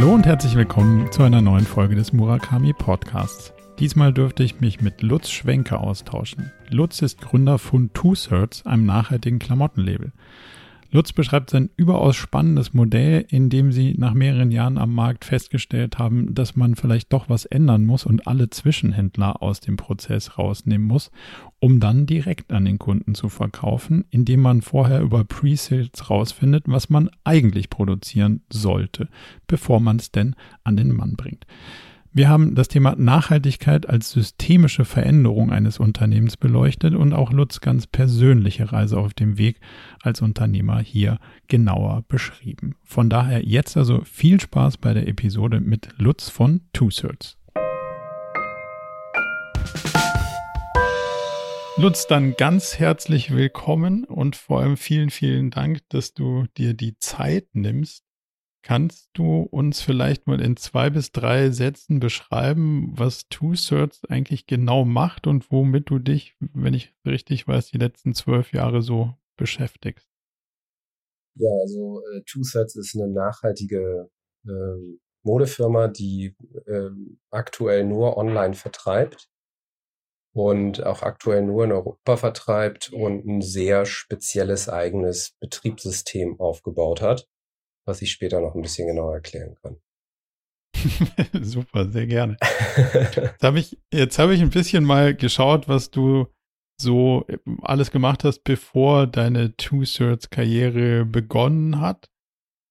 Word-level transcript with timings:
Hallo 0.00 0.14
und 0.14 0.24
herzlich 0.24 0.54
willkommen 0.54 1.12
zu 1.12 1.22
einer 1.24 1.42
neuen 1.42 1.66
Folge 1.66 1.94
des 1.94 2.14
Murakami 2.14 2.72
Podcasts. 2.72 3.52
Diesmal 3.78 4.14
dürfte 4.14 4.42
ich 4.42 4.58
mich 4.58 4.80
mit 4.80 5.02
Lutz 5.02 5.28
Schwenke 5.28 5.76
austauschen. 5.76 6.50
Lutz 6.70 7.02
ist 7.02 7.20
Gründer 7.20 7.58
von 7.58 7.92
Two 7.92 8.14
Shirts, 8.14 8.64
einem 8.64 8.86
nachhaltigen 8.86 9.38
Klamottenlabel. 9.38 10.12
Lutz 10.92 11.12
beschreibt 11.12 11.50
sein 11.50 11.70
überaus 11.76 12.16
spannendes 12.16 12.74
Modell, 12.74 13.24
in 13.28 13.48
dem 13.48 13.70
sie 13.70 13.94
nach 13.96 14.12
mehreren 14.12 14.50
Jahren 14.50 14.76
am 14.76 14.92
Markt 14.92 15.24
festgestellt 15.24 15.98
haben, 15.98 16.34
dass 16.34 16.56
man 16.56 16.74
vielleicht 16.74 17.12
doch 17.12 17.28
was 17.28 17.44
ändern 17.44 17.86
muss 17.86 18.04
und 18.04 18.26
alle 18.26 18.50
Zwischenhändler 18.50 19.40
aus 19.40 19.60
dem 19.60 19.76
Prozess 19.76 20.36
rausnehmen 20.36 20.86
muss, 20.86 21.12
um 21.60 21.78
dann 21.78 22.06
direkt 22.06 22.52
an 22.52 22.64
den 22.64 22.78
Kunden 22.78 23.14
zu 23.14 23.28
verkaufen, 23.28 24.04
indem 24.10 24.40
man 24.40 24.62
vorher 24.62 25.00
über 25.00 25.22
Pre-Sales 25.24 26.10
rausfindet, 26.10 26.64
was 26.66 26.90
man 26.90 27.08
eigentlich 27.22 27.70
produzieren 27.70 28.42
sollte, 28.52 29.08
bevor 29.46 29.78
man 29.78 29.96
es 29.98 30.10
denn 30.10 30.34
an 30.64 30.76
den 30.76 30.92
Mann 30.92 31.14
bringt. 31.14 31.46
Wir 32.12 32.28
haben 32.28 32.56
das 32.56 32.66
Thema 32.66 32.96
Nachhaltigkeit 32.96 33.88
als 33.88 34.10
systemische 34.10 34.84
Veränderung 34.84 35.52
eines 35.52 35.78
Unternehmens 35.78 36.36
beleuchtet 36.36 36.96
und 36.96 37.12
auch 37.12 37.30
Lutz 37.30 37.60
ganz 37.60 37.86
persönliche 37.86 38.72
Reise 38.72 38.98
auf 38.98 39.14
dem 39.14 39.38
Weg 39.38 39.60
als 40.02 40.20
Unternehmer 40.20 40.80
hier 40.80 41.20
genauer 41.46 42.02
beschrieben. 42.08 42.74
Von 42.82 43.10
daher 43.10 43.44
jetzt 43.44 43.76
also 43.76 44.00
viel 44.02 44.40
Spaß 44.40 44.78
bei 44.78 44.92
der 44.92 45.06
Episode 45.06 45.60
mit 45.60 45.90
Lutz 45.98 46.28
von 46.28 46.62
Two 46.72 46.88
Thirds. 46.88 47.38
Lutz, 51.76 52.08
dann 52.08 52.34
ganz 52.36 52.80
herzlich 52.80 53.32
willkommen 53.32 54.02
und 54.02 54.34
vor 54.34 54.62
allem 54.62 54.76
vielen, 54.76 55.10
vielen 55.10 55.50
Dank, 55.50 55.88
dass 55.90 56.12
du 56.12 56.46
dir 56.58 56.74
die 56.74 56.98
Zeit 56.98 57.46
nimmst, 57.52 58.02
Kannst 58.62 59.08
du 59.14 59.42
uns 59.42 59.80
vielleicht 59.80 60.26
mal 60.26 60.40
in 60.40 60.56
zwei 60.56 60.90
bis 60.90 61.12
drei 61.12 61.50
Sätzen 61.50 61.98
beschreiben, 61.98 62.92
was 62.94 63.28
Two-Thirds 63.30 64.04
eigentlich 64.04 64.46
genau 64.46 64.84
macht 64.84 65.26
und 65.26 65.50
womit 65.50 65.88
du 65.88 65.98
dich, 65.98 66.36
wenn 66.40 66.74
ich 66.74 66.94
richtig 67.06 67.48
weiß, 67.48 67.70
die 67.70 67.78
letzten 67.78 68.14
zwölf 68.14 68.52
Jahre 68.52 68.82
so 68.82 69.14
beschäftigst? 69.36 70.06
Ja, 71.36 71.48
also 71.62 72.02
äh, 72.12 72.20
Two-Thirds 72.26 72.76
ist 72.76 72.94
eine 72.96 73.08
nachhaltige 73.08 74.10
äh, 74.46 74.98
Modefirma, 75.22 75.88
die 75.88 76.36
äh, 76.66 76.90
aktuell 77.30 77.86
nur 77.86 78.18
online 78.18 78.54
vertreibt 78.54 79.30
und 80.34 80.84
auch 80.84 81.02
aktuell 81.02 81.42
nur 81.42 81.64
in 81.64 81.72
Europa 81.72 82.18
vertreibt 82.18 82.92
und 82.92 83.24
ein 83.24 83.40
sehr 83.40 83.86
spezielles 83.86 84.68
eigenes 84.68 85.32
Betriebssystem 85.40 86.38
aufgebaut 86.38 87.00
hat 87.00 87.29
was 87.90 88.02
ich 88.02 88.10
später 88.10 88.40
noch 88.40 88.54
ein 88.54 88.62
bisschen 88.62 88.86
genauer 88.86 89.14
erklären 89.14 89.56
kann. 89.62 89.76
Super, 91.42 91.88
sehr 91.88 92.06
gerne. 92.06 92.36
Jetzt 93.14 93.42
habe 93.42 93.58
ich, 93.58 93.78
jetzt 93.92 94.18
hab 94.18 94.30
ich 94.30 94.40
ein 94.40 94.50
bisschen 94.50 94.84
mal 94.84 95.14
geschaut, 95.14 95.68
was 95.68 95.90
du 95.90 96.26
so 96.80 97.26
äh, 97.28 97.38
alles 97.62 97.90
gemacht 97.90 98.24
hast, 98.24 98.44
bevor 98.44 99.06
deine 99.06 99.56
Two-Thirds-Karriere 99.56 101.04
begonnen 101.04 101.80
hat. 101.80 102.08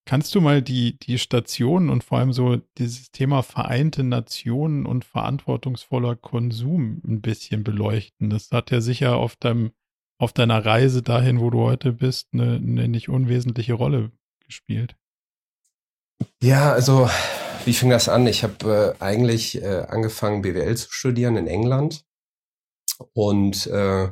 Kannst 0.06 0.34
du 0.34 0.42
mal 0.42 0.64
die, 0.64 0.98
die 0.98 1.20
Stationen 1.20 1.90
und 1.90 2.04
vor 2.04 2.18
allem 2.18 2.34
so 2.34 2.58
dieses 2.80 3.12
Thema 3.12 3.44
Vereinte 3.44 4.04
Nationen 4.04 4.88
und 4.88 5.06
verantwortungsvoller 5.06 6.16
Konsum 6.16 7.02
ein 7.06 7.22
bisschen 7.22 7.64
beleuchten? 7.64 8.32
Das 8.32 8.50
hat 8.52 8.72
ja 8.72 8.82
sicher 8.82 9.18
auf 9.18 9.36
deinem, 9.36 9.72
auf 10.20 10.34
deiner 10.34 10.66
Reise 10.66 11.04
dahin, 11.04 11.40
wo 11.40 11.52
du 11.52 11.60
heute 11.60 11.94
bist, 11.94 12.30
eine, 12.34 12.56
eine 12.56 12.88
nicht 12.88 13.10
unwesentliche 13.10 13.74
Rolle 13.74 14.12
gespielt. 14.44 14.96
Ja, 16.42 16.72
also 16.74 17.10
wie 17.66 17.74
fing 17.74 17.90
das 17.90 18.10
an? 18.10 18.28
Ich 18.28 18.44
habe 18.44 18.96
äh, 19.00 19.04
eigentlich 19.04 19.62
äh, 19.62 19.86
angefangen, 19.88 20.42
BWL 20.42 20.76
zu 20.78 20.92
studieren 20.92 21.38
in 21.38 21.48
England 21.48 22.06
und 23.14 23.68
äh, 23.68 24.10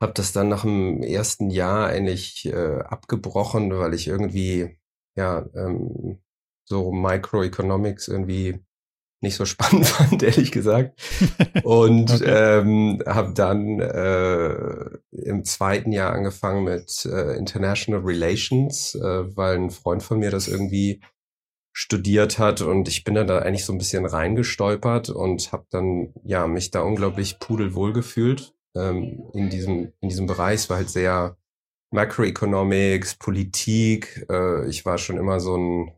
habe 0.00 0.12
das 0.14 0.32
dann 0.32 0.48
nach 0.48 0.62
dem 0.62 1.02
ersten 1.02 1.50
Jahr 1.50 1.88
eigentlich 1.88 2.46
äh, 2.46 2.78
abgebrochen, 2.80 3.76
weil 3.76 3.94
ich 3.94 4.06
irgendwie 4.06 4.78
ja 5.16 5.44
ähm, 5.54 6.20
so 6.64 6.92
Microeconomics 6.92 8.08
irgendwie 8.08 8.60
nicht 9.20 9.36
so 9.36 9.44
spannend 9.44 9.86
fand, 9.86 10.22
ehrlich 10.22 10.52
gesagt. 10.52 10.98
Und 11.62 12.10
okay. 12.14 12.58
ähm, 12.60 13.02
habe 13.06 13.32
dann 13.34 13.80
äh, 13.80 14.98
im 15.10 15.44
zweiten 15.44 15.92
Jahr 15.92 16.12
angefangen 16.12 16.64
mit 16.64 17.04
äh, 17.06 17.36
International 17.36 18.02
Relations, 18.02 18.94
äh, 18.94 19.36
weil 19.36 19.56
ein 19.56 19.70
Freund 19.70 20.02
von 20.02 20.18
mir 20.18 20.30
das 20.30 20.48
irgendwie 20.48 21.00
studiert 21.72 22.40
hat 22.40 22.60
und 22.60 22.88
ich 22.88 23.04
bin 23.04 23.14
dann 23.14 23.28
da 23.28 23.38
eigentlich 23.38 23.64
so 23.64 23.72
ein 23.72 23.78
bisschen 23.78 24.04
reingestolpert 24.04 25.10
und 25.10 25.52
habe 25.52 25.66
dann 25.70 26.12
ja 26.24 26.48
mich 26.48 26.72
da 26.72 26.80
unglaublich 26.80 27.38
pudelwohl 27.38 27.92
gefühlt 27.92 28.52
ähm, 28.74 29.30
in 29.32 29.48
diesem 29.48 29.92
in 30.00 30.08
diesem 30.08 30.26
Bereich. 30.26 30.56
Es 30.56 30.70
war 30.70 30.78
halt 30.78 30.90
sehr 30.90 31.36
Macroeconomics, 31.92 33.14
Politik. 33.14 34.26
Äh, 34.28 34.68
ich 34.68 34.84
war 34.84 34.98
schon 34.98 35.18
immer 35.18 35.38
so 35.38 35.56
ein 35.56 35.92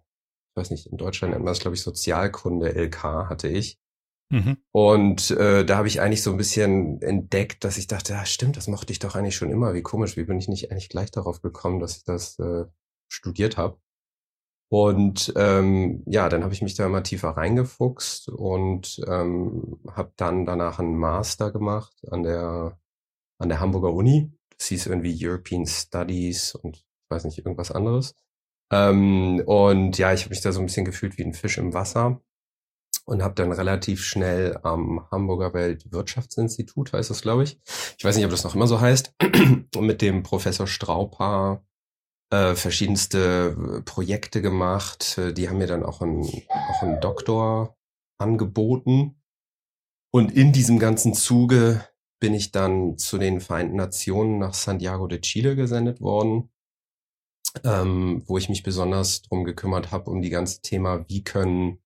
weiß 0.61 0.71
nicht, 0.71 0.87
in 0.87 0.99
Deutschland 0.99 1.33
nennt 1.33 1.45
man 1.45 1.51
das, 1.53 1.61
glaube 1.61 1.77
ich, 1.77 1.83
Sozialkunde 1.83 2.75
LK 2.75 3.03
hatte 3.29 3.49
ich. 3.49 3.79
Mhm. 4.31 4.59
Und 4.71 5.33
äh, 5.33 5.65
da 5.65 5.77
habe 5.77 5.89
ich 5.89 6.01
eigentlich 6.01 6.23
so 6.23 6.31
ein 6.31 6.37
bisschen 6.37 7.03
entdeckt, 7.03 7.65
dass 7.65 7.79
ich 7.79 7.89
dachte, 7.89 8.13
ja, 8.13 8.25
stimmt, 8.25 8.57
das 8.57 8.69
mochte 8.69 8.93
ich 8.93 9.01
doch 9.01 9.17
eigentlich 9.17 9.35
schon 9.37 9.51
immer. 9.51 9.75
Wie 9.75 9.83
komisch, 9.83 10.17
wie 10.17 10.25
bin 10.25 10.39
ich 10.39 10.49
nicht 10.49 10.71
eigentlich 10.71 10.89
gleich 10.89 11.11
darauf 11.11 11.43
gekommen, 11.43 11.81
dass 11.81 11.97
ich 11.97 12.05
das 12.05 12.39
äh, 12.39 12.65
studiert 13.09 13.57
habe. 13.57 13.79
Und 14.73 15.33
ähm, 15.35 16.05
ja, 16.07 16.29
dann 16.29 16.45
habe 16.45 16.55
ich 16.55 16.63
mich 16.63 16.77
da 16.77 16.87
immer 16.87 17.03
tiefer 17.03 17.31
reingefuchst 17.31 18.29
und 18.29 19.01
ähm, 19.09 19.81
habe 19.91 20.13
dann 20.17 20.47
danach 20.47 20.79
einen 20.79 20.97
Master 20.97 21.51
gemacht 21.51 21.93
an 22.09 22.23
der 22.23 22.79
an 23.39 23.49
der 23.49 23.59
Hamburger 23.59 23.93
Uni. 23.93 24.33
Das 24.57 24.69
hieß 24.69 24.87
irgendwie 24.87 25.19
European 25.27 25.67
Studies 25.67 26.55
und 26.55 26.77
ich 26.77 26.87
weiß 27.09 27.25
nicht 27.25 27.39
irgendwas 27.39 27.73
anderes. 27.73 28.15
Ähm, 28.73 29.43
und 29.47 29.99
ja, 29.99 30.13
ich 30.13 30.23
habe 30.23 30.31
mich 30.31 30.41
da 30.41 30.53
so 30.53 30.61
ein 30.61 30.67
bisschen 30.67 30.85
gefühlt 30.85 31.19
wie 31.19 31.25
ein 31.25 31.35
Fisch 31.35 31.59
im 31.59 31.75
Wasser 31.75 32.21
und 33.05 33.23
habe 33.23 33.35
dann 33.35 33.53
relativ 33.53 34.05
schnell 34.05 34.59
am 34.63 35.09
Hamburger 35.11 35.53
Weltwirtschaftsinstitut, 35.53 36.93
heißt 36.93 37.11
das, 37.11 37.23
glaube 37.23 37.43
ich. 37.43 37.61
Ich 37.99 38.05
weiß 38.05 38.17
nicht, 38.17 38.25
ob 38.25 38.31
das 38.31 38.45
noch 38.45 38.55
immer 38.55 38.69
so 38.69 38.81
heißt, 38.81 39.15
mit 39.81 40.03
dem 40.03 40.23
Professor 40.23 40.67
Strauper 40.67 41.65
äh, 42.33 42.55
verschiedenste 42.55 43.83
Projekte 43.85 44.43
gemacht. 44.43 45.21
Die 45.37 45.49
haben 45.49 45.59
mir 45.59 45.67
dann 45.67 45.83
auch 45.83 46.01
einen, 46.01 46.25
auch 46.25 46.83
einen 46.83 47.01
Doktor 47.01 47.77
angeboten. 48.19 49.21
Und 50.13 50.33
in 50.33 50.53
diesem 50.53 50.79
ganzen 50.79 51.15
Zuge 51.15 51.85
bin 52.21 52.35
ich 52.35 52.53
dann 52.53 52.99
zu 52.99 53.19
den 53.19 53.41
Vereinten 53.41 53.77
Nationen 53.77 54.39
nach 54.39 54.55
Santiago 54.55 55.07
de 55.09 55.21
Chile 55.21 55.57
gesendet 55.57 56.01
worden 56.01 56.51
ähm, 57.65 58.23
wo 58.27 58.39
ich 58.39 58.49
mich 58.49 58.63
besonders 58.63 59.23
drum 59.23 59.45
gekümmert 59.45 59.91
habe, 59.91 60.11
um 60.11 60.23
die 60.23 60.31
ganze 60.31 60.63
Thema, 60.63 61.05
wie 61.09 61.25
können 61.25 61.79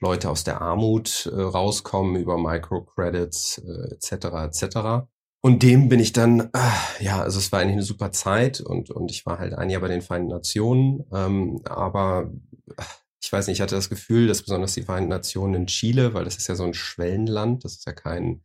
Leute 0.00 0.28
aus 0.28 0.44
der 0.44 0.60
Armut 0.60 1.26
äh, 1.26 1.40
rauskommen 1.40 2.16
über 2.16 2.36
Microcredits 2.36 3.58
äh, 3.58 3.94
etc. 3.94 4.12
etc. 4.44 5.06
Und 5.40 5.62
dem 5.62 5.88
bin 5.88 6.00
ich 6.00 6.12
dann, 6.12 6.50
äh, 6.52 7.04
ja, 7.04 7.20
also 7.20 7.38
es 7.38 7.52
war 7.52 7.60
eigentlich 7.60 7.74
eine 7.74 7.82
super 7.82 8.12
Zeit 8.12 8.60
und, 8.60 8.90
und 8.90 9.10
ich 9.10 9.24
war 9.26 9.38
halt 9.38 9.54
ein 9.54 9.70
Jahr 9.70 9.80
bei 9.80 9.88
den 9.88 10.02
Vereinten 10.02 10.30
Nationen, 10.30 11.04
ähm, 11.12 11.60
aber 11.64 12.30
äh, 12.76 12.82
ich 13.22 13.32
weiß 13.32 13.46
nicht, 13.46 13.56
ich 13.56 13.62
hatte 13.62 13.74
das 13.74 13.88
Gefühl, 13.88 14.26
dass 14.26 14.42
besonders 14.42 14.74
die 14.74 14.82
Vereinten 14.82 15.08
Nationen 15.08 15.54
in 15.54 15.66
Chile, 15.66 16.12
weil 16.12 16.24
das 16.24 16.36
ist 16.36 16.46
ja 16.46 16.54
so 16.54 16.64
ein 16.64 16.74
Schwellenland, 16.74 17.64
das 17.64 17.76
ist 17.76 17.86
ja 17.86 17.92
kein 17.92 18.42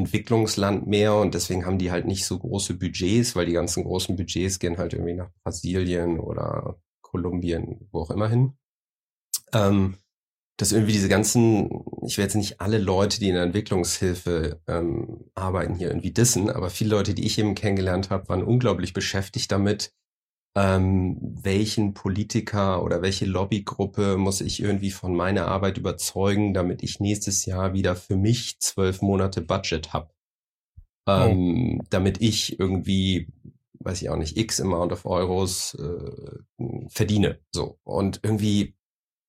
Entwicklungsland 0.00 0.86
mehr 0.86 1.14
und 1.14 1.34
deswegen 1.34 1.66
haben 1.66 1.78
die 1.78 1.90
halt 1.90 2.06
nicht 2.06 2.24
so 2.24 2.38
große 2.38 2.74
Budgets, 2.74 3.36
weil 3.36 3.46
die 3.46 3.52
ganzen 3.52 3.84
großen 3.84 4.16
Budgets 4.16 4.58
gehen 4.58 4.78
halt 4.78 4.92
irgendwie 4.92 5.14
nach 5.14 5.30
Brasilien 5.42 6.18
oder 6.18 6.78
Kolumbien, 7.02 7.88
wo 7.92 8.00
auch 8.00 8.10
immer 8.10 8.28
hin. 8.28 8.54
Ähm, 9.52 9.96
dass 10.56 10.72
irgendwie 10.72 10.92
diese 10.92 11.08
ganzen, 11.08 11.84
ich 12.06 12.18
will 12.18 12.24
jetzt 12.24 12.34
nicht 12.34 12.60
alle 12.60 12.76
Leute, 12.78 13.18
die 13.18 13.28
in 13.28 13.34
der 13.34 13.44
Entwicklungshilfe 13.44 14.60
ähm, 14.68 15.24
arbeiten, 15.34 15.74
hier 15.74 15.88
irgendwie 15.88 16.12
dissen, 16.12 16.50
aber 16.50 16.68
viele 16.68 16.90
Leute, 16.90 17.14
die 17.14 17.24
ich 17.24 17.38
eben 17.38 17.54
kennengelernt 17.54 18.10
habe, 18.10 18.28
waren 18.28 18.44
unglaublich 18.44 18.92
beschäftigt 18.92 19.50
damit, 19.50 19.94
ähm, 20.56 21.16
welchen 21.20 21.94
Politiker 21.94 22.82
oder 22.82 23.02
welche 23.02 23.26
Lobbygruppe 23.26 24.16
muss 24.16 24.40
ich 24.40 24.60
irgendwie 24.60 24.90
von 24.90 25.14
meiner 25.14 25.46
Arbeit 25.46 25.78
überzeugen, 25.78 26.54
damit 26.54 26.82
ich 26.82 27.00
nächstes 27.00 27.46
Jahr 27.46 27.72
wieder 27.72 27.94
für 27.94 28.16
mich 28.16 28.58
zwölf 28.58 29.00
Monate 29.00 29.42
Budget 29.42 29.92
habe. 29.92 30.10
Oh. 31.06 31.12
Ähm, 31.12 31.78
oh. 31.80 31.84
Damit 31.90 32.20
ich 32.20 32.58
irgendwie, 32.58 33.28
weiß 33.78 34.02
ich 34.02 34.10
auch 34.10 34.16
nicht, 34.16 34.36
x 34.36 34.60
Amount 34.60 34.92
of 34.92 35.06
Euros 35.06 35.74
äh, 35.74 36.38
verdiene. 36.88 37.40
So. 37.52 37.78
Und 37.84 38.20
irgendwie 38.24 38.74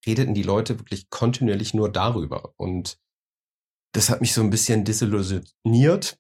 redeten 0.06 0.34
die 0.34 0.44
Leute 0.44 0.80
wirklich 0.80 1.12
kontinuierlich 1.12 1.76
nur 1.76 1.92
darüber. 1.92 2.54
Und 2.58 3.00
das 3.94 4.10
hat 4.10 4.22
mich 4.22 4.34
so 4.34 4.42
ein 4.42 4.50
bisschen 4.50 4.86
disillusioniert. 4.86 6.18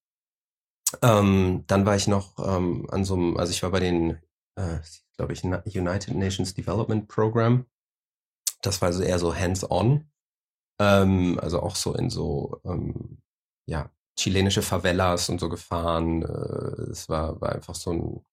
Ähm, 1.01 1.63
dann 1.67 1.85
war 1.85 1.95
ich 1.95 2.07
noch 2.07 2.37
ähm, 2.37 2.85
an 2.91 3.03
so 3.03 3.15
einem, 3.15 3.37
also 3.37 3.51
ich 3.51 3.63
war 3.63 3.71
bei 3.71 3.79
den 3.79 4.19
äh, 4.55 4.79
glaube 5.17 5.33
ich, 5.33 5.43
United 5.43 6.15
Nations 6.15 6.53
Development 6.53 7.07
Program. 7.07 7.65
Das 8.61 8.81
war 8.81 8.87
also 8.87 9.03
eher 9.03 9.19
so 9.19 9.35
hands-on. 9.35 10.09
Ähm, 10.79 11.39
also 11.41 11.61
auch 11.61 11.75
so 11.75 11.93
in 11.93 12.09
so, 12.09 12.59
ähm, 12.63 13.21
ja, 13.67 13.91
chilenische 14.17 14.61
Favelas 14.61 15.29
und 15.29 15.39
so 15.39 15.49
gefahren. 15.49 16.23
Äh, 16.23 16.91
es 16.91 17.09
war, 17.09 17.39
war 17.41 17.53
einfach 17.53 17.75
so 17.75 17.91
ein, 17.91 18.25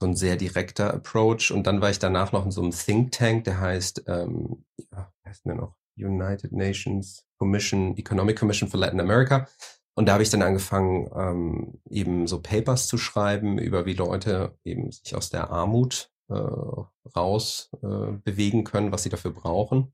so 0.00 0.06
ein 0.06 0.16
sehr 0.16 0.36
direkter 0.36 0.92
Approach. 0.92 1.50
Und 1.52 1.66
dann 1.66 1.80
war 1.80 1.90
ich 1.90 1.98
danach 1.98 2.32
noch 2.32 2.44
in 2.44 2.50
so 2.50 2.62
einem 2.62 2.72
Think 2.72 3.12
Tank, 3.12 3.44
der 3.44 3.60
heißt, 3.60 4.04
ähm, 4.08 4.64
ja, 4.90 5.12
heißt 5.26 5.44
denn 5.44 5.56
der 5.56 5.62
noch? 5.62 5.76
United 5.96 6.52
Nations 6.52 7.24
Commission, 7.38 7.96
Economic 7.96 8.38
Commission 8.38 8.68
for 8.68 8.80
Latin 8.80 9.00
America. 9.00 9.46
Und 9.94 10.06
da 10.06 10.14
habe 10.14 10.22
ich 10.22 10.30
dann 10.30 10.42
angefangen, 10.42 11.10
ähm, 11.14 11.80
eben 11.88 12.26
so 12.26 12.40
Papers 12.40 12.86
zu 12.86 12.98
schreiben 12.98 13.58
über 13.58 13.84
wie 13.84 13.94
Leute 13.94 14.56
eben 14.64 14.90
sich 14.90 15.14
aus 15.14 15.30
der 15.30 15.50
Armut 15.50 16.10
äh, 16.28 16.34
raus 17.14 17.70
äh, 17.82 18.12
bewegen 18.24 18.64
können, 18.64 18.92
was 18.92 19.02
sie 19.02 19.10
dafür 19.10 19.32
brauchen. 19.32 19.92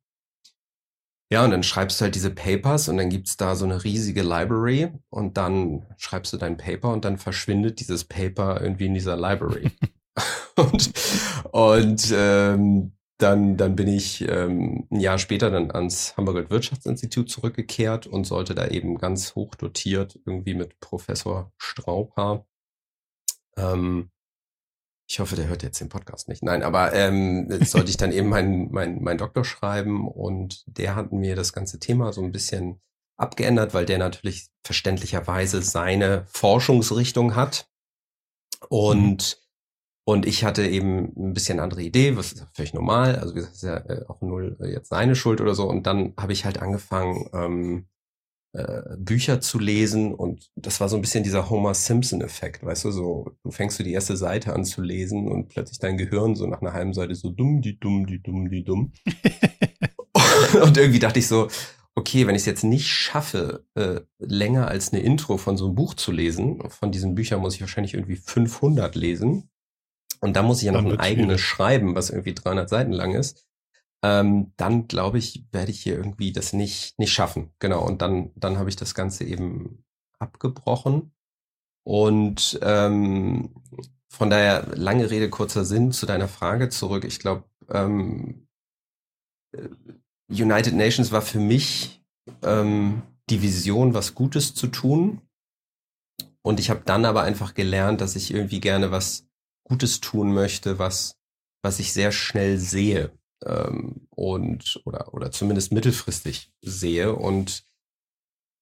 Ja, 1.31 1.45
und 1.45 1.51
dann 1.51 1.63
schreibst 1.63 2.01
du 2.01 2.05
halt 2.05 2.15
diese 2.15 2.31
Papers 2.31 2.89
und 2.89 2.97
dann 2.97 3.11
gibt's 3.11 3.37
da 3.37 3.55
so 3.55 3.67
eine 3.67 3.85
riesige 3.85 4.23
Library 4.23 4.93
und 5.11 5.37
dann 5.37 5.85
schreibst 5.99 6.33
du 6.33 6.39
dein 6.39 6.57
Paper 6.57 6.91
und 6.93 7.05
dann 7.05 7.19
verschwindet 7.19 7.81
dieses 7.81 8.05
Paper 8.05 8.61
irgendwie 8.63 8.87
in 8.87 8.95
dieser 8.95 9.17
Library. 9.17 9.71
und 10.57 10.93
und 11.53 12.13
ähm, 12.15 12.93
dann, 13.19 13.57
dann 13.57 13.77
bin 13.77 13.89
ich 13.89 14.27
ähm, 14.29 14.87
ein 14.91 15.01
Jahr 15.01 15.19
später 15.19 15.51
dann 15.51 15.71
ans 15.71 16.17
Hamburger 16.17 16.49
Wirtschaftsinstitut 16.51 17.31
zurückgekehrt 17.31 18.07
und 18.07 18.25
sollte 18.25 18.55
da 18.55 18.69
eben 18.69 18.99
ganz 18.99 19.35
hoch 19.35 19.55
dotiert 19.55 20.19
irgendwie 20.25 20.55
mit 20.55 20.79
Professor 20.81 21.53
Strauper 21.59 22.47
ähm, 23.59 24.11
ich 25.11 25.21
hoffe, 25.21 25.37
der 25.37 25.49
hört 25.49 25.63
jetzt 25.63 25.81
den 25.81 25.89
Podcast 25.89 26.29
nicht. 26.29 26.43
Nein, 26.43 26.63
aber 26.63 26.93
ähm, 26.93 27.49
sollte 27.65 27.91
ich 27.91 27.97
dann 27.97 28.13
eben 28.13 28.29
meinen 28.29 28.71
mein, 28.71 29.03
mein 29.03 29.19
Doktor 29.19 29.45
schreiben 29.45 30.07
und 30.07 30.65
der 30.67 30.97
hat 30.97 31.13
mir 31.13 31.35
das 31.35 31.53
ganze 31.53 31.79
Thema 31.79 32.13
so 32.13 32.23
ein 32.23 32.33
bisschen 32.33 32.81
abgeändert, 33.17 33.73
weil 33.73 33.87
der 33.87 33.99
natürlich 33.99 34.49
verständlicherweise 34.65 35.63
seine 35.63 36.27
Forschungsrichtung 36.29 37.35
hat. 37.35 37.69
Und, 38.69 39.39
mhm. 39.41 39.48
Und 40.09 40.25
ich 40.25 40.43
hatte 40.43 40.67
eben 40.67 41.13
ein 41.19 41.35
bisschen 41.35 41.61
andere 41.61 41.83
Idee, 41.83 42.17
was 42.17 42.33
ist 42.33 42.47
völlig 42.55 42.73
normal. 42.73 43.17
Also 43.17 43.35
wie 43.35 43.41
gesagt, 43.41 43.57
ist 43.57 43.63
ja 43.63 43.77
äh, 43.77 44.07
auch 44.09 44.23
null 44.23 44.57
jetzt 44.73 44.89
seine 44.89 45.15
Schuld 45.15 45.43
oder 45.43 45.55
so. 45.55 45.69
Und 45.69 45.87
dann 45.87 46.15
habe 46.19 46.33
ich 46.33 46.47
halt 46.47 46.63
angefangen, 46.63 47.29
ähm, 47.35 47.87
äh, 48.55 48.97
Bücher 48.97 49.43
zu 49.43 49.59
lesen 49.59 50.15
und 50.15 50.49
das 50.57 50.81
war 50.81 50.89
so 50.89 50.97
ein 50.97 51.03
bisschen 51.03 51.25
dieser 51.25 51.51
Homer 51.51 51.75
Simpson 51.75 52.23
Effekt, 52.23 52.65
weißt 52.65 52.87
du, 52.87 52.91
so 52.91 53.37
du 53.43 53.51
fängst 53.51 53.79
du 53.79 53.83
die 53.83 53.93
erste 53.93 54.17
Seite 54.17 54.55
an 54.55 54.65
zu 54.65 54.81
lesen 54.81 55.29
und 55.29 55.51
plötzlich 55.51 55.79
dein 55.79 55.99
Gehirn 55.99 56.37
so 56.37 56.47
nach 56.47 56.63
einer 56.63 56.73
halben 56.73 56.95
Seite 56.95 57.15
so 57.15 57.29
dumm, 57.29 57.61
die 57.61 57.79
dumm, 57.79 58.07
die 58.07 58.23
dumm, 58.23 58.49
die 58.49 58.65
dumm. 58.65 58.95
und 60.63 60.79
irgendwie 60.79 61.01
dachte 61.01 61.19
ich 61.19 61.27
so, 61.27 61.49
okay, 61.95 62.27
wenn 62.27 62.35
ich 62.35 62.43
es 62.43 62.47
jetzt 62.47 62.65
nicht 62.65 62.89
schaffe, 62.89 63.67
äh, 63.75 64.01
länger 64.19 64.69
als 64.69 64.91
eine 64.91 65.03
Intro 65.03 65.37
von 65.37 65.59
so 65.59 65.67
einem 65.67 65.75
Buch 65.75 65.93
zu 65.93 66.13
lesen, 66.13 66.63
von 66.71 66.93
diesen 66.93 67.15
Büchern 67.15 67.41
muss 67.41 67.57
ich 67.57 67.61
wahrscheinlich 67.61 67.93
irgendwie 67.93 68.17
500 68.17 68.95
lesen. 68.95 69.51
Und 70.21 70.35
da 70.37 70.43
muss 70.43 70.59
ich 70.59 70.65
ja 70.65 70.73
noch 70.73 70.85
ein 70.85 70.99
eigenes 70.99 71.41
schreiben, 71.41 71.95
was 71.95 72.11
irgendwie 72.11 72.35
300 72.35 72.69
Seiten 72.69 72.93
lang 72.93 73.15
ist 73.15 73.49
ähm, 74.03 74.53
dann 74.57 74.87
glaube 74.87 75.19
ich, 75.19 75.45
werde 75.51 75.71
ich 75.71 75.83
hier 75.83 75.97
irgendwie 75.97 76.33
das 76.33 76.53
nicht, 76.53 76.99
nicht 76.99 77.13
schaffen. 77.13 77.53
Genau. 77.59 77.85
Und 77.85 78.03
dann, 78.03 78.31
dann 78.37 78.59
habe 78.59 78.69
ich 78.69 78.77
das 78.77 78.95
Ganze 78.95 79.25
eben 79.25 79.85
abgebrochen. 80.19 81.13
Und 81.85 82.59
ähm, 82.63 83.55
von 84.09 84.31
daher, 84.31 84.67
lange 84.77 85.11
Rede, 85.11 85.31
kurzer 85.31 85.65
Sinn 85.65 85.93
zu 85.93 86.07
deiner 86.07 86.29
Frage 86.29 86.69
zurück. 86.69 87.05
Ich 87.05 87.19
glaube, 87.19 87.45
ähm, 87.69 88.47
äh, 89.53 89.69
United 90.31 90.75
Nations 90.75 91.11
war 91.11 91.23
für 91.23 91.41
mich 91.41 92.05
ähm, 92.43 93.03
die 93.31 93.43
Vision, 93.43 93.95
was 93.95 94.15
Gutes 94.15 94.55
zu 94.55 94.69
tun. 94.69 95.23
Und 96.43 96.61
ich 96.61 96.71
habe 96.71 96.83
dann 96.85 97.05
aber 97.05 97.23
einfach 97.23 97.55
gelernt, 97.55 98.01
dass 98.01 98.17
ich 98.17 98.33
irgendwie 98.33 98.61
gerne 98.61 98.91
was 98.91 99.28
Gutes 99.69 100.01
tun 100.01 100.33
möchte, 100.33 100.79
was, 100.79 101.17
was 101.63 101.79
ich 101.79 101.93
sehr 101.93 102.13
schnell 102.13 102.59
sehe 102.59 103.13
ähm, 103.45 104.09
und 104.11 104.81
oder 104.85 105.15
oder 105.15 105.31
zumindest 105.31 105.73
mittelfristig 105.73 106.53
sehe 106.63 107.15
und 107.15 107.69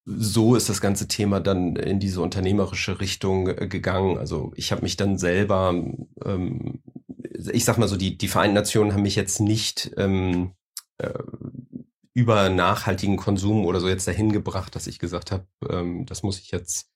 so 0.06 0.54
ist 0.54 0.68
das 0.68 0.80
ganze 0.80 1.08
Thema 1.08 1.40
dann 1.40 1.74
in 1.74 1.98
diese 1.98 2.20
unternehmerische 2.20 3.00
Richtung 3.00 3.48
äh, 3.48 3.66
gegangen. 3.66 4.18
Also 4.18 4.52
ich 4.54 4.70
habe 4.70 4.82
mich 4.82 4.96
dann 4.96 5.18
selber, 5.18 5.70
ähm, 6.24 6.80
ich 7.52 7.64
sag 7.64 7.76
mal 7.76 7.88
so, 7.88 7.96
die, 7.96 8.16
die 8.16 8.28
Vereinten 8.28 8.54
Nationen 8.54 8.92
haben 8.92 9.02
mich 9.02 9.16
jetzt 9.16 9.40
nicht 9.40 9.90
ähm, 9.96 10.52
äh, 10.98 11.12
über 12.14 12.48
nachhaltigen 12.48 13.16
Konsum 13.16 13.66
oder 13.66 13.80
so 13.80 13.88
jetzt 13.88 14.06
dahin 14.06 14.32
gebracht, 14.32 14.74
dass 14.76 14.86
ich 14.86 15.00
gesagt 15.00 15.32
habe, 15.32 15.46
ähm, 15.68 16.06
das 16.06 16.22
muss 16.22 16.38
ich 16.38 16.52
jetzt, 16.52 16.88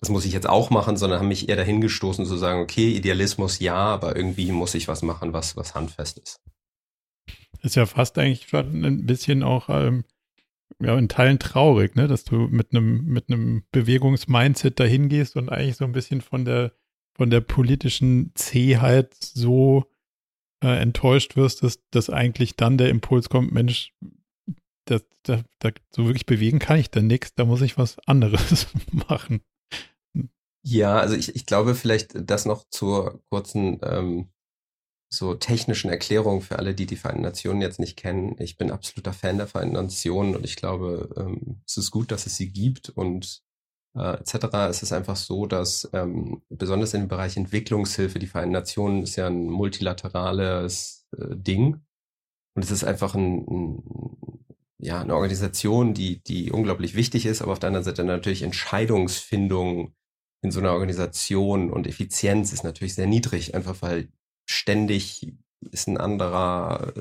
das 0.00 0.10
muss 0.10 0.24
ich 0.24 0.32
jetzt 0.32 0.48
auch 0.48 0.70
machen, 0.70 0.96
sondern 0.96 1.20
haben 1.20 1.28
mich 1.28 1.48
eher 1.48 1.56
dahin 1.56 1.80
gestoßen 1.80 2.26
zu 2.26 2.36
sagen, 2.36 2.60
okay, 2.60 2.90
Idealismus 2.90 3.58
ja, 3.60 3.76
aber 3.76 4.16
irgendwie 4.16 4.52
muss 4.52 4.74
ich 4.74 4.88
was 4.88 5.02
machen, 5.02 5.32
was, 5.32 5.56
was 5.56 5.74
handfest 5.74 6.18
ist. 6.18 6.40
Ist 7.62 7.76
ja 7.76 7.86
fast 7.86 8.18
eigentlich 8.18 8.48
schon 8.48 8.84
ein 8.84 9.06
bisschen 9.06 9.42
auch 9.42 9.68
ähm, 9.68 10.04
ja, 10.80 10.96
in 10.98 11.08
Teilen 11.08 11.38
traurig, 11.38 11.96
ne, 11.96 12.06
dass 12.06 12.24
du 12.24 12.48
mit 12.48 12.72
einem 12.72 13.04
mit 13.06 13.26
Bewegungsmindset 13.72 14.78
dahin 14.78 15.08
gehst 15.08 15.36
und 15.36 15.48
eigentlich 15.48 15.76
so 15.76 15.84
ein 15.84 15.92
bisschen 15.92 16.20
von 16.20 16.44
der 16.44 16.72
von 17.16 17.30
der 17.30 17.40
politischen 17.40 18.32
Zähheit 18.34 19.14
so 19.14 19.90
äh, 20.62 20.80
enttäuscht 20.80 21.36
wirst, 21.36 21.62
dass, 21.62 21.80
dass 21.90 22.10
eigentlich 22.10 22.56
dann 22.56 22.76
der 22.76 22.90
Impuls 22.90 23.30
kommt, 23.30 23.52
Mensch, 23.52 23.94
das, 24.84 25.06
das, 25.22 25.42
das, 25.58 25.72
so 25.90 26.04
wirklich 26.04 26.26
bewegen 26.26 26.58
kann 26.58 26.78
ich 26.78 26.90
da 26.90 27.00
nichts, 27.00 27.34
da 27.34 27.44
muss 27.44 27.62
ich 27.62 27.78
was 27.78 27.98
anderes 28.06 28.68
machen. 29.08 29.40
Ja, 30.68 30.98
also 30.98 31.14
ich, 31.14 31.36
ich 31.36 31.46
glaube 31.46 31.74
vielleicht 31.76 32.10
das 32.28 32.44
noch 32.44 32.64
zur 32.70 33.22
kurzen 33.30 33.78
ähm, 33.84 34.30
so 35.10 35.34
technischen 35.34 35.90
Erklärungen 35.90 36.42
für 36.42 36.58
alle, 36.58 36.74
die 36.74 36.86
die 36.86 36.96
Vereinten 36.96 37.22
Nationen 37.22 37.62
jetzt 37.62 37.80
nicht 37.80 37.96
kennen. 37.96 38.36
Ich 38.40 38.58
bin 38.58 38.70
absoluter 38.72 39.12
Fan 39.12 39.38
der 39.38 39.46
Vereinten 39.48 39.74
Nationen 39.74 40.36
und 40.36 40.44
ich 40.44 40.56
glaube, 40.56 41.10
ähm, 41.16 41.62
es 41.66 41.76
ist 41.78 41.90
gut, 41.92 42.12
dass 42.12 42.26
es 42.26 42.36
sie 42.36 42.50
gibt 42.52 42.90
und 42.90 43.42
äh, 43.96 44.14
etc. 44.20 44.68
Es 44.68 44.82
ist 44.82 44.92
einfach 44.92 45.16
so, 45.16 45.46
dass 45.46 45.88
ähm, 45.94 46.42
besonders 46.50 46.94
im 46.94 47.08
Bereich 47.08 47.36
Entwicklungshilfe, 47.36 48.18
die 48.18 48.26
Vereinten 48.28 48.54
Nationen 48.54 49.02
ist 49.04 49.16
ja 49.16 49.28
ein 49.28 49.46
multilaterales 49.46 51.06
äh, 51.18 51.36
Ding 51.36 51.82
und 52.56 52.64
es 52.64 52.70
ist 52.72 52.84
einfach 52.84 53.14
ein, 53.14 53.46
ein 53.48 53.82
ja, 54.78 55.00
eine 55.00 55.14
Organisation, 55.14 55.94
die, 55.94 56.22
die 56.24 56.52
unglaublich 56.52 56.94
wichtig 56.94 57.26
ist, 57.26 57.42
aber 57.42 57.52
auf 57.52 57.58
der 57.58 57.68
anderen 57.68 57.84
Seite 57.84 58.04
natürlich 58.04 58.42
Entscheidungsfindung 58.42 59.94
in 60.46 60.52
so 60.52 60.60
einer 60.60 60.72
Organisation 60.72 61.70
und 61.70 61.86
Effizienz 61.86 62.52
ist 62.52 62.62
natürlich 62.62 62.94
sehr 62.94 63.06
niedrig, 63.06 63.54
einfach 63.54 63.76
weil 63.80 64.08
ständig 64.48 65.34
ist 65.72 65.88
ein 65.88 65.98
anderer, 65.98 66.92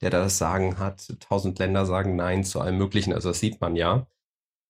der 0.00 0.10
da 0.10 0.20
das 0.20 0.38
Sagen 0.38 0.78
hat. 0.78 1.14
Tausend 1.20 1.58
Länder 1.58 1.84
sagen 1.84 2.16
Nein 2.16 2.42
zu 2.42 2.60
allem 2.60 2.78
Möglichen. 2.78 3.12
Also 3.12 3.28
das 3.28 3.40
sieht 3.40 3.60
man 3.60 3.76
ja. 3.76 4.06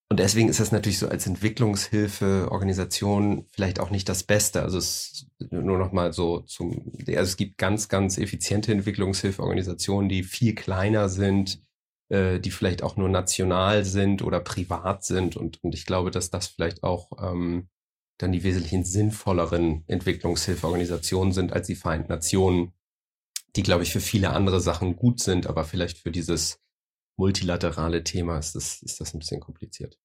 Und 0.09 0.19
deswegen 0.19 0.49
ist 0.49 0.61
das 0.61 0.73
natürlich 0.73 0.99
so 0.99 1.09
als 1.09 1.27
Entwicklungshilfe 1.27 2.49
Organisation 2.51 3.47
vielleicht 3.53 3.79
auch 3.79 3.91
nicht 3.91 4.09
das 4.09 4.25
Beste. 4.25 4.63
Also 4.63 4.79
es 4.79 5.27
nur 5.51 5.79
noch 5.79 5.93
mal 5.93 6.13
so 6.13 6.41
zum, 6.41 6.93
also 7.07 7.23
es 7.23 7.37
gibt 7.37 7.59
ganz, 7.59 7.89
ganz 7.89 8.19
effiziente 8.19 8.73
Entwicklungshilfeorganisationen, 8.73 10.09
die 10.09 10.23
viel 10.25 10.55
kleiner 10.55 11.09
sind, 11.09 11.61
äh, 12.09 12.39
die 12.41 12.53
vielleicht 12.53 12.83
auch 12.83 12.97
nur 12.97 13.09
national 13.09 13.85
sind 13.85 14.23
oder 14.23 14.41
privat 14.41 15.05
sind. 15.05 15.37
Und, 15.37 15.63
und 15.65 15.75
ich 15.75 15.87
glaube, 15.87 16.11
dass 16.11 16.31
das 16.31 16.49
vielleicht 16.49 16.85
auch 16.85 17.11
ähm, 17.21 17.69
dann 18.19 18.33
die 18.33 18.43
wesentlichen 18.43 18.85
sinnvolleren 18.85 19.85
Entwicklungshilfeorganisationen 19.87 21.33
sind 21.33 21.53
als 21.53 21.67
die 21.67 21.75
Vereinten 21.75 22.09
Nationen, 22.09 22.73
die, 23.57 23.63
glaube 23.63 23.83
ich, 23.83 23.93
für 23.93 24.01
viele 24.01 24.31
andere 24.31 24.61
Sachen 24.61 24.97
gut 24.97 25.21
sind, 25.21 25.47
aber 25.47 25.65
vielleicht 25.65 25.99
für 25.99 26.11
dieses 26.11 26.61
multilaterale 27.19 28.05
Thema 28.05 28.39
ist 28.39 28.55
das, 28.55 28.83
ist 28.83 29.01
das 29.01 29.15
ein 29.15 29.19
bisschen 29.19 29.41
kompliziert. 29.41 29.99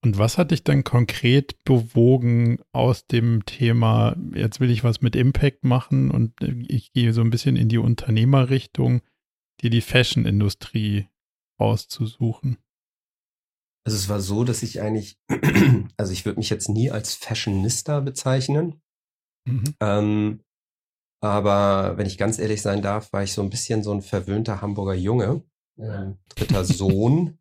Und 0.00 0.16
was 0.16 0.38
hat 0.38 0.52
dich 0.52 0.62
dann 0.62 0.84
konkret 0.84 1.64
bewogen 1.64 2.60
aus 2.72 3.06
dem 3.06 3.44
Thema, 3.46 4.16
jetzt 4.34 4.60
will 4.60 4.70
ich 4.70 4.84
was 4.84 5.00
mit 5.00 5.16
Impact 5.16 5.64
machen 5.64 6.10
und 6.10 6.34
ich 6.68 6.92
gehe 6.92 7.12
so 7.12 7.20
ein 7.20 7.30
bisschen 7.30 7.56
in 7.56 7.68
die 7.68 7.78
Unternehmerrichtung, 7.78 9.02
dir 9.60 9.70
die 9.70 9.80
Fashion-Industrie 9.80 11.08
auszusuchen? 11.56 12.58
Also 13.88 13.96
es 13.96 14.10
war 14.10 14.20
so, 14.20 14.44
dass 14.44 14.62
ich 14.62 14.82
eigentlich, 14.82 15.18
also 15.96 16.12
ich 16.12 16.26
würde 16.26 16.38
mich 16.38 16.50
jetzt 16.50 16.68
nie 16.68 16.90
als 16.90 17.14
Fashionista 17.14 18.00
bezeichnen. 18.00 18.82
Mhm. 19.46 19.64
Ähm, 19.80 20.44
aber 21.22 21.96
wenn 21.96 22.06
ich 22.06 22.18
ganz 22.18 22.38
ehrlich 22.38 22.60
sein 22.60 22.82
darf, 22.82 23.14
war 23.14 23.22
ich 23.22 23.32
so 23.32 23.40
ein 23.40 23.48
bisschen 23.48 23.82
so 23.82 23.90
ein 23.92 24.02
verwöhnter 24.02 24.60
Hamburger 24.60 24.92
Junge, 24.92 25.42
äh, 25.78 26.10
dritter 26.28 26.64
Sohn. 26.66 27.38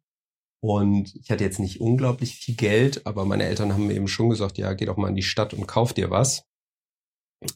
Und 0.64 1.14
ich 1.18 1.30
hatte 1.32 1.44
jetzt 1.44 1.60
nicht 1.60 1.82
unglaublich 1.82 2.38
viel 2.38 2.56
Geld, 2.56 3.06
aber 3.06 3.26
meine 3.26 3.44
Eltern 3.44 3.74
haben 3.74 3.88
mir 3.88 3.96
eben 3.96 4.08
schon 4.08 4.30
gesagt, 4.30 4.58
ja, 4.58 4.72
geh 4.72 4.86
doch 4.86 4.96
mal 4.96 5.10
in 5.10 5.18
die 5.18 5.24
Stadt 5.24 5.54
und 5.54 5.68
kauf 5.68 5.94
dir 5.94 6.12
was. 6.12 6.48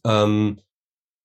Ähm, 0.03 0.60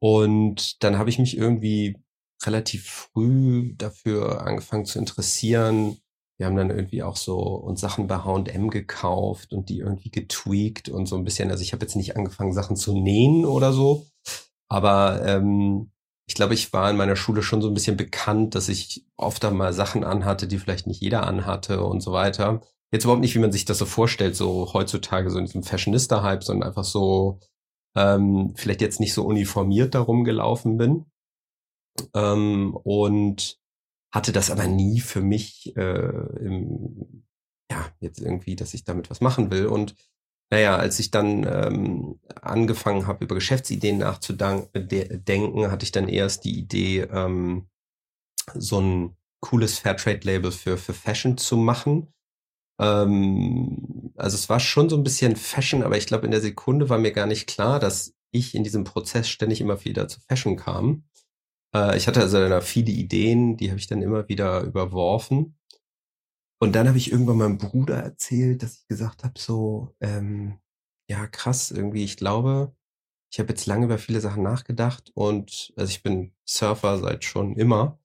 und 0.01 0.85
dann 0.85 0.99
habe 0.99 1.11
ich 1.11 1.19
mich 1.19 1.37
irgendwie 1.37 1.97
relativ 2.45 2.89
früh 2.89 3.75
dafür 3.75 4.43
angefangen 4.47 4.85
zu 4.85 5.01
interessieren. 5.01 5.99
Wir 6.39 6.47
haben 6.47 6.57
dann 6.57 6.71
irgendwie 6.71 7.03
auch 7.03 7.17
so 7.17 7.39
uns 7.39 7.81
Sachen 7.81 8.07
bei 8.07 8.19
H&M 8.19 8.71
gekauft 8.71 9.53
und 9.53 9.69
die 9.69 9.79
irgendwie 9.79 10.11
getweakt 10.11 10.89
und 10.89 11.07
so 11.07 11.17
ein 11.17 11.25
bisschen. 11.25 11.51
Also 11.51 11.63
ich 11.63 11.73
habe 11.73 11.85
jetzt 11.85 11.97
nicht 11.97 12.17
angefangen, 12.17 12.53
Sachen 12.53 12.77
zu 12.77 12.99
nähen 12.99 13.47
oder 13.47 13.73
so, 13.73 14.07
aber 14.69 15.25
ähm, 15.25 15.91
ich 16.29 16.35
glaube, 16.35 16.55
ich 16.55 16.73
war 16.73 16.91
in 16.91 16.97
meiner 16.97 17.17
Schule 17.17 17.43
schon 17.43 17.63
so 17.63 17.69
ein 17.69 17.75
bisschen 17.75 17.97
bekannt, 17.97 18.55
dass 18.55 18.69
ich 18.69 19.07
oft 19.17 19.45
einmal 19.45 19.73
Sachen 19.73 20.05
anhatte, 20.05 20.49
die 20.49 20.59
vielleicht 20.59 20.87
nicht 20.87 21.01
jeder 21.01 21.27
anhatte 21.27 21.85
und 21.85 22.01
so 22.01 22.13
weiter. 22.13 22.61
Jetzt 22.93 23.05
überhaupt 23.05 23.23
nicht, 23.23 23.35
wie 23.35 23.41
man 23.41 23.53
sich 23.53 23.65
das 23.65 23.79
so 23.79 23.87
vorstellt, 23.87 24.37
so 24.37 24.73
heutzutage 24.73 25.31
so 25.31 25.39
in 25.39 25.47
diesem 25.47 25.63
Fashionista-Hype, 25.63 26.43
sondern 26.43 26.69
einfach 26.69 26.85
so 26.85 27.41
ähm, 27.97 28.55
vielleicht 28.57 28.81
jetzt 28.81 29.01
nicht 29.01 29.15
so 29.15 29.25
uniformiert 29.25 29.95
darum 29.95 30.25
gelaufen 30.25 30.77
bin. 30.77 31.07
Ähm, 32.15 32.77
und 32.85 33.59
hatte 34.17 34.33
das 34.33 34.51
aber 34.51 34.67
nie 34.67 35.01
für 35.01 35.21
mich 35.21 35.77
äh, 35.77 36.09
im, 36.41 37.23
ja, 37.71 37.87
jetzt 38.01 38.19
irgendwie, 38.19 38.57
dass 38.57 38.73
ich 38.73 38.83
damit 38.85 39.11
was 39.11 39.21
machen 39.21 39.51
will. 39.51 39.67
Und 39.67 39.95
naja, 40.51 40.77
als 40.77 40.99
ich 40.99 41.11
dann 41.11 41.45
ähm, 41.45 42.19
angefangen 42.41 43.07
habe, 43.07 43.25
über 43.25 43.35
Geschäftsideen 43.35 43.99
nachzudenken, 43.99 45.71
hatte 45.71 45.85
ich 45.85 45.93
dann 45.93 46.09
erst 46.09 46.45
die 46.45 46.59
Idee, 46.59 47.03
ähm, 47.03 47.69
so 48.55 48.81
ein 48.81 49.17
cooles 49.41 49.81
Fairtrade-Label 49.81 50.51
für, 50.51 50.79
für 50.79 50.95
Fashion 50.95 51.37
zu 51.37 51.59
machen. 51.59 52.15
Ähm, 52.81 54.13
also 54.17 54.35
es 54.35 54.49
war 54.49 54.61
schon 54.61 54.89
so 54.89 54.97
ein 54.97 55.05
bisschen 55.05 55.37
Fashion, 55.37 55.83
aber 55.83 55.99
ich 55.99 56.07
glaube, 56.07 56.25
in 56.25 56.31
der 56.31 56.41
Sekunde 56.41 56.89
war 56.89 56.97
mir 56.99 57.13
gar 57.13 57.27
nicht 57.27 57.47
klar, 57.47 57.81
dass 57.81 58.15
ich 58.31 58.55
in 58.55 58.65
diesem 58.65 58.85
Prozess 58.85 59.29
ständig 59.29 59.61
immer 59.61 59.85
wieder 59.85 60.09
zu 60.09 60.21
Fashion 60.21 60.57
kam. 60.57 61.05
Äh, 61.77 61.97
ich 61.97 62.07
hatte 62.07 62.21
also 62.21 62.49
dann 62.49 62.63
viele 62.63 62.93
Ideen, 62.93 63.57
die 63.57 63.71
habe 63.71 63.79
ich 63.79 63.87
dann 63.87 64.03
immer 64.03 64.29
wieder 64.29 64.63
überworfen. 64.63 65.57
Und 66.59 66.75
dann 66.75 66.89
habe 66.89 66.99
ich 66.99 67.13
irgendwann 67.13 67.37
meinem 67.37 67.59
Bruder 67.59 67.97
erzählt, 67.97 68.63
dass 68.63 68.79
ich 68.79 68.89
gesagt 68.89 69.25
habe, 69.25 69.39
so, 69.39 69.95
ähm, 70.01 70.59
ja, 71.09 71.27
krass, 71.27 71.71
irgendwie, 71.71 72.05
ich 72.05 72.17
glaube, 72.17 72.75
ich 73.31 73.39
habe 73.39 73.51
jetzt 73.51 73.67
lange 73.67 73.85
über 73.87 73.99
viele 73.99 74.21
Sachen 74.21 74.43
nachgedacht 74.43 75.11
und 75.15 75.73
also 75.77 75.91
ich 75.91 76.03
bin 76.03 76.33
Surfer 76.47 76.99
seit 76.99 77.25
schon 77.25 77.57
immer 77.57 77.99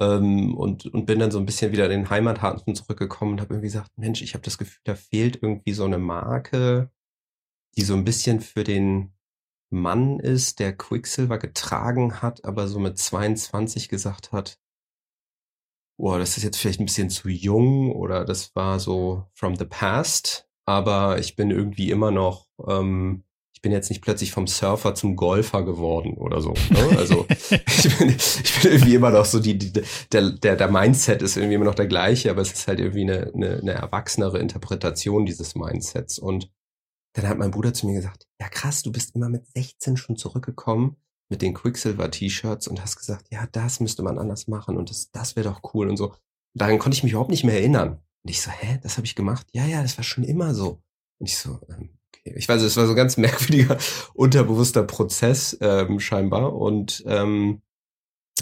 ähm, 0.00 0.54
und, 0.56 0.86
und 0.86 1.06
bin 1.06 1.18
dann 1.20 1.30
so 1.30 1.38
ein 1.38 1.46
bisschen 1.46 1.72
wieder 1.72 1.86
in 1.86 1.90
den 1.92 2.10
Heimathafen 2.10 2.74
zurückgekommen 2.74 3.32
und 3.32 3.40
habe 3.40 3.54
irgendwie 3.54 3.68
gesagt, 3.68 3.96
Mensch, 3.96 4.22
ich 4.22 4.34
habe 4.34 4.44
das 4.44 4.58
Gefühl, 4.58 4.82
da 4.84 4.94
fehlt 4.96 5.42
irgendwie 5.42 5.72
so 5.72 5.84
eine 5.84 5.98
Marke, 5.98 6.90
die 7.76 7.82
so 7.82 7.94
ein 7.94 8.04
bisschen 8.04 8.40
für 8.40 8.64
den 8.64 9.14
Mann 9.74 10.20
ist, 10.20 10.60
der 10.60 10.76
Quicksilver 10.76 11.38
getragen 11.38 12.22
hat, 12.22 12.44
aber 12.44 12.68
so 12.68 12.78
mit 12.78 12.98
22 12.98 13.88
gesagt 13.88 14.32
hat, 14.32 14.58
boah, 15.96 16.18
das 16.18 16.36
ist 16.36 16.42
jetzt 16.42 16.56
vielleicht 16.56 16.80
ein 16.80 16.86
bisschen 16.86 17.10
zu 17.10 17.28
jung 17.28 17.92
oder 17.92 18.24
das 18.24 18.54
war 18.54 18.80
so 18.80 19.26
from 19.34 19.56
the 19.56 19.64
past, 19.64 20.48
aber 20.66 21.18
ich 21.18 21.36
bin 21.36 21.50
irgendwie 21.50 21.90
immer 21.90 22.10
noch, 22.10 22.48
ähm, 22.66 23.24
ich 23.52 23.62
bin 23.62 23.72
jetzt 23.72 23.90
nicht 23.90 24.02
plötzlich 24.02 24.32
vom 24.32 24.46
Surfer 24.46 24.94
zum 24.94 25.16
Golfer 25.16 25.64
geworden 25.64 26.14
oder 26.14 26.40
so. 26.40 26.54
Ne? 26.70 26.98
Also 26.98 27.26
ich, 27.28 27.98
bin, 27.98 28.08
ich 28.10 28.60
bin 28.62 28.72
irgendwie 28.72 28.94
immer 28.94 29.10
noch 29.10 29.24
so, 29.24 29.40
die, 29.40 29.56
die, 29.56 29.82
der, 30.12 30.30
der, 30.30 30.56
der 30.56 30.70
Mindset 30.70 31.22
ist 31.22 31.36
irgendwie 31.36 31.54
immer 31.54 31.64
noch 31.64 31.74
der 31.74 31.86
gleiche, 31.86 32.30
aber 32.30 32.42
es 32.42 32.52
ist 32.52 32.68
halt 32.68 32.80
irgendwie 32.80 33.02
eine, 33.02 33.32
eine, 33.34 33.58
eine 33.60 33.72
erwachsenere 33.72 34.38
Interpretation 34.38 35.26
dieses 35.26 35.54
Mindsets. 35.54 36.18
Und 36.18 36.50
dann 37.14 37.28
hat 37.28 37.38
mein 37.38 37.50
Bruder 37.50 37.72
zu 37.72 37.86
mir 37.86 37.94
gesagt, 37.94 38.26
ja 38.40 38.48
krass, 38.48 38.82
du 38.82 38.92
bist 38.92 39.14
immer 39.14 39.28
mit 39.28 39.46
16 39.46 39.96
schon 39.96 40.16
zurückgekommen 40.16 40.96
mit 41.30 41.42
den 41.42 41.54
Quicksilver-T-Shirts 41.54 42.68
und 42.68 42.82
hast 42.82 42.96
gesagt, 42.96 43.26
ja, 43.30 43.46
das 43.50 43.80
müsste 43.80 44.02
man 44.02 44.18
anders 44.18 44.46
machen 44.46 44.76
und 44.76 44.90
das, 44.90 45.10
das 45.10 45.36
wäre 45.36 45.48
doch 45.48 45.74
cool 45.74 45.88
und 45.88 45.96
so. 45.96 46.14
Daran 46.54 46.78
konnte 46.78 46.96
ich 46.96 47.02
mich 47.02 47.12
überhaupt 47.12 47.30
nicht 47.30 47.44
mehr 47.44 47.58
erinnern. 47.58 48.02
Und 48.22 48.30
ich 48.30 48.42
so, 48.42 48.50
hä, 48.50 48.78
das 48.82 48.96
habe 48.96 49.06
ich 49.06 49.14
gemacht? 49.14 49.46
Ja, 49.52 49.66
ja, 49.66 49.82
das 49.82 49.96
war 49.96 50.04
schon 50.04 50.24
immer 50.24 50.54
so. 50.54 50.82
Und 51.18 51.28
ich 51.28 51.38
so, 51.38 51.60
ähm, 51.68 51.98
okay. 52.08 52.34
Ich 52.36 52.48
weiß, 52.48 52.62
es 52.62 52.76
war 52.76 52.86
so 52.86 52.92
ein 52.92 52.96
ganz 52.96 53.16
merkwürdiger, 53.18 53.78
unterbewusster 54.14 54.82
Prozess 54.84 55.56
ähm, 55.60 56.00
scheinbar. 56.00 56.54
Und 56.54 57.02
ähm, 57.06 57.62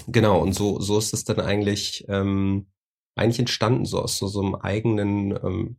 genau, 0.06 0.40
und 0.40 0.54
so, 0.54 0.80
so 0.80 0.98
ist 0.98 1.14
es 1.14 1.24
dann 1.24 1.40
eigentlich, 1.40 2.04
ähm, 2.08 2.66
eigentlich 3.14 3.38
entstanden, 3.38 3.84
so 3.84 4.00
aus 4.00 4.18
so, 4.18 4.26
so 4.26 4.40
einem 4.40 4.54
eigenen 4.54 5.32
ähm, 5.32 5.76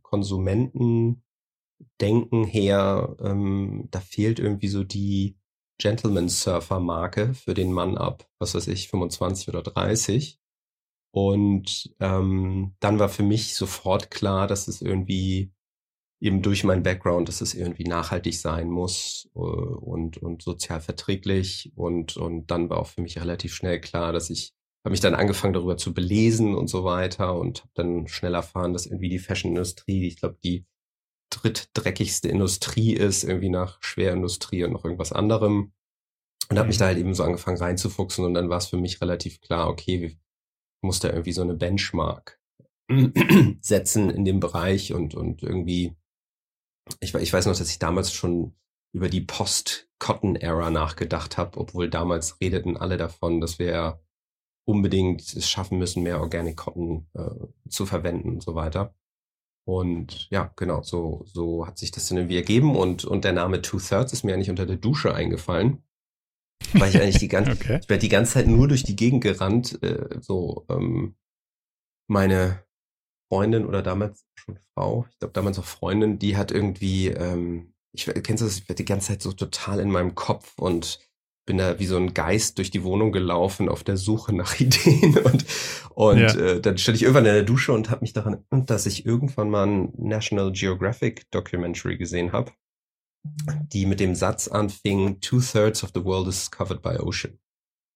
Konsumentendenken 1.98 2.44
her. 2.44 3.16
Ähm, 3.20 3.88
da 3.90 4.00
fehlt 4.00 4.38
irgendwie 4.38 4.68
so 4.68 4.84
die, 4.84 5.36
Gentleman-Surfer-Marke 5.78 7.34
für 7.34 7.54
den 7.54 7.72
Mann 7.72 7.96
ab, 7.98 8.28
was 8.38 8.54
weiß 8.54 8.68
ich, 8.68 8.88
25 8.88 9.48
oder 9.48 9.62
30. 9.62 10.38
Und 11.12 11.94
ähm, 12.00 12.74
dann 12.80 12.98
war 12.98 13.08
für 13.08 13.22
mich 13.22 13.54
sofort 13.54 14.10
klar, 14.10 14.46
dass 14.46 14.68
es 14.68 14.82
irgendwie 14.82 15.52
eben 16.20 16.42
durch 16.42 16.64
meinen 16.64 16.82
Background, 16.82 17.28
dass 17.28 17.40
es 17.40 17.54
irgendwie 17.54 17.84
nachhaltig 17.84 18.38
sein 18.38 18.68
muss 18.70 19.28
äh, 19.34 19.38
und, 19.38 20.18
und 20.18 20.42
sozial 20.42 20.80
verträglich. 20.80 21.72
Und, 21.76 22.16
und 22.16 22.50
dann 22.50 22.70
war 22.70 22.78
auch 22.78 22.86
für 22.86 23.02
mich 23.02 23.20
relativ 23.20 23.54
schnell 23.54 23.80
klar, 23.80 24.12
dass 24.12 24.30
ich 24.30 24.52
habe 24.84 24.92
mich 24.92 25.00
dann 25.00 25.14
angefangen 25.14 25.54
darüber 25.54 25.78
zu 25.78 25.94
belesen 25.94 26.54
und 26.54 26.68
so 26.68 26.84
weiter 26.84 27.38
und 27.38 27.60
habe 27.60 27.70
dann 27.74 28.06
schnell 28.06 28.34
erfahren, 28.34 28.74
dass 28.74 28.84
irgendwie 28.86 29.08
die 29.08 29.18
Fashion-Industrie, 29.18 30.06
ich 30.06 30.18
glaube, 30.18 30.36
die 30.44 30.66
drittdreckigste 31.42 32.28
Industrie 32.28 32.94
ist, 32.94 33.24
irgendwie 33.24 33.50
nach 33.50 33.78
Schwerindustrie 33.82 34.64
und 34.64 34.72
noch 34.72 34.84
irgendwas 34.84 35.12
anderem. 35.12 35.72
Und 36.50 36.58
habe 36.58 36.68
mich 36.68 36.76
mhm. 36.76 36.80
da 36.80 36.86
halt 36.86 36.98
eben 36.98 37.14
so 37.14 37.24
angefangen 37.24 37.58
reinzufuchsen 37.58 38.24
und 38.24 38.34
dann 38.34 38.50
war 38.50 38.58
es 38.58 38.66
für 38.66 38.76
mich 38.76 39.00
relativ 39.00 39.40
klar, 39.40 39.68
okay, 39.68 40.04
ich 40.04 40.18
muss 40.82 41.00
da 41.00 41.08
irgendwie 41.08 41.32
so 41.32 41.42
eine 41.42 41.54
Benchmark 41.54 42.40
setzen 43.60 44.10
in 44.10 44.24
dem 44.24 44.40
Bereich 44.40 44.92
und, 44.92 45.14
und 45.14 45.42
irgendwie, 45.42 45.96
ich, 47.00 47.14
ich 47.14 47.32
weiß 47.32 47.46
noch, 47.46 47.56
dass 47.56 47.70
ich 47.70 47.78
damals 47.78 48.12
schon 48.12 48.54
über 48.92 49.08
die 49.08 49.22
Post-Cotton-Era 49.22 50.70
nachgedacht 50.70 51.36
habe, 51.36 51.58
obwohl 51.58 51.90
damals 51.90 52.40
redeten 52.40 52.76
alle 52.76 52.96
davon, 52.96 53.40
dass 53.40 53.58
wir 53.58 54.00
unbedingt 54.66 55.20
es 55.20 55.48
schaffen 55.48 55.78
müssen, 55.78 56.02
mehr 56.02 56.20
Organic 56.20 56.56
Cotton 56.56 57.06
äh, 57.14 57.68
zu 57.68 57.86
verwenden 57.86 58.30
und 58.30 58.42
so 58.42 58.54
weiter. 58.54 58.94
Und 59.66 60.28
ja, 60.30 60.52
genau, 60.56 60.82
so, 60.82 61.24
so 61.26 61.66
hat 61.66 61.78
sich 61.78 61.90
das 61.90 62.08
dann 62.08 62.18
irgendwie 62.18 62.36
ergeben 62.36 62.76
und, 62.76 63.04
und 63.04 63.24
der 63.24 63.32
Name 63.32 63.62
Two 63.62 63.78
Thirds 63.78 64.12
ist 64.12 64.22
mir 64.22 64.34
eigentlich 64.34 64.50
unter 64.50 64.66
der 64.66 64.76
Dusche 64.76 65.14
eingefallen. 65.14 65.82
Weil 66.72 66.90
ich 66.90 67.00
eigentlich 67.00 67.18
die 67.18 67.28
ganze, 67.28 67.52
okay. 67.52 67.80
ich 67.82 67.88
werde 67.88 68.00
die 68.00 68.08
ganze 68.08 68.34
Zeit 68.34 68.46
nur 68.46 68.68
durch 68.68 68.82
die 68.82 68.96
Gegend 68.96 69.22
gerannt, 69.22 69.82
äh, 69.82 70.20
so, 70.20 70.66
ähm, 70.68 71.16
meine 72.08 72.64
Freundin 73.30 73.64
oder 73.64 73.82
damals 73.82 74.26
schon 74.34 74.58
Frau, 74.74 75.06
ich 75.10 75.18
glaube 75.18 75.32
damals 75.32 75.58
auch 75.58 75.64
Freundin, 75.64 76.18
die 76.18 76.36
hat 76.36 76.52
irgendwie, 76.52 77.08
ähm, 77.08 77.74
ich 77.92 78.04
kennst 78.04 78.42
du 78.42 78.46
das, 78.46 78.58
ich 78.58 78.68
werde 78.68 78.82
die 78.82 78.84
ganze 78.84 79.08
Zeit 79.08 79.22
so 79.22 79.32
total 79.32 79.80
in 79.80 79.90
meinem 79.90 80.14
Kopf 80.14 80.58
und 80.58 81.00
bin 81.46 81.58
da 81.58 81.78
wie 81.78 81.86
so 81.86 81.96
ein 81.96 82.14
Geist 82.14 82.58
durch 82.58 82.70
die 82.70 82.84
Wohnung 82.84 83.12
gelaufen 83.12 83.68
auf 83.68 83.84
der 83.84 83.96
Suche 83.96 84.34
nach 84.34 84.58
Ideen 84.60 85.18
und 85.18 85.44
und 85.94 86.18
ja. 86.18 86.34
äh, 86.34 86.60
dann 86.60 86.76
stand 86.76 86.96
ich 86.96 87.02
irgendwann 87.02 87.26
in 87.26 87.34
der 87.34 87.42
Dusche 87.44 87.72
und 87.72 87.88
habe 87.90 88.00
mich 88.00 88.12
daran 88.12 88.44
erinnert, 88.50 88.70
dass 88.70 88.86
ich 88.86 89.06
irgendwann 89.06 89.50
mal 89.50 89.66
ein 89.66 89.92
National 89.96 90.50
Geographic 90.52 91.30
Documentary 91.30 91.96
gesehen 91.96 92.32
habe, 92.32 92.52
die 93.72 93.86
mit 93.86 94.00
dem 94.00 94.14
Satz 94.14 94.48
anfing: 94.48 95.20
Two 95.20 95.40
thirds 95.40 95.84
of 95.84 95.92
the 95.94 96.04
world 96.04 96.26
is 96.26 96.50
covered 96.50 96.82
by 96.82 96.98
ocean. 96.98 97.38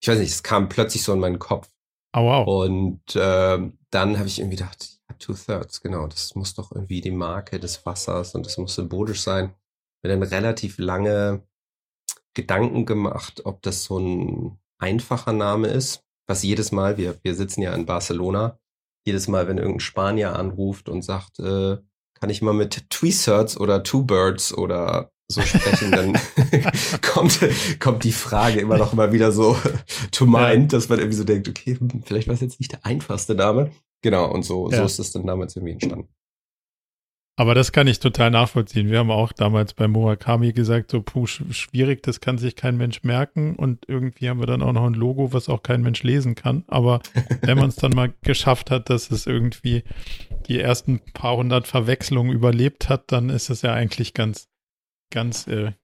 Ich 0.01 0.09
weiß 0.09 0.19
nicht, 0.19 0.31
es 0.31 0.45
kam 0.45 0.69
plötzlich 0.69 1.03
so 1.03 1.13
in 1.13 1.19
meinen 1.19 1.41
Kopf. 1.41 1.69
Oh, 2.15 2.25
wow. 2.25 2.65
Und 2.65 3.17
äh, 3.17 3.59
dann 3.91 4.19
habe 4.19 4.29
ich 4.29 4.39
irgendwie 4.39 4.57
gedacht, 4.57 5.01
ja, 5.09 5.17
two 5.19 5.35
thirds, 5.35 5.81
genau, 5.81 6.07
das 6.07 6.35
muss 6.37 6.55
doch 6.55 6.73
irgendwie 6.73 7.01
die 7.01 7.11
Marke 7.11 7.59
des 7.59 7.85
Wassers 7.85 8.35
und 8.35 8.47
das 8.47 8.59
muss 8.59 8.77
symbolisch 8.77 9.23
sein. 9.23 9.55
Mir 10.03 10.11
dann 10.11 10.23
relativ 10.23 10.79
lange 10.79 11.48
Gedanken 12.35 12.87
gemacht, 12.87 13.43
ob 13.45 13.63
das 13.63 13.85
so 13.85 13.99
ein 13.99 14.59
einfacher 14.79 15.33
Name 15.33 15.69
ist, 15.69 16.05
was 16.27 16.43
jedes 16.43 16.73
Mal, 16.73 16.99
wir, 16.99 17.19
wir 17.23 17.35
sitzen 17.35 17.63
ja 17.63 17.75
in 17.75 17.87
Barcelona, 17.87 18.59
jedes 19.07 19.29
Mal, 19.29 19.49
wenn 19.49 19.59
irgendein 19.59 19.81
Spanier 19.81 20.37
anruft 20.37 20.89
und 20.89 21.03
sagt, 21.03 21.41
äh, 21.41 21.79
kann 22.15 22.31
ich 22.31 22.43
mal 22.43 22.55
mit 22.55 22.91
Tweezerts 22.91 23.59
oder 23.59 23.83
Two 23.83 24.03
Birds 24.03 24.53
oder 24.53 25.11
so 25.31 25.43
sprechen, 25.43 25.93
dann 25.93 26.19
kommt, 27.03 27.41
kommt 27.81 28.05
die 28.05 28.13
Frage 28.13 28.61
immer 28.61 28.79
noch 28.79 28.93
mal 28.93 29.13
wieder 29.13 29.33
so 29.33 29.57
to 30.11 30.27
mind, 30.27 30.73
dass 30.73 30.89
man 30.89 30.99
irgendwie 30.99 31.19
so 31.19 31.25
denkt, 31.25 31.49
okay, 31.49 31.77
hm, 31.79 32.03
vielleicht 32.05 32.29
war 32.29 32.35
es 32.35 32.41
jetzt 32.41 32.61
nicht 32.61 32.73
der 32.73 32.85
einfachste 32.85 33.35
Name. 33.35 33.71
Genau, 34.03 34.31
und 34.31 34.45
so, 34.45 34.71
ja. 34.71 34.79
so 34.79 34.85
ist 34.85 34.99
es 34.99 35.13
dann 35.13 35.27
damals 35.27 35.57
irgendwie 35.57 35.73
entstanden. 35.73 36.09
Aber 37.39 37.55
das 37.55 37.71
kann 37.71 37.87
ich 37.87 38.01
total 38.01 38.33
nachvollziehen. 38.33 38.91
Wir 38.91 38.99
haben 38.99 39.13
auch 39.13 39.31
damals 39.31 39.73
bei 39.73 39.87
Murakami 39.87 40.53
gesagt, 40.53 40.91
so 40.91 41.03
puh, 41.03 41.29
schwierig, 41.29 42.03
das 42.03 42.21
kann 42.21 42.37
sich 42.37 42.57
kein 42.57 42.77
Mensch 42.77 43.05
merken. 43.05 43.55
Und 43.55 43.85
irgendwie 43.87 44.29
haben 44.29 44.41
wir 44.41 44.49
dann 44.49 44.61
auch 44.61 44.73
noch 44.73 44.85
ein 44.85 44.95
Logo, 44.95 45.33
was 45.33 45.49
auch 45.49 45.63
kein 45.63 45.83
Mensch 45.83 46.03
lesen 46.03 46.35
kann. 46.35 46.65
Aber 46.67 47.01
wenn 47.43 47.57
man 47.57 47.69
es 47.69 47.77
dann 47.77 47.93
mal 47.93 48.13
geschafft 48.23 48.73
hat, 48.73 48.91
dass 48.91 49.13
es 49.13 49.29
irgendwie 49.29 49.85
die 50.49 50.59
ersten 50.59 50.99
paar 51.13 51.37
hundert 51.37 51.69
Verwechslungen 51.69 52.33
überlebt 52.33 52.89
hat, 52.89 53.13
dann 53.13 53.31
ist 53.31 53.51
es 53.51 53.63
ja 53.63 53.73
eigentlich 53.73 54.15
ganz, 54.15 54.49
ganz, 55.13 55.47
äh, 55.47 55.75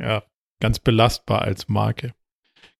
ja, 0.00 0.22
ganz 0.58 0.78
belastbar 0.78 1.42
als 1.42 1.68
Marke. 1.68 2.14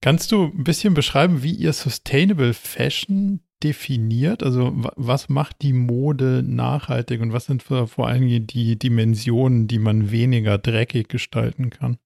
Kannst 0.00 0.32
du 0.32 0.44
ein 0.44 0.64
bisschen 0.64 0.94
beschreiben, 0.94 1.42
wie 1.42 1.52
ihr 1.52 1.74
Sustainable 1.74 2.54
Fashion 2.54 3.40
definiert? 3.62 4.42
Also 4.42 4.72
was 4.74 5.28
macht 5.28 5.62
die 5.62 5.72
Mode 5.72 6.42
nachhaltig 6.42 7.20
und 7.20 7.32
was 7.32 7.46
sind 7.46 7.62
vor 7.62 8.06
allem 8.06 8.46
die 8.46 8.78
Dimensionen, 8.78 9.68
die 9.68 9.78
man 9.78 10.10
weniger 10.10 10.58
dreckig 10.58 11.08
gestalten 11.08 11.70
kann? 11.70 11.98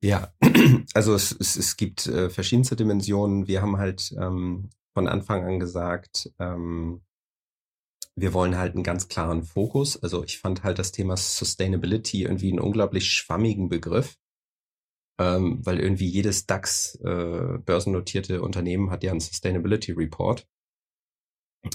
Ja, 0.00 0.32
also 0.94 1.14
es, 1.14 1.32
es, 1.32 1.56
es 1.56 1.76
gibt 1.76 2.06
äh, 2.06 2.30
verschiedenste 2.30 2.76
Dimensionen. 2.76 3.48
Wir 3.48 3.62
haben 3.62 3.78
halt 3.78 4.14
ähm, 4.20 4.70
von 4.94 5.08
Anfang 5.08 5.44
an 5.44 5.58
gesagt, 5.58 6.32
ähm, 6.38 7.02
wir 8.14 8.32
wollen 8.32 8.56
halt 8.56 8.74
einen 8.74 8.84
ganz 8.84 9.08
klaren 9.08 9.42
Fokus. 9.42 10.00
Also 10.02 10.24
ich 10.24 10.38
fand 10.38 10.62
halt 10.62 10.78
das 10.78 10.92
Thema 10.92 11.16
Sustainability 11.16 12.22
irgendwie 12.22 12.50
einen 12.50 12.60
unglaublich 12.60 13.10
schwammigen 13.12 13.68
Begriff, 13.68 14.16
ähm, 15.18 15.64
weil 15.64 15.80
irgendwie 15.80 16.08
jedes 16.08 16.46
DAX 16.46 16.94
äh, 16.96 17.58
börsennotierte 17.58 18.42
Unternehmen 18.42 18.90
hat 18.90 19.02
ja 19.02 19.10
einen 19.10 19.20
Sustainability 19.20 19.92
Report, 19.92 20.46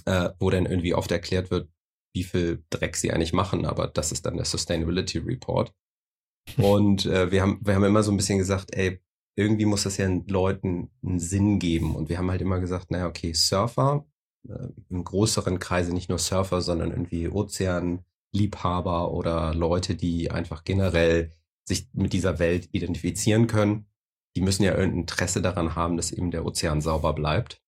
äh, 0.05 0.29
wo 0.39 0.49
dann 0.49 0.65
irgendwie 0.65 0.93
oft 0.93 1.11
erklärt 1.11 1.51
wird, 1.51 1.69
wie 2.15 2.23
viel 2.23 2.63
Dreck 2.69 2.95
sie 2.95 3.11
eigentlich 3.11 3.33
machen, 3.33 3.65
aber 3.65 3.87
das 3.87 4.11
ist 4.11 4.25
dann 4.25 4.37
der 4.37 4.45
Sustainability 4.45 5.17
Report. 5.19 5.73
Und 6.57 7.05
äh, 7.05 7.31
wir 7.31 7.41
haben 7.41 7.59
wir 7.61 7.75
haben 7.75 7.83
immer 7.83 8.03
so 8.03 8.11
ein 8.11 8.17
bisschen 8.17 8.37
gesagt, 8.37 8.75
ey, 8.75 9.01
irgendwie 9.35 9.65
muss 9.65 9.83
das 9.83 9.97
ja 9.97 10.05
den 10.05 10.27
Leuten 10.27 10.91
einen 11.03 11.19
Sinn 11.19 11.59
geben. 11.59 11.95
Und 11.95 12.09
wir 12.09 12.17
haben 12.17 12.29
halt 12.29 12.41
immer 12.41 12.59
gesagt, 12.59 12.91
naja, 12.91 13.07
okay, 13.07 13.33
Surfer, 13.33 14.05
äh, 14.47 14.67
im 14.89 15.03
größeren 15.03 15.59
Kreise 15.59 15.93
nicht 15.93 16.09
nur 16.09 16.19
Surfer, 16.19 16.61
sondern 16.61 16.91
irgendwie 16.91 17.29
Ozeanliebhaber 17.29 19.11
oder 19.11 19.53
Leute, 19.53 19.95
die 19.95 20.29
einfach 20.31 20.63
generell 20.63 21.33
sich 21.65 21.87
mit 21.93 22.13
dieser 22.13 22.39
Welt 22.39 22.69
identifizieren 22.71 23.47
können. 23.47 23.85
Die 24.35 24.41
müssen 24.41 24.63
ja 24.63 24.71
irgendein 24.71 25.01
Interesse 25.01 25.41
daran 25.41 25.75
haben, 25.75 25.97
dass 25.97 26.11
eben 26.11 26.31
der 26.31 26.45
Ozean 26.45 26.81
sauber 26.81 27.13
bleibt. 27.13 27.61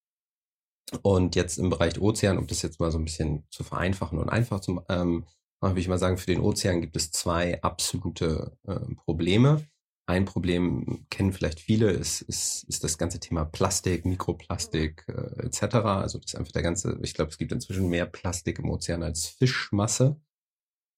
Und 1.01 1.35
jetzt 1.35 1.57
im 1.57 1.69
Bereich 1.69 1.99
Ozean, 1.99 2.37
um 2.37 2.47
das 2.47 2.61
jetzt 2.61 2.79
mal 2.79 2.91
so 2.91 2.97
ein 2.97 3.05
bisschen 3.05 3.43
zu 3.49 3.63
vereinfachen 3.63 4.19
und 4.19 4.29
einfach 4.29 4.59
zu, 4.59 4.81
ähm, 4.89 5.25
würde 5.61 5.79
ich 5.79 5.87
mal 5.87 5.97
sagen, 5.97 6.17
für 6.17 6.27
den 6.27 6.41
Ozean 6.41 6.81
gibt 6.81 6.95
es 6.95 7.11
zwei 7.11 7.61
absolute 7.61 8.55
äh, 8.67 8.79
Probleme. 8.95 9.65
Ein 10.07 10.25
Problem 10.25 11.07
kennen 11.09 11.33
vielleicht 11.33 11.59
viele, 11.59 11.89
ist, 11.89 12.21
ist, 12.21 12.63
ist 12.65 12.83
das 12.83 12.99
ganze 12.99 13.19
Thema 13.19 13.45
Plastik, 13.45 14.05
Mikroplastik 14.05 15.05
äh, 15.07 15.45
etc. 15.45 15.75
Also 15.75 16.19
das 16.19 16.33
ist 16.33 16.35
einfach 16.35 16.51
der 16.51 16.61
ganze, 16.61 16.99
ich 17.01 17.15
glaube, 17.15 17.31
es 17.31 17.39
gibt 17.39 17.51
inzwischen 17.51 17.89
mehr 17.89 18.05
Plastik 18.05 18.59
im 18.59 18.69
Ozean 18.69 19.01
als 19.01 19.25
Fischmasse. 19.25 20.21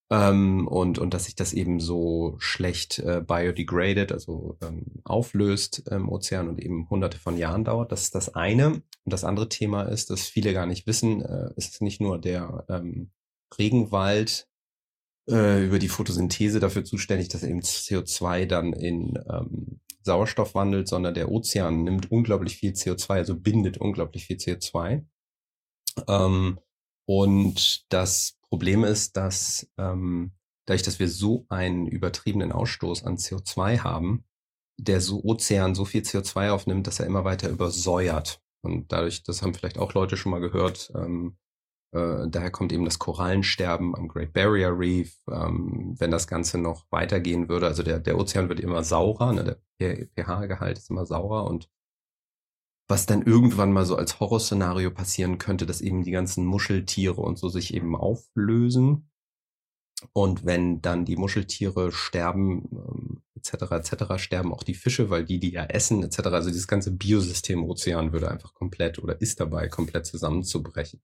Ähm, 0.09 0.67
und, 0.67 0.99
und 0.99 1.13
dass 1.13 1.25
sich 1.25 1.35
das 1.35 1.51
eben 1.51 1.79
so 1.81 2.35
schlecht 2.39 2.99
äh, 2.99 3.21
biodegraded, 3.21 4.13
also 4.13 4.57
ähm, 4.61 4.85
auflöst 5.03 5.87
im 5.89 6.07
Ozean 6.07 6.47
und 6.47 6.61
eben 6.61 6.89
hunderte 6.89 7.19
von 7.19 7.37
Jahren 7.37 7.65
dauert. 7.65 7.91
Das 7.91 8.03
ist 8.03 8.15
das 8.15 8.33
eine. 8.33 8.67
Und 8.67 8.83
das 9.03 9.25
andere 9.25 9.49
Thema 9.49 9.83
ist, 9.83 10.09
dass 10.09 10.21
viele 10.27 10.53
gar 10.53 10.65
nicht 10.65 10.87
wissen, 10.87 11.21
äh, 11.21 11.49
es 11.57 11.67
ist 11.69 11.81
nicht 11.81 11.99
nur 11.99 12.19
der 12.19 12.65
ähm, 12.69 13.11
Regenwald, 13.57 14.47
äh, 15.29 15.65
über 15.65 15.79
die 15.79 15.89
Photosynthese 15.89 16.59
dafür 16.59 16.85
zuständig, 16.85 17.27
dass 17.29 17.43
eben 17.43 17.59
CO2 17.59 18.45
dann 18.45 18.73
in 18.73 19.19
ähm, 19.29 19.81
Sauerstoff 20.03 20.55
wandelt, 20.55 20.87
sondern 20.87 21.13
der 21.13 21.29
Ozean 21.29 21.83
nimmt 21.83 22.11
unglaublich 22.11 22.57
viel 22.57 22.71
CO2, 22.71 23.09
also 23.09 23.37
bindet 23.37 23.77
unglaublich 23.77 24.25
viel 24.25 24.37
CO2. 24.37 25.05
Ähm, 26.07 26.59
und 27.05 27.85
das 27.91 28.36
Problem 28.57 28.83
ist, 28.85 29.15
dass 29.17 29.71
ähm, 29.77 30.31
dadurch, 30.65 30.81
dass 30.81 30.97
wir 30.97 31.09
so 31.09 31.45
einen 31.47 31.85
übertriebenen 31.85 32.51
Ausstoß 32.51 33.03
an 33.03 33.17
CO2 33.17 33.83
haben, 33.83 34.25
der 34.79 34.99
so 34.99 35.23
Ozean 35.23 35.75
so 35.75 35.85
viel 35.85 36.01
CO2 36.01 36.49
aufnimmt, 36.49 36.87
dass 36.87 36.99
er 36.99 37.05
immer 37.05 37.23
weiter 37.23 37.49
übersäuert. 37.49 38.41
Und 38.63 38.91
dadurch, 38.91 39.21
das 39.21 39.43
haben 39.43 39.53
vielleicht 39.53 39.77
auch 39.77 39.93
Leute 39.93 40.17
schon 40.17 40.31
mal 40.31 40.39
gehört, 40.39 40.91
ähm, 40.95 41.37
äh, 41.93 42.27
daher 42.27 42.49
kommt 42.49 42.73
eben 42.73 42.83
das 42.83 42.97
Korallensterben 42.97 43.95
am 43.95 44.07
Great 44.07 44.33
Barrier 44.33 44.69
Reef. 44.75 45.19
Ähm, 45.29 45.93
wenn 45.99 46.09
das 46.09 46.27
Ganze 46.27 46.57
noch 46.57 46.87
weitergehen 46.89 47.49
würde, 47.49 47.67
also 47.67 47.83
der, 47.83 47.99
der 47.99 48.17
Ozean 48.17 48.49
wird 48.49 48.59
immer 48.59 48.83
saurer, 48.83 49.33
ne, 49.33 49.59
der 49.79 50.07
pH-Gehalt 50.17 50.79
ist 50.79 50.89
immer 50.89 51.05
saurer 51.05 51.45
und 51.45 51.69
was 52.87 53.05
dann 53.05 53.21
irgendwann 53.21 53.73
mal 53.73 53.85
so 53.85 53.95
als 53.95 54.19
Horrorszenario 54.19 54.91
passieren 54.91 55.37
könnte, 55.37 55.65
dass 55.65 55.81
eben 55.81 56.03
die 56.03 56.11
ganzen 56.11 56.45
Muscheltiere 56.45 57.21
und 57.21 57.37
so 57.37 57.49
sich 57.49 57.73
eben 57.73 57.95
auflösen. 57.95 59.09
Und 60.13 60.45
wenn 60.45 60.81
dann 60.81 61.05
die 61.05 61.17
Muscheltiere 61.17 61.91
sterben, 61.91 62.69
ähm, 62.71 63.21
etc., 63.35 63.71
etc., 63.71 64.17
sterben 64.17 64.53
auch 64.53 64.63
die 64.63 64.75
Fische, 64.75 65.09
weil 65.09 65.25
die 65.25 65.39
die 65.39 65.51
ja 65.51 65.65
essen, 65.65 66.03
etc. 66.03 66.27
Also 66.27 66.49
dieses 66.49 66.67
ganze 66.67 66.91
Biosystem 66.91 67.63
Ozean 67.63 68.13
würde 68.13 68.29
einfach 68.29 68.53
komplett 68.53 68.99
oder 68.99 69.19
ist 69.19 69.39
dabei 69.39 69.67
komplett 69.67 70.05
zusammenzubrechen. 70.05 71.01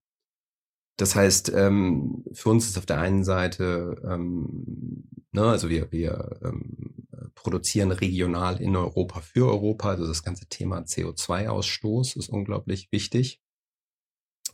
Das 0.96 1.16
heißt, 1.16 1.52
ähm, 1.54 2.24
für 2.32 2.50
uns 2.50 2.66
ist 2.66 2.78
auf 2.78 2.86
der 2.86 3.00
einen 3.00 3.24
Seite, 3.24 4.00
ähm, 4.08 5.08
ne, 5.32 5.42
also 5.42 5.68
wir, 5.68 5.90
wir 5.90 6.38
ähm, 6.44 7.03
produzieren 7.34 7.92
regional 7.92 8.60
in 8.60 8.76
Europa 8.76 9.20
für 9.20 9.46
Europa, 9.48 9.90
also 9.90 10.06
das 10.06 10.22
ganze 10.22 10.46
Thema 10.46 10.80
CO2-Ausstoß 10.80 12.16
ist 12.18 12.28
unglaublich 12.28 12.88
wichtig. 12.90 13.40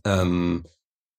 Ähm, 0.04 0.64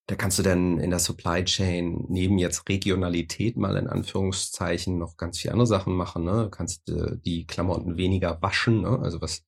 da 0.07 0.15
kannst 0.15 0.39
du 0.39 0.43
dann 0.43 0.79
in 0.79 0.89
der 0.89 0.99
Supply 0.99 1.43
Chain 1.45 2.05
neben 2.09 2.37
jetzt 2.37 2.67
Regionalität 2.67 3.55
mal 3.55 3.77
in 3.77 3.87
Anführungszeichen 3.87 4.97
noch 4.97 5.15
ganz 5.15 5.39
viele 5.39 5.53
andere 5.53 5.67
Sachen 5.67 5.93
machen. 5.95 6.25
Ne? 6.25 6.43
Du 6.43 6.49
kannst 6.49 6.89
äh, 6.89 7.17
die 7.17 7.45
Klamotten 7.45 7.97
weniger 7.97 8.41
waschen, 8.41 8.81
ne? 8.81 8.99
also 8.99 9.21
was 9.21 9.43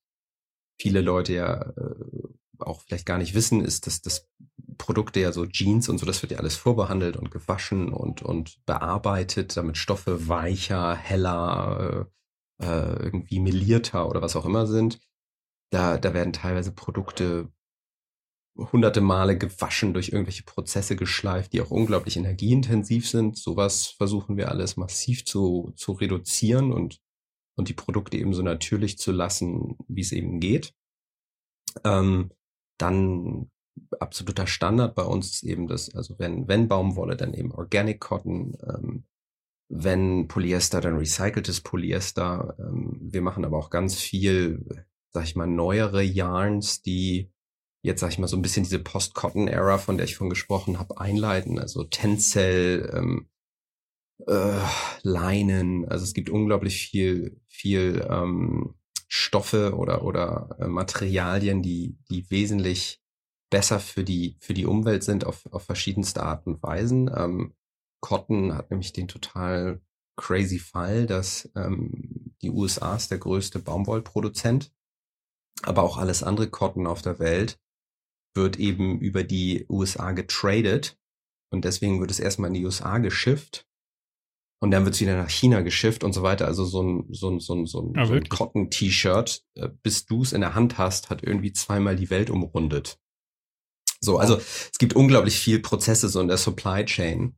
viele 0.79 1.01
Leute 1.01 1.33
ja 1.33 1.61
äh, 1.61 1.95
auch 2.59 2.81
vielleicht 2.81 3.05
gar 3.05 3.17
nicht 3.17 3.33
wissen, 3.33 3.61
ist, 3.63 3.87
dass 3.87 4.01
das 4.01 4.29
Produkte 4.77 5.19
ja 5.19 5.31
so 5.31 5.45
Jeans 5.45 5.89
und 5.89 5.97
so, 5.97 6.05
das 6.05 6.21
wird 6.21 6.31
ja 6.31 6.39
alles 6.39 6.55
vorbehandelt 6.55 7.17
und 7.17 7.31
gewaschen 7.31 7.91
und, 7.93 8.21
und 8.21 8.65
bearbeitet, 8.65 9.55
damit 9.57 9.77
Stoffe 9.77 10.27
weicher, 10.27 10.95
heller, 10.95 12.07
äh, 12.59 12.65
äh, 12.65 13.03
irgendwie 13.03 13.39
melierter 13.39 14.09
oder 14.09 14.21
was 14.21 14.35
auch 14.35 14.45
immer 14.45 14.67
sind. 14.67 14.99
Da, 15.71 15.97
da 15.97 16.13
werden 16.13 16.33
teilweise 16.33 16.71
Produkte 16.71 17.51
hunderte 18.55 19.01
Male 19.01 19.37
gewaschen, 19.37 19.93
durch 19.93 20.09
irgendwelche 20.09 20.43
Prozesse 20.43 20.95
geschleift, 20.95 21.53
die 21.53 21.61
auch 21.61 21.71
unglaublich 21.71 22.17
energieintensiv 22.17 23.09
sind. 23.09 23.37
Sowas 23.37 23.87
versuchen 23.87 24.37
wir 24.37 24.49
alles 24.49 24.77
massiv 24.77 25.25
zu, 25.25 25.73
zu 25.75 25.93
reduzieren 25.93 26.71
und, 26.71 26.99
und 27.55 27.69
die 27.69 27.73
Produkte 27.73 28.17
eben 28.17 28.33
so 28.33 28.43
natürlich 28.43 28.99
zu 28.99 29.11
lassen, 29.11 29.75
wie 29.87 30.01
es 30.01 30.11
eben 30.11 30.39
geht. 30.39 30.73
Ähm, 31.83 32.31
dann 32.77 33.49
absoluter 33.99 34.47
Standard 34.47 34.95
bei 34.95 35.03
uns 35.03 35.31
ist 35.31 35.43
eben 35.43 35.67
das, 35.67 35.93
also 35.95 36.15
wenn, 36.19 36.47
wenn 36.47 36.67
Baumwolle, 36.67 37.15
dann 37.15 37.33
eben 37.33 37.51
Organic 37.51 37.99
Cotton, 37.99 38.57
ähm, 38.67 39.05
wenn 39.69 40.27
Polyester, 40.27 40.81
dann 40.81 40.97
recyceltes 40.97 41.61
Polyester. 41.61 42.55
Ähm, 42.59 42.99
wir 43.01 43.21
machen 43.21 43.45
aber 43.45 43.57
auch 43.57 43.69
ganz 43.69 43.95
viel, 43.95 44.85
sag 45.09 45.23
ich 45.23 45.35
mal, 45.35 45.47
neuere 45.47 46.03
Yarns, 46.03 46.81
die 46.81 47.31
jetzt, 47.81 47.99
sag 47.99 48.11
ich 48.11 48.19
mal, 48.19 48.27
so 48.27 48.37
ein 48.37 48.41
bisschen 48.41 48.63
diese 48.63 48.79
Post-Cotton-Era, 48.79 49.77
von 49.77 49.97
der 49.97 50.05
ich 50.05 50.15
von 50.15 50.29
gesprochen 50.29 50.79
habe, 50.79 50.99
einleiten. 50.99 51.59
Also 51.59 51.83
Tencel, 51.83 52.89
ähm, 52.93 53.27
äh, 54.27 54.59
Leinen. 55.01 55.85
Also 55.87 56.03
es 56.03 56.13
gibt 56.13 56.29
unglaublich 56.29 56.87
viel, 56.87 57.41
viel 57.47 58.05
ähm, 58.09 58.75
Stoffe 59.07 59.75
oder, 59.75 60.03
oder 60.03 60.55
äh, 60.59 60.67
Materialien, 60.67 61.61
die, 61.61 61.97
die 62.09 62.29
wesentlich 62.29 63.02
besser 63.53 63.79
für 63.79 64.03
die, 64.03 64.35
für 64.39 64.55
die 64.55 64.65
Umwelt 64.65 65.03
sind 65.03 65.27
auf, 65.27 65.45
auf 65.51 65.63
verschiedenste 65.63 66.23
Art 66.23 66.47
und 66.47 66.63
Weisen. 66.63 67.11
Ähm, 67.15 67.53
Cotton 68.01 68.55
hat 68.55 68.71
nämlich 68.71 68.93
den 68.93 69.07
total 69.07 69.79
crazy 70.17 70.57
Fall, 70.57 71.05
dass 71.05 71.51
ähm, 71.55 72.33
die 72.41 72.49
USA 72.49 72.95
ist 72.95 73.11
der 73.11 73.19
größte 73.19 73.59
Baumwollproduzent, 73.59 74.73
aber 75.61 75.83
auch 75.83 75.99
alles 75.99 76.23
andere 76.23 76.49
Cotton 76.49 76.87
auf 76.87 77.03
der 77.03 77.19
Welt 77.19 77.59
wird 78.33 78.57
eben 78.57 78.99
über 78.99 79.23
die 79.23 79.67
USA 79.69 80.13
getradet 80.13 80.97
und 81.51 81.63
deswegen 81.63 81.99
wird 81.99 82.09
es 82.09 82.19
erstmal 82.19 82.47
in 82.47 82.55
die 82.55 82.65
USA 82.65 82.97
geschifft 82.97 83.67
und 84.61 84.71
dann 84.71 84.83
wird 84.83 84.95
es 84.95 85.01
wieder 85.01 85.15
nach 85.15 85.29
China 85.29 85.61
geschifft 85.61 86.03
und 86.03 86.13
so 86.13 86.23
weiter. 86.23 86.47
Also 86.47 86.65
so 86.65 86.81
ein, 86.81 87.05
so 87.13 87.29
ein, 87.29 87.39
so 87.39 87.53
ein, 87.53 87.67
so 87.67 87.83
ein, 87.83 87.93
ja, 87.95 88.07
so 88.07 88.13
ein 88.13 88.27
Cotton-T-Shirt, 88.27 89.45
äh, 89.53 89.69
bis 89.83 90.07
du 90.07 90.23
es 90.23 90.33
in 90.33 90.41
der 90.41 90.55
Hand 90.55 90.79
hast, 90.79 91.11
hat 91.11 91.21
irgendwie 91.21 91.53
zweimal 91.53 91.95
die 91.95 92.09
Welt 92.09 92.31
umrundet. 92.31 92.97
So, 94.03 94.17
also 94.17 94.37
es 94.37 94.77
gibt 94.77 94.95
unglaublich 94.95 95.39
viel 95.39 95.59
Prozesse 95.59 96.09
so 96.09 96.19
in 96.19 96.27
der 96.27 96.37
Supply 96.37 96.85
Chain, 96.85 97.35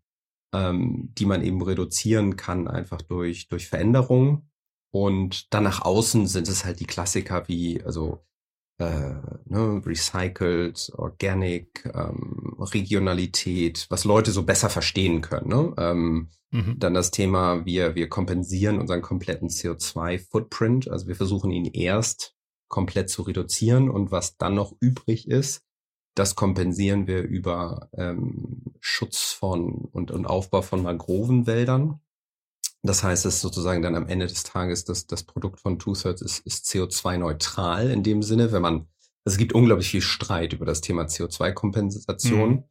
ähm, 0.54 1.12
die 1.18 1.26
man 1.26 1.44
eben 1.44 1.62
reduzieren 1.62 2.36
kann, 2.36 2.68
einfach 2.68 3.02
durch, 3.02 3.48
durch 3.48 3.68
Veränderungen. 3.68 4.50
Und 4.92 5.54
dann 5.54 5.64
nach 5.64 5.82
außen 5.82 6.28
sind 6.28 6.48
es 6.48 6.64
halt 6.66 6.80
die 6.80 6.86
Klassiker 6.86 7.48
wie, 7.48 7.84
also 7.84 8.26
äh, 8.78 9.14
ne, 9.46 9.82
recycled, 9.86 10.92
organic, 10.96 11.86
ähm, 11.94 12.56
Regionalität, 12.60 13.86
was 13.90 14.06
Leute 14.06 14.32
so 14.32 14.44
besser 14.44 14.70
verstehen 14.70 15.22
können. 15.22 15.50
Ne? 15.50 15.74
Ähm, 15.78 16.30
mhm. 16.52 16.80
Dann 16.80 16.94
das 16.94 17.12
Thema, 17.12 17.66
wir, 17.66 17.96
wir 17.96 18.10
kompensieren 18.10 18.80
unseren 18.80 19.02
kompletten 19.02 19.50
CO2-Footprint. 19.50 20.90
Also 20.90 21.08
wir 21.08 21.16
versuchen 21.16 21.52
ihn 21.52 21.66
erst 21.66 22.36
komplett 22.68 23.10
zu 23.10 23.22
reduzieren 23.22 23.90
und 23.90 24.12
was 24.12 24.38
dann 24.38 24.56
noch 24.56 24.74
übrig 24.80 25.28
ist, 25.28 25.65
das 26.16 26.36
kompensieren 26.36 27.08
wir 27.08 27.22
über 27.22 27.90
ähm, 27.94 28.74
Schutz 28.80 29.34
von 29.34 29.90
und, 29.92 30.12
und 30.12 30.26
Aufbau 30.26 30.62
von 30.62 30.82
Mangrovenwäldern. 30.82 32.00
Das 32.84 33.04
heißt, 33.04 33.26
es 33.26 33.36
ist 33.36 33.42
sozusagen 33.42 33.82
dann 33.82 33.96
am 33.96 34.08
Ende 34.08 34.28
des 34.28 34.44
Tages, 34.44 34.86
dass 34.86 35.08
das 35.08 35.24
Produkt 35.24 35.60
von 35.60 35.78
Two-Thirds 35.78 36.22
ist, 36.22 36.46
ist 36.46 36.66
CO2-neutral 36.68 37.90
in 37.90 38.04
dem 38.04 38.22
Sinne, 38.22 38.52
wenn 38.52 38.62
man, 38.62 38.88
es 39.26 39.38
gibt 39.38 39.54
unglaublich 39.54 39.90
viel 39.90 40.02
Streit 40.02 40.54
über 40.54 40.66
das 40.66 40.82
Thema 40.82 41.04
CO2-Kompensation. 41.04 42.50
Mhm. 42.50 42.64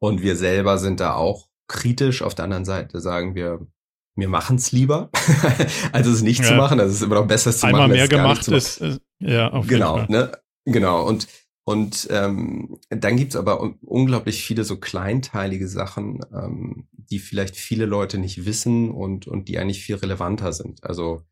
Und 0.00 0.22
wir 0.22 0.36
selber 0.36 0.78
sind 0.78 1.00
da 1.00 1.14
auch 1.14 1.48
kritisch. 1.66 2.22
Auf 2.22 2.34
der 2.34 2.44
anderen 2.44 2.64
Seite 2.64 3.00
sagen 3.00 3.34
wir, 3.34 3.66
wir 4.14 4.28
machen 4.28 4.56
es 4.56 4.70
lieber, 4.70 5.10
als 5.92 6.06
es 6.06 6.22
nicht 6.22 6.40
ja. 6.40 6.48
zu 6.48 6.54
machen. 6.54 6.78
Also 6.78 6.90
es 6.90 6.96
ist 6.98 7.02
immer 7.02 7.16
noch 7.16 7.26
besser, 7.26 7.50
es 7.50 7.58
zu 7.58 7.66
Einmal 7.66 7.88
machen. 7.88 7.92
Einmal 7.92 8.08
mehr 8.08 8.08
gemacht 8.08 8.48
ist, 8.48 8.78
ist, 8.78 9.00
ja, 9.18 9.50
auf 9.50 9.66
genau, 9.66 9.96
jeden 9.98 10.12
Fall. 10.12 10.22
Ne? 10.26 10.32
Genau. 10.66 11.06
Und 11.06 11.26
und 11.68 12.08
ähm, 12.10 12.80
dann 12.88 13.18
gibt's 13.18 13.36
aber 13.36 13.74
unglaublich 13.82 14.42
viele 14.42 14.64
so 14.64 14.78
kleinteilige 14.78 15.68
Sachen, 15.68 16.24
ähm, 16.32 16.88
die 16.92 17.18
vielleicht 17.18 17.56
viele 17.56 17.84
Leute 17.84 18.16
nicht 18.16 18.46
wissen 18.46 18.90
und, 18.90 19.26
und 19.26 19.48
die 19.48 19.58
eigentlich 19.58 19.82
viel 19.84 19.96
relevanter 19.96 20.54
sind. 20.54 20.82
Also 20.82 21.26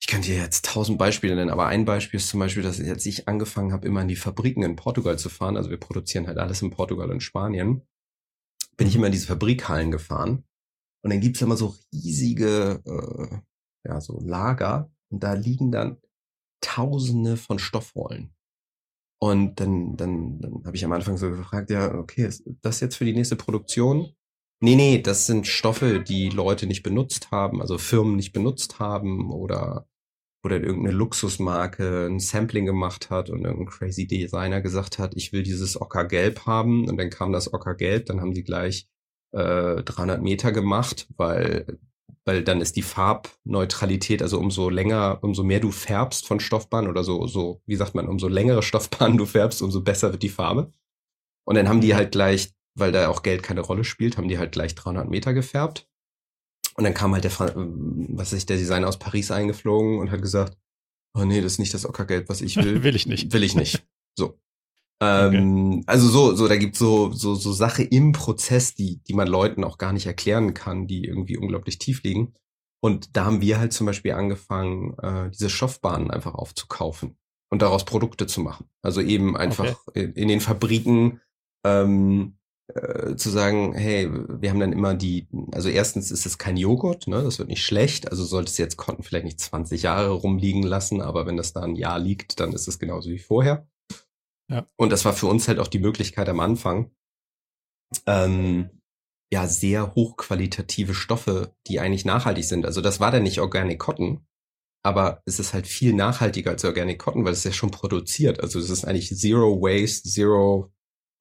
ich 0.00 0.06
könnte 0.06 0.28
dir 0.28 0.38
jetzt 0.38 0.64
tausend 0.64 0.96
Beispiele 0.96 1.34
nennen, 1.34 1.50
aber 1.50 1.66
ein 1.66 1.84
Beispiel 1.84 2.16
ist 2.16 2.28
zum 2.28 2.40
Beispiel, 2.40 2.62
dass 2.62 2.78
ich, 2.78 2.88
als 2.88 3.04
ich 3.04 3.28
angefangen 3.28 3.74
habe, 3.74 3.86
immer 3.86 4.00
in 4.00 4.08
die 4.08 4.16
Fabriken 4.16 4.62
in 4.62 4.74
Portugal 4.74 5.18
zu 5.18 5.28
fahren, 5.28 5.58
also 5.58 5.68
wir 5.68 5.76
produzieren 5.76 6.26
halt 6.26 6.38
alles 6.38 6.62
in 6.62 6.70
Portugal 6.70 7.10
und 7.10 7.22
Spanien, 7.22 7.82
bin 8.78 8.86
ich 8.86 8.94
mhm. 8.94 9.00
immer 9.00 9.06
in 9.08 9.12
diese 9.12 9.26
Fabrikhallen 9.26 9.90
gefahren. 9.90 10.44
Und 11.02 11.10
dann 11.12 11.20
gibt's 11.20 11.42
immer 11.42 11.58
so 11.58 11.76
riesige, 11.92 12.80
äh, 12.86 13.36
ja, 13.86 14.00
so 14.00 14.18
Lager 14.22 14.90
und 15.10 15.22
da 15.22 15.34
liegen 15.34 15.70
dann 15.70 15.98
Tausende 16.62 17.36
von 17.36 17.58
Stoffrollen. 17.58 18.34
Und 19.24 19.58
dann, 19.58 19.96
dann, 19.96 20.38
dann 20.38 20.62
habe 20.66 20.76
ich 20.76 20.84
am 20.84 20.92
Anfang 20.92 21.16
so 21.16 21.30
gefragt, 21.30 21.70
ja, 21.70 21.94
okay, 21.94 22.26
ist 22.26 22.44
das 22.60 22.80
jetzt 22.80 22.96
für 22.96 23.06
die 23.06 23.14
nächste 23.14 23.36
Produktion? 23.36 24.12
Nee, 24.60 24.76
nee, 24.76 25.00
das 25.00 25.24
sind 25.24 25.46
Stoffe, 25.46 26.00
die 26.00 26.28
Leute 26.28 26.66
nicht 26.66 26.82
benutzt 26.82 27.30
haben, 27.30 27.62
also 27.62 27.78
Firmen 27.78 28.16
nicht 28.16 28.34
benutzt 28.34 28.80
haben 28.80 29.32
oder 29.32 29.88
oder 30.44 30.60
irgendeine 30.60 30.94
Luxusmarke 30.94 32.04
ein 32.04 32.20
Sampling 32.20 32.66
gemacht 32.66 33.08
hat 33.08 33.30
und 33.30 33.46
irgendein 33.46 33.64
crazy 33.64 34.06
Designer 34.06 34.60
gesagt 34.60 34.98
hat, 34.98 35.14
ich 35.16 35.32
will 35.32 35.42
dieses 35.42 35.80
Ockergelb 35.80 36.44
haben 36.44 36.86
und 36.86 36.98
dann 36.98 37.08
kam 37.08 37.32
das 37.32 37.50
Ockergelb, 37.50 38.04
dann 38.04 38.20
haben 38.20 38.34
sie 38.34 38.44
gleich 38.44 38.86
äh, 39.32 39.82
300 39.82 40.20
Meter 40.20 40.52
gemacht, 40.52 41.08
weil 41.16 41.78
weil 42.24 42.42
dann 42.42 42.60
ist 42.60 42.76
die 42.76 42.82
Farbneutralität, 42.82 44.22
also 44.22 44.38
umso 44.38 44.70
länger, 44.70 45.18
umso 45.22 45.42
mehr 45.42 45.60
du 45.60 45.70
färbst 45.70 46.26
von 46.26 46.40
Stoffbahn 46.40 46.88
oder 46.88 47.04
so, 47.04 47.26
so, 47.26 47.62
wie 47.66 47.76
sagt 47.76 47.94
man, 47.94 48.08
umso 48.08 48.28
längere 48.28 48.62
Stoffbahnen 48.62 49.18
du 49.18 49.26
färbst, 49.26 49.62
umso 49.62 49.82
besser 49.82 50.12
wird 50.12 50.22
die 50.22 50.28
Farbe. 50.28 50.72
Und 51.46 51.56
dann 51.56 51.68
haben 51.68 51.80
die 51.80 51.92
mhm. 51.92 51.96
halt 51.96 52.12
gleich, 52.12 52.52
weil 52.74 52.92
da 52.92 53.08
auch 53.08 53.22
Geld 53.22 53.42
keine 53.42 53.60
Rolle 53.60 53.84
spielt, 53.84 54.16
haben 54.16 54.28
die 54.28 54.38
halt 54.38 54.52
gleich 54.52 54.74
300 54.74 55.08
Meter 55.08 55.34
gefärbt. 55.34 55.88
Und 56.76 56.84
dann 56.84 56.94
kam 56.94 57.12
halt 57.12 57.24
der, 57.24 57.32
was 57.36 58.32
ist 58.32 58.48
der 58.48 58.56
Designer 58.56 58.88
aus 58.88 58.98
Paris 58.98 59.30
eingeflogen 59.30 59.98
und 59.98 60.10
hat 60.10 60.22
gesagt, 60.22 60.56
oh 61.16 61.24
nee, 61.24 61.40
das 61.40 61.52
ist 61.52 61.58
nicht 61.58 61.74
das 61.74 61.86
Ockergelb, 61.86 62.28
was 62.28 62.40
ich 62.40 62.56
will. 62.62 62.82
will 62.82 62.96
ich 62.96 63.06
nicht. 63.06 63.32
Will 63.32 63.44
ich 63.44 63.54
nicht. 63.54 63.86
So. 64.18 64.40
Ähm, 65.00 65.72
okay. 65.72 65.82
Also 65.86 66.08
so, 66.08 66.34
so, 66.34 66.48
da 66.48 66.56
gibt's 66.56 66.78
so, 66.78 67.12
so, 67.12 67.34
so 67.34 67.52
Sache 67.52 67.82
im 67.82 68.12
Prozess, 68.12 68.74
die, 68.74 69.02
die 69.04 69.14
man 69.14 69.28
Leuten 69.28 69.64
auch 69.64 69.78
gar 69.78 69.92
nicht 69.92 70.06
erklären 70.06 70.54
kann, 70.54 70.86
die 70.86 71.04
irgendwie 71.04 71.36
unglaublich 71.36 71.78
tief 71.78 72.02
liegen. 72.02 72.34
Und 72.80 73.16
da 73.16 73.24
haben 73.24 73.40
wir 73.40 73.58
halt 73.58 73.72
zum 73.72 73.86
Beispiel 73.86 74.12
angefangen, 74.12 74.96
äh, 74.98 75.30
diese 75.30 75.50
Stoffbahnen 75.50 76.10
einfach 76.10 76.34
aufzukaufen 76.34 77.16
und 77.50 77.62
daraus 77.62 77.84
Produkte 77.84 78.26
zu 78.26 78.40
machen. 78.40 78.66
Also 78.82 79.00
eben 79.00 79.36
einfach 79.36 79.78
okay. 79.86 80.04
in, 80.04 80.12
in, 80.12 80.28
den 80.28 80.40
Fabriken 80.40 81.20
ähm, 81.64 82.36
äh, 82.68 83.16
zu 83.16 83.30
sagen, 83.30 83.74
hey, 83.74 84.10
wir 84.10 84.50
haben 84.50 84.60
dann 84.60 84.72
immer 84.72 84.94
die, 84.94 85.28
also 85.52 85.68
erstens 85.68 86.10
ist 86.10 86.26
es 86.26 86.38
kein 86.38 86.56
Joghurt, 86.56 87.06
ne, 87.06 87.22
das 87.22 87.38
wird 87.38 87.48
nicht 87.48 87.64
schlecht, 87.64 88.10
also 88.10 88.24
solltest 88.24 88.58
du 88.58 88.62
jetzt 88.62 88.76
Cotton 88.76 89.02
vielleicht 89.02 89.24
nicht 89.24 89.40
20 89.40 89.82
Jahre 89.82 90.10
rumliegen 90.10 90.62
lassen, 90.62 91.00
aber 91.00 91.26
wenn 91.26 91.36
das 91.36 91.52
da 91.52 91.60
ein 91.60 91.76
Jahr 91.76 91.98
liegt, 91.98 92.40
dann 92.40 92.52
ist 92.52 92.68
es 92.68 92.78
genauso 92.78 93.10
wie 93.10 93.18
vorher. 93.18 93.66
Ja. 94.50 94.66
Und 94.76 94.90
das 94.90 95.04
war 95.04 95.12
für 95.12 95.26
uns 95.26 95.48
halt 95.48 95.58
auch 95.58 95.68
die 95.68 95.78
Möglichkeit 95.78 96.28
am 96.28 96.40
Anfang, 96.40 96.90
ähm, 98.06 98.70
ja, 99.32 99.46
sehr 99.46 99.94
hochqualitative 99.94 100.94
Stoffe, 100.94 101.54
die 101.66 101.80
eigentlich 101.80 102.04
nachhaltig 102.04 102.44
sind. 102.44 102.66
Also 102.66 102.80
das 102.80 103.00
war 103.00 103.10
dann 103.10 103.22
nicht 103.22 103.40
Organic 103.40 103.78
Cotton, 103.78 104.26
aber 104.84 105.22
es 105.24 105.38
ist 105.38 105.54
halt 105.54 105.66
viel 105.66 105.94
nachhaltiger 105.94 106.50
als 106.50 106.64
Organic 106.64 106.98
Cotton, 106.98 107.24
weil 107.24 107.32
es 107.32 107.44
ja 107.44 107.52
schon 107.52 107.70
produziert. 107.70 108.40
Also 108.40 108.58
es 108.58 108.70
ist 108.70 108.84
eigentlich 108.84 109.16
Zero 109.16 109.60
Waste, 109.60 110.08
Zero 110.08 110.72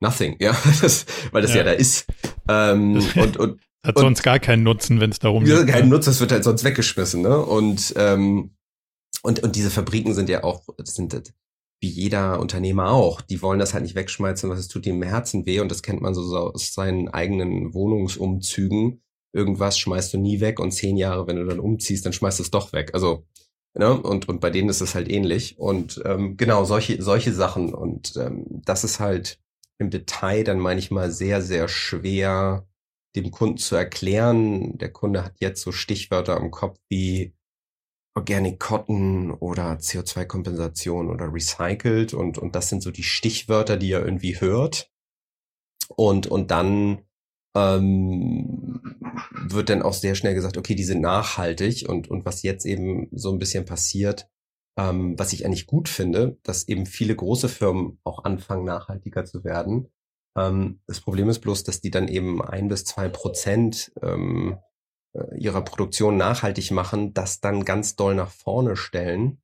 Nothing, 0.02 0.36
ja, 0.40 0.52
das, 0.82 1.06
weil 1.32 1.42
das 1.42 1.52
ja, 1.52 1.58
ja 1.60 1.64
da 1.64 1.72
ist. 1.72 2.06
Ähm, 2.50 3.04
und, 3.16 3.38
und, 3.38 3.62
hat 3.86 3.98
sonst 3.98 4.20
und, 4.20 4.24
gar 4.24 4.40
keinen 4.40 4.64
Nutzen, 4.64 5.00
wenn 5.00 5.12
es 5.12 5.20
darum 5.20 5.46
geht. 5.46 5.68
Keinen 5.68 5.90
Nutzen, 5.90 6.12
es 6.12 6.20
wird 6.20 6.34
halt 6.34 6.44
sonst 6.44 6.64
weggeschmissen, 6.64 7.22
ne? 7.22 7.38
Und 7.40 7.94
ähm, 7.98 8.56
und 9.22 9.42
und 9.42 9.56
diese 9.56 9.70
Fabriken 9.72 10.14
sind 10.14 10.30
ja 10.30 10.44
auch 10.44 10.64
sind 10.84 11.14
wie 11.84 11.90
jeder 11.90 12.40
Unternehmer 12.40 12.92
auch. 12.92 13.20
Die 13.20 13.42
wollen 13.42 13.60
das 13.60 13.74
halt 13.74 13.84
nicht 13.84 13.96
wegschmeißen, 13.96 14.50
was 14.50 14.58
es 14.58 14.70
tut 14.70 14.86
ihm 14.88 15.04
im 15.04 15.04
Herzen 15.04 15.46
weh 15.46 15.60
und 15.60 15.70
das 15.70 15.84
kennt 15.84 16.02
man 16.02 16.16
so 16.16 16.22
aus 16.36 16.74
seinen 16.74 17.10
eigenen 17.10 17.74
Wohnungsumzügen. 17.74 19.04
Irgendwas 19.34 19.78
schmeißt 19.78 20.14
du 20.14 20.18
nie 20.18 20.40
weg 20.40 20.62
und 20.62 20.72
zehn 20.72 20.96
Jahre, 20.96 21.28
wenn 21.28 21.36
du 21.36 21.46
dann 21.46 21.60
umziehst, 21.60 22.06
dann 22.06 22.14
schmeißt 22.14 22.40
du 22.40 22.44
es 22.44 22.52
doch 22.52 22.72
weg. 22.72 22.92
Also 22.94 23.26
ne? 23.78 24.02
und 24.02 24.30
und 24.30 24.40
bei 24.40 24.50
denen 24.50 24.70
ist 24.70 24.80
es 24.80 24.96
halt 24.96 25.10
ähnlich 25.12 25.60
und 25.60 26.02
ähm, 26.06 26.38
genau 26.38 26.64
solche 26.64 27.02
solche 27.02 27.34
Sachen 27.34 27.74
und 27.74 28.16
ähm, 28.16 28.46
das 28.66 28.86
ist 28.86 29.02
halt 29.02 29.40
im 29.78 29.90
Detail 29.90 30.46
dann 30.46 30.60
manchmal 30.60 31.12
sehr 31.12 31.42
sehr 31.42 31.68
schwer 31.68 32.66
dem 33.18 33.30
Kunden 33.32 33.58
zu 33.58 33.76
erklären. 33.76 34.78
Der 34.78 34.92
Kunde 34.92 35.26
hat 35.26 35.36
jetzt 35.42 35.62
so 35.62 35.74
Stichwörter 35.74 36.38
im 36.38 36.50
Kopf 36.50 36.78
wie 36.90 37.34
Organic 38.16 38.60
Cotton 38.60 39.32
oder 39.32 39.74
CO2-Kompensation 39.74 41.10
oder 41.10 41.34
recycelt 41.34 42.14
und, 42.14 42.38
und 42.38 42.56
das 42.56 42.70
sind 42.70 42.84
so 42.84 42.92
die 42.92 43.04
Stichwörter, 43.04 43.78
die 43.78 43.92
er 43.92 44.06
irgendwie 44.06 44.40
hört. 44.40 44.92
Und, 45.96 46.28
und 46.28 46.52
dann 46.52 47.02
ähm, 47.56 48.82
wird 49.48 49.70
dann 49.70 49.82
auch 49.82 49.94
sehr 49.94 50.16
schnell 50.16 50.34
gesagt, 50.34 50.58
okay, 50.58 50.76
die 50.76 50.84
sind 50.84 51.02
nachhaltig 51.02 51.88
und, 51.88 52.08
und 52.10 52.26
was 52.26 52.44
jetzt 52.44 52.66
eben 52.66 53.10
so 53.12 53.32
ein 53.32 53.40
bisschen 53.40 53.66
passiert, 53.66 54.30
ähm, 54.78 55.18
was 55.18 55.34
ich 55.34 55.46
eigentlich 55.46 55.68
gut 55.68 55.90
finde, 55.90 56.38
dass 56.44 56.68
eben 56.68 56.86
viele 56.86 57.16
große 57.16 57.50
Firmen 57.50 58.00
auch 58.04 58.24
anfangen, 58.24 58.66
nachhaltiger 58.66 59.26
zu 59.26 59.44
werden. 59.44 59.92
Ähm, 60.38 60.82
das 60.88 61.02
Problem 61.02 61.30
ist 61.30 61.40
bloß, 61.40 61.64
dass 61.64 61.82
die 61.82 61.92
dann 61.92 62.08
eben 62.08 62.42
ein 62.42 62.68
bis 62.68 62.86
zwei 62.86 63.10
Prozent 63.10 63.92
ähm, 64.02 64.54
äh, 64.54 64.73
ihrer 65.36 65.62
Produktion 65.62 66.18
nachhaltig 66.18 66.72
machen, 66.72 67.14
das 67.14 67.40
dann 67.40 67.66
ganz 67.66 67.96
doll 67.96 68.16
nach 68.16 68.32
vorne 68.32 68.76
stellen. 68.76 69.42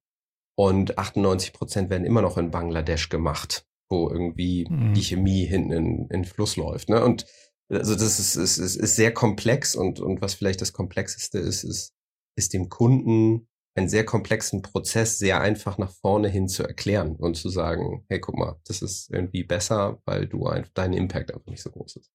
Und 0.55 0.97
98 0.97 1.53
Prozent 1.53 1.89
werden 1.89 2.05
immer 2.05 2.21
noch 2.21 2.37
in 2.37 2.51
Bangladesch 2.51 3.09
gemacht, 3.09 3.65
wo 3.89 4.09
irgendwie 4.09 4.67
mhm. 4.69 4.93
die 4.93 5.03
Chemie 5.03 5.45
hinten 5.45 5.71
in, 5.71 6.07
in 6.09 6.25
Fluss 6.25 6.57
läuft. 6.57 6.89
Ne? 6.89 7.03
Und 7.03 7.25
also 7.69 7.93
das 7.93 8.19
ist, 8.19 8.35
ist, 8.35 8.57
ist, 8.57 8.75
ist 8.75 8.95
sehr 8.95 9.13
komplex 9.13 9.75
und, 9.75 9.99
und 9.99 10.21
was 10.21 10.33
vielleicht 10.33 10.61
das 10.61 10.73
Komplexeste 10.73 11.37
ist, 11.39 11.63
ist, 11.63 11.93
ist 12.35 12.53
dem 12.53 12.69
Kunden 12.69 13.47
einen 13.75 13.89
sehr 13.89 14.05
komplexen 14.05 14.61
Prozess 14.61 15.19
sehr 15.19 15.39
einfach 15.39 15.77
nach 15.77 15.91
vorne 15.91 16.27
hin 16.27 16.47
zu 16.47 16.63
erklären 16.63 17.15
und 17.15 17.35
zu 17.35 17.49
sagen, 17.49 18.05
hey, 18.09 18.19
guck 18.19 18.35
mal, 18.35 18.59
das 18.65 18.81
ist 18.81 19.09
irgendwie 19.11 19.43
besser, 19.43 20.01
weil 20.05 20.27
du 20.27 20.47
einfach 20.47 20.71
dein 20.73 20.93
Impact 20.93 21.33
einfach 21.33 21.47
nicht 21.47 21.61
so 21.61 21.69
groß 21.69 21.97
ist. 21.97 22.11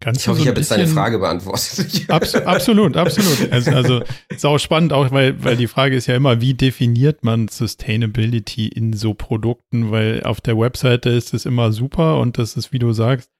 Kannst 0.00 0.20
ich 0.20 0.28
hoffe, 0.28 0.38
so 0.38 0.42
ich 0.44 0.48
habe 0.48 0.60
jetzt 0.60 0.70
deine 0.70 0.86
Frage 0.86 1.18
beantwortet. 1.18 2.04
Abs 2.08 2.34
absolut, 2.36 2.96
absolut. 2.96 3.50
Also, 3.50 3.70
also 3.72 4.02
ist 4.28 4.46
auch 4.46 4.58
spannend, 4.58 4.92
auch 4.92 5.10
weil, 5.10 5.42
weil 5.42 5.56
die 5.56 5.66
Frage 5.66 5.96
ist 5.96 6.06
ja 6.06 6.14
immer, 6.14 6.40
wie 6.40 6.54
definiert 6.54 7.24
man 7.24 7.48
Sustainability 7.48 8.68
in 8.68 8.92
so 8.92 9.14
Produkten? 9.14 9.90
Weil 9.90 10.22
auf 10.22 10.40
der 10.40 10.56
Webseite 10.56 11.10
ist 11.10 11.34
es 11.34 11.46
immer 11.46 11.72
super 11.72 12.20
und 12.20 12.38
das 12.38 12.56
ist, 12.56 12.72
wie 12.72 12.78
du 12.78 12.92
sagst, 12.92 13.30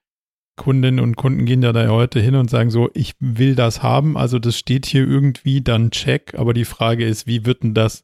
Kundinnen 0.57 0.99
und 0.99 1.15
Kunden 1.15 1.45
gehen 1.45 1.63
ja 1.63 1.71
da 1.71 1.87
heute 1.87 2.19
hin 2.19 2.35
und 2.35 2.49
sagen 2.49 2.69
so, 2.69 2.89
ich 2.93 3.13
will 3.21 3.55
das 3.55 3.81
haben, 3.81 4.17
also 4.17 4.39
das 4.39 4.57
steht 4.57 4.85
hier 4.85 5.07
irgendwie, 5.07 5.61
dann 5.61 5.91
check. 5.91 6.35
Aber 6.37 6.53
die 6.53 6.65
Frage 6.65 7.05
ist, 7.05 7.25
wie 7.25 7.45
wird 7.45 7.63
denn 7.63 7.73
das 7.73 8.03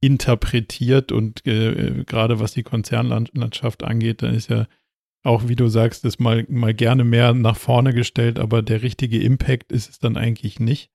interpretiert? 0.00 1.12
Und 1.12 1.46
äh, 1.46 2.04
gerade 2.06 2.40
was 2.40 2.52
die 2.52 2.62
Konzernlandschaft 2.62 3.84
angeht, 3.84 4.22
dann 4.22 4.34
ist 4.34 4.48
ja 4.48 4.66
auch 5.22 5.48
wie 5.48 5.56
du 5.56 5.68
sagst, 5.68 6.04
ist 6.04 6.20
mal, 6.20 6.46
mal 6.48 6.74
gerne 6.74 7.04
mehr 7.04 7.34
nach 7.34 7.56
vorne 7.56 7.92
gestellt, 7.92 8.38
aber 8.38 8.62
der 8.62 8.82
richtige 8.82 9.20
Impact 9.22 9.72
ist 9.72 9.90
es 9.90 9.98
dann 9.98 10.16
eigentlich 10.16 10.60
nicht. 10.60 10.90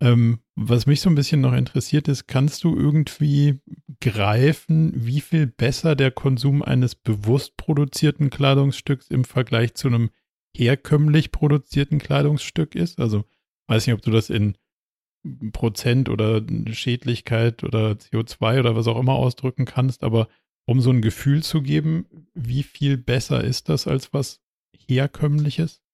Ähm, 0.00 0.40
was 0.56 0.86
mich 0.86 1.00
so 1.00 1.10
ein 1.10 1.14
bisschen 1.14 1.40
noch 1.40 1.52
interessiert 1.52 2.08
ist, 2.08 2.26
kannst 2.26 2.64
du 2.64 2.76
irgendwie 2.76 3.60
greifen, 4.00 4.92
wie 4.94 5.20
viel 5.20 5.46
besser 5.46 5.94
der 5.94 6.10
Konsum 6.10 6.62
eines 6.62 6.94
bewusst 6.94 7.56
produzierten 7.56 8.30
Kleidungsstücks 8.30 9.08
im 9.08 9.24
Vergleich 9.24 9.74
zu 9.74 9.88
einem 9.88 10.10
herkömmlich 10.56 11.32
produzierten 11.32 11.98
Kleidungsstück 11.98 12.74
ist? 12.74 12.98
Also 12.98 13.24
weiß 13.68 13.86
nicht, 13.86 13.94
ob 13.94 14.02
du 14.02 14.10
das 14.10 14.30
in 14.30 14.56
Prozent 15.52 16.08
oder 16.08 16.42
Schädlichkeit 16.72 17.64
oder 17.64 17.92
CO2 17.92 18.60
oder 18.60 18.76
was 18.76 18.86
auch 18.86 18.98
immer 18.98 19.14
ausdrücken 19.14 19.64
kannst, 19.64 20.02
aber 20.02 20.28
um 20.66 20.80
so 20.80 20.90
ein 20.90 21.02
Gefühl 21.02 21.42
zu 21.42 21.62
geben, 21.62 22.06
wie 22.34 22.62
viel 22.62 22.96
besser 22.96 23.42
ist 23.42 23.68
das 23.68 23.86
als 23.86 24.12
was 24.12 24.40
herkömmliches? 24.86 25.84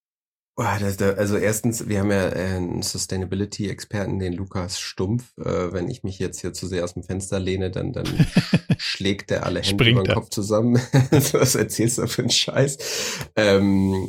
Also 0.57 1.37
erstens, 1.37 1.87
wir 1.87 1.99
haben 1.99 2.11
ja 2.11 2.29
einen 2.29 2.81
Sustainability-Experten, 2.81 4.19
den 4.19 4.33
Lukas 4.33 4.79
Stumpf. 4.79 5.35
Äh, 5.37 5.73
wenn 5.73 5.89
ich 5.89 6.03
mich 6.03 6.19
jetzt 6.19 6.41
hier 6.41 6.53
zu 6.53 6.67
sehr 6.67 6.83
aus 6.83 6.93
dem 6.93 7.03
Fenster 7.03 7.39
lehne, 7.39 7.71
dann, 7.71 7.93
dann 7.93 8.05
schlägt 8.77 9.29
der 9.29 9.45
alle 9.45 9.61
Hände 9.61 9.89
über 9.89 10.03
den 10.03 10.13
Kopf 10.13 10.29
zusammen. 10.29 10.75
Was 11.31 11.55
erzählst 11.55 11.97
du 11.97 12.07
für 12.07 12.23
einen 12.23 12.31
Scheiß? 12.31 12.77
Ähm, 13.35 14.07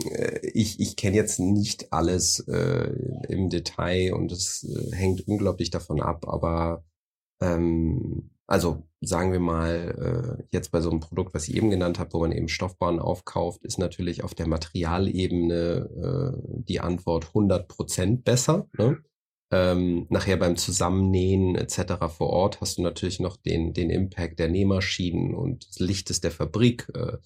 ich 0.53 0.81
ich 0.81 0.97
kenne 0.97 1.17
jetzt 1.17 1.39
nicht 1.39 1.93
alles 1.93 2.41
äh, 2.41 2.93
im 3.29 3.49
Detail 3.49 4.13
und 4.13 4.33
es 4.33 4.65
äh, 4.65 4.95
hängt 4.95 5.27
unglaublich 5.29 5.71
davon 5.71 6.03
ab, 6.03 6.27
aber 6.29 6.85
ähm, 7.41 8.31
also 8.53 8.87
sagen 9.01 9.33
wir 9.33 9.41
mal, 9.41 10.37
äh, 10.39 10.45
jetzt 10.53 10.73
bei 10.73 10.83
so 10.83 10.91
einem 10.91 11.01
Produkt, 11.01 11.33
was 11.33 11.49
ich 11.49 11.57
eben 11.57 11.71
genannt 11.71 11.99
habe, 11.99 12.13
wo 12.13 12.21
man 12.21 12.33
eben 12.33 12.49
Stoffbahnen 12.49 13.01
aufkauft, 13.01 13.65
ist 13.65 13.79
natürlich 13.79 14.23
auf 14.25 14.35
der 14.35 14.47
Materialebene 14.47 16.35
äh, 16.37 16.63
die 16.69 16.81
Antwort 16.81 17.29
100 17.29 17.67
Prozent 17.67 18.25
besser. 18.25 18.69
Ne? 18.77 18.99
Ähm, 19.51 20.07
nachher 20.11 20.37
beim 20.37 20.57
Zusammennähen 20.57 21.57
etc. 21.57 21.95
vor 22.15 22.29
Ort 22.29 22.61
hast 22.61 22.77
du 22.77 22.83
natürlich 22.83 23.21
noch 23.21 23.39
den, 23.39 23.73
den 23.73 23.89
Impact 23.89 24.39
der 24.39 24.49
Nähmaschinen 24.49 25.35
und 25.35 25.67
des 25.67 25.79
Lichtes 25.79 26.21
der 26.21 26.31
Fabrik 26.31 26.93
äh, 26.95 27.17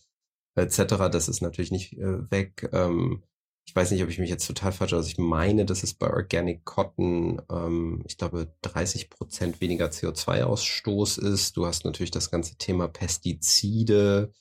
etc. 0.54 1.10
Das 1.10 1.28
ist 1.28 1.40
natürlich 1.40 1.72
nicht 1.72 1.94
äh, 1.94 2.30
weg. 2.30 2.70
Ähm, 2.72 3.24
ich 3.66 3.74
weiß 3.74 3.90
nicht, 3.90 4.02
ob 4.02 4.08
ich 4.08 4.18
mich 4.18 4.30
jetzt 4.30 4.46
total 4.46 4.72
falsch, 4.72 4.92
also 4.92 5.08
ich 5.08 5.18
meine, 5.18 5.66
dass 5.66 5.82
es 5.82 5.92
bei 5.94 6.08
Organic 6.08 6.64
Cotton, 6.64 7.42
ähm, 7.50 8.02
ich 8.06 8.16
glaube, 8.16 8.54
30 8.62 9.10
Prozent 9.10 9.60
weniger 9.60 9.86
CO2-Ausstoß 9.86 11.18
ist. 11.20 11.56
Du 11.56 11.66
hast 11.66 11.84
natürlich 11.84 12.12
das 12.12 12.30
ganze 12.30 12.56
Thema 12.56 12.88
Pestizide, 12.88 14.32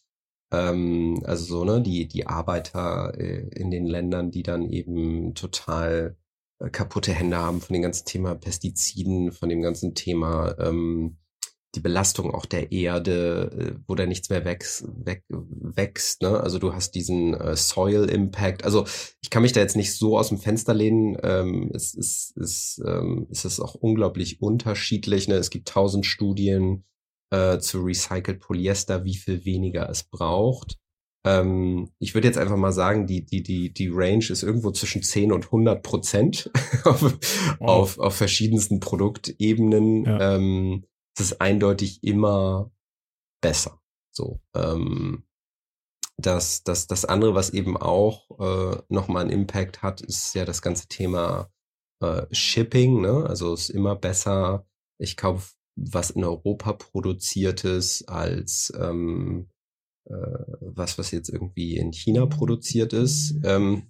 ähm, 0.52 1.22
also 1.26 1.46
so, 1.46 1.66
ne, 1.66 1.82
die, 1.82 2.08
die 2.08 2.28
Arbeiter 2.28 3.14
äh, 3.18 3.48
in 3.56 3.72
den 3.72 3.88
Ländern, 3.88 4.32
die 4.32 4.44
dann 4.44 4.70
eben 4.70 5.34
total 5.36 6.18
äh, 6.60 6.70
kaputte 6.70 7.14
Hände 7.14 7.38
haben 7.38 7.62
von 7.62 7.74
dem 7.74 7.82
ganzen 7.82 8.06
Thema 8.06 8.36
Pestiziden, 8.36 9.32
von 9.32 9.50
dem 9.50 9.62
ganzen 9.62 9.96
Thema 9.96 10.56
ähm, 10.60 11.18
die 11.76 11.82
Belastung 11.82 12.34
auch 12.34 12.46
der 12.46 12.72
Erde, 12.72 13.52
äh, 13.78 13.80
wo 13.88 13.96
da 13.96 14.06
nichts 14.06 14.30
mehr 14.30 14.46
wächst, 14.46 14.86
wächst. 15.28 16.22
Ne? 16.22 16.40
Also 16.40 16.60
du 16.60 16.74
hast 16.74 16.92
diesen 16.92 17.34
äh, 17.34 17.56
Soil 17.56 18.10
Impact. 18.10 18.64
Also 18.64 18.86
ich 19.22 19.30
kann 19.30 19.42
mich 19.42 19.54
da 19.54 19.60
jetzt 19.60 19.76
nicht 19.76 19.94
so 19.94 20.18
aus 20.18 20.30
dem 20.30 20.38
Fenster 20.38 20.74
lehnen. 20.74 21.18
Ähm, 21.24 21.72
es, 21.74 21.94
ist, 21.94 22.36
es, 22.38 22.82
ähm, 22.86 23.28
es 23.32 23.46
ist 23.46 23.60
auch 23.60 23.76
unglaublich 23.76 24.42
unterschiedlich. 24.42 25.28
Ne? 25.28 25.36
Es 25.36 25.50
gibt 25.50 25.68
tausend 25.68 26.06
Studien 26.06 26.86
äh, 27.32 27.60
zu 27.60 27.82
Recycled 27.82 28.40
Polyester, 28.40 29.04
wie 29.04 29.16
viel 29.16 29.46
weniger 29.46 29.90
es 29.90 30.04
braucht. 30.04 30.78
Ähm, 31.26 31.90
ich 32.00 32.14
würde 32.14 32.28
jetzt 32.28 32.38
einfach 32.38 32.56
mal 32.56 32.72
sagen, 32.72 33.08
die, 33.08 33.26
die, 33.26 33.42
die, 33.42 33.74
die 33.74 33.90
Range 33.92 34.26
ist 34.30 34.44
irgendwo 34.44 34.72
zwischen 34.72 35.02
10 35.02 35.32
und 35.32 35.46
100 35.46 35.82
Prozent 35.82 36.52
auf, 36.84 37.02
wow. 37.02 37.18
auf, 37.60 38.00
auf 38.00 38.16
verschiedensten 38.16 38.80
Produktebenen. 38.80 40.06
Ja. 40.06 40.36
Ähm, 40.36 40.86
es 41.16 41.32
ist 41.32 41.42
eindeutig 41.42 42.04
immer 42.04 42.72
besser. 43.42 43.80
So. 44.12 44.42
Ähm, 44.56 45.24
das, 46.18 46.64
das, 46.64 46.88
das 46.88 47.06
andere, 47.06 47.36
was 47.36 47.50
eben 47.50 47.78
auch 47.78 48.40
äh, 48.40 48.82
nochmal 48.90 49.24
einen 49.24 49.32
Impact 49.32 49.82
hat, 49.82 50.02
ist 50.02 50.34
ja 50.34 50.46
das 50.46 50.62
ganze 50.62 50.88
Thema 50.88 51.52
äh, 52.02 52.26
Shipping. 52.32 53.02
Ne? 53.02 53.26
Also 53.28 53.54
es 53.54 53.70
ist 53.70 53.76
immer 53.76 53.96
besser, 53.96 54.66
ich 54.98 55.18
kaufe 55.18 55.54
was 55.78 56.12
in 56.12 56.24
Europa 56.24 56.72
produziertes 56.74 58.08
als 58.08 58.72
ähm, 58.80 59.50
äh, 60.06 60.14
was, 60.62 60.98
was 60.98 61.12
jetzt 61.12 61.28
irgendwie 61.28 61.76
in 61.76 61.92
China 61.92 62.26
produziert 62.28 62.94
ist. 62.94 63.36
Ähm, 63.44 63.84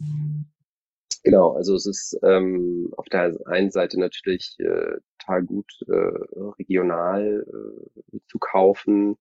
Genau, 1.23 1.53
also 1.53 1.73
es 1.73 1.87
ist 1.87 2.19
ähm, 2.21 2.93
auf 2.97 3.07
der 3.07 3.35
einen 3.47 3.71
Seite 3.71 3.99
natürlich 3.99 4.55
äh, 4.59 4.99
total 5.25 5.43
gut 5.43 5.71
äh, 5.87 6.51
regional 6.59 7.45
äh, 7.47 8.19
zu 8.27 8.39
kaufen. 8.39 9.17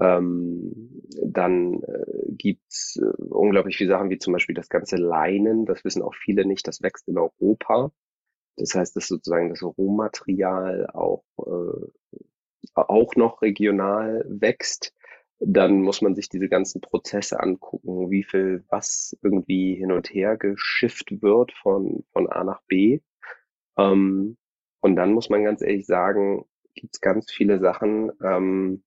Ähm, 0.00 1.02
dann 1.22 1.82
äh, 1.82 2.32
gibt's 2.32 2.96
äh, 2.96 3.22
unglaublich 3.22 3.76
viele 3.76 3.90
Sachen, 3.90 4.10
wie 4.10 4.18
zum 4.18 4.32
Beispiel 4.32 4.54
das 4.54 4.68
ganze 4.68 4.96
Leinen. 4.96 5.66
Das 5.66 5.84
wissen 5.84 6.02
auch 6.02 6.14
viele 6.14 6.44
nicht. 6.44 6.66
Das 6.66 6.82
wächst 6.82 7.08
in 7.08 7.18
Europa. 7.18 7.92
Das 8.56 8.74
heißt, 8.74 8.96
dass 8.96 9.08
sozusagen 9.08 9.50
das 9.50 9.62
Rohmaterial 9.62 10.88
auch, 10.92 11.24
äh, 11.38 12.18
auch 12.74 13.14
noch 13.16 13.42
regional 13.42 14.24
wächst 14.28 14.92
dann 15.40 15.82
muss 15.82 16.00
man 16.00 16.14
sich 16.14 16.28
diese 16.28 16.48
ganzen 16.48 16.80
Prozesse 16.80 17.40
angucken, 17.40 18.10
wie 18.10 18.22
viel 18.22 18.64
was 18.68 19.16
irgendwie 19.22 19.74
hin 19.74 19.92
und 19.92 20.08
her 20.08 20.36
geschifft 20.36 21.22
wird 21.22 21.52
von, 21.52 22.04
von 22.12 22.28
A 22.28 22.44
nach 22.44 22.62
B. 22.66 23.00
Ähm, 23.76 24.36
und 24.84 24.96
dann 24.96 25.14
muss 25.14 25.30
man 25.30 25.42
ganz 25.42 25.62
ehrlich 25.62 25.86
sagen, 25.86 26.44
gibt 26.74 26.94
es 26.94 27.00
ganz 27.00 27.32
viele 27.32 27.58
Sachen, 27.58 28.12
ähm, 28.22 28.84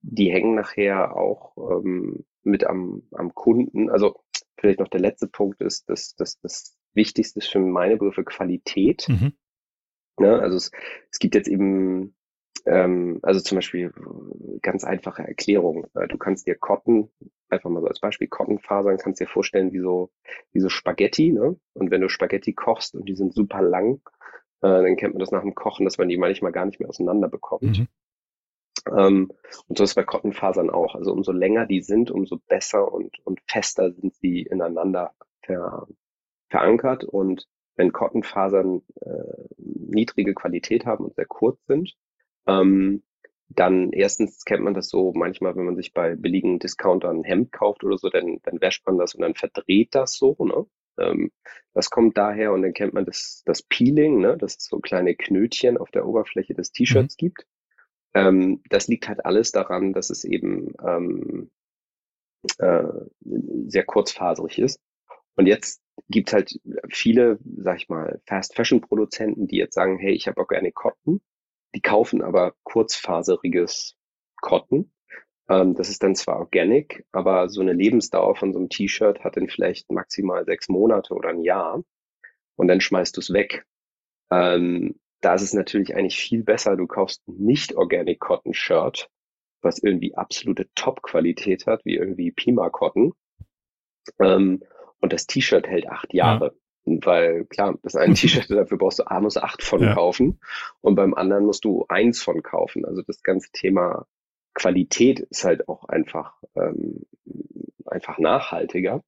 die 0.00 0.32
hängen 0.32 0.54
nachher 0.54 1.14
auch 1.14 1.54
ähm, 1.58 2.24
mit 2.44 2.64
am, 2.64 3.02
am 3.10 3.34
Kunden. 3.34 3.90
Also 3.90 4.22
vielleicht 4.56 4.80
noch 4.80 4.88
der 4.88 5.02
letzte 5.02 5.26
Punkt 5.26 5.60
ist, 5.60 5.90
dass, 5.90 6.16
dass 6.16 6.40
das 6.40 6.78
Wichtigste 6.94 7.40
ist 7.40 7.48
für 7.48 7.58
meine 7.58 7.98
Begriffe 7.98 8.24
Qualität. 8.24 9.06
Mhm. 9.06 9.34
Ne? 10.18 10.40
Also 10.40 10.56
es, 10.56 10.70
es 11.10 11.18
gibt 11.18 11.34
jetzt 11.34 11.48
eben 11.48 12.16
ähm, 12.64 13.18
also 13.20 13.40
zum 13.40 13.56
Beispiel 13.56 13.92
ganz 14.62 14.82
einfache 14.82 15.24
Erklärung. 15.24 15.86
Äh, 15.94 16.08
du 16.08 16.16
kannst 16.16 16.46
dir 16.46 16.54
Cotton, 16.54 17.10
einfach 17.50 17.68
mal 17.68 17.82
so 17.82 17.88
als 17.88 18.00
Beispiel, 18.00 18.28
Cottonfasern 18.28 18.96
kannst 18.96 19.20
dir 19.20 19.28
vorstellen 19.28 19.74
wie 19.74 19.80
so, 19.80 20.10
wie 20.52 20.60
so 20.60 20.70
Spaghetti, 20.70 21.32
ne? 21.32 21.60
Und 21.74 21.90
wenn 21.90 22.00
du 22.00 22.08
Spaghetti 22.08 22.54
kochst 22.54 22.94
und 22.94 23.06
die 23.06 23.14
sind 23.14 23.34
super 23.34 23.60
lang, 23.60 24.00
äh, 24.62 24.68
dann 24.68 24.96
kennt 24.96 25.14
man 25.14 25.20
das 25.20 25.30
nach 25.30 25.42
dem 25.42 25.54
Kochen, 25.54 25.84
dass 25.84 25.98
man 25.98 26.08
die 26.08 26.16
manchmal 26.16 26.52
gar 26.52 26.66
nicht 26.66 26.80
mehr 26.80 26.88
auseinander 26.88 27.28
bekommt. 27.28 27.78
Mhm. 27.78 27.88
Ähm, 28.96 29.32
und 29.68 29.78
so 29.78 29.84
ist 29.84 29.94
bei 29.94 30.04
Cottonfasern 30.04 30.70
auch. 30.70 30.94
Also 30.94 31.12
umso 31.12 31.32
länger 31.32 31.66
die 31.66 31.80
sind, 31.80 32.10
umso 32.10 32.38
besser 32.48 32.92
und, 32.92 33.18
und 33.24 33.40
fester 33.46 33.92
sind 33.92 34.14
sie 34.14 34.42
ineinander 34.42 35.12
ver, 35.42 35.86
verankert. 36.50 37.04
Und 37.04 37.46
wenn 37.76 37.92
Cottonfasern 37.92 38.82
äh, 39.00 39.44
niedrige 39.56 40.34
Qualität 40.34 40.86
haben 40.86 41.04
und 41.04 41.14
sehr 41.14 41.26
kurz 41.26 41.58
sind, 41.66 41.94
ähm, 42.46 43.02
dann 43.48 43.92
erstens 43.92 44.44
kennt 44.44 44.64
man 44.64 44.74
das 44.74 44.88
so 44.88 45.12
manchmal, 45.14 45.54
wenn 45.56 45.64
man 45.64 45.76
sich 45.76 45.92
bei 45.92 46.14
billigen 46.16 46.58
Discountern 46.58 47.18
ein 47.20 47.24
Hemd 47.24 47.52
kauft 47.52 47.84
oder 47.84 47.98
so, 47.98 48.08
dann, 48.08 48.38
dann 48.42 48.60
wäscht 48.60 48.86
man 48.86 48.98
das 48.98 49.14
und 49.14 49.22
dann 49.22 49.34
verdreht 49.34 49.94
das 49.94 50.16
so. 50.16 50.36
Ne? 50.38 50.66
Ähm, 50.98 51.30
das 51.72 51.90
kommt 51.90 52.16
daher 52.16 52.52
und 52.52 52.62
dann 52.62 52.72
kennt 52.72 52.94
man 52.94 53.04
das, 53.04 53.42
das 53.46 53.62
Peeling, 53.62 54.20
ne? 54.20 54.36
dass 54.36 54.56
es 54.56 54.66
so 54.66 54.78
kleine 54.78 55.14
Knötchen 55.14 55.76
auf 55.76 55.90
der 55.90 56.06
Oberfläche 56.06 56.54
des 56.54 56.72
T-Shirts 56.72 57.16
mhm. 57.16 57.18
gibt. 57.18 57.46
Ähm, 58.14 58.62
das 58.70 58.88
liegt 58.88 59.08
halt 59.08 59.24
alles 59.24 59.52
daran, 59.52 59.92
dass 59.92 60.10
es 60.10 60.24
eben 60.24 60.72
ähm, 60.86 61.50
äh, 62.58 62.84
sehr 63.66 63.84
kurzfaserig 63.84 64.58
ist. 64.58 64.80
Und 65.36 65.46
jetzt 65.46 65.82
gibt 66.08 66.28
es 66.28 66.34
halt 66.34 66.60
viele, 66.90 67.38
sag 67.56 67.78
ich 67.78 67.88
mal, 67.88 68.20
Fast-Fashion-Produzenten, 68.26 69.48
die 69.48 69.56
jetzt 69.56 69.74
sagen, 69.74 69.98
hey, 69.98 70.12
ich 70.12 70.28
habe 70.28 70.40
auch 70.40 70.48
gerne 70.48 70.70
Cotton 70.70 71.20
die 71.74 71.80
kaufen 71.80 72.22
aber 72.22 72.54
kurzfaseriges 72.62 73.96
Cotton. 74.40 74.92
Ähm, 75.48 75.74
das 75.74 75.90
ist 75.90 76.02
dann 76.02 76.14
zwar 76.14 76.38
organic, 76.38 77.04
aber 77.12 77.48
so 77.48 77.60
eine 77.60 77.72
Lebensdauer 77.72 78.36
von 78.36 78.52
so 78.52 78.58
einem 78.58 78.68
T-Shirt 78.68 79.22
hat 79.24 79.36
dann 79.36 79.48
vielleicht 79.48 79.90
maximal 79.90 80.44
sechs 80.44 80.68
Monate 80.68 81.14
oder 81.14 81.30
ein 81.30 81.42
Jahr. 81.42 81.82
Und 82.56 82.68
dann 82.68 82.80
schmeißt 82.80 83.16
du 83.16 83.20
es 83.20 83.32
weg. 83.32 83.66
Ähm, 84.30 84.98
da 85.20 85.34
ist 85.34 85.42
es 85.42 85.54
natürlich 85.54 85.94
eigentlich 85.94 86.18
viel 86.18 86.42
besser, 86.42 86.76
du 86.76 86.86
kaufst 86.86 87.26
nicht 87.26 87.74
Organic 87.76 88.20
Cotton 88.20 88.54
Shirt, 88.54 89.08
was 89.62 89.78
irgendwie 89.78 90.14
absolute 90.14 90.68
Top-Qualität 90.74 91.66
hat, 91.66 91.84
wie 91.84 91.96
irgendwie 91.96 92.30
Pima 92.30 92.68
Cotton. 92.70 93.12
Ähm, 94.20 94.62
und 95.00 95.12
das 95.12 95.26
T-Shirt 95.26 95.66
hält 95.66 95.88
acht 95.88 96.12
Jahre. 96.14 96.54
Ja. 96.84 96.98
Weil 97.04 97.46
klar, 97.46 97.78
das 97.82 97.96
eine 97.96 98.14
T-Shirt, 98.14 98.50
dafür 98.50 98.78
brauchst 98.78 98.98
du 98.98 99.10
A, 99.10 99.20
musst 99.20 99.42
acht 99.42 99.62
von 99.62 99.82
ja. 99.82 99.94
kaufen 99.94 100.40
und 100.80 100.94
beim 100.94 101.14
anderen 101.14 101.46
musst 101.46 101.64
du 101.64 101.86
eins 101.88 102.22
von 102.22 102.42
kaufen. 102.42 102.84
Also 102.84 103.02
das 103.02 103.22
ganze 103.22 103.50
Thema 103.52 104.06
Qualität 104.54 105.20
ist 105.20 105.44
halt 105.44 105.68
auch 105.68 105.84
einfach, 105.84 106.42
ähm, 106.56 107.06
einfach 107.86 108.18
nachhaltiger. 108.18 109.02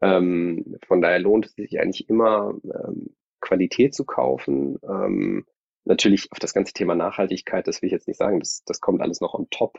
Ähm, 0.00 0.76
von 0.86 1.00
daher 1.00 1.18
lohnt 1.18 1.46
es 1.46 1.54
sich 1.54 1.80
eigentlich 1.80 2.08
immer, 2.08 2.54
ähm, 2.64 3.14
Qualität 3.40 3.94
zu 3.94 4.04
kaufen. 4.04 4.78
Ähm, 4.82 5.44
natürlich 5.84 6.32
auf 6.32 6.38
das 6.38 6.54
ganze 6.54 6.72
Thema 6.72 6.94
Nachhaltigkeit, 6.94 7.66
das 7.68 7.82
will 7.82 7.88
ich 7.88 7.92
jetzt 7.92 8.08
nicht 8.08 8.16
sagen, 8.18 8.40
das, 8.40 8.62
das 8.64 8.80
kommt 8.80 9.02
alles 9.02 9.20
noch 9.20 9.34
on 9.34 9.48
top, 9.50 9.78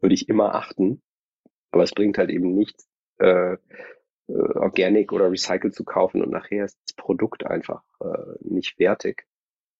würde 0.00 0.14
ich 0.14 0.28
immer 0.28 0.54
achten. 0.54 1.02
Aber 1.70 1.82
es 1.82 1.92
bringt 1.92 2.18
halt 2.18 2.30
eben 2.30 2.54
nichts, 2.54 2.88
äh, 3.18 3.56
äh, 4.28 4.32
Organic 4.32 5.12
oder 5.12 5.30
Recycled 5.30 5.74
zu 5.74 5.84
kaufen 5.84 6.22
und 6.22 6.30
nachher 6.30 6.64
ist 6.64 6.78
das 6.86 6.94
Produkt 6.94 7.46
einfach 7.46 7.82
äh, 8.00 8.36
nicht 8.40 8.78
wertig. 8.78 9.26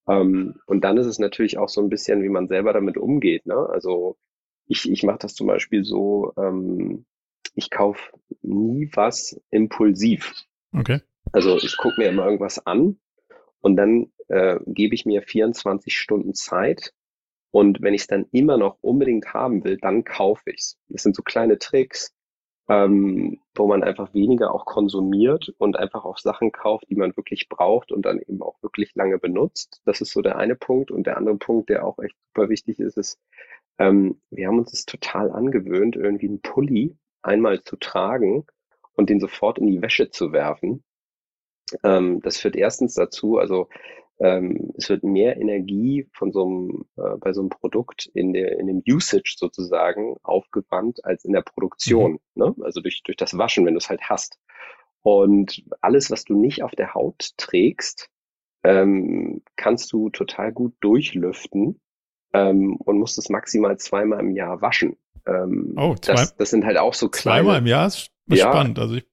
Ähm, 0.09 0.61
und 0.67 0.85
dann 0.85 0.99
ist 0.99 1.07
es 1.07 1.19
natürlich 1.19 1.57
auch 1.59 1.69
so 1.69 1.81
ein 1.81 1.89
bisschen, 1.89 2.23
wie 2.23 2.29
man 2.29 2.49
selber 2.49 2.73
damit 2.73 2.99
umgeht. 2.99 3.47
Ne? 3.47 3.55
Also 3.55 4.17
ich, 4.67 4.91
ich 4.91 5.03
mache 5.03 5.19
das 5.19 5.35
zum 5.35 5.47
Beispiel 5.47 5.85
so, 5.85 6.33
ähm, 6.37 7.05
ich 7.55 7.71
kaufe 7.71 8.11
nie 8.43 8.91
was 8.95 9.41
impulsiv. 9.51 10.33
Okay. 10.73 11.01
Also 11.33 11.57
ich 11.57 11.77
gucke 11.77 12.01
mir 12.01 12.09
immer 12.09 12.25
irgendwas 12.25 12.65
an 12.67 12.99
und 13.61 13.77
dann 13.77 14.13
äh, 14.29 14.59
gebe 14.67 14.95
ich 14.95 15.07
mir 15.07 15.23
24 15.23 15.97
Stunden 15.97 16.35
Zeit. 16.35 16.93
Und 17.51 17.83
wenn 17.83 17.95
ich 17.95 18.03
es 18.03 18.07
dann 18.09 18.27
immer 18.33 18.57
noch 18.57 18.79
unbedingt 18.81 19.33
haben 19.33 19.63
will, 19.65 19.79
dann 19.79 20.05
kaufe 20.05 20.51
ich 20.51 20.59
es. 20.59 20.79
Das 20.89 21.03
sind 21.05 21.15
so 21.15 21.23
kleine 21.23 21.59
Tricks, 21.59 22.13
ähm, 22.69 23.41
wo 23.55 23.69
man 23.69 23.85
einfach 23.85 24.13
weniger 24.13 24.53
auch 24.53 24.65
konsumiert 24.65 25.55
und 25.59 25.77
einfach 25.77 26.05
auch 26.05 26.19
Sachen 26.19 26.51
kauft, 26.51 26.87
die 26.91 26.97
man 26.97 27.17
wirklich 27.17 27.49
braucht 27.49 27.93
und 27.93 28.05
dann 28.05 28.19
eben 28.19 28.43
auch 28.43 28.61
wirklich 28.63 28.95
lange 28.97 29.19
benutzt. 29.19 29.81
Das 29.85 30.01
ist 30.01 30.11
so 30.11 30.21
der 30.21 30.37
eine 30.37 30.57
Punkt. 30.57 30.91
Und 30.91 31.07
der 31.07 31.17
andere 31.17 31.37
Punkt, 31.37 31.69
der 31.69 31.85
auch 31.85 31.99
echt 32.01 32.17
super 32.27 32.49
wichtig 32.49 32.81
ist, 32.81 32.97
ist, 32.97 33.21
ähm, 33.79 34.21
wir 34.31 34.49
haben 34.49 34.59
uns 34.59 34.71
das 34.71 34.85
total 34.85 35.31
angewöhnt, 35.31 35.97
irgendwie 35.97 36.29
einen 36.29 36.41
Pulli 36.41 36.97
einmal 37.23 37.63
zu 37.63 37.77
tragen 37.77 38.47
und 38.95 39.11
den 39.11 39.21
sofort 39.21 39.59
in 39.59 39.67
die 39.67 39.83
Wäsche 39.83 40.11
zu 40.11 40.33
werfen. 40.33 40.85
Ähm, 41.83 42.21
das 42.23 42.39
führt 42.39 42.57
erstens 42.57 42.95
dazu, 42.95 43.39
also 43.39 43.69
ähm, 44.21 44.73
es 44.77 44.89
wird 44.89 45.03
mehr 45.03 45.37
Energie 45.37 46.09
von 46.13 46.31
so 46.31 46.45
einem, 46.45 46.85
äh, 46.97 47.17
bei 47.19 47.33
so 47.33 47.41
einem 47.41 47.49
Produkt 47.49 48.07
in, 48.15 48.33
der, 48.33 48.59
in 48.61 48.69
dem 48.69 48.83
Usage 48.89 49.35
sozusagen 49.37 50.17
aufgewandt 50.23 51.05
als 51.05 51.25
in 51.25 51.33
der 51.33 51.43
Produktion. 51.43 52.13
Mhm. 52.13 52.19
Ne? 52.35 52.55
Also 52.61 52.81
durch, 52.81 53.03
durch 53.03 53.17
das 53.17 53.37
Waschen, 53.37 53.67
wenn 53.67 53.75
du 53.75 53.79
es 53.79 53.91
halt 53.91 54.03
hast. 54.09 54.39
Und 55.03 55.65
alles, 55.81 56.11
was 56.11 56.25
du 56.25 56.39
nicht 56.39 56.63
auf 56.63 56.73
der 56.73 56.95
Haut 56.95 57.33
trägst, 57.37 58.09
ähm, 58.63 59.43
kannst 59.57 59.93
du 59.93 60.11
total 60.11 60.53
gut 60.53 60.75
durchlüften 60.81 61.81
ähm, 62.35 62.77
und 62.77 62.99
musst 62.99 63.17
es 63.17 63.31
maximal 63.31 63.79
zweimal 63.79 64.21
im 64.21 64.33
Jahr 64.37 64.61
waschen. 64.61 64.97
Ähm, 65.27 65.73
oh, 65.79 65.95
zwei, 65.95 66.13
das, 66.13 66.37
das 66.37 66.51
sind 66.51 66.67
halt 66.67 66.77
auch 66.77 66.93
so 66.93 67.09
kleine. 67.09 67.41
Zweimal 67.45 67.59
im 67.61 67.67
Jahr 67.67 67.87
ist 67.87 68.11
Ja. 68.29 68.51
spannend. 68.53 68.79
Also 68.79 68.97
ich, 68.97 69.07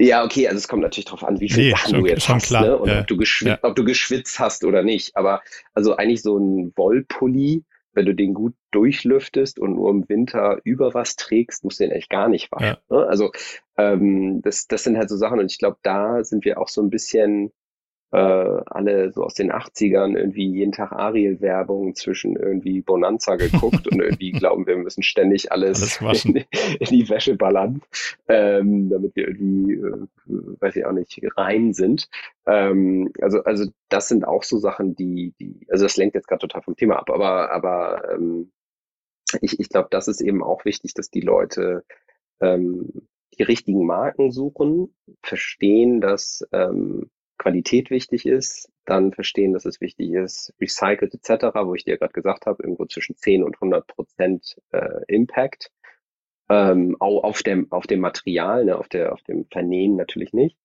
Ja, 0.00 0.24
okay, 0.24 0.46
also 0.46 0.58
es 0.58 0.68
kommt 0.68 0.82
natürlich 0.82 1.06
darauf 1.06 1.24
an, 1.24 1.40
wie 1.40 1.48
viel 1.48 1.64
Nee, 1.64 1.70
Sachen 1.72 1.90
schon- 1.90 2.04
du 2.04 2.10
jetzt 2.10 2.28
hast, 2.28 2.46
klar, 2.46 2.62
ne? 2.62 2.78
Und 2.78 2.88
ja. 2.88 3.00
ob, 3.00 3.06
du 3.08 3.16
geschwitzt, 3.16 3.58
Ja. 3.62 3.68
ob 3.68 3.74
du 3.76 3.84
geschwitzt 3.84 4.38
hast 4.38 4.64
oder 4.64 4.82
nicht. 4.82 5.16
Aber 5.16 5.42
also 5.74 5.96
eigentlich 5.96 6.22
so 6.22 6.38
ein 6.38 6.72
Wollpulli, 6.76 7.64
wenn 7.94 8.06
du 8.06 8.14
den 8.14 8.32
gut 8.32 8.54
durchlüftest 8.70 9.58
und 9.58 9.74
nur 9.74 9.90
im 9.90 10.08
Winter 10.08 10.60
über 10.62 10.94
was 10.94 11.16
trägst, 11.16 11.64
musst 11.64 11.80
du 11.80 11.84
den 11.84 11.90
echt 11.92 12.10
gar 12.10 12.28
nicht 12.28 12.50
waschen. 12.52 12.76
Ne? 12.90 13.06
Also 13.08 13.32
ähm, 13.76 14.40
das, 14.42 14.68
das 14.68 14.84
sind 14.84 14.96
halt 14.96 15.08
so 15.08 15.16
Sachen 15.16 15.40
und 15.40 15.50
ich 15.50 15.58
glaube, 15.58 15.78
da 15.82 16.22
sind 16.22 16.44
wir 16.44 16.60
auch 16.60 16.68
so 16.68 16.80
ein 16.80 16.90
bisschen 16.90 17.50
äh, 18.10 18.16
alle 18.16 19.12
so 19.12 19.22
aus 19.22 19.34
den 19.34 19.52
80ern 19.52 20.16
irgendwie 20.16 20.46
jeden 20.46 20.72
Tag 20.72 20.92
Ariel-Werbung 20.92 21.94
zwischen 21.94 22.36
irgendwie 22.36 22.80
Bonanza 22.80 23.36
geguckt 23.36 23.86
und 23.86 24.00
irgendwie 24.00 24.32
glauben, 24.32 24.66
wir 24.66 24.76
müssen 24.76 25.02
ständig 25.02 25.52
alles, 25.52 26.00
Alles 26.00 26.24
in, 26.24 26.36
in 26.36 26.86
die 26.86 27.08
Wäsche 27.08 27.36
ballern, 27.36 27.82
ähm, 28.28 28.88
damit 28.88 29.14
wir 29.14 29.28
irgendwie, 29.28 29.74
äh, 29.74 30.06
weiß 30.26 30.76
ich 30.76 30.86
auch 30.86 30.92
nicht, 30.92 31.20
rein 31.36 31.74
sind. 31.74 32.08
Ähm, 32.46 33.12
also, 33.20 33.42
also 33.44 33.70
das 33.90 34.08
sind 34.08 34.26
auch 34.26 34.42
so 34.42 34.58
Sachen, 34.58 34.94
die, 34.94 35.34
die, 35.38 35.66
also 35.70 35.84
das 35.84 35.96
lenkt 35.96 36.14
jetzt 36.14 36.28
gerade 36.28 36.40
total 36.40 36.62
vom 36.62 36.76
Thema 36.76 36.98
ab, 36.98 37.10
aber, 37.10 37.52
aber 37.52 38.14
ähm, 38.14 38.50
ich, 39.42 39.60
ich 39.60 39.68
glaube, 39.68 39.88
das 39.90 40.08
ist 40.08 40.22
eben 40.22 40.42
auch 40.42 40.64
wichtig, 40.64 40.94
dass 40.94 41.10
die 41.10 41.20
Leute 41.20 41.84
ähm, 42.40 42.90
die 43.38 43.42
richtigen 43.42 43.84
Marken 43.84 44.30
suchen, 44.30 44.94
verstehen, 45.22 46.00
dass 46.00 46.46
ähm, 46.52 47.10
Qualität 47.38 47.90
wichtig 47.90 48.26
ist, 48.26 48.70
dann 48.84 49.12
verstehen, 49.12 49.52
dass 49.52 49.64
es 49.64 49.80
wichtig 49.80 50.12
ist, 50.12 50.52
recycelt 50.60 51.14
etc., 51.14 51.46
wo 51.64 51.74
ich 51.74 51.84
dir 51.84 51.98
gerade 51.98 52.12
gesagt 52.12 52.46
habe, 52.46 52.62
irgendwo 52.62 52.86
zwischen 52.86 53.16
10 53.16 53.44
und 53.44 53.56
100 53.56 53.86
Prozent 53.86 54.56
äh, 54.72 55.04
Impact. 55.06 55.70
Ähm, 56.50 56.96
auch 56.98 57.24
auf 57.24 57.42
dem, 57.42 57.70
auf 57.70 57.86
dem 57.86 58.00
Material, 58.00 58.64
ne, 58.64 58.78
auf, 58.78 58.88
der, 58.88 59.12
auf 59.12 59.22
dem 59.22 59.46
Vernähen 59.46 59.96
natürlich 59.96 60.32
nicht. 60.32 60.56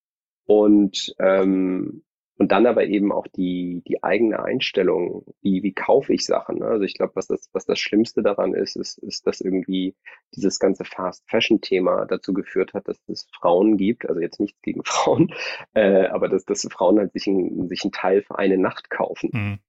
Und, 0.45 1.13
ähm, 1.19 2.03
und 2.37 2.51
dann 2.51 2.65
aber 2.65 2.85
eben 2.85 3.11
auch 3.11 3.27
die, 3.27 3.83
die 3.87 4.03
eigene 4.03 4.43
Einstellung, 4.43 5.25
wie, 5.41 5.61
wie 5.61 5.73
kaufe 5.73 6.13
ich 6.13 6.25
Sachen. 6.25 6.59
Ne? 6.59 6.65
Also 6.65 6.83
ich 6.83 6.95
glaube, 6.95 7.15
was 7.15 7.27
das, 7.27 7.49
was 7.53 7.65
das 7.65 7.79
Schlimmste 7.79 8.23
daran 8.23 8.53
ist, 8.53 8.75
ist, 8.75 8.97
ist, 8.97 9.27
dass 9.27 9.39
irgendwie 9.39 9.95
dieses 10.35 10.59
ganze 10.59 10.83
Fast 10.83 11.23
Fashion 11.29 11.61
Thema 11.61 12.05
dazu 12.05 12.33
geführt 12.33 12.73
hat, 12.73 12.87
dass 12.87 12.97
es 13.07 13.27
Frauen 13.39 13.77
gibt, 13.77 14.09
also 14.09 14.19
jetzt 14.19 14.39
nichts 14.39 14.61
gegen 14.61 14.81
Frauen, 14.85 15.33
äh, 15.73 16.07
aber 16.07 16.27
dass, 16.27 16.45
dass 16.45 16.67
Frauen 16.71 16.97
halt 16.97 17.13
sich, 17.13 17.27
ein, 17.27 17.67
sich 17.67 17.83
einen 17.83 17.91
Teil 17.91 18.23
für 18.23 18.37
eine 18.37 18.57
Nacht 18.57 18.89
kaufen. 18.89 19.29
hm. 19.31 19.59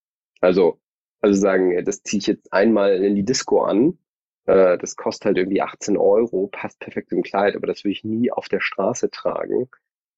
Also, 0.40 0.78
also 1.20 1.40
sagen, 1.40 1.72
äh, 1.72 1.82
das 1.82 2.02
ziehe 2.02 2.18
ich 2.18 2.26
jetzt 2.26 2.52
einmal 2.52 3.02
in 3.02 3.14
die 3.14 3.24
Disco 3.24 3.62
an. 3.62 3.98
Äh, 4.46 4.78
das 4.78 4.96
kostet 4.96 5.26
halt 5.26 5.38
irgendwie 5.38 5.62
18 5.62 5.96
Euro, 5.96 6.48
passt 6.48 6.80
perfekt 6.80 7.12
im 7.12 7.22
Kleid, 7.22 7.56
aber 7.56 7.66
das 7.66 7.84
will 7.84 7.92
ich 7.92 8.04
nie 8.04 8.30
auf 8.30 8.48
der 8.48 8.60
Straße 8.60 9.10
tragen. 9.10 9.68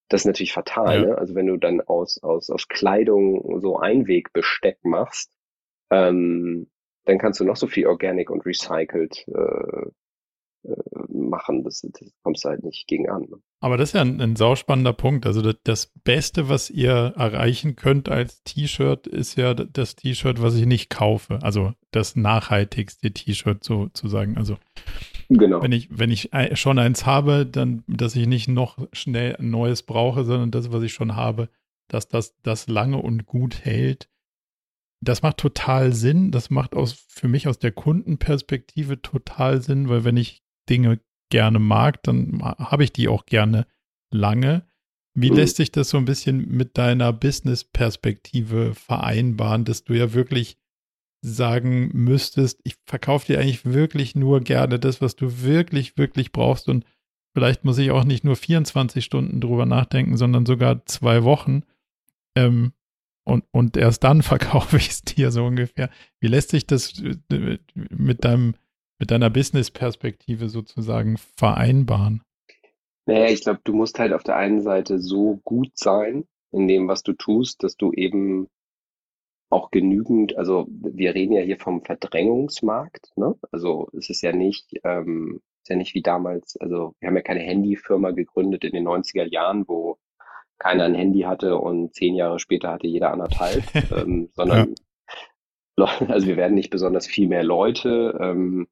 Das 0.09 0.23
ist 0.23 0.27
natürlich 0.27 0.53
fatal, 0.53 1.01
Ja. 1.03 1.07
ne? 1.09 1.19
Also 1.19 1.35
wenn 1.35 1.47
du 1.47 1.57
dann 1.57 1.81
aus, 1.81 2.23
aus, 2.23 2.51
aus 2.51 2.69
Kleidung 2.69 3.61
so 3.61 3.79
Einwegbesteck 3.79 4.85
machst, 4.85 5.33
ähm, 5.91 6.71
dann 7.05 7.19
kannst 7.19 7.41
du 7.41 7.45
noch 7.45 7.57
so 7.57 7.67
viel 7.67 7.87
Organic 7.87 8.31
und 8.31 8.45
Recycled 8.47 9.27
äh, 9.29 9.91
machen. 11.09 11.65
Das, 11.65 11.81
das 11.81 12.13
kommst 12.23 12.45
du 12.45 12.49
halt 12.49 12.63
nicht 12.65 12.87
gegen 12.87 13.09
an. 13.09 13.23
Ne? 13.23 13.39
Aber 13.61 13.77
das 13.77 13.91
ist 13.91 13.93
ja 13.95 14.03
ein, 14.03 14.21
ein 14.21 14.37
sauspannender 14.37 14.93
Punkt. 14.93 15.27
Also 15.27 15.43
das, 15.43 15.57
das 15.65 15.93
Beste, 16.05 16.49
was 16.49 16.71
ihr 16.71 17.15
erreichen 17.17 17.77
könnt 17.77 18.09
als 18.09 18.43
T-Shirt, 18.45 19.07
ist 19.07 19.37
ja 19.37 19.55
das 19.55 19.97
T-Shirt, 19.97 20.41
was 20.43 20.55
ich 20.55 20.67
nicht 20.67 20.91
kaufe. 20.91 21.39
Also 21.43 21.73
das 21.91 22.17
nachhaltigste 22.17 23.11
T-Shirt 23.13 23.65
sozusagen. 23.65 24.37
Also 24.37 24.57
Genau. 25.29 25.63
wenn 25.63 25.73
ich, 25.73 25.89
wenn 25.91 26.11
ich 26.11 26.31
schon 26.55 26.79
eins 26.79 27.05
habe, 27.05 27.47
dann, 27.47 27.83
dass 27.89 28.15
ich 28.15 28.27
nicht 28.27 28.49
noch 28.49 28.79
schnell 28.93 29.37
ein 29.37 29.51
neues 29.51 29.83
brauche, 29.83 30.25
sondern 30.25 30.53
das, 30.53 30.71
was 30.71 30.83
ich 30.85 30.93
schon 30.93 31.17
habe, 31.17 31.49
dass 31.89 32.09
das, 32.09 32.37
das 32.43 32.69
lange 32.69 32.99
und 32.99 33.27
gut 33.27 33.65
hält. 33.65 34.09
Das 35.01 35.23
macht 35.23 35.39
total 35.39 35.93
Sinn. 35.93 36.31
Das 36.31 36.51
macht 36.51 36.75
aus, 36.75 36.93
für 36.93 37.29
mich 37.29 37.49
aus 37.49 37.59
der 37.59 37.73
Kundenperspektive 37.73 39.03
total 39.03 39.61
Sinn, 39.63 39.89
weil 39.89 40.05
wenn 40.05 40.17
ich 40.17 40.43
Dinge 40.69 41.01
gerne 41.31 41.59
mag, 41.59 42.03
dann 42.03 42.41
ha- 42.43 42.71
habe 42.71 42.85
ich 42.85 42.93
die 42.93 43.09
auch 43.09 43.27
gerne 43.27 43.67
lange. 44.13 44.65
Wie 45.15 45.31
Mhm. 45.31 45.37
lässt 45.37 45.57
sich 45.57 45.73
das 45.73 45.89
so 45.89 45.97
ein 45.99 46.05
bisschen 46.05 46.49
mit 46.49 46.77
deiner 46.79 47.13
Business-Perspektive 47.13 48.75
vereinbaren, 48.75 49.65
dass 49.65 49.85
du 49.85 49.95
ja 49.95 50.13
wirklich 50.13 50.59
sagen 51.23 51.91
müsstest, 51.93 52.61
ich 52.65 52.77
verkaufe 52.87 53.27
dir 53.27 53.41
eigentlich 53.41 53.65
wirklich 53.65 54.15
nur 54.15 54.41
gerne 54.41 54.79
das, 54.79 55.01
was 55.01 55.17
du 55.17 55.43
wirklich, 55.43 55.97
wirklich 55.99 56.31
brauchst 56.33 56.69
und 56.69 56.85
vielleicht 57.35 57.65
muss 57.65 57.79
ich 57.79 57.91
auch 57.91 58.05
nicht 58.05 58.25
nur 58.25 58.37
24 58.37 59.05
Stunden 59.05 59.41
drüber 59.41 59.67
nachdenken, 59.67 60.17
sondern 60.17 60.47
sogar 60.47 60.85
zwei 60.87 61.25
Wochen 61.25 61.63
ähm, 62.37 62.73
und, 63.25 63.45
und 63.51 63.77
erst 63.77 64.05
dann 64.05 64.23
verkaufe 64.23 64.77
ich 64.77 64.89
es 64.89 65.03
dir 65.03 65.31
so 65.33 65.45
ungefähr. 65.47 65.91
Wie 66.21 66.29
lässt 66.29 66.51
sich 66.51 66.67
das 66.67 67.03
äh, 67.31 67.59
mit 67.75 68.25
deinem, 68.25 68.55
mit 68.99 69.11
deiner 69.11 69.31
Business-Perspektive 69.31 70.49
sozusagen 70.49 71.17
vereinbaren? 71.17 72.23
Naja, 73.07 73.27
ich 73.27 73.43
glaube, 73.43 73.61
du 73.65 73.73
musst 73.73 73.99
halt 73.99 74.13
auf 74.13 74.25
der 74.25 74.37
einen 74.37 74.63
Seite 74.63 74.99
so 74.99 75.41
gut 75.45 75.71
sein 75.75 76.25
in 76.51 76.67
dem, 76.67 76.89
was 76.89 77.03
du 77.03 77.13
tust, 77.13 77.63
dass 77.63 77.77
du 77.77 77.93
eben 77.93 78.49
auch 79.49 79.71
genügend, 79.71 80.37
also 80.37 80.67
wir 80.69 81.15
reden 81.15 81.35
ja 81.35 81.43
hier 81.43 81.59
vom 81.59 81.83
Verdrängungsmarkt, 81.83 83.13
ne? 83.17 83.37
Also 83.53 83.89
es 83.97 84.11
ist 84.11 84.23
ja 84.23 84.33
nicht, 84.33 84.73
ähm, 84.83 85.41
ist 85.63 85.69
ja 85.71 85.77
nicht 85.77 85.95
wie 85.95 86.03
damals, 86.03 86.57
also 86.57 86.95
wir 86.99 87.09
haben 87.09 87.17
ja 87.17 87.23
keine 87.23 87.41
Handyfirma 87.41 88.11
gegründet 88.11 88.65
in 88.65 88.73
den 88.73 88.89
90er 88.89 89.25
Jahren, 89.25 89.69
wo 89.69 89.99
keiner 90.59 90.85
ein 90.85 90.95
Handy 90.95 91.21
hatte 91.21 91.59
und 91.59 91.95
zehn 91.95 92.17
Jahre 92.17 92.41
später 92.41 92.73
hatte 92.73 92.89
jeder 92.89 93.13
anderthalb, 93.13 93.63
ähm, 93.97 94.31
sondern 94.35 94.75
also 95.77 96.27
wir 96.27 96.37
werden 96.37 96.55
nicht 96.55 96.71
besonders 96.71 97.07
viel 97.07 97.29
mehr 97.29 97.45
Leute. 97.45 98.19
Ähm, 98.21 98.67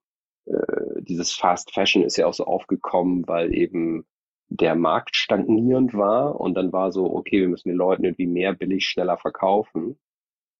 äh, 0.46 1.02
dieses 1.02 1.32
Fast 1.32 1.72
Fashion 1.72 2.02
ist 2.02 2.16
ja 2.16 2.26
auch 2.26 2.34
so 2.34 2.44
aufgekommen, 2.44 3.26
weil 3.26 3.54
eben 3.54 4.06
der 4.48 4.74
Markt 4.74 5.16
stagnierend 5.16 5.94
war 5.94 6.40
und 6.40 6.54
dann 6.54 6.72
war 6.72 6.92
so, 6.92 7.12
okay, 7.12 7.40
wir 7.40 7.48
müssen 7.48 7.68
den 7.68 7.78
Leuten 7.78 8.04
irgendwie 8.04 8.26
mehr 8.26 8.52
billig 8.52 8.86
schneller 8.86 9.16
verkaufen. 9.16 9.98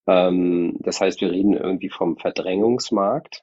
Ähm, 0.07 0.77
das 0.81 1.01
heißt, 1.01 1.21
wir 1.21 1.31
reden 1.31 1.55
irgendwie 1.55 1.91
vom 1.91 2.17
Verdrängungsmarkt. 2.17 3.43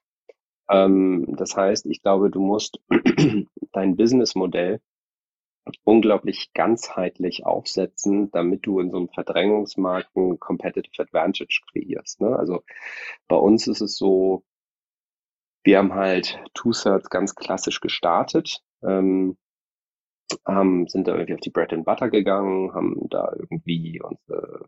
Ähm, 0.70 1.26
das 1.38 1.56
heißt, 1.56 1.86
ich 1.88 2.02
glaube, 2.02 2.30
du 2.30 2.42
musst 2.42 2.80
dein 3.72 3.96
Businessmodell 3.96 4.82
unglaublich 5.84 6.52
ganzheitlich 6.54 7.46
aufsetzen, 7.46 8.32
damit 8.32 8.66
du 8.66 8.80
in 8.80 8.90
so 8.90 8.98
einem 8.98 9.10
Verdrängungsmarkt 9.10 10.16
ein 10.16 10.40
Competitive 10.40 11.02
Advantage 11.02 11.62
kreierst. 11.72 12.20
Ne? 12.20 12.36
Also 12.36 12.64
bei 13.28 13.36
uns 13.36 13.68
ist 13.68 13.82
es 13.82 13.96
so, 13.96 14.44
wir 15.64 15.78
haben 15.78 15.94
halt 15.94 16.40
Two-Thirds 16.54 17.10
ganz 17.10 17.36
klassisch 17.36 17.82
gestartet, 17.82 18.62
ähm, 18.84 19.38
haben, 20.46 20.88
sind 20.88 21.08
da 21.08 21.14
irgendwie 21.14 21.34
auf 21.34 21.42
die 21.42 21.50
Bread 21.50 21.74
and 21.74 21.86
Butter 21.86 22.10
gegangen, 22.10 22.74
haben 22.74 23.08
da 23.10 23.32
irgendwie 23.36 24.02
unsere 24.02 24.68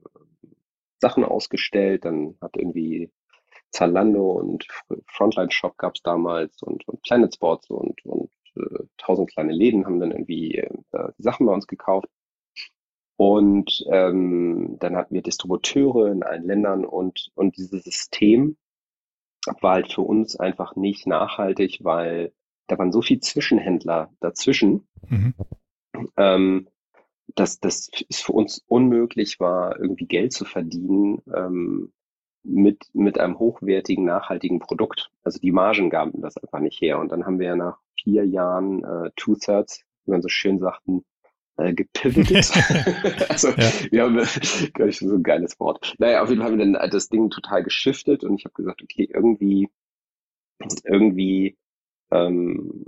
Sachen 1.00 1.24
ausgestellt. 1.24 2.06
Dann 2.06 2.36
hat 2.42 2.58
irgendwie 2.58 3.12
Zalando 3.72 4.32
und 4.34 4.68
Frontline 5.08 5.52
Shop 5.52 5.78
gab 5.78 5.96
es 5.96 6.04
damals 6.04 6.62
und, 6.62 6.88
und 6.88 7.02
Planet 7.04 7.34
Sports 7.34 7.70
und, 7.70 8.06
und 8.06 8.32
äh, 8.56 8.84
tausend 8.98 9.32
kleine 9.32 9.54
Läden 9.54 9.86
haben 9.86 10.00
dann 10.00 10.12
irgendwie 10.12 10.58
äh, 10.58 10.70
die 11.18 11.24
Sachen 11.24 11.46
bei 11.46 11.54
uns 11.54 11.68
gekauft. 11.68 12.08
Und 13.16 13.86
ähm, 13.92 14.78
dann 14.80 14.96
hatten 14.96 15.14
wir 15.14 15.22
Distributeure 15.22 16.12
in 16.12 16.24
allen 16.24 16.46
Ländern 16.46 16.84
und, 16.86 17.32
und 17.36 17.58
dieses 17.58 17.84
System 17.84 18.58
war 19.62 19.74
halt 19.74 19.92
für 19.92 20.02
uns 20.02 20.36
einfach 20.36 20.76
nicht 20.76 21.08
nachhaltig, 21.08 21.80
weil 21.84 22.34
da 22.68 22.78
waren 22.78 22.92
so 22.92 23.02
viele 23.02 23.20
Zwischenhändler 23.20 24.12
dazwischen, 24.20 24.88
mhm. 25.08 25.34
ähm, 26.18 26.68
dass 27.36 27.60
das 27.60 27.90
es 28.10 28.22
für 28.22 28.34
uns 28.34 28.64
unmöglich 28.68 29.40
war, 29.40 29.80
irgendwie 29.80 30.06
Geld 30.06 30.34
zu 30.34 30.46
verdienen 30.46 31.22
ähm, 31.34 31.92
mit, 32.44 32.86
mit 32.94 33.20
einem 33.20 33.40
hochwertigen, 33.40 34.06
nachhaltigen 34.06 34.60
Produkt. 34.60 35.12
Also 35.24 35.40
die 35.40 35.52
Margen 35.52 35.90
gaben 35.90 36.22
das 36.22 36.38
einfach 36.38 36.60
nicht 36.60 36.82
her. 36.82 37.00
Und 37.00 37.12
dann 37.12 37.26
haben 37.26 37.40
wir 37.40 37.48
ja 37.48 37.56
nach 37.56 37.80
vier 37.96 38.26
Jahren 38.26 38.84
äh, 38.84 39.12
Two-Thirds, 39.16 39.84
wie 40.06 40.12
man 40.12 40.22
so 40.22 40.30
schön 40.30 40.60
sagten, 40.60 41.06
äh, 41.58 41.74
gepivotet. 41.74 42.52
also 43.30 43.50
ja. 43.50 43.72
wir 43.92 44.04
haben 44.04 44.16
gar 44.74 44.86
nicht 44.86 45.00
so 45.00 45.14
ein 45.14 45.24
geiles 45.24 45.60
Wort. 45.60 45.96
Naja, 46.00 46.24
auf 46.24 46.30
jeden 46.30 46.42
Fall 46.42 46.52
haben 46.52 46.58
wir 46.58 46.66
dann 46.66 46.90
das 46.90 47.10
Ding 47.10 47.30
total 47.30 47.64
geschiftet 47.64 48.24
und 48.24 48.36
ich 48.36 48.46
habe 48.46 48.54
gesagt, 48.54 48.82
okay, 48.82 49.10
irgendwie, 49.14 49.70
irgendwie 50.84 51.58
ähm, 52.12 52.86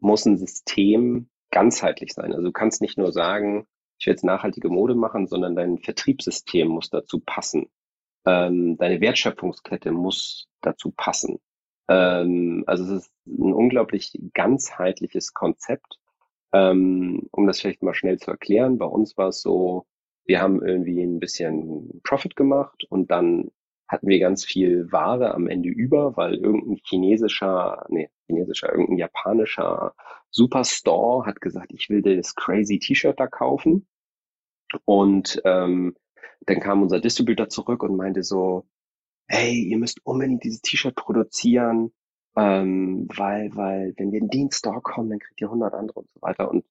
muss 0.00 0.26
ein 0.26 0.38
System 0.38 1.28
ganzheitlich 1.50 2.12
sein. 2.12 2.32
Also 2.32 2.44
du 2.44 2.52
kannst 2.52 2.80
nicht 2.80 2.98
nur 2.98 3.12
sagen, 3.12 3.66
ich 3.98 4.06
will 4.06 4.14
jetzt 4.14 4.24
nachhaltige 4.24 4.70
Mode 4.70 4.94
machen, 4.94 5.26
sondern 5.26 5.54
dein 5.54 5.78
Vertriebssystem 5.78 6.68
muss 6.68 6.88
dazu 6.90 7.20
passen. 7.20 7.66
Ähm, 8.24 8.76
deine 8.78 9.00
Wertschöpfungskette 9.00 9.92
muss 9.92 10.48
dazu 10.60 10.90
passen. 10.90 11.38
Ähm, 11.88 12.64
also 12.66 12.84
es 12.84 13.04
ist 13.04 13.12
ein 13.26 13.52
unglaublich 13.52 14.18
ganzheitliches 14.32 15.34
Konzept. 15.34 15.98
Ähm, 16.52 17.28
um 17.30 17.46
das 17.46 17.60
vielleicht 17.60 17.82
mal 17.82 17.94
schnell 17.94 18.18
zu 18.18 18.30
erklären, 18.30 18.78
bei 18.78 18.86
uns 18.86 19.16
war 19.16 19.28
es 19.28 19.40
so, 19.40 19.86
wir 20.24 20.40
haben 20.40 20.62
irgendwie 20.64 21.02
ein 21.02 21.20
bisschen 21.20 22.00
Profit 22.02 22.36
gemacht 22.36 22.84
und 22.88 23.10
dann 23.10 23.50
hatten 23.88 24.06
wir 24.06 24.20
ganz 24.20 24.44
viel 24.44 24.90
Ware 24.92 25.34
am 25.34 25.48
Ende 25.48 25.68
über, 25.68 26.16
weil 26.16 26.34
irgendein 26.34 26.78
chinesischer, 26.84 27.86
nee, 27.88 28.08
chinesischer, 28.26 28.70
irgendein 28.70 28.98
japanischer 28.98 29.94
Superstore 30.30 31.26
hat 31.26 31.40
gesagt, 31.40 31.72
ich 31.72 31.90
will 31.90 32.02
das 32.02 32.36
crazy 32.36 32.78
T-Shirt 32.78 33.18
da 33.18 33.26
kaufen. 33.26 33.88
Und 34.84 35.42
ähm, 35.44 35.96
dann 36.46 36.60
kam 36.60 36.82
unser 36.82 37.00
Distributor 37.00 37.48
zurück 37.48 37.82
und 37.82 37.96
meinte 37.96 38.22
so, 38.22 38.68
hey, 39.26 39.54
ihr 39.60 39.78
müsst 39.78 40.04
unbedingt 40.06 40.44
dieses 40.44 40.60
T-Shirt 40.62 40.94
produzieren, 40.94 41.92
ähm, 42.36 43.08
weil, 43.14 43.54
weil, 43.54 43.94
wenn 43.96 44.12
wir 44.12 44.20
in 44.20 44.28
den 44.28 44.50
Store 44.50 44.80
kommen, 44.80 45.10
dann 45.10 45.18
kriegt 45.18 45.40
ihr 45.40 45.48
100 45.48 45.74
andere 45.74 46.00
und 46.00 46.08
so 46.14 46.22
weiter. 46.22 46.50
Und, 46.50 46.64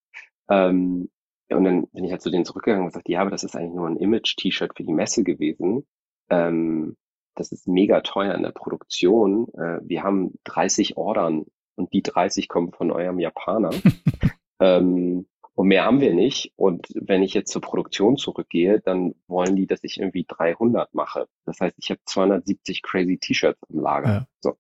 ähm, 0.50 1.10
und 1.52 1.64
dann 1.64 1.88
bin 1.88 2.04
ich 2.04 2.12
halt 2.12 2.22
zu 2.22 2.30
denen 2.30 2.46
zurückgegangen 2.46 2.86
und 2.86 2.92
gesagt, 2.92 3.10
ja, 3.10 3.22
aber 3.22 3.32
das 3.32 3.44
ist 3.44 3.56
eigentlich 3.56 3.74
nur 3.74 3.88
ein 3.88 3.98
Image-T-Shirt 3.98 4.74
für 4.76 4.84
die 4.84 4.94
Messe 4.94 5.24
gewesen. 5.24 5.86
Ähm, 6.30 6.96
das 7.36 7.52
ist 7.52 7.68
mega 7.68 8.02
teuer 8.02 8.36
in 8.36 8.44
der 8.44 8.52
Produktion. 8.52 9.48
Äh, 9.54 9.80
wir 9.82 10.04
haben 10.04 10.34
30 10.44 10.98
Ordern 10.98 11.46
und 11.76 11.94
die 11.94 12.04
30 12.04 12.48
kommen 12.48 12.72
von 12.72 12.92
eurem 12.92 13.20
Japaner. 13.20 13.72
ähm, 14.60 15.26
und 15.56 15.68
mehr 15.68 15.84
haben 15.84 16.00
wir 16.00 16.14
nicht. 16.14 16.54
Und 16.56 16.88
wenn 16.96 17.22
ich 17.22 17.34
jetzt 17.34 17.52
zur 17.52 17.62
Produktion 17.62 18.18
zurückgehe, 18.18 18.80
dann 18.80 19.16
wollen 19.28 19.56
die, 19.56 19.68
dass 19.68 19.84
ich 19.84 20.00
irgendwie 20.00 20.26
300 20.26 20.94
mache. 20.94 21.28
Das 21.46 21.60
heißt, 21.60 21.76
ich 21.80 21.90
habe 21.90 22.00
270 22.06 22.82
crazy 22.82 23.18
T-Shirts 23.18 23.60
im 23.70 23.80
Lager. 23.80 24.10
Ja. 24.10 24.28
So. 24.40 24.58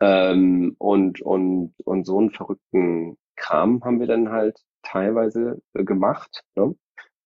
Ähm, 0.00 0.74
und, 0.78 1.20
und, 1.22 1.74
und 1.84 2.06
so 2.06 2.18
einen 2.18 2.30
verrückten 2.30 3.18
Kram 3.36 3.82
haben 3.84 4.00
wir 4.00 4.06
dann 4.06 4.30
halt 4.30 4.60
teilweise 4.82 5.62
äh, 5.74 5.84
gemacht. 5.84 6.42
Ne? 6.56 6.74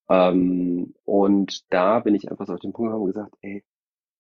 Ähm, 0.09 0.95
und 1.05 1.72
da 1.72 2.01
bin 2.01 2.14
ich 2.14 2.31
einfach 2.31 2.47
so 2.47 2.55
auf 2.55 2.61
den 2.61 2.72
Punkt 2.72 2.91
gekommen 2.91 3.03
und 3.03 3.12
gesagt, 3.12 3.35
ey, 3.43 3.64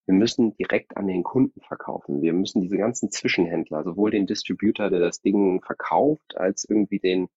wir 0.06 0.14
müssen 0.14 0.54
direkt 0.56 0.96
an 0.96 1.06
den 1.06 1.22
Kunden 1.22 1.60
verkaufen. 1.60 2.20
Wir 2.20 2.32
müssen 2.32 2.60
diese 2.60 2.76
ganzen 2.76 3.10
Zwischenhändler, 3.10 3.84
sowohl 3.84 4.10
den 4.10 4.26
Distributor, 4.26 4.90
der 4.90 5.00
das 5.00 5.22
Ding 5.22 5.62
verkauft, 5.62 6.36
als 6.36 6.64
irgendwie 6.68 6.98
den 6.98 7.28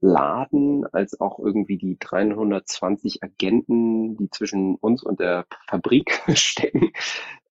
Laden, 0.00 0.86
als 0.86 1.20
auch 1.20 1.38
irgendwie 1.38 1.76
die 1.76 1.98
320 1.98 3.22
Agenten, 3.22 4.16
die 4.16 4.30
zwischen 4.30 4.76
uns 4.76 5.02
und 5.02 5.20
der 5.20 5.46
Fabrik 5.68 6.22
stecken, 6.34 6.90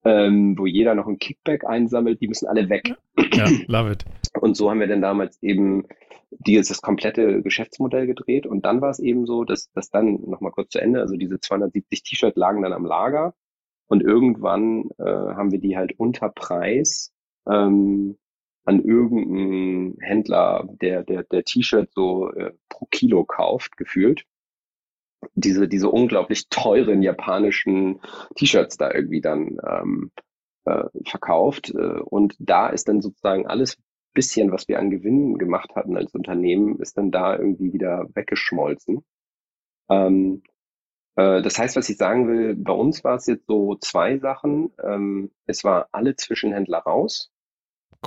ähm, 0.06 0.58
wo 0.58 0.66
jeder 0.66 0.95
noch 0.95 1.08
ein 1.08 1.20
Kickback 1.20 1.66
einsammelt, 1.66 2.22
die 2.22 2.28
müssen 2.28 2.47
alle 2.47 2.70
weg. 2.70 2.95
Ja, 3.34 3.47
love 3.68 3.91
it. 3.91 4.06
Und 4.39 4.56
so 4.56 4.70
haben 4.70 4.80
wir 4.80 4.88
dann 4.88 5.02
damals 5.02 5.41
eben 5.43 5.86
dieses 6.32 6.70
das 6.70 6.82
komplette 6.82 7.41
Geschäftsmodell 7.41 8.08
gedreht. 8.08 8.45
Und 8.45 8.66
dann 8.66 8.82
war 8.82 8.91
es 8.91 9.00
eben 9.00 9.26
so, 9.26 9.43
dass, 9.43 9.72
dass 9.72 9.89
dann 9.89 10.22
nochmal 10.22 10.52
kurz 10.52 10.72
zu 10.72 10.80
Ende, 10.80 11.02
also 11.02 11.16
diese 11.16 11.39
270 11.39 12.04
T-Shirts 12.04 12.38
lagen 12.38 12.62
dann 12.62 12.74
am 12.74 12.86
Lager 12.86 13.34
und 13.88 14.04
irgendwann 14.04 14.89
äh, 15.00 15.04
haben 15.04 15.52
wir 15.52 15.60
die 15.60 15.76
halt 15.76 15.97
unter 15.97 16.30
Preis 16.30 17.12
ähm, 17.47 18.18
an 18.64 18.84
irgendeinen 18.84 19.97
Händler, 20.00 20.70
der 20.80 21.04
der 21.04 21.24
der 21.24 21.43
T-Shirt 21.43 21.89
so 21.93 22.32
äh, 22.32 22.54
pro 22.70 22.86
Kilo 22.91 23.26
kauft, 23.26 23.78
gefühlt 23.78 24.26
diese, 25.34 25.67
diese 25.67 25.89
unglaublich 25.89 26.49
teuren 26.49 27.01
japanischen 27.01 28.01
T-Shirts 28.36 28.78
da 28.78 28.91
irgendwie 28.93 29.22
dann 29.22 29.57
ähm, 29.67 30.11
äh, 30.65 30.86
verkauft. 31.05 31.72
Äh, 31.72 31.99
und 31.99 32.36
da 32.39 32.67
ist 32.70 32.88
dann 32.88 33.01
sozusagen 33.01 33.47
alles 33.47 33.78
bisschen, 34.13 34.51
was 34.51 34.67
wir 34.67 34.80
an 34.80 34.89
Gewinnen 34.89 35.38
gemacht 35.38 35.76
hatten 35.76 35.95
als 35.95 36.13
Unternehmen, 36.13 36.80
ist 36.80 36.97
dann 36.97 37.11
da 37.11 37.38
irgendwie 37.38 37.74
wieder 37.74 38.07
weggeschmolzen. 38.13 39.05
Ähm, 39.89 40.43
äh, 41.15 41.41
das 41.41 41.59
heißt, 41.59 41.76
was 41.76 41.89
ich 41.89 41.97
sagen 41.97 42.28
will, 42.28 42.55
bei 42.55 42.74
uns 42.74 43.03
war 43.03 43.15
es 43.15 43.28
jetzt 43.28 43.47
so 43.47 43.76
zwei 43.76 44.17
Sachen. 44.17 44.72
Ähm, 44.84 45.32
es 45.45 45.63
war 45.63 45.89
alle 45.91 46.15
Zwischenhändler 46.15 46.80
raus. 46.80 47.32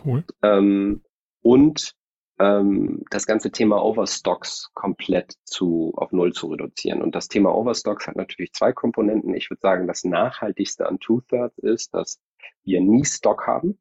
Cool. 0.04 0.24
Ähm, 0.42 1.02
und 1.42 1.94
ähm, 2.38 3.02
das 3.10 3.26
ganze 3.26 3.50
Thema 3.50 3.84
Overstocks 3.84 4.70
komplett 4.74 5.34
zu, 5.44 5.92
auf 5.96 6.12
Null 6.12 6.32
zu 6.32 6.48
reduzieren. 6.48 7.02
Und 7.02 7.14
das 7.14 7.28
Thema 7.28 7.54
Overstocks 7.54 8.06
hat 8.06 8.16
natürlich 8.16 8.52
zwei 8.52 8.72
Komponenten. 8.72 9.34
Ich 9.34 9.50
würde 9.50 9.60
sagen, 9.60 9.86
das 9.86 10.04
nachhaltigste 10.04 10.86
an 10.86 10.98
Two-Thirds 10.98 11.58
ist, 11.58 11.94
dass 11.94 12.20
wir 12.64 12.80
nie 12.80 13.04
Stock 13.04 13.46
haben. 13.46 13.78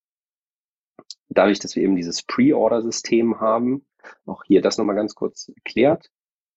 Dadurch, 1.29 1.59
dass 1.59 1.75
wir 1.75 1.83
eben 1.83 1.95
dieses 1.95 2.23
Pre-Order-System 2.23 3.39
haben, 3.39 3.85
auch 4.25 4.43
hier 4.43 4.61
das 4.61 4.77
nochmal 4.77 4.95
ganz 4.95 5.15
kurz 5.15 5.49
erklärt. 5.49 6.09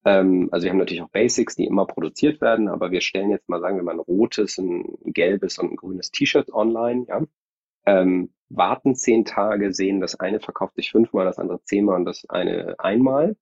Ähm, 0.04 0.48
also 0.52 0.64
wir 0.64 0.70
haben 0.70 0.78
natürlich 0.78 1.02
auch 1.02 1.10
Basics, 1.10 1.54
die 1.56 1.66
immer 1.66 1.86
produziert 1.86 2.40
werden, 2.40 2.68
aber 2.68 2.90
wir 2.90 3.00
stellen 3.00 3.30
jetzt 3.30 3.48
mal, 3.48 3.60
sagen 3.60 3.76
wir 3.76 3.84
mal, 3.84 3.94
ein 3.94 4.00
rotes, 4.00 4.58
ein 4.58 4.84
gelbes 5.04 5.58
und 5.58 5.72
ein 5.72 5.76
grünes 5.76 6.10
T-Shirt 6.10 6.52
online, 6.52 7.06
ja. 7.08 7.22
Ähm, 7.86 8.32
warten 8.48 8.94
zehn 8.94 9.24
Tage, 9.24 9.72
sehen, 9.72 10.00
das 10.00 10.18
eine 10.20 10.40
verkauft 10.40 10.76
sich 10.76 10.90
fünfmal, 10.90 11.24
das 11.24 11.38
andere 11.38 11.62
zehnmal 11.64 11.96
und 11.96 12.04
das 12.04 12.28
eine 12.28 12.76
einmal. 12.78 13.36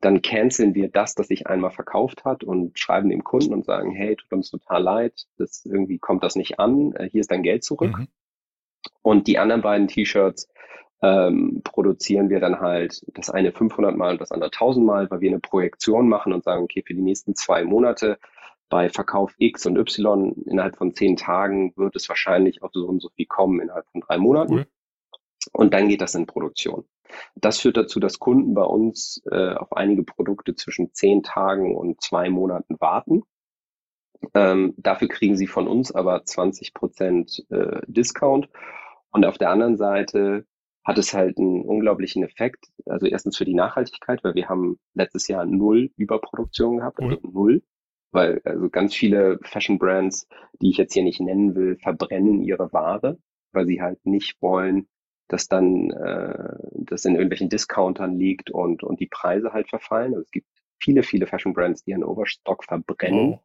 Dann 0.00 0.22
canceln 0.22 0.74
wir 0.74 0.88
das, 0.88 1.14
das 1.14 1.28
sich 1.28 1.46
einmal 1.46 1.70
verkauft 1.70 2.24
hat 2.24 2.42
und 2.42 2.78
schreiben 2.78 3.10
dem 3.10 3.24
Kunden 3.24 3.52
und 3.52 3.64
sagen, 3.64 3.90
hey, 3.90 4.16
tut 4.16 4.32
uns 4.32 4.50
total 4.50 4.82
leid, 4.82 5.26
das 5.36 5.64
irgendwie 5.66 5.98
kommt 5.98 6.24
das 6.24 6.36
nicht 6.36 6.58
an, 6.58 6.92
äh, 6.94 7.08
hier 7.10 7.20
ist 7.20 7.30
dein 7.30 7.42
Geld 7.42 7.64
zurück. 7.64 7.98
Mhm. 7.98 8.08
Und 9.02 9.26
die 9.26 9.38
anderen 9.38 9.62
beiden 9.62 9.88
T-Shirts 9.88 10.48
ähm, 11.02 11.62
produzieren 11.64 12.28
wir 12.28 12.40
dann 12.40 12.60
halt 12.60 13.02
das 13.14 13.30
eine 13.30 13.52
500 13.52 13.96
Mal 13.96 14.12
und 14.12 14.20
das 14.20 14.32
andere 14.32 14.50
1000 14.50 14.84
Mal, 14.84 15.10
weil 15.10 15.20
wir 15.20 15.30
eine 15.30 15.40
Projektion 15.40 16.08
machen 16.08 16.32
und 16.32 16.44
sagen, 16.44 16.62
okay, 16.62 16.82
für 16.86 16.94
die 16.94 17.02
nächsten 17.02 17.34
zwei 17.34 17.64
Monate 17.64 18.18
bei 18.70 18.88
Verkauf 18.88 19.34
X 19.36 19.66
und 19.66 19.76
Y 19.76 20.32
innerhalb 20.46 20.76
von 20.76 20.94
zehn 20.94 21.16
Tagen 21.16 21.74
wird 21.76 21.96
es 21.96 22.08
wahrscheinlich 22.08 22.62
auf 22.62 22.70
so 22.72 22.86
und 22.86 23.02
so 23.02 23.10
viel 23.10 23.26
kommen 23.26 23.60
innerhalb 23.60 23.86
von 23.90 24.00
drei 24.00 24.16
Monaten. 24.16 24.54
Cool. 24.54 24.66
Und 25.52 25.74
dann 25.74 25.88
geht 25.88 26.00
das 26.00 26.14
in 26.14 26.26
Produktion. 26.26 26.84
Das 27.34 27.58
führt 27.58 27.76
dazu, 27.76 27.98
dass 27.98 28.20
Kunden 28.20 28.54
bei 28.54 28.62
uns 28.62 29.20
äh, 29.30 29.54
auf 29.54 29.72
einige 29.72 30.04
Produkte 30.04 30.54
zwischen 30.54 30.94
zehn 30.94 31.22
Tagen 31.22 31.76
und 31.76 32.00
zwei 32.00 32.30
Monaten 32.30 32.76
warten. 32.78 33.22
Ähm, 34.34 34.74
dafür 34.76 35.08
kriegen 35.08 35.36
sie 35.36 35.48
von 35.48 35.66
uns 35.66 35.92
aber 35.92 36.24
20 36.24 36.72
Prozent 36.72 37.44
äh, 37.50 37.80
Discount. 37.86 38.48
Und 39.10 39.24
auf 39.24 39.38
der 39.38 39.50
anderen 39.50 39.76
Seite 39.76 40.46
hat 40.84 40.98
es 40.98 41.12
halt 41.12 41.38
einen 41.38 41.62
unglaublichen 41.62 42.22
Effekt. 42.22 42.66
Also 42.86 43.06
erstens 43.06 43.36
für 43.36 43.44
die 43.44 43.54
Nachhaltigkeit, 43.54 44.22
weil 44.22 44.34
wir 44.34 44.48
haben 44.48 44.78
letztes 44.94 45.26
Jahr 45.26 45.44
null 45.46 45.90
Überproduktion 45.96 46.78
gehabt, 46.78 47.00
also 47.00 47.18
null 47.22 47.62
weil 48.12 48.40
also 48.44 48.68
ganz 48.70 48.94
viele 48.94 49.38
Fashion 49.42 49.78
Brands, 49.78 50.28
die 50.60 50.70
ich 50.70 50.76
jetzt 50.78 50.94
hier 50.94 51.04
nicht 51.04 51.20
nennen 51.20 51.54
will, 51.54 51.76
verbrennen 51.78 52.42
ihre 52.42 52.72
Ware, 52.72 53.18
weil 53.52 53.66
sie 53.66 53.80
halt 53.82 54.04
nicht 54.06 54.40
wollen, 54.42 54.88
dass 55.28 55.48
dann 55.48 55.90
äh, 55.90 56.54
das 56.74 57.04
in 57.04 57.14
irgendwelchen 57.14 57.48
Discountern 57.48 58.18
liegt 58.18 58.50
und 58.50 58.82
und 58.82 59.00
die 59.00 59.06
Preise 59.08 59.52
halt 59.52 59.68
verfallen. 59.68 60.12
Also 60.14 60.22
es 60.24 60.30
gibt 60.30 60.48
viele 60.80 61.02
viele 61.02 61.26
Fashion 61.26 61.52
Brands, 61.54 61.84
die 61.84 61.94
einen 61.94 62.04
Overstock 62.04 62.64
verbrennen. 62.64 63.38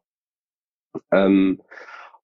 Oh. 0.94 0.98
Ähm, 1.10 1.62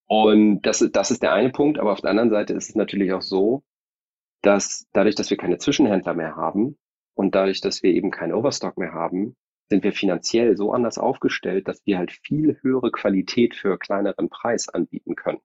Und 0.07 0.63
das, 0.63 0.87
das 0.93 1.11
ist 1.11 1.23
der 1.23 1.33
eine 1.33 1.51
Punkt, 1.51 1.79
aber 1.79 1.93
auf 1.93 2.01
der 2.03 2.11
anderen 2.11 2.31
Seite 2.31 2.55
ist 2.55 2.69
es 2.71 2.75
natürlich 2.77 3.13
auch 3.13 3.23
so, 3.23 3.65
dass 4.43 4.87
dadurch, 4.93 5.15
dass 5.17 5.31
wir 5.31 5.37
keine 5.39 5.59
Zwischenhändler 5.59 6.15
mehr 6.15 6.37
haben 6.37 6.79
und 7.15 7.35
dadurch, 7.35 7.61
dass 7.61 7.83
wir 7.83 7.93
eben 7.93 8.11
keinen 8.11 8.35
Overstock 8.35 8.79
mehr 8.79 8.93
haben, 8.93 9.37
sind 9.73 9.85
wir 9.85 9.95
finanziell 9.95 10.55
so 10.55 10.75
anders 10.75 10.99
aufgestellt, 10.99 11.67
dass 11.67 11.87
wir 11.87 11.97
halt 11.97 12.13
viel 12.13 12.59
höhere 12.61 12.91
Qualität 12.91 13.55
für 13.55 13.79
kleineren 13.79 14.29
Preis 14.29 14.69
anbieten 14.69 15.17
können. 15.17 15.41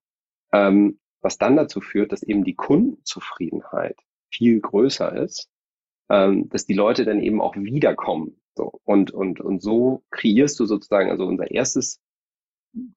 Ähm, 0.52 1.00
was 1.22 1.38
dann 1.38 1.56
dazu 1.56 1.80
führt, 1.80 2.12
dass 2.12 2.22
eben 2.22 2.44
die 2.44 2.54
Kundenzufriedenheit 2.54 3.96
viel 4.30 4.60
größer 4.60 5.16
ist, 5.16 5.48
ähm, 6.10 6.50
dass 6.50 6.66
die 6.66 6.74
Leute 6.74 7.06
dann 7.06 7.22
eben 7.22 7.40
auch 7.40 7.56
wiederkommen. 7.56 8.38
So. 8.54 8.80
Und, 8.84 9.12
und, 9.12 9.40
und 9.40 9.62
so 9.62 10.04
kreierst 10.10 10.60
du 10.60 10.66
sozusagen, 10.66 11.10
also 11.10 11.24
unser 11.24 11.50
erstes 11.50 11.98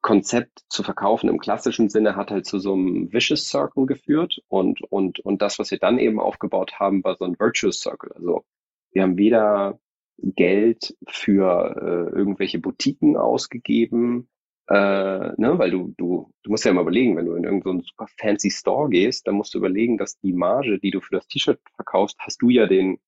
Konzept 0.01 0.65
zu 0.67 0.83
verkaufen 0.83 1.29
im 1.29 1.39
klassischen 1.39 1.87
Sinne 1.87 2.17
hat 2.17 2.29
halt 2.29 2.45
zu 2.45 2.59
so 2.59 2.73
einem 2.73 3.13
Vicious 3.13 3.47
Circle 3.47 3.85
geführt 3.85 4.41
und, 4.49 4.81
und, 4.81 5.21
und 5.21 5.41
das, 5.41 5.59
was 5.59 5.71
wir 5.71 5.79
dann 5.79 5.97
eben 5.97 6.19
aufgebaut 6.19 6.73
haben, 6.77 7.05
war 7.05 7.15
so 7.15 7.23
ein 7.23 7.39
Virtuous 7.39 7.79
Circle. 7.79 8.11
Also 8.15 8.43
wir 8.91 9.03
haben 9.03 9.17
weder 9.17 9.79
Geld 10.21 10.95
für 11.07 11.75
äh, 11.75 12.15
irgendwelche 12.17 12.59
Boutiquen 12.59 13.17
ausgegeben, 13.17 14.29
äh, 14.67 14.73
ne, 14.73 15.57
weil 15.57 15.71
du, 15.71 15.93
du, 15.97 16.31
du 16.43 16.51
musst 16.51 16.65
ja 16.65 16.73
mal 16.73 16.81
überlegen, 16.81 17.17
wenn 17.17 17.25
du 17.25 17.35
in 17.35 17.43
irgendeinen 17.43 17.81
so 17.81 17.87
super 17.87 18.07
fancy 18.17 18.51
Store 18.51 18.89
gehst, 18.89 19.27
dann 19.27 19.35
musst 19.35 19.53
du 19.53 19.57
überlegen, 19.57 19.97
dass 19.97 20.19
die 20.19 20.33
Marge, 20.33 20.79
die 20.79 20.91
du 20.91 21.01
für 21.01 21.15
das 21.15 21.27
T-Shirt 21.27 21.59
verkaufst, 21.75 22.17
hast 22.19 22.41
du 22.41 22.49
ja 22.49 22.67
den, 22.67 22.99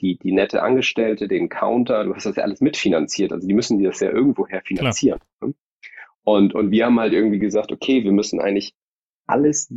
die, 0.00 0.18
die 0.18 0.32
nette 0.32 0.62
Angestellte, 0.62 1.28
den 1.28 1.48
Counter, 1.48 2.04
du 2.04 2.14
hast 2.14 2.26
das 2.26 2.36
ja 2.36 2.42
alles 2.42 2.60
mitfinanziert. 2.60 3.32
Also 3.32 3.46
die 3.46 3.54
müssen 3.54 3.78
dir 3.78 3.90
das 3.90 4.00
ja 4.00 4.10
irgendwoher 4.10 4.62
finanzieren. 4.62 5.20
Ne? 5.40 5.54
Und, 6.24 6.54
und 6.54 6.70
wir 6.70 6.86
haben 6.86 6.98
halt 6.98 7.12
irgendwie 7.12 7.38
gesagt, 7.38 7.72
okay, 7.72 8.04
wir 8.04 8.12
müssen 8.12 8.40
eigentlich 8.40 8.74
alles, 9.26 9.72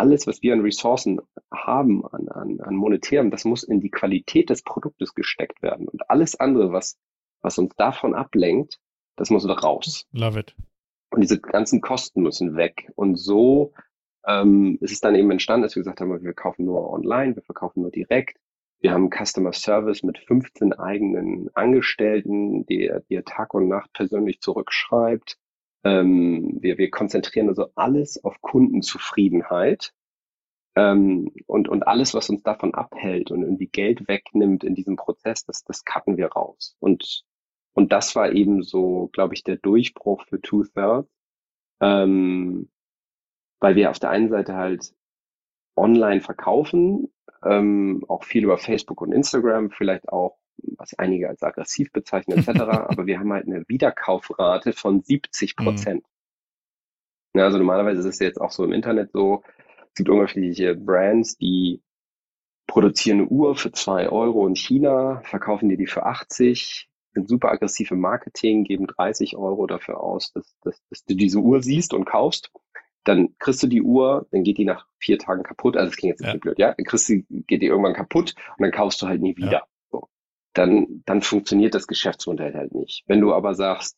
alles, 0.00 0.26
was 0.26 0.42
wir 0.42 0.54
an 0.54 0.62
Ressourcen 0.62 1.20
haben, 1.52 2.04
an, 2.06 2.28
an, 2.28 2.60
an 2.60 2.74
monetärem, 2.74 3.30
das 3.30 3.44
muss 3.44 3.62
in 3.62 3.80
die 3.80 3.90
Qualität 3.90 4.50
des 4.50 4.62
Produktes 4.62 5.14
gesteckt 5.14 5.62
werden. 5.62 5.86
Und 5.88 6.10
alles 6.10 6.40
andere, 6.40 6.72
was, 6.72 6.98
was 7.42 7.58
uns 7.58 7.74
davon 7.76 8.14
ablenkt, 8.14 8.78
das 9.16 9.30
muss 9.30 9.46
raus. 9.46 10.06
Love 10.12 10.40
it. 10.40 10.56
Und 11.10 11.20
diese 11.20 11.38
ganzen 11.38 11.80
Kosten 11.80 12.22
müssen 12.22 12.56
weg. 12.56 12.90
Und 12.96 13.16
so 13.16 13.74
ähm, 14.26 14.78
ist 14.80 14.92
es 14.92 15.00
dann 15.00 15.14
eben 15.14 15.30
entstanden, 15.30 15.64
dass 15.64 15.76
wir 15.76 15.82
gesagt 15.82 16.00
haben, 16.00 16.22
wir 16.22 16.32
kaufen 16.32 16.64
nur 16.64 16.90
online, 16.90 17.36
wir 17.36 17.42
verkaufen 17.42 17.82
nur 17.82 17.90
direkt. 17.90 18.38
Wir 18.80 18.92
haben 18.92 19.10
Customer 19.10 19.52
Service 19.52 20.02
mit 20.02 20.18
15 20.18 20.72
eigenen 20.72 21.50
Angestellten, 21.54 22.64
die, 22.64 22.90
die 23.10 23.20
Tag 23.22 23.52
und 23.52 23.68
Nacht 23.68 23.92
persönlich 23.92 24.40
zurückschreibt. 24.40 25.36
Ähm, 25.84 26.58
wir, 26.60 26.78
wir 26.78 26.90
konzentrieren 26.90 27.48
also 27.48 27.66
alles 27.74 28.22
auf 28.22 28.40
Kundenzufriedenheit. 28.40 29.92
Ähm, 30.76 31.32
und, 31.46 31.68
und 31.68 31.86
alles, 31.86 32.14
was 32.14 32.30
uns 32.30 32.42
davon 32.42 32.74
abhält 32.74 33.30
und 33.30 33.42
irgendwie 33.42 33.66
Geld 33.66 34.06
wegnimmt 34.08 34.64
in 34.64 34.74
diesem 34.74 34.96
Prozess, 34.96 35.44
das, 35.44 35.64
das 35.64 35.84
cutten 35.84 36.16
wir 36.16 36.28
raus. 36.28 36.76
Und 36.80 37.24
und 37.72 37.92
das 37.92 38.16
war 38.16 38.32
eben 38.32 38.62
so, 38.62 39.08
glaube 39.12 39.34
ich, 39.34 39.44
der 39.44 39.56
Durchbruch 39.56 40.24
für 40.26 40.40
Two-Thirds, 40.40 41.08
ähm, 41.80 42.70
weil 43.60 43.76
wir 43.76 43.90
auf 43.90 43.98
der 43.98 44.10
einen 44.10 44.28
Seite 44.28 44.54
halt 44.54 44.94
online 45.76 46.20
verkaufen, 46.20 47.12
ähm, 47.44 48.04
auch 48.08 48.24
viel 48.24 48.44
über 48.44 48.58
Facebook 48.58 49.00
und 49.00 49.12
Instagram, 49.12 49.70
vielleicht 49.70 50.08
auch, 50.08 50.36
was 50.76 50.94
einige 50.98 51.28
als 51.28 51.42
aggressiv 51.42 51.92
bezeichnen, 51.92 52.38
etc. 52.38 52.48
aber 52.60 53.06
wir 53.06 53.18
haben 53.18 53.32
halt 53.32 53.46
eine 53.46 53.64
Wiederkaufrate 53.68 54.72
von 54.72 55.02
70 55.02 55.56
mhm. 55.56 55.64
Prozent. 55.64 56.02
Mhm. 56.02 57.40
Ja, 57.40 57.44
also 57.44 57.58
normalerweise 57.58 58.00
ist 58.00 58.06
es 58.06 58.18
jetzt 58.18 58.40
auch 58.40 58.50
so 58.50 58.64
im 58.64 58.72
Internet 58.72 59.12
so, 59.12 59.42
es 59.88 59.94
gibt 59.94 60.08
unterschiedliche 60.08 60.74
Brands, 60.74 61.36
die 61.36 61.82
produzieren 62.66 63.20
eine 63.20 63.28
Uhr 63.28 63.56
für 63.56 63.72
zwei 63.72 64.08
Euro 64.08 64.46
in 64.46 64.54
China, 64.54 65.22
verkaufen 65.24 65.68
dir 65.68 65.76
die 65.76 65.86
für 65.86 66.06
80, 66.06 66.88
sind 67.14 67.28
super 67.28 67.50
aggressiv 67.50 67.90
im 67.90 68.00
Marketing, 68.00 68.64
geben 68.64 68.86
30 68.86 69.36
Euro 69.36 69.66
dafür 69.66 70.00
aus, 70.00 70.32
dass, 70.32 70.54
dass, 70.62 70.80
dass 70.88 71.04
du 71.04 71.14
diese 71.14 71.38
Uhr 71.38 71.62
siehst 71.62 71.94
und 71.94 72.04
kaufst. 72.04 72.52
Dann 73.04 73.34
kriegst 73.38 73.62
du 73.62 73.66
die 73.66 73.82
Uhr, 73.82 74.26
dann 74.30 74.44
geht 74.44 74.58
die 74.58 74.64
nach 74.64 74.86
vier 74.98 75.18
Tagen 75.18 75.42
kaputt. 75.42 75.76
Also 75.76 75.90
das 75.90 75.96
klingt 75.96 76.20
jetzt 76.20 76.26
ja. 76.26 76.36
blöd, 76.36 76.58
ja. 76.58 76.74
Dann 76.74 76.84
kriegst 76.84 77.08
du, 77.08 77.22
geht 77.28 77.62
die 77.62 77.66
irgendwann 77.66 77.94
kaputt 77.94 78.34
und 78.56 78.62
dann 78.62 78.70
kaufst 78.70 79.02
du 79.02 79.08
halt 79.08 79.20
nie 79.20 79.36
wieder. 79.36 79.52
Ja. 79.52 79.62
Dann, 80.60 81.02
dann 81.06 81.22
funktioniert 81.22 81.74
das 81.74 81.86
Geschäftsmodell 81.86 82.52
halt 82.52 82.74
nicht. 82.74 83.02
Wenn 83.06 83.22
du 83.22 83.32
aber 83.32 83.54
sagst, 83.54 83.96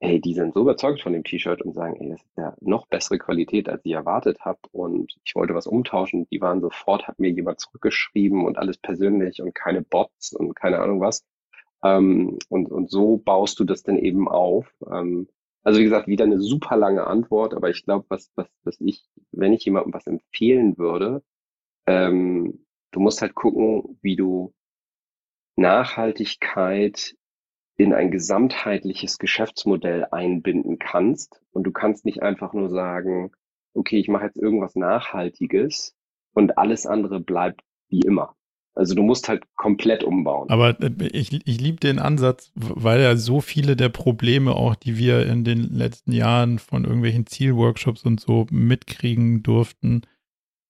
hey, 0.00 0.18
die 0.18 0.32
sind 0.32 0.54
so 0.54 0.62
überzeugt 0.62 1.02
von 1.02 1.12
dem 1.12 1.24
T-Shirt 1.24 1.60
und 1.60 1.74
sagen, 1.74 2.00
ey, 2.00 2.08
das 2.08 2.22
ist 2.22 2.38
ja 2.38 2.56
noch 2.62 2.86
bessere 2.86 3.18
Qualität, 3.18 3.68
als 3.68 3.84
ich 3.84 3.92
erwartet 3.92 4.40
habe 4.40 4.60
und 4.72 5.14
ich 5.26 5.34
wollte 5.34 5.54
was 5.54 5.66
umtauschen. 5.66 6.26
Die 6.30 6.40
waren 6.40 6.62
sofort, 6.62 7.06
hat 7.06 7.18
mir 7.18 7.28
jemand 7.28 7.60
zurückgeschrieben 7.60 8.46
und 8.46 8.56
alles 8.56 8.78
persönlich 8.78 9.42
und 9.42 9.54
keine 9.54 9.82
Bots 9.82 10.32
und 10.32 10.54
keine 10.54 10.78
Ahnung 10.78 11.02
was. 11.02 11.26
Ähm, 11.84 12.38
und, 12.48 12.70
und 12.70 12.90
so 12.90 13.18
baust 13.18 13.60
du 13.60 13.64
das 13.64 13.82
dann 13.82 13.98
eben 13.98 14.26
auf. 14.26 14.72
Ähm, 14.90 15.28
also 15.64 15.80
wie 15.80 15.84
gesagt, 15.84 16.08
wieder 16.08 16.24
eine 16.24 16.40
super 16.40 16.78
lange 16.78 17.06
Antwort, 17.06 17.52
aber 17.52 17.68
ich 17.68 17.84
glaube, 17.84 18.06
was, 18.08 18.32
was, 18.36 18.48
was 18.64 18.80
ich, 18.80 19.04
wenn 19.32 19.52
ich 19.52 19.66
jemandem 19.66 19.92
was 19.92 20.06
empfehlen 20.06 20.78
würde, 20.78 21.22
ähm, 21.86 22.64
du 22.92 23.00
musst 23.00 23.20
halt 23.20 23.34
gucken, 23.34 23.98
wie 24.00 24.16
du 24.16 24.54
Nachhaltigkeit 25.58 27.14
in 27.76 27.92
ein 27.92 28.10
gesamtheitliches 28.10 29.18
Geschäftsmodell 29.18 30.06
einbinden 30.10 30.78
kannst. 30.78 31.40
Und 31.52 31.64
du 31.64 31.72
kannst 31.72 32.04
nicht 32.04 32.22
einfach 32.22 32.52
nur 32.52 32.70
sagen, 32.70 33.30
okay, 33.74 33.98
ich 33.98 34.08
mache 34.08 34.26
jetzt 34.26 34.38
irgendwas 34.38 34.74
Nachhaltiges 34.74 35.94
und 36.32 36.58
alles 36.58 36.86
andere 36.86 37.20
bleibt 37.20 37.62
wie 37.88 38.00
immer. 38.00 38.34
Also 38.74 38.94
du 38.94 39.02
musst 39.02 39.28
halt 39.28 39.42
komplett 39.56 40.04
umbauen. 40.04 40.48
Aber 40.50 40.80
äh, 40.80 41.08
ich, 41.12 41.32
ich 41.32 41.60
liebe 41.60 41.80
den 41.80 41.98
Ansatz, 41.98 42.52
weil 42.54 43.00
ja 43.00 43.16
so 43.16 43.40
viele 43.40 43.74
der 43.74 43.88
Probleme 43.88 44.54
auch, 44.54 44.76
die 44.76 44.96
wir 44.98 45.26
in 45.26 45.42
den 45.42 45.74
letzten 45.74 46.12
Jahren 46.12 46.60
von 46.60 46.84
irgendwelchen 46.84 47.26
Zielworkshops 47.26 48.04
und 48.04 48.20
so 48.20 48.46
mitkriegen 48.50 49.42
durften, 49.42 50.02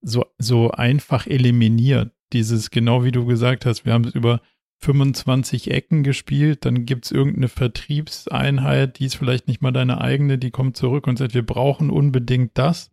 so, 0.01 0.24
so 0.39 0.70
einfach 0.70 1.26
eliminiert. 1.26 2.12
Dieses, 2.32 2.70
genau 2.70 3.05
wie 3.05 3.12
du 3.12 3.26
gesagt 3.26 3.66
hast, 3.66 3.84
wir 3.84 3.93
haben 3.93 4.05
es 4.05 4.14
über 4.14 4.41
25 4.79 5.70
Ecken 5.70 6.03
gespielt, 6.03 6.64
dann 6.64 6.85
gibt 6.87 7.07
es 7.07 7.12
irgendeine 7.12 7.49
Vertriebseinheit, 7.49 8.99
die 8.99 9.07
ist 9.07 9.16
vielleicht 9.16 9.49
nicht 9.49 9.61
mal 9.61 9.72
deine 9.72 10.01
eigene, 10.01 10.39
die 10.39 10.51
kommt 10.51 10.76
zurück 10.76 11.07
und 11.07 11.18
sagt, 11.18 11.35
wir 11.35 11.45
brauchen 11.45 11.91
unbedingt 11.91 12.53
das 12.55 12.91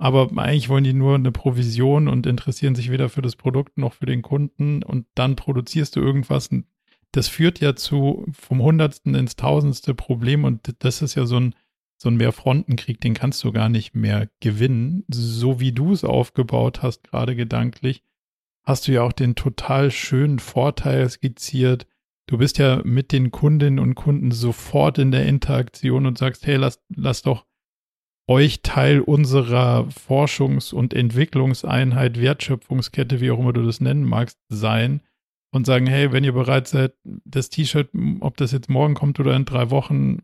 aber 0.00 0.30
eigentlich 0.38 0.70
wollen 0.70 0.84
die 0.84 0.94
nur 0.94 1.14
eine 1.14 1.30
Provision 1.30 2.08
und 2.08 2.26
interessieren 2.26 2.74
sich 2.74 2.90
weder 2.90 3.10
für 3.10 3.20
das 3.20 3.36
Produkt 3.36 3.76
noch 3.76 3.92
für 3.92 4.06
den 4.06 4.22
Kunden 4.22 4.82
und 4.82 5.04
dann 5.14 5.36
produzierst 5.36 5.94
du 5.94 6.00
irgendwas. 6.00 6.48
Das 7.12 7.28
führt 7.28 7.60
ja 7.60 7.76
zu 7.76 8.24
vom 8.32 8.62
Hundertsten 8.62 9.14
ins 9.14 9.36
Tausendste 9.36 9.94
Problem 9.94 10.44
und 10.44 10.74
das 10.78 11.02
ist 11.02 11.16
ja 11.16 11.26
so 11.26 11.36
ein, 11.36 11.54
so 11.98 12.08
ein 12.08 12.16
Mehrfrontenkrieg, 12.16 12.98
den 12.98 13.12
kannst 13.12 13.44
du 13.44 13.52
gar 13.52 13.68
nicht 13.68 13.94
mehr 13.94 14.30
gewinnen. 14.40 15.04
So 15.08 15.60
wie 15.60 15.72
du 15.72 15.92
es 15.92 16.02
aufgebaut 16.02 16.80
hast, 16.80 17.04
gerade 17.04 17.36
gedanklich, 17.36 18.02
hast 18.64 18.86
du 18.86 18.92
ja 18.92 19.02
auch 19.02 19.12
den 19.12 19.34
total 19.34 19.90
schönen 19.90 20.38
Vorteil 20.38 21.08
skizziert. 21.08 21.86
Du 22.26 22.38
bist 22.38 22.58
ja 22.58 22.80
mit 22.84 23.12
den 23.12 23.30
Kundinnen 23.30 23.78
und 23.78 23.94
Kunden 23.94 24.30
sofort 24.30 24.98
in 24.98 25.10
der 25.10 25.26
Interaktion 25.26 26.06
und 26.06 26.18
sagst, 26.18 26.46
hey, 26.46 26.56
lass, 26.56 26.80
lass 26.94 27.22
doch 27.22 27.46
euch 28.28 28.62
Teil 28.62 29.00
unserer 29.00 29.88
Forschungs- 29.88 30.72
und 30.72 30.94
Entwicklungseinheit, 30.94 32.20
Wertschöpfungskette, 32.20 33.20
wie 33.20 33.32
auch 33.32 33.40
immer 33.40 33.52
du 33.52 33.64
das 33.64 33.80
nennen 33.80 34.04
magst, 34.04 34.38
sein 34.48 35.00
und 35.52 35.66
sagen, 35.66 35.86
hey, 35.86 36.12
wenn 36.12 36.22
ihr 36.22 36.32
bereit 36.32 36.68
seid, 36.68 36.94
das 37.02 37.50
T-Shirt, 37.50 37.90
ob 38.20 38.36
das 38.36 38.52
jetzt 38.52 38.70
morgen 38.70 38.94
kommt 38.94 39.18
oder 39.18 39.34
in 39.34 39.46
drei 39.46 39.70
Wochen, 39.70 40.22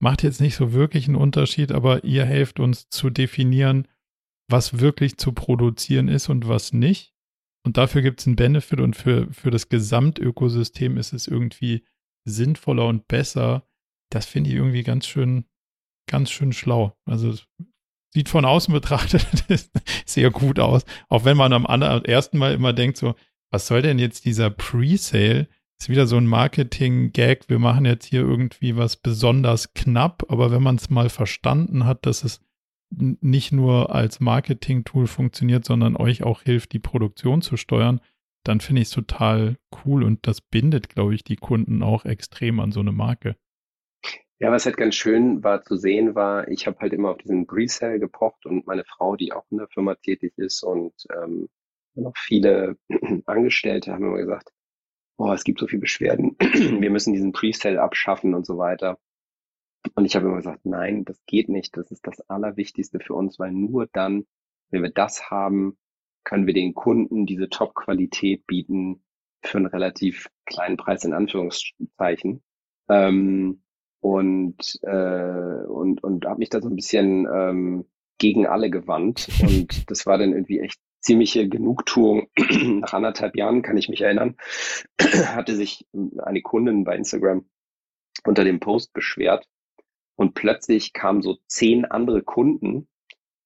macht 0.00 0.22
jetzt 0.22 0.40
nicht 0.40 0.54
so 0.54 0.72
wirklich 0.72 1.08
einen 1.08 1.16
Unterschied, 1.16 1.72
aber 1.72 2.04
ihr 2.04 2.24
helft 2.24 2.60
uns 2.60 2.88
zu 2.88 3.10
definieren, 3.10 3.88
was 4.48 4.78
wirklich 4.78 5.16
zu 5.16 5.32
produzieren 5.32 6.06
ist 6.06 6.28
und 6.28 6.46
was 6.46 6.72
nicht. 6.72 7.12
Und 7.64 7.76
dafür 7.76 8.02
gibt 8.02 8.20
es 8.20 8.26
einen 8.26 8.36
Benefit 8.36 8.80
und 8.80 8.96
für, 8.96 9.32
für 9.32 9.50
das 9.50 9.68
Gesamtökosystem 9.68 10.96
ist 10.96 11.12
es 11.12 11.26
irgendwie 11.26 11.84
sinnvoller 12.24 12.86
und 12.86 13.08
besser. 13.08 13.66
Das 14.10 14.26
finde 14.26 14.50
ich 14.50 14.56
irgendwie 14.56 14.82
ganz 14.82 15.06
schön, 15.06 15.44
ganz 16.06 16.30
schön 16.30 16.52
schlau. 16.52 16.96
Also 17.04 17.34
sieht 18.10 18.28
von 18.28 18.44
außen 18.44 18.72
betrachtet 18.74 19.26
sehr 20.06 20.30
gut 20.30 20.58
aus. 20.58 20.84
Auch 21.08 21.24
wenn 21.24 21.36
man 21.36 21.52
am 21.52 21.64
ersten 22.04 22.38
Mal 22.38 22.54
immer 22.54 22.72
denkt, 22.72 22.96
so, 22.96 23.14
was 23.50 23.66
soll 23.66 23.82
denn 23.82 23.98
jetzt 23.98 24.24
dieser 24.24 24.50
Pre-Sale? 24.50 25.48
Ist 25.80 25.88
wieder 25.88 26.06
so 26.06 26.16
ein 26.16 26.26
Marketing-Gag. 26.26 27.48
Wir 27.48 27.58
machen 27.58 27.84
jetzt 27.84 28.06
hier 28.06 28.20
irgendwie 28.20 28.76
was 28.76 28.96
besonders 28.96 29.74
knapp. 29.74 30.24
Aber 30.28 30.50
wenn 30.50 30.62
man 30.62 30.76
es 30.76 30.90
mal 30.90 31.08
verstanden 31.08 31.84
hat, 31.84 32.04
dass 32.04 32.24
es 32.24 32.40
nicht 32.90 33.52
nur 33.52 33.94
als 33.94 34.20
Marketing-Tool 34.20 35.06
funktioniert, 35.06 35.64
sondern 35.64 35.96
euch 35.96 36.22
auch 36.22 36.42
hilft, 36.42 36.72
die 36.72 36.78
Produktion 36.78 37.42
zu 37.42 37.56
steuern, 37.56 38.00
dann 38.44 38.60
finde 38.60 38.82
ich 38.82 38.88
es 38.88 38.94
total 38.94 39.56
cool 39.84 40.02
und 40.02 40.26
das 40.26 40.40
bindet, 40.40 40.88
glaube 40.88 41.14
ich, 41.14 41.24
die 41.24 41.36
Kunden 41.36 41.82
auch 41.82 42.04
extrem 42.04 42.60
an 42.60 42.72
so 42.72 42.80
eine 42.80 42.92
Marke. 42.92 43.36
Ja, 44.40 44.52
was 44.52 44.66
halt 44.66 44.76
ganz 44.76 44.94
schön 44.94 45.42
war 45.42 45.64
zu 45.64 45.76
sehen, 45.76 46.14
war, 46.14 46.48
ich 46.48 46.66
habe 46.66 46.78
halt 46.78 46.92
immer 46.92 47.10
auf 47.10 47.18
diesen 47.18 47.46
Presale 47.46 47.98
gepocht 47.98 48.46
und 48.46 48.66
meine 48.66 48.84
Frau, 48.84 49.16
die 49.16 49.32
auch 49.32 49.44
in 49.50 49.58
der 49.58 49.68
Firma 49.68 49.96
tätig 49.96 50.32
ist 50.36 50.62
und 50.62 50.94
ähm, 51.14 51.48
noch 51.94 52.16
viele 52.16 52.76
Angestellte 53.26 53.92
haben 53.92 54.04
immer 54.04 54.18
gesagt, 54.18 54.50
boah, 55.16 55.34
es 55.34 55.42
gibt 55.42 55.58
so 55.58 55.66
viele 55.66 55.80
Beschwerden, 55.80 56.36
wir 56.40 56.90
müssen 56.90 57.12
diesen 57.12 57.32
Presale 57.32 57.82
abschaffen 57.82 58.34
und 58.34 58.46
so 58.46 58.56
weiter. 58.56 58.98
Und 59.94 60.04
ich 60.04 60.16
habe 60.16 60.26
immer 60.26 60.36
gesagt, 60.36 60.64
nein, 60.64 61.04
das 61.04 61.20
geht 61.26 61.48
nicht, 61.48 61.76
das 61.76 61.90
ist 61.90 62.06
das 62.06 62.20
Allerwichtigste 62.28 63.00
für 63.00 63.14
uns, 63.14 63.38
weil 63.38 63.52
nur 63.52 63.86
dann, 63.92 64.26
wenn 64.70 64.82
wir 64.82 64.90
das 64.90 65.30
haben, 65.30 65.78
können 66.24 66.46
wir 66.46 66.54
den 66.54 66.74
Kunden 66.74 67.26
diese 67.26 67.48
Top-Qualität 67.48 68.46
bieten 68.46 69.02
für 69.42 69.58
einen 69.58 69.66
relativ 69.66 70.28
kleinen 70.46 70.76
Preis 70.76 71.04
in 71.04 71.14
Anführungszeichen. 71.14 72.42
Ähm, 72.88 73.62
und, 74.00 74.78
äh, 74.82 75.64
und, 75.66 76.02
und 76.02 76.26
habe 76.26 76.38
mich 76.38 76.50
da 76.50 76.60
so 76.60 76.68
ein 76.68 76.76
bisschen 76.76 77.26
ähm, 77.32 77.84
gegen 78.18 78.46
alle 78.46 78.70
gewandt. 78.70 79.28
Und 79.40 79.68
das 79.90 80.06
war 80.06 80.18
dann 80.18 80.32
irgendwie 80.32 80.60
echt 80.60 80.80
ziemliche 81.00 81.48
Genugtuung. 81.48 82.28
Nach 82.80 82.92
anderthalb 82.92 83.36
Jahren 83.36 83.62
kann 83.62 83.76
ich 83.76 83.88
mich 83.88 84.02
erinnern, 84.02 84.36
hatte 85.00 85.56
sich 85.56 85.86
eine 86.18 86.42
Kundin 86.42 86.84
bei 86.84 86.96
Instagram 86.96 87.48
unter 88.24 88.44
dem 88.44 88.60
Post 88.60 88.92
beschwert 88.92 89.46
und 90.18 90.34
plötzlich 90.34 90.92
kamen 90.92 91.22
so 91.22 91.38
zehn 91.46 91.84
andere 91.84 92.22
Kunden 92.22 92.88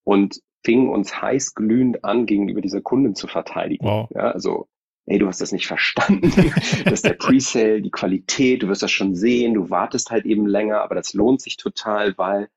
und 0.04 0.40
fingen 0.64 0.88
uns 0.88 1.20
heiß 1.20 1.54
glühend 1.54 2.02
an, 2.02 2.24
gegenüber 2.24 2.62
dieser 2.62 2.80
Kundin 2.80 3.14
zu 3.14 3.26
verteidigen. 3.26 3.84
Wow. 3.84 4.08
Ja, 4.14 4.30
also 4.30 4.68
ey, 5.04 5.18
du 5.18 5.26
hast 5.26 5.42
das 5.42 5.52
nicht 5.52 5.66
verstanden. 5.66 6.32
das 6.84 6.94
ist 6.94 7.04
der 7.04 7.12
Presale, 7.12 7.82
die 7.82 7.90
Qualität, 7.90 8.62
du 8.62 8.68
wirst 8.68 8.82
das 8.82 8.90
schon 8.90 9.14
sehen, 9.14 9.52
du 9.52 9.68
wartest 9.68 10.10
halt 10.10 10.24
eben 10.24 10.46
länger, 10.46 10.80
aber 10.80 10.94
das 10.94 11.12
lohnt 11.12 11.42
sich 11.42 11.58
total, 11.58 12.16
weil 12.16 12.48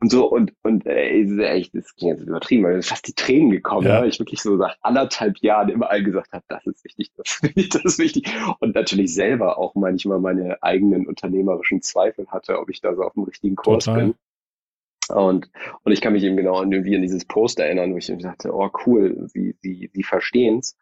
und 0.00 0.10
so 0.10 0.30
und 0.30 0.52
und 0.62 0.86
ey, 0.86 1.40
echt, 1.42 1.74
das 1.74 1.94
klingt 1.96 2.18
jetzt 2.18 2.28
übertrieben, 2.28 2.64
weil 2.64 2.82
fast 2.82 3.06
die 3.08 3.14
Tränen 3.14 3.50
gekommen, 3.50 3.86
ja. 3.86 4.00
ja. 4.00 4.04
ich 4.04 4.18
wirklich 4.18 4.40
so 4.40 4.56
nach 4.56 4.76
anderthalb 4.82 5.38
Jahren 5.38 5.68
immer 5.68 5.90
all 5.90 6.02
gesagt 6.02 6.32
habe, 6.32 6.44
das 6.48 6.66
ist 6.66 6.84
wichtig, 6.84 7.10
das 7.16 7.28
ist 7.30 7.42
wichtig, 7.42 7.68
das 7.70 7.84
ist 7.84 7.98
wichtig 7.98 8.32
und 8.60 8.74
natürlich 8.74 9.14
selber 9.14 9.58
auch 9.58 9.74
manchmal 9.74 10.20
meine 10.20 10.62
eigenen 10.62 11.06
unternehmerischen 11.06 11.82
Zweifel 11.82 12.26
hatte, 12.28 12.58
ob 12.58 12.70
ich 12.70 12.80
da 12.80 12.94
so 12.94 13.02
auf 13.02 13.14
dem 13.14 13.24
richtigen 13.24 13.56
Kurs 13.56 13.84
total. 13.84 14.00
bin. 14.00 14.14
Und, 15.08 15.50
und 15.84 15.92
ich 15.92 16.00
kann 16.02 16.12
mich 16.12 16.22
eben 16.22 16.36
genau 16.36 16.60
irgendwie 16.60 16.94
an 16.94 17.02
dieses 17.02 17.24
Post 17.24 17.60
erinnern, 17.60 17.94
wo 17.94 17.96
ich 17.96 18.12
dachte, 18.18 18.54
oh 18.54 18.70
cool, 18.84 19.26
sie, 19.28 19.56
sie, 19.62 19.90
sie 19.92 20.02
verstehen's. 20.02 20.76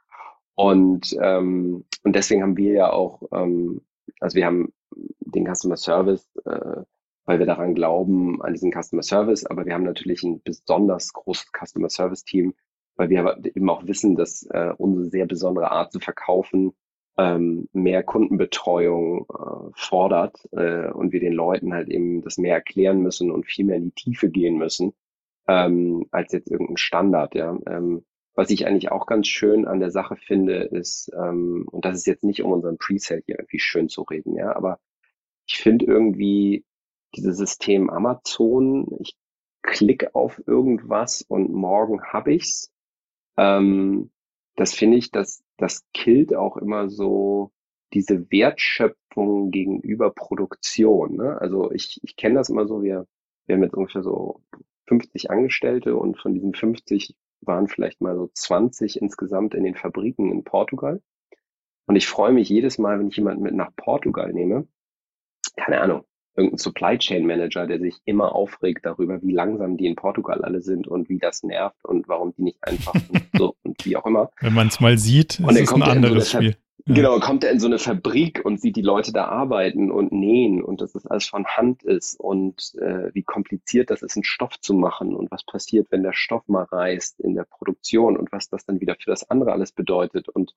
Und, 0.56 1.16
ähm, 1.20 1.84
und 2.02 2.16
deswegen 2.16 2.42
haben 2.42 2.56
wir 2.56 2.72
ja 2.72 2.92
auch, 2.92 3.22
ähm, 3.32 3.82
also 4.20 4.36
wir 4.36 4.46
haben 4.46 4.72
den 5.20 5.46
Customer 5.46 5.76
Service, 5.76 6.26
äh, 6.44 6.82
weil 7.26 7.38
wir 7.38 7.46
daran 7.46 7.74
glauben, 7.74 8.40
an 8.42 8.52
diesen 8.54 8.72
Customer 8.72 9.02
Service, 9.02 9.44
aber 9.44 9.66
wir 9.66 9.74
haben 9.74 9.84
natürlich 9.84 10.22
ein 10.22 10.40
besonders 10.42 11.12
großes 11.12 11.50
Customer 11.52 11.90
Service 11.90 12.24
Team, 12.24 12.54
weil 12.96 13.10
wir 13.10 13.38
eben 13.44 13.68
auch 13.68 13.86
wissen, 13.86 14.16
dass 14.16 14.44
äh, 14.44 14.72
unsere 14.78 15.06
sehr 15.06 15.26
besondere 15.26 15.70
Art 15.70 15.92
zu 15.92 16.00
verkaufen 16.00 16.72
ähm, 17.18 17.68
mehr 17.72 18.02
Kundenbetreuung 18.02 19.26
äh, 19.28 19.70
fordert 19.74 20.48
äh, 20.52 20.90
und 20.90 21.12
wir 21.12 21.20
den 21.20 21.32
Leuten 21.32 21.72
halt 21.72 21.88
eben 21.88 22.22
das 22.22 22.38
mehr 22.38 22.54
erklären 22.54 23.00
müssen 23.00 23.30
und 23.30 23.46
viel 23.46 23.64
mehr 23.64 23.76
in 23.76 23.84
die 23.84 23.94
Tiefe 23.94 24.30
gehen 24.30 24.56
müssen, 24.58 24.92
ähm, 25.48 26.06
als 26.10 26.32
jetzt 26.32 26.50
irgendein 26.50 26.76
Standard, 26.76 27.34
ja. 27.34 27.58
Ähm, 27.66 28.04
was 28.34 28.50
ich 28.50 28.66
eigentlich 28.66 28.92
auch 28.92 29.06
ganz 29.06 29.28
schön 29.28 29.66
an 29.66 29.80
der 29.80 29.90
Sache 29.90 30.16
finde, 30.16 30.64
ist, 30.64 31.10
ähm, 31.18 31.66
und 31.70 31.86
das 31.86 31.96
ist 31.96 32.06
jetzt 32.06 32.22
nicht 32.22 32.42
um 32.42 32.52
unseren 32.52 32.76
Presale 32.76 33.22
hier 33.24 33.38
irgendwie 33.38 33.60
schön 33.60 33.88
zu 33.88 34.02
reden, 34.02 34.36
ja, 34.36 34.54
aber 34.54 34.78
ich 35.46 35.56
finde 35.58 35.86
irgendwie 35.86 36.64
dieses 37.16 37.36
System 37.36 37.90
Amazon, 37.90 38.86
ich 39.00 39.16
klicke 39.62 40.14
auf 40.14 40.40
irgendwas 40.46 41.22
und 41.22 41.52
morgen 41.52 42.02
habe 42.02 42.34
ich's. 42.34 42.72
Ähm, 43.36 44.10
das 44.54 44.74
finde 44.74 44.96
ich, 44.96 45.10
das, 45.10 45.42
das 45.56 45.84
killt 45.92 46.34
auch 46.34 46.56
immer 46.56 46.88
so 46.88 47.52
diese 47.92 48.30
Wertschöpfung 48.30 49.50
gegenüber 49.50 50.10
Produktion. 50.10 51.16
Ne? 51.16 51.40
Also 51.40 51.70
ich, 51.72 52.00
ich 52.02 52.16
kenne 52.16 52.36
das 52.36 52.48
immer 52.48 52.66
so, 52.66 52.82
wir, 52.82 53.06
wir 53.46 53.54
haben 53.54 53.62
jetzt 53.62 53.74
ungefähr 53.74 54.02
so 54.02 54.42
50 54.88 55.30
Angestellte 55.30 55.96
und 55.96 56.18
von 56.18 56.34
diesen 56.34 56.54
50 56.54 57.16
waren 57.40 57.68
vielleicht 57.68 58.00
mal 58.00 58.16
so 58.16 58.30
20 58.32 59.00
insgesamt 59.00 59.54
in 59.54 59.64
den 59.64 59.74
Fabriken 59.74 60.30
in 60.32 60.44
Portugal. 60.44 61.02
Und 61.86 61.96
ich 61.96 62.06
freue 62.06 62.32
mich 62.32 62.48
jedes 62.48 62.78
Mal, 62.78 62.98
wenn 62.98 63.08
ich 63.08 63.16
jemanden 63.16 63.42
mit 63.42 63.54
nach 63.54 63.74
Portugal 63.76 64.32
nehme. 64.32 64.66
Keine 65.56 65.80
Ahnung, 65.80 66.04
irgendein 66.36 66.58
Supply 66.58 66.98
Chain 66.98 67.26
Manager, 67.26 67.66
der 67.66 67.78
sich 67.78 67.96
immer 68.04 68.34
aufregt 68.34 68.84
darüber, 68.84 69.22
wie 69.22 69.32
langsam 69.32 69.76
die 69.76 69.86
in 69.86 69.96
Portugal 69.96 70.42
alle 70.42 70.60
sind 70.60 70.86
und 70.86 71.08
wie 71.08 71.18
das 71.18 71.42
nervt 71.42 71.84
und 71.84 72.08
warum 72.08 72.34
die 72.36 72.42
nicht 72.42 72.58
einfach 72.62 72.94
und 73.08 73.26
so 73.36 73.56
und 73.62 73.84
wie 73.84 73.96
auch 73.96 74.06
immer. 74.06 74.30
Wenn 74.40 74.54
man 74.54 74.68
es 74.68 74.80
mal 74.80 74.98
sieht, 74.98 75.40
ist 75.40 75.60
es 75.60 75.72
ein 75.72 75.82
anderes 75.82 76.30
so 76.30 76.38
Spiel. 76.38 76.56
Genau, 76.88 77.18
kommt 77.18 77.42
er 77.42 77.50
in 77.50 77.58
so 77.58 77.66
eine 77.66 77.80
Fabrik 77.80 78.44
und 78.44 78.60
sieht 78.60 78.76
die 78.76 78.82
Leute 78.82 79.12
da 79.12 79.24
arbeiten 79.24 79.90
und 79.90 80.12
nähen 80.12 80.62
und 80.62 80.80
dass 80.80 80.92
das 80.92 81.04
alles 81.04 81.26
von 81.26 81.44
Hand 81.44 81.82
ist 81.82 82.20
und 82.20 82.74
äh, 82.76 83.12
wie 83.12 83.24
kompliziert 83.24 83.90
das 83.90 84.02
ist, 84.02 84.16
einen 84.16 84.22
Stoff 84.22 84.60
zu 84.60 84.72
machen 84.72 85.16
und 85.16 85.32
was 85.32 85.44
passiert, 85.44 85.88
wenn 85.90 86.04
der 86.04 86.12
Stoff 86.12 86.46
mal 86.46 86.62
reißt 86.62 87.18
in 87.18 87.34
der 87.34 87.42
Produktion 87.42 88.16
und 88.16 88.30
was 88.30 88.48
das 88.50 88.66
dann 88.66 88.80
wieder 88.80 88.94
für 89.00 89.10
das 89.10 89.28
andere 89.28 89.50
alles 89.50 89.72
bedeutet 89.72 90.28
und 90.28 90.54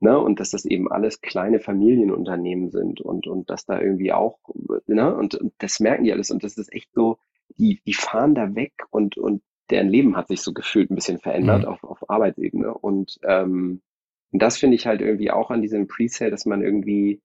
ne, 0.00 0.18
und 0.18 0.40
dass 0.40 0.50
das 0.50 0.64
eben 0.64 0.90
alles 0.90 1.20
kleine 1.20 1.60
Familienunternehmen 1.60 2.70
sind 2.70 3.00
und 3.00 3.26
und 3.26 3.50
dass 3.50 3.66
da 3.66 3.80
irgendwie 3.80 4.12
auch 4.12 4.38
ne, 4.86 5.14
und, 5.14 5.34
und 5.34 5.52
das 5.58 5.80
merken 5.80 6.04
die 6.04 6.12
alles. 6.12 6.30
Und 6.30 6.44
das 6.44 6.56
ist 6.56 6.72
echt 6.72 6.92
so, 6.92 7.18
die 7.56 7.80
die 7.86 7.94
fahren 7.94 8.34
da 8.34 8.54
weg 8.54 8.72
und 8.90 9.16
und 9.16 9.42
deren 9.70 9.88
Leben 9.88 10.16
hat 10.16 10.28
sich 10.28 10.40
so 10.40 10.52
gefühlt 10.52 10.90
ein 10.90 10.94
bisschen 10.94 11.18
verändert 11.18 11.62
mhm. 11.62 11.68
auf 11.68 11.84
auf 11.84 12.10
Arbeitsebene. 12.10 12.72
Und 12.74 13.18
ähm, 13.22 13.82
und 14.30 14.42
das 14.42 14.58
finde 14.58 14.76
ich 14.76 14.86
halt 14.86 15.00
irgendwie 15.00 15.30
auch 15.30 15.50
an 15.50 15.62
diesem 15.62 15.88
Presale, 15.88 16.30
dass 16.30 16.46
man 16.46 16.62
irgendwie 16.62 17.22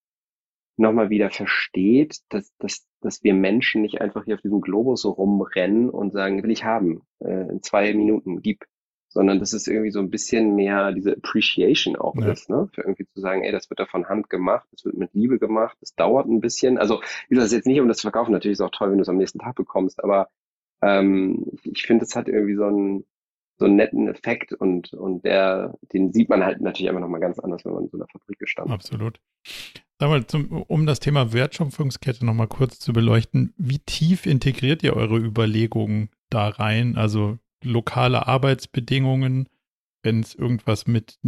nochmal 0.77 1.09
wieder 1.09 1.29
versteht, 1.29 2.19
dass, 2.29 2.51
dass, 2.57 2.87
dass 3.01 3.23
wir 3.23 3.33
Menschen 3.33 3.81
nicht 3.81 4.01
einfach 4.01 4.25
hier 4.25 4.35
auf 4.35 4.41
diesem 4.41 4.61
Globus 4.61 5.01
so 5.01 5.11
rumrennen 5.11 5.89
und 5.89 6.13
sagen, 6.13 6.41
will 6.41 6.51
ich 6.51 6.63
haben, 6.63 7.03
äh, 7.19 7.49
in 7.49 7.61
zwei 7.61 7.93
Minuten, 7.93 8.41
gib, 8.41 8.65
sondern 9.13 9.39
dass 9.39 9.53
es 9.53 9.67
irgendwie 9.67 9.91
so 9.91 9.99
ein 9.99 10.09
bisschen 10.09 10.55
mehr 10.55 10.91
diese 10.91 11.15
Appreciation 11.15 11.95
auch 11.95 12.15
ja. 12.15 12.31
ist, 12.31 12.49
ne? 12.49 12.67
Für 12.73 12.81
irgendwie 12.81 13.05
zu 13.05 13.21
sagen, 13.21 13.43
ey, 13.43 13.51
das 13.51 13.69
wird 13.69 13.79
da 13.79 13.85
von 13.85 14.09
Hand 14.09 14.29
gemacht, 14.29 14.67
das 14.71 14.83
wird 14.85 14.97
mit 14.97 15.13
Liebe 15.13 15.37
gemacht, 15.37 15.77
das 15.81 15.95
dauert 15.95 16.27
ein 16.27 16.41
bisschen. 16.41 16.77
Also, 16.77 17.01
wie 17.29 17.35
gesagt, 17.35 17.53
jetzt 17.53 17.67
nicht 17.67 17.79
um 17.79 17.87
das 17.87 17.97
zu 17.97 18.03
verkaufen, 18.03 18.31
natürlich 18.31 18.53
ist 18.53 18.59
es 18.59 18.65
auch 18.65 18.71
toll, 18.71 18.89
wenn 18.89 18.97
du 18.97 19.03
es 19.03 19.09
am 19.09 19.17
nächsten 19.17 19.39
Tag 19.39 19.55
bekommst, 19.55 20.03
aber 20.03 20.29
ähm, 20.81 21.45
ich, 21.63 21.83
finde, 21.83 22.05
es 22.05 22.15
hat 22.15 22.27
irgendwie 22.27 22.55
so 22.55 22.65
ein, 22.65 23.05
so 23.59 23.65
einen 23.65 23.75
netten 23.75 24.07
Effekt 24.07 24.51
und, 24.51 24.93
und 24.93 25.23
der, 25.23 25.77
den 25.93 26.11
sieht 26.11 26.29
man 26.29 26.43
halt 26.43 26.59
natürlich 26.59 26.89
einfach 26.89 27.01
nochmal 27.01 27.21
ganz 27.21 27.37
anders, 27.37 27.63
wenn 27.65 27.73
man 27.73 27.83
in 27.83 27.89
so 27.89 27.97
einer 27.97 28.07
Fabrik 28.11 28.39
gestanden 28.39 28.73
Absolut. 28.73 29.19
Mal 29.99 30.25
zum, 30.27 30.63
um 30.63 30.85
das 30.85 30.99
Thema 30.99 31.31
Wertschöpfungskette 31.31 32.25
nochmal 32.25 32.47
kurz 32.47 32.77
zu 32.79 32.91
beleuchten, 32.91 33.53
wie 33.57 33.79
tief 33.79 34.25
integriert 34.25 34.83
ihr 34.83 34.97
eure 34.97 35.17
Überlegungen 35.17 36.09
da 36.29 36.49
rein? 36.49 36.97
Also 36.97 37.37
lokale 37.63 38.27
Arbeitsbedingungen, 38.27 39.49
wenn 40.03 40.19
es 40.19 40.35
irgendwas 40.35 40.85
mit 40.85 41.19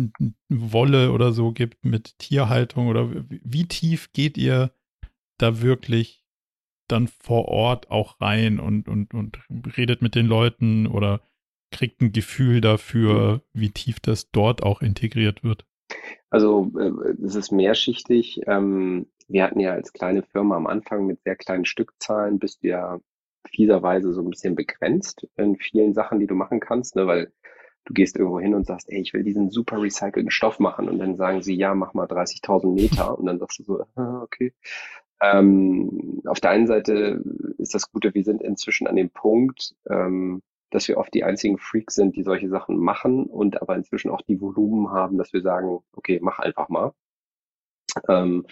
Wolle 0.50 1.12
oder 1.12 1.32
so 1.32 1.52
gibt, 1.52 1.86
mit 1.86 2.18
Tierhaltung 2.20 2.88
oder 2.88 3.10
wie 3.30 3.68
tief 3.68 4.12
geht 4.12 4.38
ihr 4.38 4.72
da 5.38 5.62
wirklich 5.62 6.26
dann 6.88 7.08
vor 7.08 7.48
Ort 7.48 7.90
auch 7.90 8.22
rein 8.22 8.60
und, 8.60 8.88
und, 8.88 9.14
und 9.14 9.40
redet 9.78 10.02
mit 10.02 10.16
den 10.16 10.28
Leuten 10.28 10.88
oder 10.88 11.22
kriegt 11.72 12.02
ein 12.02 12.12
Gefühl 12.12 12.62
dafür, 12.62 13.42
wie 13.54 13.72
tief 13.72 14.00
das 14.00 14.32
dort 14.32 14.64
auch 14.64 14.82
integriert 14.82 15.44
wird? 15.44 15.66
Also 16.30 16.72
äh, 16.80 16.92
es 17.24 17.36
ist 17.36 17.52
mehrschichtig. 17.52 18.42
Ähm, 18.48 19.08
wir 19.28 19.44
hatten 19.44 19.60
ja 19.60 19.72
als 19.72 19.94
kleine 19.94 20.24
Firma 20.24 20.56
am 20.56 20.68
Anfang 20.68 21.06
mit 21.06 21.22
sehr 21.24 21.36
kleinen 21.36 21.66
Stückzahlen, 21.66 22.40
du 22.60 22.68
ja 22.68 23.00
fieserweise 23.50 24.14
so 24.14 24.22
ein 24.22 24.30
bisschen 24.30 24.56
begrenzt 24.56 25.28
in 25.38 25.56
vielen 25.58 25.94
Sachen, 25.94 26.20
die 26.20 26.28
du 26.28 26.36
machen 26.36 26.60
kannst, 26.60 26.96
ne? 26.96 27.08
weil 27.08 27.32
du 27.86 27.94
gehst 27.94 28.18
irgendwo 28.18 28.40
hin 28.40 28.56
und 28.56 28.66
sagst, 28.66 28.90
ey, 28.92 29.00
ich 29.00 29.14
will 29.14 29.24
diesen 29.24 29.52
super 29.52 29.82
recycelten 29.82 30.32
Stoff 30.32 30.60
machen 30.60 30.90
und 30.90 31.00
dann 31.00 31.16
sagen 31.16 31.42
sie, 31.42 31.56
ja, 31.56 31.76
mach 31.76 31.94
mal 31.94 32.08
30.000 32.08 32.74
Meter 32.74 33.18
und 33.20 33.26
dann 33.26 33.40
sagst 33.40 33.60
du 33.60 33.64
so, 33.64 33.86
ah, 33.96 34.22
okay. 34.22 34.54
Ähm, 35.22 36.22
auf 36.26 36.40
der 36.40 36.52
einen 36.52 36.68
Seite 36.68 37.24
ist 37.58 37.74
das 37.74 37.92
Gute, 37.92 38.14
wir 38.14 38.24
sind 38.24 38.42
inzwischen 38.42 38.88
an 38.88 38.98
dem 38.98 39.10
Punkt, 39.10 39.76
ähm, 39.90 40.42
dass 40.72 40.88
wir 40.88 40.98
oft 40.98 41.14
die 41.14 41.24
einzigen 41.24 41.58
Freaks 41.58 41.96
sind, 41.96 42.18
die 42.18 42.24
solche 42.24 42.50
Sachen 42.50 42.78
machen 42.78 43.26
und 43.26 43.62
aber 43.62 43.76
inzwischen 43.76 44.12
auch 44.12 44.22
die 44.22 44.42
Volumen 44.42 44.92
haben, 44.92 45.18
dass 45.18 45.32
wir 45.32 45.42
sagen, 45.42 45.80
okay, 45.94 46.20
mach 46.22 46.40
einfach 46.40 46.68
mal. 46.68 46.92
Ähm, 48.10 48.46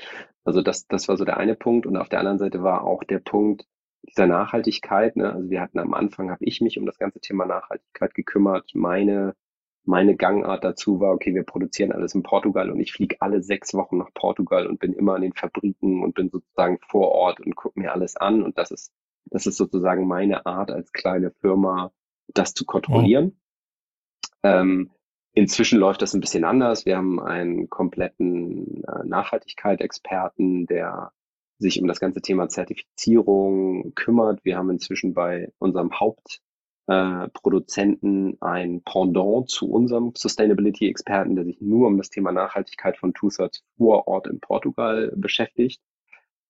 also 0.45 0.61
das, 0.61 0.87
das 0.87 1.07
war 1.07 1.17
so 1.17 1.25
der 1.25 1.37
eine 1.37 1.55
Punkt. 1.55 1.85
Und 1.85 1.97
auf 1.97 2.09
der 2.09 2.19
anderen 2.19 2.39
Seite 2.39 2.63
war 2.63 2.83
auch 2.83 3.03
der 3.03 3.19
Punkt 3.19 3.65
dieser 4.03 4.27
Nachhaltigkeit. 4.27 5.15
Ne? 5.15 5.33
Also 5.33 5.49
wir 5.49 5.61
hatten 5.61 5.79
am 5.79 5.93
Anfang, 5.93 6.31
habe 6.31 6.45
ich 6.45 6.61
mich 6.61 6.77
um 6.77 6.85
das 6.85 6.99
ganze 6.99 7.19
Thema 7.19 7.45
Nachhaltigkeit 7.45 8.13
gekümmert. 8.13 8.71
Meine 8.73 9.35
meine 9.85 10.15
Gangart 10.15 10.63
dazu 10.63 10.99
war, 10.99 11.13
okay, 11.13 11.33
wir 11.35 11.43
produzieren 11.43 11.91
alles 11.91 12.15
in 12.15 12.23
Portugal 12.23 12.69
und 12.69 12.79
ich 12.79 12.93
fliege 12.93 13.17
alle 13.19 13.41
sechs 13.41 13.73
Wochen 13.73 13.97
nach 13.97 14.13
Portugal 14.13 14.67
und 14.67 14.79
bin 14.79 14.93
immer 14.93 15.15
in 15.17 15.23
den 15.23 15.33
Fabriken 15.33 16.03
und 16.03 16.15
bin 16.15 16.29
sozusagen 16.29 16.79
vor 16.87 17.09
Ort 17.09 17.41
und 17.41 17.55
gucke 17.55 17.79
mir 17.79 17.91
alles 17.91 18.15
an. 18.15 18.43
Und 18.43 18.57
das 18.57 18.71
ist, 18.71 18.93
das 19.25 19.45
ist 19.45 19.57
sozusagen 19.57 20.07
meine 20.07 20.45
Art 20.45 20.71
als 20.71 20.93
kleine 20.93 21.31
Firma, 21.31 21.91
das 22.33 22.53
zu 22.53 22.65
kontrollieren. 22.65 23.37
Oh. 24.41 24.47
Ähm, 24.47 24.91
inzwischen 25.33 25.79
läuft 25.79 26.01
das 26.01 26.13
ein 26.13 26.21
bisschen 26.21 26.45
anders. 26.45 26.85
Wir 26.85 26.97
haben 26.97 27.21
einen 27.21 27.69
kompletten 27.69 28.83
äh, 28.85 29.05
Nachhaltigkeit-Experten, 29.05 30.65
der 30.65 31.11
sich 31.59 31.81
um 31.81 31.87
das 31.87 31.99
ganze 31.99 32.21
Thema 32.21 32.49
Zertifizierung 32.49 33.93
kümmert. 33.95 34.43
Wir 34.43 34.57
haben 34.57 34.69
inzwischen 34.69 35.13
bei 35.13 35.51
unserem 35.59 35.99
Haupt 35.99 36.41
äh, 36.87 37.27
ein 38.41 38.81
Pendant 38.83 39.49
zu 39.49 39.69
unserem 39.69 40.11
Sustainability-Experten, 40.15 41.35
der 41.35 41.45
sich 41.45 41.61
nur 41.61 41.87
um 41.87 41.97
das 41.97 42.09
Thema 42.09 42.31
Nachhaltigkeit 42.31 42.97
von 42.97 43.13
Two-Thirds 43.13 43.63
vor 43.77 44.07
Ort 44.07 44.27
in 44.27 44.39
Portugal 44.39 45.13
beschäftigt. 45.15 45.81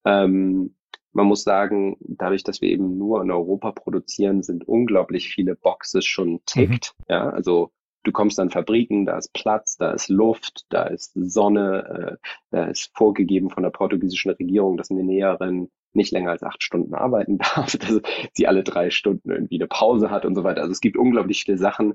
Ähm, 0.05 0.75
man 1.11 1.27
muss 1.27 1.43
sagen, 1.43 1.97
dadurch, 1.99 2.43
dass 2.43 2.61
wir 2.61 2.69
eben 2.69 2.97
nur 2.97 3.21
in 3.21 3.29
Europa 3.29 3.71
produzieren, 3.71 4.41
sind 4.41 4.67
unglaublich 4.67 5.29
viele 5.29 5.55
Boxes 5.55 6.05
schon 6.05 6.41
tickt. 6.45 6.95
Mhm. 6.97 7.05
Ja, 7.09 7.29
also 7.29 7.71
du 8.03 8.11
kommst 8.11 8.39
an 8.39 8.49
Fabriken, 8.49 9.05
da 9.05 9.17
ist 9.17 9.33
Platz, 9.33 9.77
da 9.77 9.91
ist 9.91 10.09
Luft, 10.09 10.65
da 10.69 10.83
ist 10.83 11.11
Sonne, 11.15 12.19
äh, 12.21 12.27
da 12.51 12.65
ist 12.65 12.91
vorgegeben 12.95 13.49
von 13.49 13.63
der 13.63 13.69
portugiesischen 13.69 14.31
Regierung, 14.31 14.77
dass 14.77 14.91
eine 14.91 15.03
Näherin 15.03 15.69
nicht 15.93 16.11
länger 16.11 16.31
als 16.31 16.43
acht 16.43 16.63
Stunden 16.63 16.93
arbeiten 16.93 17.37
darf, 17.55 17.77
dass 17.77 18.01
sie 18.33 18.47
alle 18.47 18.63
drei 18.63 18.89
Stunden 18.89 19.31
irgendwie 19.31 19.59
eine 19.59 19.67
Pause 19.67 20.09
hat 20.09 20.25
und 20.25 20.35
so 20.35 20.43
weiter. 20.43 20.61
Also 20.61 20.71
es 20.71 20.81
gibt 20.81 20.97
unglaublich 20.97 21.43
viele 21.43 21.57
Sachen, 21.57 21.93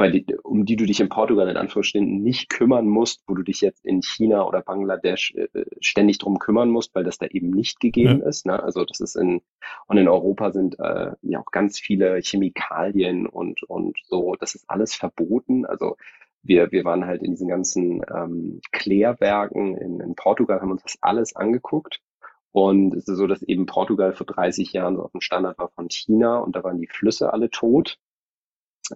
die, 0.00 0.26
um 0.42 0.64
die 0.64 0.76
du 0.76 0.84
dich 0.84 1.00
in 1.00 1.08
Portugal 1.08 1.48
in 1.48 1.56
Anführungsstrichen 1.56 2.22
nicht 2.22 2.48
kümmern 2.48 2.86
musst, 2.86 3.22
wo 3.26 3.34
du 3.34 3.42
dich 3.42 3.60
jetzt 3.60 3.84
in 3.84 4.02
China 4.02 4.46
oder 4.46 4.62
Bangladesch 4.62 5.34
äh, 5.34 5.48
ständig 5.80 6.18
drum 6.18 6.38
kümmern 6.38 6.70
musst, 6.70 6.94
weil 6.94 7.04
das 7.04 7.18
da 7.18 7.26
eben 7.26 7.50
nicht 7.50 7.78
gegeben 7.78 8.20
ja. 8.20 8.28
ist. 8.28 8.46
Ne? 8.46 8.62
Also 8.62 8.84
das 8.84 9.00
ist 9.00 9.16
in 9.16 9.42
und 9.86 9.98
in 9.98 10.08
Europa 10.08 10.50
sind 10.50 10.78
äh, 10.80 11.12
ja 11.22 11.40
auch 11.40 11.50
ganz 11.52 11.78
viele 11.78 12.20
Chemikalien 12.22 13.26
und 13.26 13.62
und 13.64 13.98
so. 14.04 14.34
Das 14.38 14.54
ist 14.54 14.68
alles 14.68 14.94
verboten. 14.94 15.66
Also 15.66 15.96
wir, 16.42 16.72
wir 16.72 16.84
waren 16.84 17.06
halt 17.06 17.22
in 17.22 17.30
diesen 17.30 17.48
ganzen 17.48 18.02
ähm, 18.12 18.60
Klärwerken 18.72 19.76
in, 19.76 20.00
in 20.00 20.14
Portugal, 20.16 20.60
haben 20.60 20.72
uns 20.72 20.82
das 20.82 20.98
alles 21.00 21.36
angeguckt 21.36 22.00
und 22.52 22.94
es 22.94 23.08
ist 23.08 23.16
so, 23.16 23.26
dass 23.26 23.42
eben 23.42 23.66
Portugal 23.66 24.12
vor 24.12 24.26
30 24.26 24.72
Jahren 24.72 24.96
so 24.96 25.02
auf 25.02 25.12
dem 25.12 25.22
Standard 25.22 25.58
war 25.58 25.70
von 25.70 25.88
China 25.88 26.38
und 26.38 26.54
da 26.54 26.62
waren 26.62 26.78
die 26.78 26.86
Flüsse 26.86 27.32
alle 27.32 27.50
tot. 27.50 27.98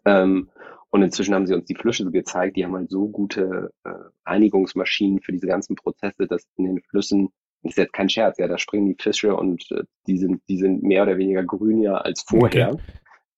Ähm, 0.04 0.50
und 0.96 1.02
inzwischen 1.02 1.34
haben 1.34 1.46
sie 1.46 1.52
uns 1.52 1.66
die 1.66 1.74
Flüsse 1.74 2.10
gezeigt, 2.10 2.56
die 2.56 2.64
haben 2.64 2.74
halt 2.74 2.88
so 2.88 3.06
gute 3.06 3.70
äh, 3.84 3.90
Reinigungsmaschinen 4.24 5.20
für 5.20 5.30
diese 5.30 5.46
ganzen 5.46 5.76
Prozesse, 5.76 6.26
dass 6.26 6.46
in 6.56 6.64
den 6.64 6.80
Flüssen, 6.80 7.28
das 7.62 7.72
ist 7.72 7.76
jetzt 7.76 7.92
kein 7.92 8.08
Scherz, 8.08 8.38
ja, 8.38 8.48
da 8.48 8.56
springen 8.56 8.86
die 8.86 8.96
Fische 8.98 9.36
und 9.36 9.70
äh, 9.72 9.82
die 10.06 10.16
sind, 10.16 10.40
die 10.48 10.56
sind 10.56 10.82
mehr 10.82 11.02
oder 11.02 11.18
weniger 11.18 11.44
grüner 11.44 12.02
als 12.06 12.22
vorher. 12.22 12.72
Okay. 12.72 12.82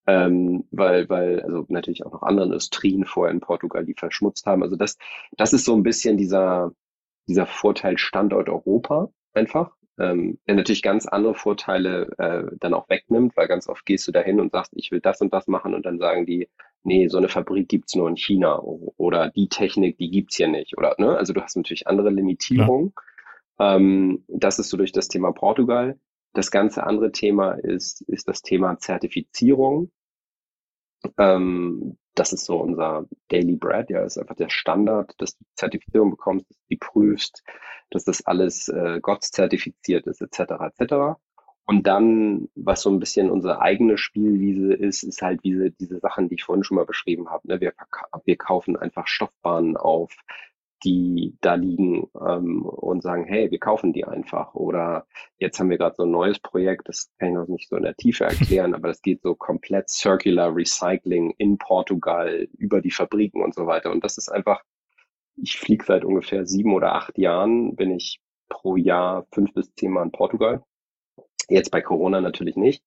Ähm, 0.07 0.63
weil, 0.71 1.09
weil, 1.09 1.41
also 1.41 1.65
natürlich 1.67 2.05
auch 2.05 2.13
noch 2.13 2.23
andere 2.23 2.45
Industrien 2.45 3.03
vorher 3.03 3.33
in 3.33 3.41
Portugal, 3.41 3.85
die 3.85 3.93
verschmutzt 3.93 4.45
haben. 4.45 4.63
Also 4.63 4.77
das, 4.77 4.97
das 5.35 5.51
ist 5.51 5.65
so 5.65 5.75
ein 5.75 5.83
bisschen 5.83 6.15
dieser, 6.15 6.71
dieser 7.27 7.45
Vorteil 7.45 7.97
Standort 7.97 8.47
Europa 8.47 9.09
einfach 9.33 9.75
ähm, 9.99 10.39
der 10.47 10.55
natürlich 10.55 10.81
ganz 10.81 11.05
andere 11.05 11.35
Vorteile 11.35 12.09
äh, 12.17 12.55
dann 12.59 12.73
auch 12.73 12.89
wegnimmt, 12.89 13.35
weil 13.35 13.47
ganz 13.47 13.67
oft 13.67 13.85
gehst 13.85 14.07
du 14.07 14.11
dahin 14.11 14.39
und 14.39 14.51
sagst, 14.51 14.71
ich 14.75 14.91
will 14.91 15.01
das 15.01 15.21
und 15.21 15.33
das 15.33 15.47
machen 15.47 15.75
und 15.75 15.85
dann 15.85 15.99
sagen 15.99 16.25
die, 16.25 16.47
nee, 16.83 17.07
so 17.07 17.17
eine 17.17 17.29
Fabrik 17.29 17.67
gibt's 17.67 17.95
nur 17.95 18.07
in 18.07 18.15
China 18.15 18.59
oder 18.59 19.29
die 19.29 19.49
Technik, 19.49 19.97
die 19.97 20.09
gibt's 20.09 20.37
hier 20.37 20.47
nicht. 20.47 20.77
Oder 20.77 20.95
ne? 20.97 21.17
Also 21.17 21.33
du 21.33 21.41
hast 21.41 21.57
natürlich 21.57 21.87
andere 21.87 22.09
Limitierungen. 22.09 22.93
Ähm, 23.59 24.23
das 24.27 24.57
ist 24.59 24.69
so 24.69 24.77
durch 24.77 24.93
das 24.93 25.09
Thema 25.09 25.33
Portugal. 25.33 25.99
Das 26.33 26.51
ganze 26.51 26.83
andere 26.83 27.11
Thema 27.11 27.53
ist, 27.53 28.01
ist 28.03 28.27
das 28.27 28.41
Thema 28.41 28.77
Zertifizierung. 28.77 29.91
Ähm, 31.17 31.97
das 32.19 32.33
ist 32.33 32.45
so 32.45 32.57
unser 32.57 33.05
Daily 33.29 33.55
Bread, 33.55 33.89
ja, 33.89 34.03
ist 34.03 34.17
einfach 34.17 34.35
der 34.35 34.49
Standard, 34.49 35.13
dass 35.19 35.37
du 35.37 35.45
Zertifizierung 35.55 36.11
bekommst, 36.11 36.49
dass 36.49 36.57
du 36.57 36.65
die 36.69 36.77
prüfst, 36.77 37.43
dass 37.91 38.03
das 38.03 38.25
alles 38.25 38.67
äh, 38.67 38.99
GOTS 39.01 39.31
zertifiziert 39.31 40.05
ist, 40.07 40.21
etc. 40.21 40.39
etc. 40.61 40.93
Und 41.65 41.87
dann, 41.87 42.49
was 42.55 42.81
so 42.81 42.89
ein 42.89 42.99
bisschen 42.99 43.29
unsere 43.29 43.61
eigene 43.61 43.97
Spielwiese 43.97 44.73
ist, 44.73 45.03
ist 45.03 45.21
halt 45.21 45.41
diese, 45.43 45.71
diese 45.71 45.99
Sachen, 45.99 46.27
die 46.27 46.35
ich 46.35 46.43
vorhin 46.43 46.63
schon 46.63 46.75
mal 46.75 46.85
beschrieben 46.85 47.29
habe. 47.29 47.47
Ne? 47.47 47.61
Wir, 47.61 47.73
wir 48.25 48.37
kaufen 48.37 48.75
einfach 48.75 49.07
Stoffbahnen 49.07 49.77
auf, 49.77 50.15
die 50.83 51.37
da 51.41 51.55
liegen 51.55 52.07
ähm, 52.19 52.65
und 52.65 53.03
sagen, 53.03 53.25
hey, 53.25 53.51
wir 53.51 53.59
kaufen 53.59 53.93
die 53.93 54.05
einfach. 54.05 54.53
Oder 54.55 55.05
jetzt 55.37 55.59
haben 55.59 55.69
wir 55.69 55.77
gerade 55.77 55.95
so 55.95 56.03
ein 56.03 56.11
neues 56.11 56.39
Projekt, 56.39 56.87
das 56.87 57.11
kann 57.17 57.29
ich 57.29 57.35
noch 57.35 57.47
nicht 57.47 57.69
so 57.69 57.75
in 57.75 57.83
der 57.83 57.95
Tiefe 57.95 58.23
erklären, 58.25 58.73
aber 58.73 58.87
das 58.87 59.01
geht 59.01 59.21
so 59.21 59.35
komplett 59.35 59.89
Circular 59.89 60.55
Recycling 60.55 61.33
in 61.37 61.57
Portugal 61.57 62.47
über 62.57 62.81
die 62.81 62.91
Fabriken 62.91 63.43
und 63.43 63.53
so 63.53 63.67
weiter. 63.67 63.91
Und 63.91 64.03
das 64.03 64.17
ist 64.17 64.29
einfach, 64.29 64.63
ich 65.35 65.57
fliege 65.57 65.85
seit 65.85 66.05
ungefähr 66.05 66.45
sieben 66.45 66.73
oder 66.73 66.93
acht 66.95 67.17
Jahren, 67.17 67.75
bin 67.75 67.91
ich 67.91 68.19
pro 68.49 68.75
Jahr 68.75 69.25
fünf 69.33 69.53
bis 69.53 69.73
zehn 69.75 69.91
Mal 69.91 70.03
in 70.03 70.11
Portugal. 70.11 70.63
Jetzt 71.49 71.71
bei 71.71 71.81
Corona 71.81 72.21
natürlich 72.21 72.55
nicht. 72.55 72.83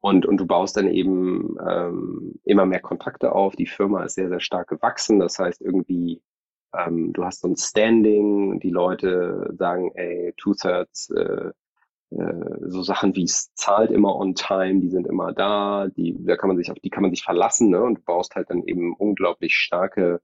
Und, 0.00 0.26
und 0.26 0.36
du 0.36 0.46
baust 0.46 0.76
dann 0.76 0.88
eben 0.88 1.56
ähm, 1.66 2.38
immer 2.44 2.66
mehr 2.66 2.80
Kontakte 2.80 3.32
auf. 3.32 3.56
Die 3.56 3.66
Firma 3.66 4.04
ist 4.04 4.14
sehr, 4.14 4.28
sehr 4.28 4.40
stark 4.40 4.68
gewachsen. 4.68 5.18
Das 5.18 5.38
heißt, 5.38 5.60
irgendwie 5.60 6.22
ähm, 6.78 7.12
du 7.12 7.24
hast 7.24 7.40
so 7.40 7.48
ein 7.48 7.56
Standing, 7.56 8.60
die 8.60 8.70
Leute 8.70 9.54
sagen, 9.58 9.92
ey, 9.94 10.34
Two-Thirds, 10.36 11.10
äh, 11.10 11.50
äh, 12.10 12.58
so 12.60 12.82
Sachen 12.82 13.16
wie 13.16 13.24
es 13.24 13.52
zahlt 13.54 13.90
immer 13.90 14.16
on 14.16 14.34
time, 14.34 14.80
die 14.80 14.90
sind 14.90 15.06
immer 15.06 15.32
da, 15.32 15.88
die, 15.88 16.16
da 16.24 16.36
kann 16.36 16.48
man 16.48 16.56
sich, 16.56 16.70
auf 16.70 16.78
die 16.78 16.90
kann 16.90 17.02
man 17.02 17.10
sich 17.10 17.24
verlassen, 17.24 17.70
ne? 17.70 17.82
Und 17.82 17.98
du 17.98 18.02
baust 18.02 18.34
halt 18.36 18.50
dann 18.50 18.62
eben 18.64 18.94
unglaublich 18.94 19.56
starke 19.56 20.20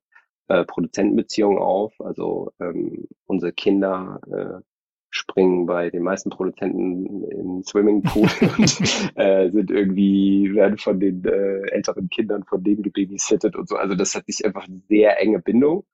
äh, 0.48 0.64
Produzentenbeziehungen 0.64 1.58
auf. 1.58 2.00
Also 2.00 2.52
ähm, 2.60 3.08
unsere 3.26 3.52
Kinder 3.52 4.20
äh, 4.30 4.62
springen 5.10 5.66
bei 5.66 5.90
den 5.90 6.02
meisten 6.02 6.30
Produzenten 6.30 7.24
in 7.24 7.62
Swimmingpool 7.64 8.28
und 8.58 9.16
äh, 9.16 9.50
sind 9.50 9.70
irgendwie, 9.70 10.54
werden 10.54 10.78
von 10.78 11.00
den 11.00 11.24
äh, 11.24 11.68
älteren 11.70 12.08
Kindern 12.08 12.44
von 12.44 12.64
denen 12.64 12.82
gebabysittet 12.82 13.56
und 13.56 13.68
so. 13.68 13.76
Also 13.76 13.94
das 13.94 14.14
hat 14.14 14.26
sich 14.26 14.44
einfach 14.44 14.66
eine 14.66 14.78
sehr 14.88 15.20
enge 15.20 15.38
Bindung. 15.40 15.84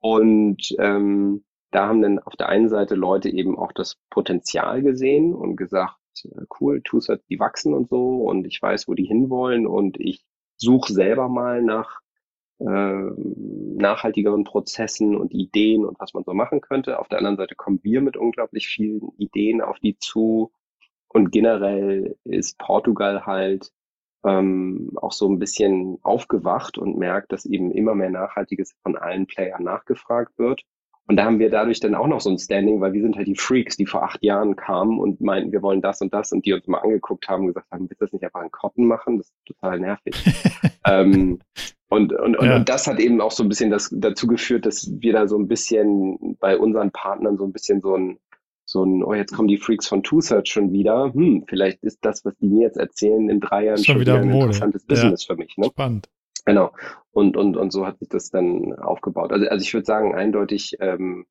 Und 0.00 0.74
ähm, 0.78 1.44
da 1.70 1.88
haben 1.88 2.02
dann 2.02 2.18
auf 2.18 2.36
der 2.36 2.48
einen 2.48 2.68
Seite 2.68 2.94
Leute 2.94 3.28
eben 3.30 3.58
auch 3.58 3.72
das 3.72 3.96
Potenzial 4.10 4.82
gesehen 4.82 5.34
und 5.34 5.56
gesagt, 5.56 5.96
äh, 6.24 6.44
cool, 6.60 6.80
Tusat, 6.82 7.22
die 7.28 7.38
wachsen 7.38 7.74
und 7.74 7.88
so 7.90 8.22
und 8.22 8.46
ich 8.46 8.60
weiß, 8.60 8.88
wo 8.88 8.94
die 8.94 9.04
hinwollen 9.04 9.66
und 9.66 9.98
ich 10.00 10.24
suche 10.56 10.92
selber 10.92 11.28
mal 11.28 11.62
nach 11.62 12.00
äh, 12.60 13.10
nachhaltigeren 13.76 14.44
Prozessen 14.44 15.16
und 15.16 15.32
Ideen 15.32 15.84
und 15.84 16.00
was 16.00 16.14
man 16.14 16.24
so 16.24 16.34
machen 16.34 16.60
könnte. 16.60 16.98
Auf 16.98 17.08
der 17.08 17.18
anderen 17.18 17.36
Seite 17.36 17.54
kommen 17.54 17.80
wir 17.82 18.00
mit 18.00 18.16
unglaublich 18.16 18.66
vielen 18.66 19.12
Ideen 19.16 19.60
auf 19.60 19.78
die 19.78 19.96
zu 19.98 20.52
und 21.08 21.30
generell 21.30 22.16
ist 22.24 22.58
Portugal 22.58 23.26
halt 23.26 23.72
ähm, 24.24 24.92
auch 24.96 25.12
so 25.12 25.28
ein 25.28 25.38
bisschen 25.38 25.98
aufgewacht 26.02 26.78
und 26.78 26.98
merkt, 26.98 27.32
dass 27.32 27.46
eben 27.46 27.70
immer 27.70 27.94
mehr 27.94 28.10
Nachhaltiges 28.10 28.74
von 28.82 28.96
allen 28.96 29.26
Playern 29.26 29.62
nachgefragt 29.62 30.38
wird. 30.38 30.62
Und 31.08 31.16
da 31.16 31.24
haben 31.24 31.38
wir 31.38 31.48
dadurch 31.48 31.80
dann 31.80 31.94
auch 31.94 32.06
noch 32.06 32.20
so 32.20 32.28
ein 32.28 32.38
Standing, 32.38 32.82
weil 32.82 32.92
wir 32.92 33.00
sind 33.00 33.16
halt 33.16 33.26
die 33.26 33.36
Freaks, 33.36 33.78
die 33.78 33.86
vor 33.86 34.02
acht 34.02 34.22
Jahren 34.22 34.56
kamen 34.56 34.98
und 35.00 35.22
meinten, 35.22 35.52
wir 35.52 35.62
wollen 35.62 35.80
das 35.80 36.02
und 36.02 36.12
das 36.12 36.32
und 36.32 36.44
die 36.44 36.52
uns 36.52 36.66
mal 36.66 36.80
angeguckt 36.80 37.28
haben 37.28 37.42
und 37.42 37.48
gesagt 37.48 37.70
haben, 37.70 37.88
willst 37.88 38.02
du 38.02 38.04
das 38.04 38.12
nicht 38.12 38.24
einfach 38.24 38.42
in 38.42 38.50
Cotton 38.50 38.86
machen? 38.86 39.16
Das 39.16 39.28
ist 39.28 39.34
total 39.46 39.80
nervig. 39.80 40.14
ähm, 40.86 41.38
und, 41.88 42.12
und, 42.12 42.36
und, 42.36 42.46
ja. 42.46 42.56
und 42.56 42.68
das 42.68 42.86
hat 42.86 43.00
eben 43.00 43.22
auch 43.22 43.30
so 43.30 43.42
ein 43.42 43.48
bisschen 43.48 43.70
das, 43.70 43.88
dazu 43.90 44.26
geführt, 44.26 44.66
dass 44.66 44.90
wir 45.00 45.14
da 45.14 45.26
so 45.26 45.38
ein 45.38 45.48
bisschen 45.48 46.36
bei 46.40 46.58
unseren 46.58 46.90
Partnern 46.90 47.38
so 47.38 47.44
ein 47.44 47.52
bisschen 47.52 47.80
so 47.80 47.94
ein, 47.94 48.18
so 48.70 48.84
ein, 48.84 49.02
oh, 49.02 49.14
jetzt 49.14 49.32
kommen 49.32 49.48
die 49.48 49.56
Freaks 49.56 49.88
von 49.88 50.02
Two 50.02 50.20
Search 50.20 50.48
schon 50.48 50.72
wieder. 50.72 51.14
Hm, 51.14 51.46
vielleicht 51.48 51.82
ist 51.82 52.04
das, 52.04 52.22
was 52.26 52.36
die 52.36 52.48
mir 52.48 52.64
jetzt 52.64 52.76
erzählen, 52.76 53.30
in 53.30 53.40
drei 53.40 53.64
Jahren 53.64 53.78
schon, 53.78 53.94
schon 53.94 54.00
wieder 54.02 54.20
ein 54.20 54.28
Mode. 54.28 54.48
interessantes 54.48 54.84
Business 54.84 55.26
ja. 55.26 55.34
für 55.34 55.38
mich. 55.40 55.56
Ne? 55.56 55.68
Spannend. 55.68 56.10
Genau. 56.44 56.72
Und, 57.10 57.38
und, 57.38 57.56
und 57.56 57.72
so 57.72 57.86
hat 57.86 57.98
sich 57.98 58.10
das 58.10 58.28
dann 58.28 58.74
aufgebaut. 58.74 59.32
Also, 59.32 59.48
also 59.48 59.62
ich 59.62 59.72
würde 59.72 59.86
sagen, 59.86 60.14
eindeutig 60.14 60.76
ähm, 60.80 61.24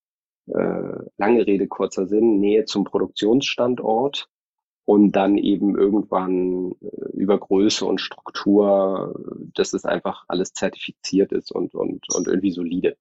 äh, 0.48 0.82
lange 1.18 1.46
Rede, 1.46 1.68
kurzer 1.68 2.08
Sinn, 2.08 2.40
Nähe 2.40 2.66
zum 2.66 2.86
Produktionsstandort 2.86 4.28
und 4.86 5.12
dann 5.12 5.38
eben 5.38 5.78
irgendwann 5.78 6.72
äh, 6.82 7.10
über 7.14 7.38
Größe 7.38 7.86
und 7.86 8.02
Struktur, 8.02 9.14
dass 9.54 9.74
es 9.74 9.86
einfach 9.86 10.26
alles 10.28 10.54
zertifiziert 10.54 11.32
ist 11.32 11.52
und, 11.52 11.76
und, 11.76 12.04
und 12.16 12.28
irgendwie 12.28 12.52
solide. 12.52 12.98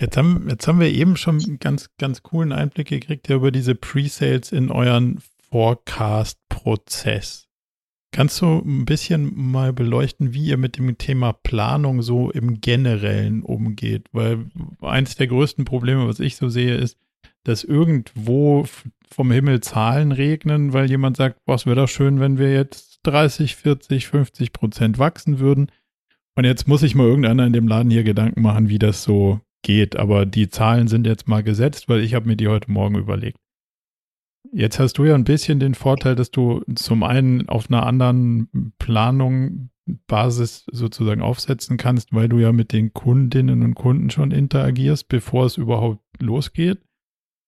Jetzt 0.00 0.16
haben, 0.16 0.46
jetzt 0.48 0.66
haben 0.66 0.80
wir 0.80 0.90
eben 0.90 1.16
schon 1.16 1.42
einen 1.42 1.58
ganz, 1.58 1.90
ganz 1.98 2.22
coolen 2.22 2.52
Einblick 2.52 2.88
gekriegt 2.88 3.28
ja, 3.28 3.36
über 3.36 3.50
diese 3.52 3.74
Pre-Sales 3.74 4.50
in 4.50 4.70
euren 4.70 5.20
Forecast-Prozess. 5.50 7.48
Kannst 8.12 8.40
du 8.40 8.60
ein 8.60 8.86
bisschen 8.86 9.30
mal 9.36 9.74
beleuchten, 9.74 10.32
wie 10.32 10.46
ihr 10.46 10.56
mit 10.56 10.78
dem 10.78 10.96
Thema 10.96 11.34
Planung 11.34 12.00
so 12.02 12.30
im 12.30 12.60
Generellen 12.60 13.42
umgeht? 13.42 14.06
Weil 14.12 14.46
eins 14.80 15.16
der 15.16 15.26
größten 15.26 15.66
Probleme, 15.66 16.08
was 16.08 16.18
ich 16.18 16.36
so 16.36 16.48
sehe, 16.48 16.76
ist, 16.76 16.96
dass 17.44 17.62
irgendwo 17.62 18.64
vom 19.10 19.30
Himmel 19.30 19.60
Zahlen 19.60 20.12
regnen, 20.12 20.72
weil 20.72 20.88
jemand 20.88 21.18
sagt, 21.18 21.38
was 21.44 21.66
wäre 21.66 21.76
doch 21.76 21.88
schön, 21.88 22.20
wenn 22.20 22.38
wir 22.38 22.52
jetzt 22.52 23.00
30, 23.02 23.54
40, 23.56 24.08
50 24.08 24.52
Prozent 24.52 24.98
wachsen 24.98 25.38
würden. 25.40 25.70
Und 26.36 26.44
jetzt 26.44 26.66
muss 26.66 26.82
ich 26.82 26.94
mal 26.94 27.06
irgendeiner 27.06 27.46
in 27.46 27.52
dem 27.52 27.68
Laden 27.68 27.90
hier 27.90 28.04
Gedanken 28.04 28.40
machen, 28.40 28.70
wie 28.70 28.78
das 28.78 29.02
so 29.02 29.40
geht. 29.62 29.96
Aber 29.96 30.26
die 30.26 30.48
Zahlen 30.48 30.88
sind 30.88 31.06
jetzt 31.06 31.28
mal 31.28 31.42
gesetzt, 31.42 31.88
weil 31.88 32.00
ich 32.00 32.14
habe 32.14 32.26
mir 32.26 32.36
die 32.36 32.48
heute 32.48 32.70
Morgen 32.70 32.96
überlegt. 32.96 33.38
Jetzt 34.52 34.78
hast 34.78 34.94
du 34.94 35.04
ja 35.04 35.14
ein 35.14 35.24
bisschen 35.24 35.60
den 35.60 35.74
Vorteil, 35.74 36.14
dass 36.16 36.30
du 36.30 36.62
zum 36.74 37.02
einen 37.02 37.48
auf 37.48 37.68
einer 37.68 37.86
anderen 37.86 38.72
Planung 38.78 39.70
Basis 40.06 40.64
sozusagen 40.70 41.20
aufsetzen 41.20 41.76
kannst, 41.76 42.12
weil 42.12 42.28
du 42.28 42.38
ja 42.38 42.52
mit 42.52 42.72
den 42.72 42.92
Kundinnen 42.92 43.62
und 43.62 43.74
Kunden 43.74 44.10
schon 44.10 44.30
interagierst, 44.30 45.08
bevor 45.08 45.46
es 45.46 45.56
überhaupt 45.56 46.00
losgeht. 46.20 46.78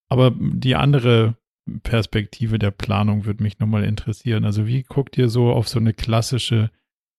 Aber 0.09 0.33
die 0.39 0.75
andere 0.75 1.37
Perspektive 1.83 2.59
der 2.59 2.73
Planung 2.73 3.25
würde 3.25 3.43
mich 3.43 3.59
nochmal 3.59 3.85
interessieren. 3.85 4.45
Also 4.45 4.67
wie 4.67 4.83
guckt 4.83 5.17
ihr 5.17 5.29
so 5.29 5.53
auf 5.53 5.69
so 5.69 5.79
eine 5.79 5.95
klassische 5.95 6.71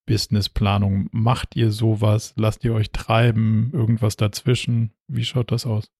Businessplanung? 0.05 1.09
Macht 1.11 1.55
ihr 1.55 1.71
sowas? 1.71 2.33
Lasst 2.37 2.63
ihr 2.65 2.73
euch 2.73 2.91
treiben? 2.91 3.71
Irgendwas 3.73 4.15
dazwischen? 4.15 4.91
Wie 5.07 5.23
schaut 5.23 5.51
das 5.51 5.65
aus? 5.65 5.91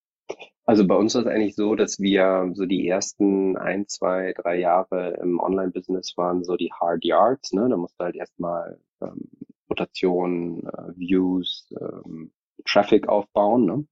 Also 0.66 0.88
bei 0.88 0.95
uns 0.95 1.14
war 1.16 1.22
es 1.22 1.28
eigentlich 1.28 1.56
so, 1.56 1.76
dass 1.76 1.99
wir 1.99 2.51
so 2.54 2.66
die 2.66 2.88
ersten 2.88 3.58
ein, 3.58 3.88
zwei, 3.88 4.34
drei 4.34 4.60
Jahre 4.60 5.18
im 5.22 5.39
Online-Business 5.39 6.16
waren 6.16 6.43
so 6.43 6.56
die 6.56 6.72
Hard 6.72 7.04
Yards. 7.04 7.51
Ne? 7.51 7.68
Da 7.70 7.76
musste 7.76 8.06
halt 8.06 8.16
erstmal 8.16 8.80
ähm, 9.01 9.30
Rotation, 9.70 10.64
äh, 10.66 10.95
Views, 10.95 11.74
ähm, 11.80 12.32
Traffic 12.66 13.10
aufbauen. 13.10 13.66
Ne? 13.66 13.86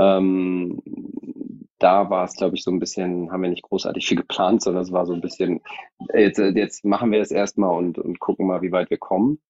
Ähm, 0.00 0.82
da 1.80 2.10
war 2.10 2.24
es, 2.24 2.34
glaube 2.36 2.56
ich, 2.56 2.62
so 2.62 2.70
ein 2.70 2.78
bisschen, 2.78 3.32
haben 3.32 3.42
wir 3.42 3.50
nicht 3.50 3.64
großartig 3.64 4.06
viel 4.06 4.18
geplant, 4.18 4.62
sondern 4.62 4.84
es 4.84 4.92
war 4.92 5.06
so 5.06 5.12
ein 5.12 5.20
bisschen, 5.20 5.60
jetzt, 6.14 6.38
jetzt 6.38 6.84
machen 6.84 7.10
wir 7.10 7.18
das 7.18 7.32
erstmal 7.32 7.76
und, 7.76 7.98
und 7.98 8.20
gucken 8.20 8.46
mal, 8.46 8.62
wie 8.62 8.72
weit 8.72 8.90
wir 8.90 8.98
kommen. 8.98 9.40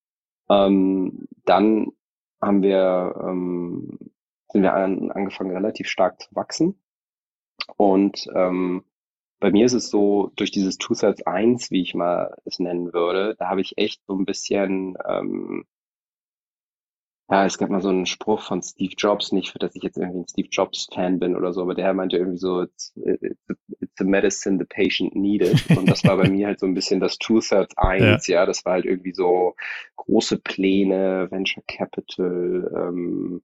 Ähm, 0.48 1.28
dann 1.44 1.92
haben 2.40 2.62
wir 2.62 3.14
ähm, 3.22 3.98
sind 4.52 4.62
wir 4.62 4.74
an, 4.74 5.10
angefangen, 5.12 5.52
relativ 5.52 5.88
stark 5.88 6.20
zu 6.20 6.34
wachsen. 6.34 6.80
Und 7.76 8.26
ähm, 8.34 8.84
bei 9.38 9.50
mir 9.50 9.64
ist 9.64 9.74
es 9.74 9.90
so, 9.90 10.32
durch 10.36 10.50
dieses 10.50 10.76
Two-Thirds 10.78 11.22
1, 11.26 11.70
wie 11.70 11.82
ich 11.82 11.94
mal 11.94 12.36
es 12.44 12.58
nennen 12.58 12.92
würde, 12.92 13.36
da 13.38 13.48
habe 13.48 13.60
ich 13.60 13.78
echt 13.78 14.02
so 14.06 14.14
ein 14.14 14.24
bisschen, 14.24 14.96
ähm, 15.06 15.64
ja, 17.30 17.46
es 17.46 17.58
gab 17.58 17.70
mal 17.70 17.80
so 17.80 17.88
einen 17.90 18.06
Spruch 18.06 18.42
von 18.42 18.60
Steve 18.62 18.94
Jobs, 18.96 19.30
nicht, 19.30 19.54
dass 19.62 19.76
ich 19.76 19.82
jetzt 19.82 19.96
irgendwie 19.96 20.20
ein 20.20 20.28
Steve 20.28 20.48
Jobs-Fan 20.50 21.20
bin 21.20 21.36
oder 21.36 21.52
so, 21.52 21.62
aber 21.62 21.74
der 21.74 21.94
meinte 21.94 22.16
irgendwie 22.16 22.38
so, 22.38 22.62
it's, 22.62 22.92
it's, 22.96 24.00
a 24.00 24.04
medicine 24.04 24.58
the 24.58 24.64
patient 24.64 25.14
needed. 25.14 25.64
Und 25.76 25.88
das 25.88 26.02
war 26.04 26.16
bei 26.16 26.28
mir 26.30 26.48
halt 26.48 26.58
so 26.58 26.66
ein 26.66 26.74
bisschen 26.74 27.00
das 27.00 27.18
Two-Thirds 27.18 27.76
1, 27.76 28.26
ja. 28.26 28.40
ja, 28.40 28.46
das 28.46 28.64
war 28.64 28.72
halt 28.72 28.84
irgendwie 28.84 29.12
so 29.12 29.54
große 29.96 30.38
Pläne, 30.38 31.28
Venture 31.30 31.62
Capital, 31.66 32.72
ähm, 32.74 33.42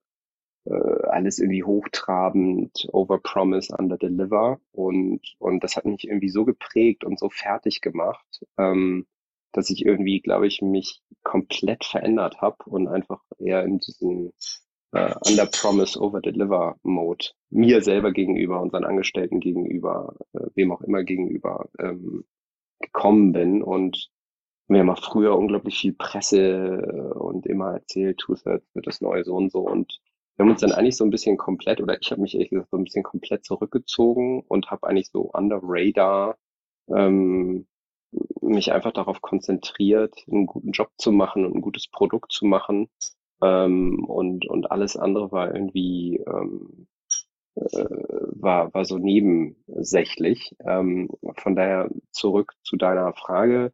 äh, 0.65 1.07
alles 1.09 1.39
irgendwie 1.39 1.63
hochtrabend, 1.63 2.89
overpromise, 2.91 3.75
underdeliver 3.77 4.59
und 4.73 5.21
und 5.39 5.63
das 5.63 5.77
hat 5.77 5.85
mich 5.85 6.09
irgendwie 6.09 6.29
so 6.29 6.45
geprägt 6.45 7.05
und 7.05 7.21
so 7.21 7.29
fertig 7.29 7.81
gemacht, 7.81 8.45
ähm, 8.59 9.07
dass 9.57 9.71
ich 9.71 9.85
irgendwie, 9.85 10.21
glaube 10.21 10.47
ich, 10.47 10.63
mich 10.63 11.03
komplett 11.23 11.85
verändert 11.85 12.41
habe 12.41 12.57
und 12.67 12.89
einfach 12.89 13.23
eher 13.39 13.65
in 13.65 13.79
diesen 13.79 14.33
äh, 14.93 15.15
underpromise, 15.27 16.01
overdeliver 16.01 16.77
Mode 16.83 17.27
mir 17.51 17.83
selber 17.83 18.13
gegenüber, 18.13 18.61
unseren 18.61 18.85
Angestellten 18.85 19.41
gegenüber, 19.41 20.15
äh, 20.35 20.47
wem 20.55 20.73
auch 20.73 20.83
immer 20.83 21.05
gegenüber 21.05 21.69
ähm, 21.79 22.25
gekommen 22.81 23.33
bin 23.33 23.63
und 23.63 24.11
mir 24.69 24.81
haben 24.81 24.97
früher 24.97 25.37
unglaublich 25.37 25.79
viel 25.79 25.93
Presse 25.95 27.15
und 27.15 27.47
immer 27.47 27.75
erzählt, 27.75 28.19
Two-Thirds 28.19 28.75
wird 28.75 28.87
das 28.87 29.01
neue 29.01 29.25
so 29.25 29.35
und 29.37 29.53
so. 29.53 29.61
Und 29.61 30.01
wir 30.37 30.45
haben 30.45 30.51
uns 30.51 30.61
dann 30.61 30.73
eigentlich 30.73 30.97
so 30.97 31.05
ein 31.05 31.11
bisschen 31.11 31.37
komplett, 31.37 31.81
oder 31.81 31.97
ich 32.01 32.11
habe 32.11 32.21
mich 32.21 32.35
ehrlich 32.35 32.51
gesagt 32.51 32.71
so 32.71 32.77
ein 32.77 32.85
bisschen 32.85 33.05
komplett 33.05 33.45
zurückgezogen 33.45 34.43
und 34.49 34.71
habe 34.71 34.89
eigentlich 34.89 35.11
so 35.11 35.31
under 35.33 35.61
radar 35.63 36.37
ähm, 36.89 37.67
mich 38.41 38.73
einfach 38.73 38.93
darauf 38.93 39.21
konzentriert, 39.23 40.15
einen 40.31 40.47
guten 40.47 40.73
Job 40.73 40.91
zu 40.99 41.13
machen 41.13 41.45
und 41.45 41.55
ein 41.57 41.61
gutes 41.63 41.89
Produkt 41.89 42.33
zu 42.33 42.47
machen. 42.47 42.89
Ähm, 43.43 44.05
und, 44.05 44.47
und 44.47 44.71
alles 44.71 44.97
andere 44.97 45.33
war 45.33 45.55
irgendwie 45.55 46.23
ähm, 46.27 46.87
äh, 47.57 47.85
war, 48.39 48.73
war 48.75 48.85
so 48.85 48.99
nebensächlich. 48.99 50.55
Ähm, 50.61 51.09
von 51.37 51.57
daher 51.57 51.91
zurück 52.11 52.53
zu 52.63 52.77
deiner 52.77 53.13
Frage. 53.15 53.73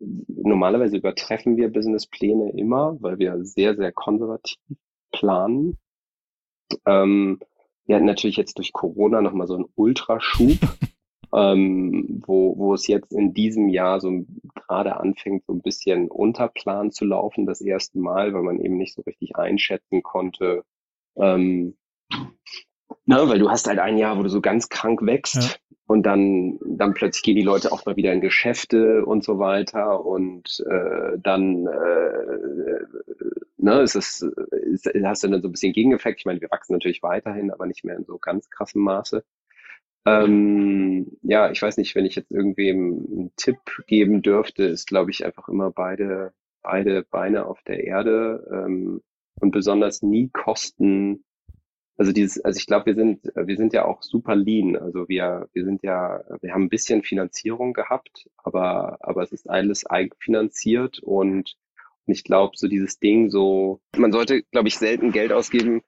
Normalerweise 0.00 0.96
übertreffen 0.96 1.56
wir 1.56 1.72
Businesspläne 1.72 2.50
immer, 2.52 2.96
weil 3.00 3.18
wir 3.18 3.44
sehr, 3.44 3.76
sehr 3.76 3.92
konservativ 3.92 4.58
planen. 5.12 5.78
Ähm, 6.86 7.38
wir 7.86 7.96
hatten 7.96 8.06
natürlich 8.06 8.36
jetzt 8.36 8.58
durch 8.58 8.72
Corona 8.72 9.20
nochmal 9.20 9.46
so 9.46 9.54
einen 9.54 9.68
Ultraschub, 9.76 10.58
ähm, 11.34 12.22
wo, 12.26 12.56
wo 12.56 12.74
es 12.74 12.86
jetzt 12.86 13.12
in 13.12 13.32
diesem 13.34 13.68
Jahr 13.68 14.00
so 14.00 14.24
gerade 14.54 14.96
anfängt, 14.98 15.44
so 15.46 15.52
ein 15.52 15.62
bisschen 15.62 16.08
unter 16.08 16.48
Plan 16.48 16.90
zu 16.90 17.04
laufen, 17.04 17.46
das 17.46 17.60
erste 17.60 17.98
Mal, 17.98 18.34
weil 18.34 18.42
man 18.42 18.60
eben 18.60 18.76
nicht 18.76 18.94
so 18.94 19.02
richtig 19.02 19.36
einschätzen 19.36 20.02
konnte, 20.02 20.64
ähm, 21.16 21.76
na, 23.04 23.28
weil 23.28 23.38
du 23.38 23.50
hast 23.50 23.66
halt 23.66 23.78
ein 23.78 23.98
Jahr, 23.98 24.18
wo 24.18 24.22
du 24.22 24.28
so 24.28 24.40
ganz 24.40 24.68
krank 24.68 25.04
wächst 25.04 25.36
ja. 25.36 25.76
und 25.86 26.04
dann, 26.04 26.58
dann 26.64 26.94
plötzlich 26.94 27.22
gehen 27.22 27.36
die 27.36 27.42
Leute 27.42 27.72
auch 27.72 27.84
mal 27.84 27.96
wieder 27.96 28.12
in 28.12 28.20
Geschäfte 28.20 29.04
und 29.04 29.24
so 29.24 29.38
weiter 29.38 30.04
und 30.04 30.62
äh, 30.68 31.18
dann 31.18 31.66
äh, 31.66 32.86
ne, 33.56 33.80
ist 33.80 33.96
es, 33.96 34.22
ist, 34.22 34.86
hast 35.04 35.24
du 35.24 35.28
dann 35.28 35.42
so 35.42 35.48
ein 35.48 35.52
bisschen 35.52 35.72
Gegeneffekt. 35.72 36.20
Ich 36.20 36.26
meine, 36.26 36.40
wir 36.40 36.50
wachsen 36.50 36.74
natürlich 36.74 37.02
weiterhin, 37.02 37.50
aber 37.50 37.66
nicht 37.66 37.84
mehr 37.84 37.96
in 37.96 38.04
so 38.04 38.18
ganz 38.18 38.50
krassem 38.50 38.82
Maße. 38.82 39.24
Ähm, 40.04 41.18
ja, 41.22 41.50
ich 41.50 41.62
weiß 41.62 41.76
nicht, 41.76 41.94
wenn 41.94 42.06
ich 42.06 42.16
jetzt 42.16 42.30
irgendwem 42.30 43.06
einen 43.10 43.32
Tipp 43.36 43.58
geben 43.86 44.22
dürfte, 44.22 44.64
ist, 44.64 44.86
glaube 44.88 45.10
ich, 45.10 45.24
einfach 45.24 45.48
immer 45.48 45.70
beide, 45.70 46.32
beide 46.62 47.04
Beine 47.04 47.46
auf 47.46 47.62
der 47.62 47.84
Erde 47.84 48.46
ähm, 48.52 49.02
und 49.40 49.50
besonders 49.52 50.02
nie 50.02 50.28
Kosten. 50.32 51.24
Also 51.96 52.12
dieses, 52.12 52.44
also 52.44 52.58
ich 52.58 52.66
glaube, 52.66 52.86
wir 52.86 52.94
sind, 52.94 53.24
wir 53.36 53.56
sind 53.56 53.72
ja 53.72 53.84
auch 53.84 54.02
super 54.02 54.34
lean. 54.34 54.76
Also 54.76 55.08
wir, 55.08 55.48
wir 55.52 55.64
sind 55.64 55.82
ja, 55.84 56.24
wir 56.40 56.52
haben 56.52 56.64
ein 56.64 56.68
bisschen 56.68 57.02
Finanzierung 57.04 57.72
gehabt, 57.72 58.28
aber, 58.38 58.98
aber 59.00 59.22
es 59.22 59.32
ist 59.32 59.48
alles 59.48 59.86
eigenfinanziert 59.86 60.98
und 61.00 61.56
und 62.06 62.14
ich 62.14 62.24
glaube, 62.24 62.56
so 62.56 62.68
dieses 62.68 62.98
Ding, 62.98 63.30
so, 63.30 63.80
man 63.96 64.12
sollte, 64.12 64.42
glaube 64.42 64.68
ich, 64.68 64.76
selten 64.76 65.12
Geld 65.12 65.32
ausgeben, 65.32 65.82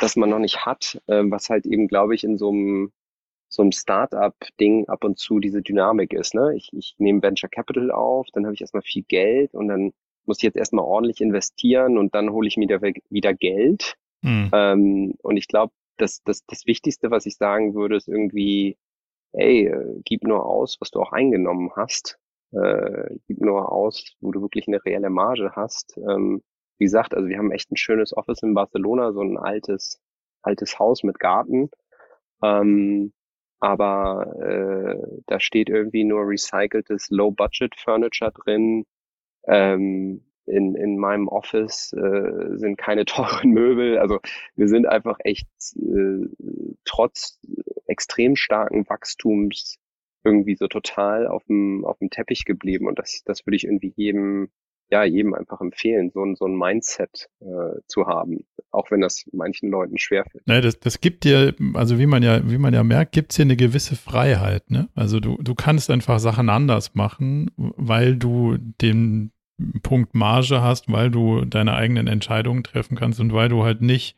das 0.00 0.16
man 0.16 0.30
noch 0.30 0.38
nicht 0.38 0.66
hat, 0.66 1.00
äh, 1.06 1.22
was 1.24 1.48
halt 1.48 1.66
eben, 1.66 1.88
glaube 1.88 2.14
ich, 2.14 2.24
in 2.24 2.38
so 2.38 2.50
einem 2.50 2.92
so 3.50 3.62
einem 3.62 3.72
Start-up-Ding 3.72 4.88
ab 4.88 5.04
und 5.04 5.18
zu 5.18 5.38
diese 5.38 5.60
Dynamik 5.60 6.14
ist. 6.14 6.34
Ne? 6.34 6.54
Ich, 6.56 6.70
ich 6.72 6.94
nehme 6.98 7.22
Venture 7.22 7.50
Capital 7.50 7.90
auf, 7.90 8.28
dann 8.32 8.46
habe 8.46 8.54
ich 8.54 8.62
erstmal 8.62 8.82
viel 8.82 9.02
Geld 9.02 9.52
und 9.54 9.68
dann 9.68 9.92
muss 10.24 10.38
ich 10.38 10.44
jetzt 10.44 10.56
erstmal 10.56 10.84
ordentlich 10.84 11.20
investieren 11.20 11.98
und 11.98 12.14
dann 12.14 12.30
hole 12.30 12.48
ich 12.48 12.56
mir 12.56 12.68
wieder, 12.68 12.80
wieder 13.10 13.34
Geld. 13.34 13.96
Mhm. 14.22 14.50
Ähm, 14.52 15.14
und 15.22 15.36
ich 15.36 15.48
glaube, 15.48 15.72
das, 15.98 16.22
das, 16.24 16.46
das 16.46 16.64
Wichtigste, 16.66 17.10
was 17.10 17.26
ich 17.26 17.36
sagen 17.36 17.74
würde, 17.74 17.96
ist 17.96 18.08
irgendwie, 18.08 18.78
ey, 19.32 19.66
äh, 19.66 20.00
gib 20.04 20.22
nur 20.24 20.46
aus, 20.46 20.76
was 20.80 20.90
du 20.90 21.00
auch 21.00 21.12
eingenommen 21.12 21.70
hast 21.76 22.18
äh, 22.52 23.16
gib 23.26 23.40
nur 23.40 23.70
aus, 23.70 24.16
wo 24.20 24.32
du 24.32 24.42
wirklich 24.42 24.66
eine 24.66 24.84
reelle 24.84 25.10
Marge 25.10 25.52
hast. 25.54 25.96
Ähm, 25.98 26.42
wie 26.78 26.84
gesagt, 26.84 27.14
also 27.14 27.28
wir 27.28 27.38
haben 27.38 27.52
echt 27.52 27.70
ein 27.70 27.76
schönes 27.76 28.16
Office 28.16 28.42
in 28.42 28.54
Barcelona, 28.54 29.12
so 29.12 29.20
ein 29.20 29.36
altes, 29.36 30.00
altes 30.42 30.78
Haus 30.78 31.02
mit 31.02 31.18
Garten. 31.18 31.70
Ähm, 32.42 33.12
aber 33.60 34.34
äh, 34.40 35.20
da 35.26 35.38
steht 35.38 35.68
irgendwie 35.68 36.04
nur 36.04 36.26
recyceltes 36.26 37.10
Low-Budget-Furniture 37.10 38.32
drin. 38.32 38.86
Ähm, 39.46 40.24
in, 40.46 40.74
in 40.74 40.98
meinem 40.98 41.28
Office 41.28 41.92
äh, 41.92 42.56
sind 42.56 42.76
keine 42.76 43.04
teuren 43.06 43.50
Möbel. 43.50 43.98
Also 43.98 44.18
wir 44.56 44.68
sind 44.68 44.86
einfach 44.86 45.18
echt 45.20 45.48
äh, 45.76 46.26
trotz 46.84 47.38
extrem 47.86 48.36
starken 48.36 48.88
Wachstums 48.88 49.78
irgendwie 50.24 50.56
so 50.56 50.66
total 50.66 51.26
auf 51.26 51.44
dem, 51.44 51.84
auf 51.84 51.98
dem 51.98 52.10
Teppich 52.10 52.44
geblieben. 52.44 52.86
Und 52.86 52.98
das, 52.98 53.22
das 53.24 53.46
würde 53.46 53.56
ich 53.56 53.64
irgendwie 53.64 53.92
jedem 53.96 54.50
ja 54.90 55.04
jedem 55.04 55.34
einfach 55.34 55.60
empfehlen, 55.60 56.10
so 56.12 56.24
ein, 56.24 56.34
so 56.34 56.46
ein 56.46 56.56
Mindset 56.56 57.28
äh, 57.40 57.80
zu 57.86 58.06
haben, 58.06 58.44
auch 58.70 58.90
wenn 58.90 59.00
das 59.00 59.24
manchen 59.32 59.70
Leuten 59.70 59.98
schwerfällt. 59.98 60.46
Ne, 60.46 60.60
das, 60.60 60.80
das 60.80 61.00
gibt 61.00 61.24
dir, 61.24 61.54
also 61.74 61.98
wie 61.98 62.06
man 62.06 62.22
ja, 62.22 62.48
wie 62.50 62.58
man 62.58 62.74
ja 62.74 62.82
merkt, 62.82 63.12
gibt 63.12 63.32
es 63.32 63.36
hier 63.36 63.44
eine 63.44 63.56
gewisse 63.56 63.96
Freiheit. 63.96 64.70
Ne? 64.70 64.88
Also 64.94 65.20
du, 65.20 65.36
du 65.40 65.54
kannst 65.54 65.90
einfach 65.90 66.18
Sachen 66.18 66.48
anders 66.48 66.94
machen, 66.94 67.50
weil 67.56 68.16
du 68.16 68.56
den 68.58 69.32
Punkt 69.82 70.14
Marge 70.14 70.62
hast, 70.62 70.90
weil 70.90 71.10
du 71.10 71.44
deine 71.44 71.74
eigenen 71.74 72.06
Entscheidungen 72.06 72.64
treffen 72.64 72.96
kannst 72.96 73.20
und 73.20 73.32
weil 73.32 73.48
du 73.48 73.62
halt 73.62 73.82
nicht 73.82 74.16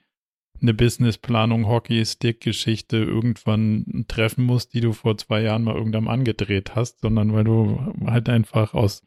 eine 0.60 0.74
Businessplanung, 0.74 1.66
Hockey-Stick-Geschichte 1.66 2.96
irgendwann 2.96 4.04
treffen 4.06 4.44
musst, 4.44 4.74
die 4.74 4.80
du 4.80 4.92
vor 4.92 5.18
zwei 5.18 5.42
Jahren 5.42 5.64
mal 5.64 5.74
irgendwann 5.74 6.06
angedreht 6.06 6.76
hast, 6.76 7.00
sondern 7.00 7.32
weil 7.32 7.44
du 7.44 7.80
halt 8.06 8.28
einfach 8.28 8.72
aus, 8.72 9.02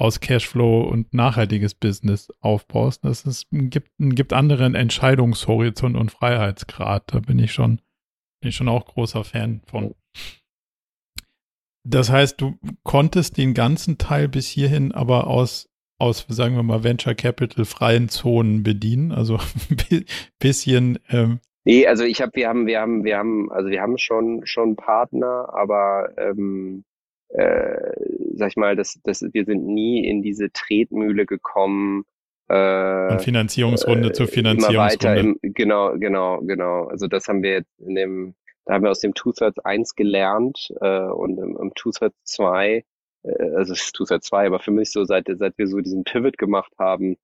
aus 0.00 0.20
Cashflow 0.20 0.80
und 0.80 1.12
nachhaltiges 1.12 1.74
Business 1.74 2.32
aufbaust. 2.40 3.04
Das 3.04 3.26
ist, 3.26 3.48
gibt, 3.50 3.90
gibt 3.98 4.32
anderen 4.32 4.74
Entscheidungshorizont 4.74 5.94
und 5.94 6.10
Freiheitsgrad. 6.10 7.04
Da 7.12 7.20
bin 7.20 7.38
ich 7.38 7.52
schon, 7.52 7.82
bin 8.40 8.48
ich 8.48 8.56
schon 8.56 8.68
auch 8.68 8.86
großer 8.86 9.24
Fan 9.24 9.60
von. 9.66 9.94
Das 11.84 12.10
heißt, 12.10 12.40
du 12.40 12.58
konntest 12.82 13.36
den 13.36 13.52
ganzen 13.52 13.98
Teil 13.98 14.28
bis 14.28 14.48
hierhin 14.48 14.92
aber 14.92 15.26
aus 15.26 15.68
aus, 15.98 16.24
sagen 16.30 16.56
wir 16.56 16.62
mal, 16.62 16.82
Venture 16.82 17.14
Capital 17.14 17.66
freien 17.66 18.08
Zonen 18.08 18.62
bedienen? 18.62 19.12
Also 19.12 19.36
ein 19.90 20.06
bisschen. 20.38 20.98
Ähm 21.10 21.40
nee, 21.66 21.86
also 21.86 22.04
ich 22.04 22.22
habe, 22.22 22.32
wir 22.36 22.48
haben, 22.48 22.66
wir 22.66 22.80
haben, 22.80 23.04
wir 23.04 23.18
haben, 23.18 23.52
also 23.52 23.68
wir 23.68 23.82
haben 23.82 23.98
schon 23.98 24.46
schon 24.46 24.76
Partner, 24.76 25.50
aber 25.52 26.08
ähm, 26.16 26.84
äh, 27.32 27.92
sag 28.34 28.48
ich 28.48 28.56
mal, 28.56 28.76
das, 28.76 28.98
das, 29.04 29.22
wir 29.22 29.44
sind 29.44 29.66
nie 29.66 30.06
in 30.06 30.22
diese 30.22 30.50
Tretmühle 30.52 31.26
gekommen. 31.26 32.04
Äh, 32.48 33.08
Von 33.08 33.20
Finanzierungsrunde 33.20 34.08
äh, 34.08 34.12
zu 34.12 34.26
Finanzierungsrunde. 34.26 35.20
Im, 35.20 35.38
genau, 35.42 35.96
genau, 35.98 36.40
genau. 36.42 36.84
Also 36.84 37.06
das 37.06 37.28
haben 37.28 37.42
wir 37.42 37.52
jetzt 37.52 37.80
in 37.80 37.94
dem, 37.94 38.34
da 38.64 38.74
haben 38.74 38.84
wir 38.84 38.90
aus 38.90 39.00
dem 39.00 39.14
Two-Thirds 39.14 39.60
1 39.60 39.94
gelernt 39.94 40.72
äh, 40.80 41.00
und 41.00 41.38
im, 41.38 41.56
im 41.56 41.72
Two-Thirds 41.74 42.16
2 42.24 42.84
äh, 43.22 43.50
also 43.54 43.74
seit 44.04 44.24
zwei, 44.24 44.46
aber 44.46 44.60
für 44.60 44.70
mich 44.70 44.90
so, 44.90 45.04
seit, 45.04 45.26
seit 45.28 45.58
wir 45.58 45.66
so 45.66 45.80
diesen 45.80 46.04
Pivot 46.04 46.38
gemacht 46.38 46.72
haben, 46.78 47.16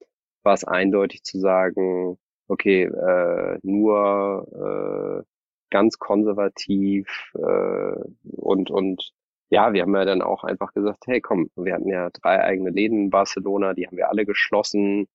war 0.42 0.54
es 0.54 0.64
eindeutig 0.64 1.22
zu 1.24 1.38
sagen, 1.38 2.18
okay, 2.48 2.84
äh, 2.84 3.58
nur 3.62 5.22
äh, 5.22 5.24
ganz 5.70 5.98
konservativ 5.98 7.32
äh, 7.34 8.00
und, 8.36 8.70
und 8.70 9.12
ja, 9.50 9.72
wir 9.72 9.82
haben 9.82 9.94
ja 9.94 10.04
dann 10.04 10.22
auch 10.22 10.44
einfach 10.44 10.72
gesagt, 10.72 11.06
hey 11.06 11.20
komm, 11.20 11.50
wir 11.56 11.74
hatten 11.74 11.88
ja 11.88 12.10
drei 12.10 12.42
eigene 12.42 12.70
Läden 12.70 13.04
in 13.04 13.10
Barcelona, 13.10 13.74
die 13.74 13.86
haben 13.86 13.96
wir 13.96 14.08
alle 14.08 14.26
geschlossen. 14.26 15.06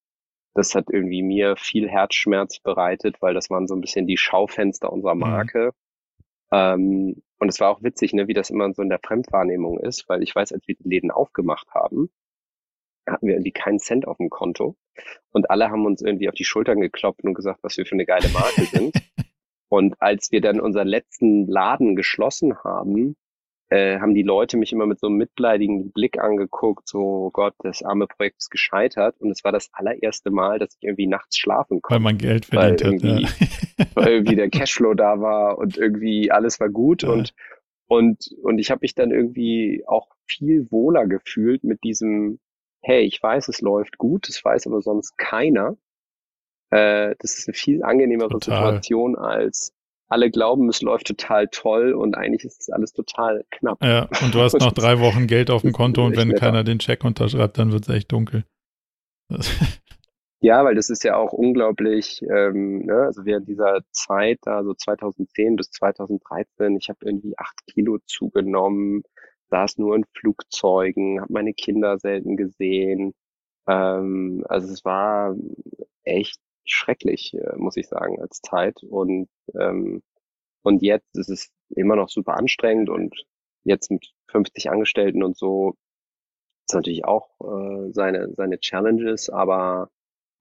Das 0.54 0.76
hat 0.76 0.90
irgendwie 0.90 1.24
mir 1.24 1.56
viel 1.58 1.90
Herzschmerz 1.90 2.60
bereitet, 2.60 3.22
weil 3.22 3.34
das 3.34 3.50
waren 3.50 3.68
so 3.68 3.76
ein 3.76 3.82
bisschen 3.82 4.08
die 4.08 4.18
Schaufenster 4.18 4.92
unserer 4.92 5.16
mhm. 5.16 5.22
Marke. 5.22 5.66
Mhm. 5.68 5.72
Ähm, 6.52 7.24
und 7.40 7.50
es 7.50 7.60
war 7.60 7.70
auch 7.70 7.82
witzig, 7.82 8.14
ne, 8.14 8.28
wie 8.28 8.34
das 8.34 8.50
immer 8.50 8.72
so 8.74 8.82
in 8.82 8.90
der 8.90 9.00
Fremdwahrnehmung 9.00 9.80
ist, 9.80 10.08
weil 10.10 10.22
ich 10.22 10.36
weiß, 10.36 10.52
als 10.52 10.68
wir 10.68 10.76
die 10.76 10.88
Läden 10.88 11.12
aufgemacht 11.12 11.68
haben, 11.74 12.12
hatten 13.10 13.28
wir 13.28 13.34
irgendwie 13.34 13.52
keinen 13.52 13.80
Cent 13.80 14.08
auf 14.08 14.18
dem 14.18 14.30
Konto. 14.30 14.76
Und 15.32 15.50
alle 15.50 15.70
haben 15.70 15.86
uns 15.86 16.02
irgendwie 16.02 16.30
auf 16.30 16.36
die 16.36 16.46
Schultern 16.46 16.80
geklopft 16.80 17.24
und 17.24 17.34
gesagt, 17.34 17.64
was 17.64 17.78
wir 17.78 17.86
für 17.86 17.96
eine 17.96 18.06
geile 18.06 18.30
Marke 18.30 18.62
sind. 18.64 18.94
und 19.70 20.02
als 20.02 20.32
wir 20.32 20.42
dann 20.42 20.60
unseren 20.60 20.88
letzten 20.88 21.48
Laden 21.48 21.96
geschlossen 21.96 22.64
haben, 22.64 23.16
äh, 23.72 24.02
haben 24.02 24.14
die 24.14 24.22
Leute 24.22 24.58
mich 24.58 24.74
immer 24.74 24.86
mit 24.86 25.00
so 25.00 25.08
einem 25.08 25.16
mitleidigen 25.16 25.92
Blick 25.94 26.20
angeguckt, 26.20 26.90
so 26.90 27.00
oh 27.00 27.32
Gott, 27.32 27.54
das 27.60 27.82
arme 27.82 28.06
Projekt 28.06 28.40
ist 28.40 28.52
gescheitert. 28.52 29.16
Und 29.20 29.32
es 29.32 29.46
war 29.46 29.54
das 29.54 29.70
allererste 29.72 30.30
Mal, 30.30 30.60
dass 30.60 30.76
ich 30.76 30.84
irgendwie 30.84 31.08
nachts 31.08 31.38
schlafen 31.38 31.82
konnte. 31.82 31.96
Weil 31.96 32.04
man 32.04 32.18
Geld 32.18 32.48
verdient 32.48 33.02
hat. 33.02 33.40
Ja. 33.80 33.86
weil 33.96 34.08
irgendwie 34.10 34.36
der 34.36 34.50
Cashflow 34.50 34.94
da 34.94 35.22
war 35.22 35.58
und 35.58 35.78
irgendwie 35.78 36.32
alles 36.32 36.60
war 36.60 36.68
gut. 36.68 37.04
Ja. 37.04 37.12
Und, 37.12 37.34
und, 37.88 38.30
und 38.44 38.60
ich 38.60 38.72
habe 38.72 38.80
mich 38.82 38.94
dann 38.94 39.12
irgendwie 39.12 39.86
auch 39.88 40.10
viel 40.28 40.70
wohler 40.70 41.08
gefühlt 41.08 41.64
mit 41.64 41.82
diesem, 41.86 42.40
hey, 42.82 43.04
ich 43.04 43.24
weiß, 43.24 43.48
es 43.48 43.62
läuft 43.62 43.98
gut, 43.98 44.28
es 44.28 44.44
weiß 44.44 44.68
aber 44.68 44.82
sonst 44.82 45.18
keiner. 45.18 45.78
Äh, 46.72 47.16
das 47.20 47.38
ist 47.38 47.48
eine 47.48 47.56
viel 47.56 47.84
angenehmere 47.84 48.32
Total. 48.32 48.58
Situation 48.58 49.16
als 49.16 49.74
alle 50.12 50.30
glauben, 50.30 50.68
es 50.68 50.82
läuft 50.82 51.08
total 51.08 51.48
toll 51.48 51.94
und 51.94 52.16
eigentlich 52.16 52.44
ist 52.44 52.62
es 52.62 52.70
alles 52.70 52.92
total 52.92 53.46
knapp. 53.50 53.82
Ja, 53.82 54.10
und 54.22 54.36
du 54.36 54.42
hast 54.42 54.54
noch 54.60 54.74
drei 54.74 55.00
Wochen 55.00 55.26
Geld 55.26 55.50
auf 55.50 55.62
dem 55.62 55.72
Konto 55.72 56.06
und 56.06 56.18
wenn 56.18 56.36
keiner 56.36 56.64
den 56.64 56.80
Check 56.80 57.06
unterschreibt, 57.06 57.58
dann 57.58 57.72
wird 57.72 57.88
es 57.88 57.96
echt 57.96 58.12
dunkel. 58.12 58.44
ja, 60.42 60.66
weil 60.66 60.76
das 60.76 60.90
ist 60.90 61.06
ja 61.06 61.16
auch 61.16 61.32
unglaublich, 61.32 62.22
ähm, 62.30 62.86
ne? 62.86 63.04
also 63.04 63.24
während 63.24 63.48
dieser 63.48 63.80
Zeit, 63.92 64.40
da 64.42 64.64
so 64.66 64.74
2010 64.74 65.56
bis 65.56 65.72
2013, 65.72 66.76
ich 66.76 66.90
habe 66.90 67.00
irgendwie 67.06 67.38
acht 67.38 67.66
Kilo 67.68 68.00
zugenommen, 68.06 69.04
saß 69.50 69.78
nur 69.78 69.96
in 69.96 70.04
Flugzeugen, 70.14 71.22
habe 71.22 71.32
meine 71.32 71.54
Kinder 71.54 71.98
selten 72.00 72.36
gesehen. 72.36 73.14
Ähm, 73.66 74.44
also 74.50 74.74
es 74.74 74.84
war 74.84 75.36
echt 76.04 76.42
schrecklich, 76.66 77.34
äh, 77.36 77.56
muss 77.58 77.78
ich 77.78 77.88
sagen, 77.88 78.20
als 78.22 78.42
Zeit. 78.42 78.84
Und, 78.84 79.30
ähm, 79.56 80.04
und 80.64 80.82
jetzt 80.82 81.18
ist 81.18 81.30
es 81.30 81.52
immer 81.70 81.96
noch 81.96 82.10
super 82.10 82.38
anstrengend 82.38 82.90
und 82.90 83.16
jetzt 83.64 83.92
mit 83.92 84.14
50 84.30 84.70
Angestellten 84.72 85.24
und 85.24 85.38
so 85.38 85.76
ist 86.68 86.76
natürlich 86.76 87.06
auch 87.06 87.30
äh, 87.42 87.92
seine, 87.94 88.34
seine 88.36 88.60
Challenges, 88.60 89.30
aber, 89.30 89.90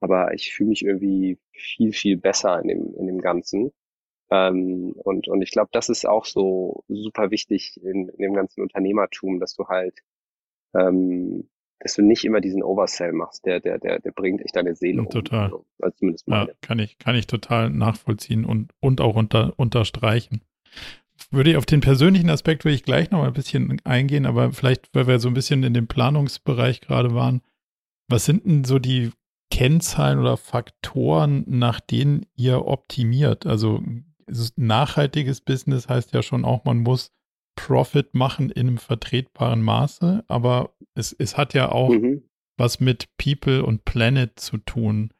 aber 0.01 0.35
ich 0.35 0.53
fühle 0.55 0.71
mich 0.71 0.85
irgendwie 0.85 1.39
viel, 1.53 1.93
viel 1.93 2.17
besser 2.17 2.61
in 2.63 2.69
dem, 2.69 2.95
in 2.95 3.07
dem 3.07 3.21
Ganzen. 3.21 3.73
Ähm, 4.31 4.93
und, 4.97 5.29
und 5.29 5.43
ich 5.43 5.51
glaube, 5.53 5.71
das 5.73 5.89
ist 5.89 6.07
auch 6.07 6.25
so 6.25 6.85
super 6.89 7.31
wichtig 7.31 7.79
in, 7.83 8.09
in 8.09 8.19
dem 8.19 8.35
ganzen 8.35 8.63
Unternehmertum, 8.63 9.41
dass 9.41 9.55
du 9.57 9.67
halt 9.69 10.01
ähm, 10.75 11.50
dass 11.81 11.95
du 11.95 12.03
nicht 12.03 12.25
immer 12.25 12.41
diesen 12.41 12.63
Oversell 12.63 13.13
machst, 13.13 13.47
der, 13.47 13.59
der, 13.59 13.79
der, 13.79 13.99
der 14.01 14.13
bringt 14.13 14.43
echt 14.43 14.55
deine 14.55 14.75
Seele 14.75 15.07
Total. 15.09 15.53
Um, 15.53 15.65
also 15.81 15.97
zumindest 15.97 16.29
meine. 16.29 16.51
Ja, 16.51 16.55
kann 16.61 16.79
ich, 16.79 16.99
kann 16.99 17.17
ich 17.17 17.27
total 17.27 17.71
nachvollziehen 17.71 18.45
und, 18.45 18.73
und 18.81 19.01
auch 19.01 19.17
unter, 19.17 19.55
unterstreichen. 19.57 20.43
Würde 21.31 21.51
ich 21.51 21.57
auf 21.57 21.67
den 21.67 21.81
persönlichen 21.81 22.31
Aspekt 22.31 22.65
würde 22.65 22.75
ich 22.75 22.83
gleich 22.83 23.11
noch 23.11 23.21
mal 23.21 23.29
ein 23.29 23.33
bisschen 23.33 23.81
eingehen, 23.85 24.27
aber 24.27 24.53
vielleicht, 24.53 24.95
weil 24.95 25.07
wir 25.07 25.19
so 25.19 25.29
ein 25.29 25.35
bisschen 25.35 25.63
in 25.63 25.75
dem 25.75 25.87
Planungsbereich 25.87 26.81
gerade 26.81 27.15
waren, 27.15 27.41
was 28.09 28.25
sind 28.25 28.45
denn 28.45 28.65
so 28.65 28.79
die 28.79 29.11
Kennzahlen 29.51 30.19
oder 30.19 30.37
Faktoren, 30.37 31.45
nach 31.47 31.81
denen 31.81 32.27
ihr 32.37 32.67
optimiert? 32.67 33.47
Also 33.47 33.83
nachhaltiges 34.57 35.41
Business 35.41 35.89
heißt 35.89 36.13
ja 36.13 36.23
schon 36.23 36.45
auch, 36.45 36.65
man 36.65 36.79
muss 36.79 37.13
Profit 37.67 38.15
machen 38.15 38.51
in 38.51 38.69
einem 38.69 38.79
vertretbaren 38.79 39.63
Maße, 39.63 40.25
aber 40.29 40.75
es, 40.95 41.13
es 41.13 41.37
hat 41.37 41.55
ja 41.55 41.71
auch 41.71 41.91
mhm. 41.91 42.23
was 42.57 42.81
mit 42.81 43.09
People 43.17 43.65
und 43.65 43.85
Planet 43.85 44.39
zu 44.39 44.59
tun. 44.59 45.13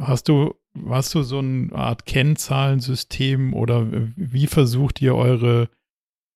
Hast 0.00 0.28
du, 0.28 0.54
hast 0.86 1.14
du 1.14 1.22
so 1.22 1.38
eine 1.38 1.72
Art 1.72 2.06
Kennzahlensystem 2.06 3.54
oder 3.54 3.86
wie 4.16 4.46
versucht 4.46 5.02
ihr 5.02 5.14
eure, 5.14 5.68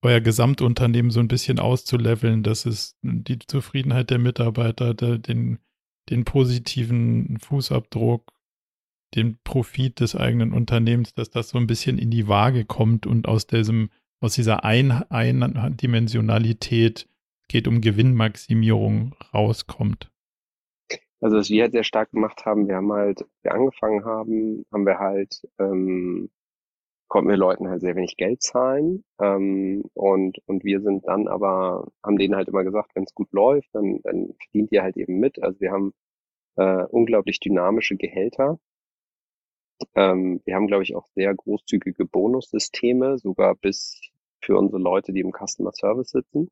euer 0.03 0.21
Gesamtunternehmen 0.21 1.11
so 1.11 1.21
ein 1.21 1.29
bisschen 1.29 1.59
auszuleveln, 1.59 2.43
dass 2.43 2.67
es 2.67 2.97
die 3.03 3.39
Zufriedenheit 3.39 4.11
der 4.11 4.19
Mitarbeiter, 4.19 4.95
der, 4.95 5.19
den, 5.19 5.59
den 6.11 6.25
positiven 6.25 7.39
Fußabdruck, 7.39 8.33
den 9.15 9.39
Profit 9.45 10.01
des 10.01 10.17
eigenen 10.17 10.53
Unternehmens, 10.53 11.15
dass 11.15 11.31
das 11.31 11.51
so 11.51 11.59
ein 11.59 11.67
bisschen 11.67 11.99
in 11.99 12.11
die 12.11 12.29
Waage 12.29 12.65
kommt 12.65 13.07
und 13.07 13.29
aus 13.29 13.47
diesem 13.47 13.91
aus 14.23 14.35
dieser 14.35 14.65
ein 14.65 14.91
Eindimensionalität 15.11 17.09
geht 17.49 17.69
um 17.69 17.81
Gewinnmaximierung 17.81 19.15
rauskommt? 19.35 20.11
Also 21.21 21.37
was 21.37 21.51
wir 21.51 21.63
halt 21.63 21.73
sehr 21.73 21.85
stark 21.85 22.11
gemacht 22.11 22.45
haben, 22.47 22.67
wir 22.67 22.77
haben 22.77 22.93
halt, 22.93 23.25
wir 23.43 23.53
angefangen 23.53 24.05
haben, 24.05 24.65
haben 24.73 24.87
wir 24.87 24.99
halt, 24.99 25.47
ähm, 25.59 26.31
konnten 27.09 27.29
wir 27.31 27.37
Leuten 27.37 27.69
halt 27.69 27.81
sehr 27.81 27.95
wenig 27.95 28.17
Geld 28.17 28.43
zahlen 28.43 29.05
ähm, 29.21 29.85
und 29.95 30.39
und 30.47 30.65
wir 30.65 30.81
sind 30.81 31.07
dann 31.07 31.29
aber, 31.29 31.87
haben 32.03 32.17
denen 32.17 32.35
halt 32.35 32.49
immer 32.49 32.65
gesagt, 32.65 32.91
wenn 32.95 33.05
es 33.05 33.15
gut 33.15 33.31
läuft, 33.33 33.69
dann, 33.73 34.01
dann 34.03 34.35
verdient 34.43 34.73
ihr 34.73 34.83
halt 34.83 34.97
eben 34.97 35.21
mit. 35.21 35.41
Also 35.43 35.61
wir 35.61 35.71
haben 35.71 35.93
äh, 36.57 36.85
unglaublich 36.87 37.39
dynamische 37.41 37.97
Gehälter. 37.97 38.59
Ähm, 39.95 40.41
wir 40.45 40.55
haben, 40.55 40.67
glaube 40.67 40.83
ich, 40.85 40.95
auch 40.97 41.07
sehr 41.15 41.35
großzügige 41.35 42.05
Bonussysteme, 42.07 43.19
sogar 43.19 43.55
bis 43.57 44.12
für 44.43 44.57
unsere 44.59 44.81
Leute, 44.81 45.13
die 45.13 45.21
im 45.21 45.33
Customer 45.33 45.73
Service 45.73 46.11
sitzen. 46.11 46.51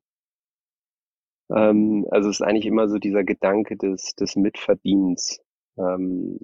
Ähm, 1.51 2.07
also 2.11 2.29
es 2.29 2.39
ist 2.39 2.45
eigentlich 2.45 2.65
immer 2.65 2.87
so 2.89 2.97
dieser 2.97 3.23
Gedanke 3.23 3.77
des, 3.77 4.15
des 4.15 4.35
Mitverdienens 4.35 5.41
ähm, 5.77 6.39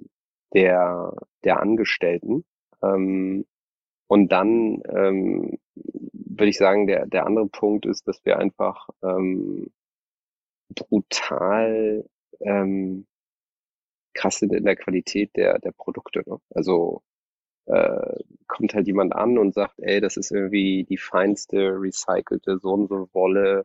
der, 0.54 1.14
der 1.44 1.60
Angestellten. 1.60 2.44
Ähm, 2.82 3.46
und 4.08 4.32
dann 4.32 4.82
ähm, 4.88 5.58
würde 5.74 6.48
ich 6.50 6.58
sagen, 6.58 6.86
der, 6.86 7.06
der 7.06 7.26
andere 7.26 7.48
Punkt 7.48 7.86
ist, 7.86 8.06
dass 8.08 8.24
wir 8.24 8.38
einfach 8.38 8.88
ähm, 9.02 9.70
brutal 10.74 12.04
ähm, 12.40 13.06
krass 14.14 14.38
sind 14.38 14.52
in 14.52 14.64
der 14.64 14.76
Qualität 14.76 15.36
der, 15.36 15.58
der 15.58 15.72
Produkte. 15.72 16.22
Ne? 16.26 16.38
Also 16.50 17.02
äh, 17.68 18.22
kommt 18.46 18.74
halt 18.74 18.86
jemand 18.86 19.14
an 19.14 19.38
und 19.38 19.54
sagt, 19.54 19.74
ey, 19.78 20.00
das 20.00 20.16
ist 20.16 20.30
irgendwie 20.32 20.84
die 20.84 20.96
feinste 20.98 21.80
recycelte 21.80 22.58
so 22.58 22.70
und 22.72 22.88
so 22.88 23.08
Wolle, 23.12 23.64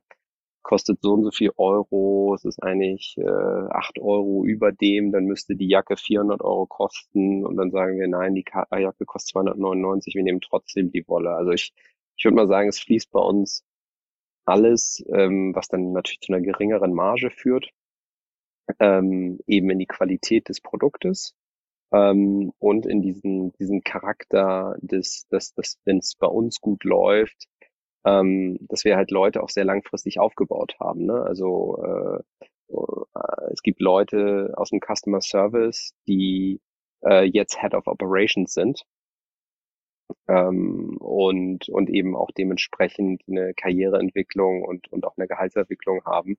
kostet 0.63 1.01
so 1.01 1.13
und 1.13 1.23
so 1.25 1.31
viel 1.31 1.51
Euro, 1.57 2.33
es 2.35 2.45
ist 2.45 2.61
eigentlich 2.63 3.15
äh, 3.17 3.23
8 3.23 3.99
Euro 3.99 4.45
über 4.45 4.71
dem, 4.71 5.11
dann 5.11 5.25
müsste 5.25 5.55
die 5.55 5.67
Jacke 5.67 5.97
400 5.97 6.41
Euro 6.41 6.65
kosten 6.67 7.45
und 7.45 7.57
dann 7.57 7.71
sagen 7.71 7.99
wir, 7.99 8.07
nein, 8.07 8.35
die 8.35 8.45
Jacke 8.71 9.05
kostet 9.05 9.31
299, 9.33 10.15
wir 10.15 10.23
nehmen 10.23 10.41
trotzdem 10.41 10.91
die 10.91 11.07
Wolle. 11.07 11.31
Also 11.31 11.51
ich, 11.51 11.73
ich 12.17 12.25
würde 12.25 12.35
mal 12.35 12.47
sagen, 12.47 12.69
es 12.69 12.79
fließt 12.79 13.11
bei 13.11 13.19
uns 13.19 13.63
alles, 14.45 15.03
ähm, 15.13 15.53
was 15.55 15.67
dann 15.67 15.93
natürlich 15.93 16.21
zu 16.21 16.33
einer 16.33 16.41
geringeren 16.41 16.93
Marge 16.93 17.29
führt, 17.29 17.69
ähm, 18.79 19.39
eben 19.47 19.69
in 19.69 19.79
die 19.79 19.85
Qualität 19.85 20.49
des 20.49 20.61
Produktes 20.61 21.35
ähm, 21.93 22.51
und 22.59 22.85
in 22.85 23.01
diesen, 23.01 23.53
diesen 23.53 23.83
Charakter 23.83 24.75
des, 24.81 25.27
dass, 25.29 25.53
dass 25.53 25.79
wenn 25.85 25.99
es 25.99 26.15
bei 26.15 26.27
uns 26.27 26.59
gut 26.59 26.83
läuft, 26.83 27.47
ähm, 28.05 28.57
dass 28.61 28.83
wir 28.83 28.97
halt 28.97 29.11
Leute 29.11 29.43
auch 29.43 29.49
sehr 29.49 29.65
langfristig 29.65 30.19
aufgebaut 30.19 30.75
haben. 30.79 31.05
Ne? 31.05 31.21
Also 31.23 31.81
äh, 31.83 32.19
äh, 32.73 33.51
es 33.51 33.61
gibt 33.61 33.79
Leute 33.79 34.53
aus 34.57 34.71
dem 34.71 34.81
Customer 34.81 35.21
Service, 35.21 35.93
die 36.07 36.59
äh, 37.05 37.23
jetzt 37.25 37.59
Head 37.61 37.75
of 37.75 37.87
Operations 37.87 38.53
sind 38.53 38.83
ähm, 40.27 40.97
und, 40.97 41.69
und 41.69 41.89
eben 41.89 42.15
auch 42.15 42.31
dementsprechend 42.31 43.23
eine 43.27 43.53
Karriereentwicklung 43.53 44.63
und, 44.63 44.91
und 44.91 45.05
auch 45.05 45.17
eine 45.17 45.27
Gehaltsentwicklung 45.27 46.03
haben. 46.05 46.37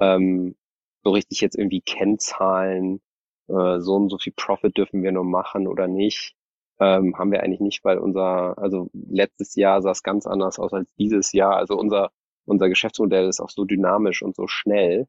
Ähm, 0.00 0.56
so 1.04 1.10
richtig 1.12 1.40
jetzt 1.40 1.56
irgendwie 1.56 1.82
Kennzahlen, 1.82 3.00
äh, 3.48 3.80
so 3.80 3.94
und 3.94 4.10
so 4.10 4.18
viel 4.18 4.32
Profit 4.36 4.76
dürfen 4.76 5.02
wir 5.02 5.12
nur 5.12 5.24
machen 5.24 5.66
oder 5.66 5.88
nicht, 5.88 6.34
ähm, 6.80 7.16
haben 7.18 7.32
wir 7.32 7.42
eigentlich 7.42 7.60
nicht, 7.60 7.84
weil 7.84 7.98
unser, 7.98 8.58
also 8.58 8.90
letztes 8.92 9.54
Jahr 9.54 9.82
sah 9.82 9.92
es 9.92 10.02
ganz 10.02 10.26
anders 10.26 10.58
aus 10.58 10.72
als 10.72 10.92
dieses 10.96 11.32
Jahr. 11.32 11.56
Also 11.56 11.76
unser, 11.78 12.10
unser 12.44 12.68
Geschäftsmodell 12.68 13.28
ist 13.28 13.40
auch 13.40 13.50
so 13.50 13.64
dynamisch 13.64 14.22
und 14.22 14.36
so 14.36 14.46
schnell, 14.46 15.06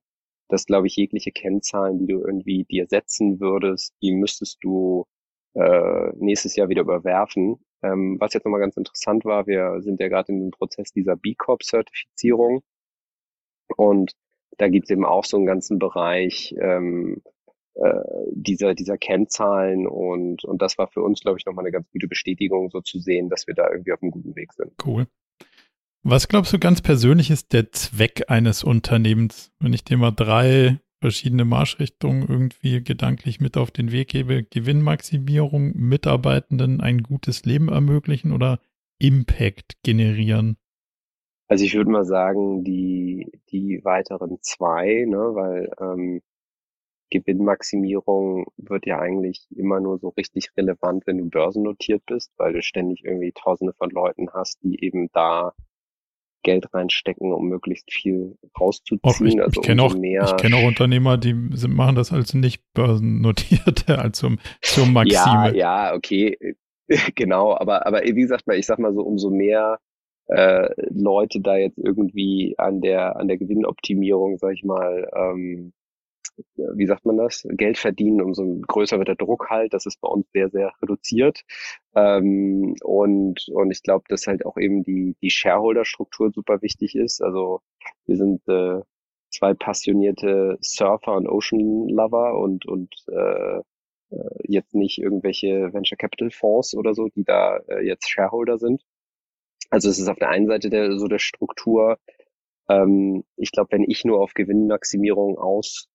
dass, 0.49 0.65
glaube 0.65 0.88
ich, 0.88 0.95
jegliche 0.95 1.31
Kennzahlen, 1.31 1.99
die 1.99 2.07
du 2.07 2.19
irgendwie 2.21 2.63
dir 2.65 2.88
setzen 2.88 3.39
würdest, 3.39 3.93
die 4.01 4.13
müsstest 4.13 4.59
du 4.63 5.05
äh, 5.55 6.11
nächstes 6.15 6.55
Jahr 6.55 6.69
wieder 6.69 6.83
überwerfen. 6.83 7.57
Ähm, 7.83 8.17
was 8.19 8.33
jetzt 8.33 8.45
nochmal 8.45 8.61
ganz 8.61 8.77
interessant 8.77 9.25
war, 9.25 9.45
wir 9.47 9.81
sind 9.81 9.99
ja 9.99 10.07
gerade 10.07 10.31
in 10.31 10.39
dem 10.39 10.51
Prozess 10.51 10.91
dieser 10.93 11.15
B 11.15 11.35
Corp-Zertifizierung 11.35 12.63
und 13.75 14.13
da 14.57 14.67
gibt 14.69 14.85
es 14.85 14.91
eben 14.91 15.05
auch 15.05 15.25
so 15.25 15.38
einen 15.38 15.45
ganzen 15.45 15.79
Bereich, 15.79 16.55
ähm, 16.59 17.21
äh, 17.82 18.01
dieser, 18.32 18.73
dieser 18.73 18.97
Kennzahlen 18.97 19.88
und, 19.88 20.43
und 20.43 20.61
das 20.61 20.78
war 20.78 20.88
für 20.88 21.01
uns, 21.01 21.21
glaube 21.21 21.38
ich, 21.39 21.45
nochmal 21.45 21.65
eine 21.65 21.71
ganz 21.71 21.89
gute 21.91 22.07
Bestätigung, 22.07 22.69
so 22.69 22.82
zu 22.82 22.99
sehen, 22.99 23.30
dass 23.30 23.47
wir 23.47 23.53
da 23.53 23.69
irgendwie 23.69 23.93
auf 23.93 24.01
einem 24.01 24.11
guten 24.11 24.36
Weg 24.36 24.53
sind. 24.53 24.71
Cool. 24.86 25.07
Was 26.03 26.28
glaubst 26.28 26.53
du 26.53 26.59
ganz 26.59 26.82
persönlich 26.82 27.30
ist 27.30 27.53
der 27.53 27.71
Zweck 27.71 28.25
eines 28.30 28.63
Unternehmens? 28.63 29.51
Wenn 29.59 29.73
ich 29.73 29.84
dir 29.84 29.97
mal 29.97 30.11
drei 30.11 30.80
verschiedene 31.01 31.45
Marschrichtungen 31.45 32.28
irgendwie 32.28 32.84
gedanklich 32.84 33.39
mit 33.39 33.57
auf 33.57 33.71
den 33.71 33.91
Weg 33.91 34.09
gebe, 34.09 34.43
Gewinnmaximierung, 34.43 35.73
Mitarbeitenden 35.75 36.82
ein 36.82 37.03
gutes 37.03 37.45
Leben 37.45 37.69
ermöglichen 37.69 38.32
oder 38.32 38.59
Impact 38.99 39.78
generieren? 39.84 40.57
Also 41.47 41.63
ich 41.63 41.75
würde 41.75 41.91
mal 41.91 42.05
sagen, 42.05 42.63
die, 42.63 43.32
die 43.51 43.82
weiteren 43.84 44.38
zwei, 44.41 45.05
ne, 45.07 45.17
weil 45.17 45.71
ähm, 45.80 46.21
Gewinnmaximierung 47.10 48.47
wird 48.58 48.86
ja 48.86 48.99
eigentlich 48.99 49.47
immer 49.55 49.80
nur 49.80 49.97
so 49.99 50.10
richtig 50.10 50.49
relevant, 50.58 51.08
wenn 51.08 51.18
du 51.18 51.30
börsennotiert 51.30 52.05
bist, 52.05 52.32
weil 52.38 52.53
du 52.53 52.62
ständig 52.62 53.03
irgendwie 53.03 53.32
tausende 53.32 53.74
von 53.74 53.89
Leuten 53.89 54.30
hast, 54.34 54.62
die 54.64 54.84
eben 54.84 55.10
da 55.14 55.53
Geld 56.43 56.74
reinstecken, 56.74 57.34
um 57.34 57.47
möglichst 57.47 57.91
viel 57.91 58.38
rauszuziehen. 58.60 58.99
Auch 59.03 59.22
ich, 59.22 59.41
also 59.41 59.62
ich 59.62 59.68
kenne 59.68 59.84
auch, 59.84 59.93
ich 59.95 60.38
kenn 60.38 60.53
auch 60.53 60.64
Unternehmer, 60.64 61.18
die 61.18 61.36
sind, 61.53 61.76
machen 61.76 61.95
das 61.95 62.14
als 62.14 62.34
nicht 62.34 62.64
börsennotierte, 62.74 63.99
als 63.99 64.20
zum, 64.20 64.39
zur 64.62 64.86
Maxime. 64.86 65.51
Ja, 65.58 65.89
ja, 65.89 65.93
okay, 65.93 66.38
genau, 67.16 67.55
aber, 67.55 67.86
aber 67.86 68.01
wie 68.03 68.22
gesagt, 68.22 68.43
ich 68.53 68.66
sag 68.66 68.80
mal 68.80 68.93
so, 68.93 69.01
umso 69.01 69.30
mehr 69.30 69.80
äh, 70.28 70.70
Leute 70.89 71.41
da 71.41 71.58
jetzt 71.58 71.78
irgendwie 71.78 72.55
an 72.58 72.82
der, 72.82 73.18
an 73.18 73.28
der 73.28 73.38
Gewinnoptimierung, 73.38 74.38
sag 74.38 74.53
ich 74.53 74.64
mal, 74.64 75.10
ähm, 75.16 75.74
wie 76.55 76.85
sagt 76.85 77.05
man 77.05 77.17
das, 77.17 77.47
Geld 77.49 77.77
verdienen, 77.77 78.21
umso 78.21 78.43
größer 78.67 78.97
wird 78.97 79.07
der 79.07 79.15
Druck 79.15 79.49
halt. 79.49 79.73
Das 79.73 79.85
ist 79.85 79.99
bei 80.01 80.07
uns 80.07 80.27
sehr, 80.31 80.49
sehr 80.49 80.73
reduziert. 80.81 81.41
Ähm, 81.95 82.75
und, 82.83 83.47
und 83.49 83.71
ich 83.71 83.83
glaube, 83.83 84.05
dass 84.09 84.27
halt 84.27 84.45
auch 84.45 84.57
eben 84.57 84.83
die, 84.83 85.15
die 85.21 85.29
Shareholder-Struktur 85.29 86.31
super 86.31 86.61
wichtig 86.61 86.95
ist. 86.95 87.21
Also 87.21 87.61
wir 88.05 88.17
sind 88.17 88.47
äh, 88.47 88.81
zwei 89.29 89.53
passionierte 89.53 90.57
Surfer 90.61 91.15
und 91.15 91.27
Ocean 91.27 91.89
Lover 91.89 92.39
und, 92.39 92.65
und 92.65 92.93
äh, 93.11 93.61
äh, 94.11 94.29
jetzt 94.43 94.73
nicht 94.75 94.99
irgendwelche 94.99 95.73
Venture 95.73 95.97
Capital 95.97 96.31
Fonds 96.31 96.75
oder 96.75 96.93
so, 96.93 97.09
die 97.09 97.23
da 97.23 97.57
äh, 97.67 97.85
jetzt 97.85 98.09
Shareholder 98.09 98.57
sind. 98.57 98.83
Also 99.69 99.89
es 99.89 99.99
ist 99.99 100.07
auf 100.07 100.17
der 100.19 100.29
einen 100.29 100.47
Seite 100.47 100.69
der, 100.69 100.97
so 100.97 101.07
der 101.07 101.19
Struktur. 101.19 101.97
Ähm, 102.69 103.23
ich 103.35 103.51
glaube, 103.51 103.71
wenn 103.71 103.83
ich 103.83 104.05
nur 104.05 104.21
auf 104.21 104.33
Gewinnmaximierung 104.33 105.38
aus 105.38 105.89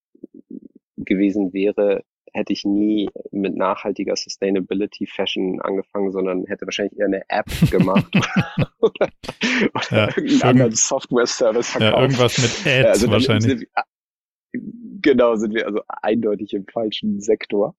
gewesen 0.97 1.53
wäre, 1.53 2.05
hätte 2.33 2.53
ich 2.53 2.65
nie 2.65 3.11
mit 3.31 3.57
nachhaltiger 3.57 4.17
Sustainability 4.17 5.07
Fashion 5.07 5.61
angefangen, 5.61 6.13
sondern 6.13 6.45
hätte 6.47 6.67
wahrscheinlich 6.67 6.99
eher 6.99 7.07
eine 7.07 7.23
App 7.29 7.47
gemacht 7.71 8.07
oder, 8.81 9.09
oder 9.75 9.89
ja, 9.91 10.09
irgendeinen 10.09 10.43
anderen 10.43 10.73
Software-Service 10.73 11.71
verkauft. 11.71 11.93
Ja, 11.95 12.03
irgendwas 12.03 12.39
mit 12.39 12.67
Ads 12.67 12.89
also 12.89 13.11
wahrscheinlich. 13.11 13.45
Sind, 13.45 13.69
genau, 15.03 15.37
sind 15.37 15.55
wir 15.55 15.67
also 15.67 15.83
eindeutig 15.87 16.55
im 16.55 16.67
falschen 16.67 17.21
Sektor. 17.21 17.75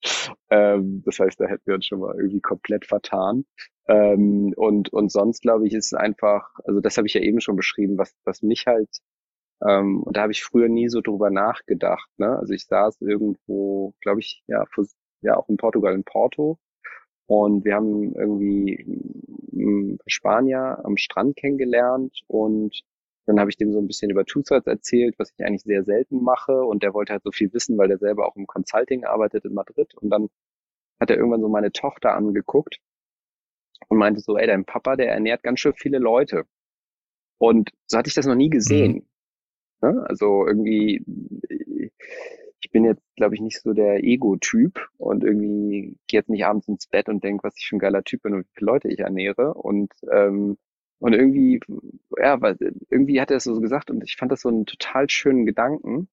Ähm, 0.49 1.01
das 1.05 1.19
heißt, 1.19 1.39
da 1.39 1.45
hätten 1.45 1.63
wir 1.65 1.75
uns 1.75 1.87
schon 1.87 1.99
mal 1.99 2.15
irgendwie 2.15 2.41
komplett 2.41 2.85
vertan. 2.85 3.45
Ähm, 3.87 4.53
und, 4.55 4.93
und 4.93 5.11
sonst, 5.11 5.41
glaube 5.41 5.67
ich, 5.67 5.73
ist 5.73 5.87
es 5.87 5.93
einfach, 5.93 6.47
also 6.65 6.79
das 6.79 6.97
habe 6.97 7.07
ich 7.07 7.13
ja 7.13 7.21
eben 7.21 7.41
schon 7.41 7.55
beschrieben, 7.55 7.97
was, 7.97 8.13
was 8.23 8.41
mich 8.41 8.65
halt 8.65 8.89
ähm, 9.67 10.03
und 10.03 10.17
da 10.17 10.23
habe 10.23 10.31
ich 10.31 10.43
früher 10.43 10.69
nie 10.69 10.89
so 10.89 11.01
drüber 11.01 11.29
nachgedacht. 11.29 12.09
Ne? 12.17 12.37
Also 12.37 12.53
ich 12.53 12.65
saß 12.65 13.01
irgendwo, 13.01 13.93
glaube 14.01 14.19
ich, 14.19 14.43
ja, 14.47 14.65
für, 14.65 14.85
ja, 15.21 15.37
auch 15.37 15.49
in 15.49 15.57
Portugal, 15.57 15.93
in 15.93 16.03
Porto. 16.03 16.59
Und 17.25 17.63
wir 17.65 17.75
haben 17.75 18.13
irgendwie 18.15 18.85
einen 19.53 19.99
Spanier 20.07 20.81
am 20.83 20.97
Strand 20.97 21.37
kennengelernt 21.37 22.21
und 22.27 22.83
dann 23.25 23.39
habe 23.39 23.49
ich 23.49 23.57
dem 23.57 23.71
so 23.71 23.79
ein 23.79 23.87
bisschen 23.87 24.11
über 24.11 24.25
Two-Thirds 24.25 24.67
erzählt, 24.67 25.15
was 25.17 25.31
ich 25.31 25.45
eigentlich 25.45 25.63
sehr 25.63 25.85
selten 25.85 26.21
mache. 26.21 26.63
Und 26.63 26.83
der 26.83 26.93
wollte 26.93 27.13
halt 27.13 27.23
so 27.23 27.31
viel 27.31 27.53
wissen, 27.53 27.77
weil 27.77 27.87
der 27.87 27.97
selber 27.97 28.27
auch 28.27 28.35
im 28.35 28.47
Consulting 28.47 29.05
arbeitet 29.05 29.45
in 29.45 29.53
Madrid. 29.53 29.93
Und 29.95 30.09
dann 30.09 30.27
hat 30.99 31.09
er 31.09 31.17
irgendwann 31.17 31.41
so 31.41 31.47
meine 31.47 31.71
Tochter 31.71 32.15
angeguckt 32.15 32.79
und 33.87 33.97
meinte 33.97 34.19
so, 34.19 34.37
ey, 34.37 34.47
dein 34.47 34.65
Papa, 34.65 34.97
der 34.97 35.09
ernährt 35.09 35.43
ganz 35.43 35.61
schön 35.61 35.73
viele 35.73 35.99
Leute. 35.99 36.43
Und 37.37 37.71
so 37.87 37.97
hatte 37.97 38.09
ich 38.09 38.13
das 38.13 38.25
noch 38.25 38.35
nie 38.35 38.49
gesehen. 38.49 38.93
Mhm. 38.93 39.07
Ne? 39.83 40.05
Also 40.07 40.47
irgendwie, 40.47 41.03
ich 42.61 42.71
bin 42.71 42.85
jetzt, 42.85 43.03
glaube 43.15 43.35
ich, 43.35 43.41
nicht 43.41 43.61
so 43.61 43.73
der 43.73 44.03
Ego-Typ 44.03 44.87
und 44.97 45.23
irgendwie 45.23 45.97
gehe 46.07 46.19
jetzt 46.19 46.29
nicht 46.29 46.45
abends 46.45 46.67
ins 46.67 46.87
Bett 46.87 47.09
und 47.09 47.23
denke, 47.23 47.43
was 47.43 47.57
ich 47.57 47.67
für 47.67 47.75
ein 47.75 47.79
geiler 47.79 48.03
Typ 48.03 48.23
bin 48.23 48.33
und 48.33 48.45
wie 48.45 48.53
viele 48.53 48.71
Leute 48.71 48.87
ich 48.89 48.99
ernähre. 48.99 49.53
Und 49.53 49.91
ähm, 50.11 50.57
und 50.99 51.11
irgendwie, 51.11 51.59
ja, 52.17 52.39
weil 52.39 52.55
irgendwie 52.89 53.19
hat 53.19 53.29
er 53.29 53.37
es 53.37 53.43
so 53.43 53.59
gesagt 53.59 53.91
und 53.91 54.05
ich 54.05 54.15
fand 54.15 54.31
das 54.31 54.39
so 54.41 54.47
einen 54.47 54.65
total 54.65 55.09
schönen 55.09 55.45
Gedanken 55.45 56.07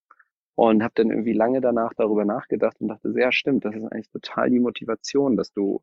und 0.56 0.82
habe 0.82 0.94
dann 0.96 1.10
irgendwie 1.10 1.32
lange 1.32 1.60
danach 1.60 1.94
darüber 1.94 2.24
nachgedacht 2.24 2.80
und 2.80 2.88
dachte, 2.88 3.12
sehr 3.12 3.30
stimmt, 3.30 3.64
das 3.64 3.76
ist 3.76 3.84
eigentlich 3.84 4.10
total 4.10 4.50
die 4.50 4.58
Motivation, 4.58 5.36
dass 5.36 5.52
du, 5.52 5.80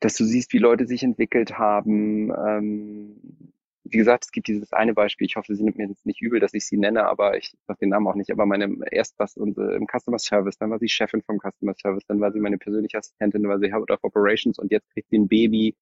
dass 0.00 0.16
du 0.16 0.24
siehst, 0.24 0.54
wie 0.54 0.58
Leute 0.58 0.86
sich 0.86 1.02
entwickelt 1.02 1.58
haben, 1.58 2.32
ähm, 2.32 3.52
wie 3.90 3.98
gesagt, 3.98 4.24
es 4.24 4.32
gibt 4.32 4.48
dieses 4.48 4.72
eine 4.72 4.94
Beispiel, 4.94 5.26
ich 5.26 5.36
hoffe, 5.36 5.54
Sie 5.54 5.62
nimmt 5.62 5.78
mir 5.78 5.88
jetzt 5.88 6.06
nicht 6.06 6.20
übel, 6.20 6.40
dass 6.40 6.54
ich 6.54 6.66
sie 6.66 6.76
nenne, 6.76 7.06
aber 7.06 7.36
ich 7.36 7.54
sage 7.66 7.80
den 7.80 7.90
Namen 7.90 8.06
auch 8.06 8.14
nicht, 8.14 8.30
aber 8.30 8.46
meine 8.46 8.76
erst 8.90 9.18
was 9.18 9.36
im 9.36 9.86
Customer 9.86 10.18
Service, 10.18 10.58
dann 10.58 10.70
war 10.70 10.78
sie 10.78 10.88
Chefin 10.88 11.22
vom 11.22 11.38
Customer 11.38 11.74
Service, 11.74 12.04
dann 12.06 12.20
war 12.20 12.32
sie 12.32 12.40
meine 12.40 12.58
persönliche 12.58 12.98
Assistentin, 12.98 13.42
dann 13.42 13.50
war 13.50 13.58
sie 13.58 13.72
Head 13.72 13.90
of 13.90 14.02
Operations 14.02 14.58
und 14.58 14.70
jetzt 14.70 14.90
kriegt 14.90 15.10
sie 15.10 15.18
ein 15.18 15.28
Baby 15.28 15.76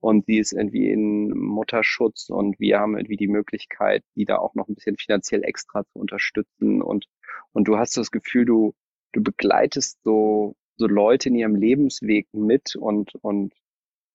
und 0.00 0.26
sie 0.26 0.38
ist 0.38 0.52
irgendwie 0.52 0.90
in 0.90 1.30
Mutterschutz 1.30 2.30
und 2.30 2.58
wir 2.58 2.78
haben 2.78 2.96
irgendwie 2.96 3.16
die 3.16 3.28
Möglichkeit, 3.28 4.02
die 4.16 4.24
da 4.24 4.38
auch 4.38 4.54
noch 4.54 4.68
ein 4.68 4.74
bisschen 4.74 4.96
finanziell 4.96 5.44
extra 5.44 5.84
zu 5.84 5.98
unterstützen 5.98 6.82
und, 6.82 7.06
und 7.52 7.68
du 7.68 7.76
hast 7.78 7.96
das 7.96 8.10
Gefühl, 8.10 8.44
du, 8.44 8.74
du 9.12 9.22
begleitest 9.22 9.98
so, 10.04 10.56
so 10.76 10.86
Leute 10.86 11.28
in 11.28 11.34
ihrem 11.34 11.56
Lebensweg 11.56 12.28
mit 12.32 12.76
und, 12.76 13.14
und, 13.16 13.52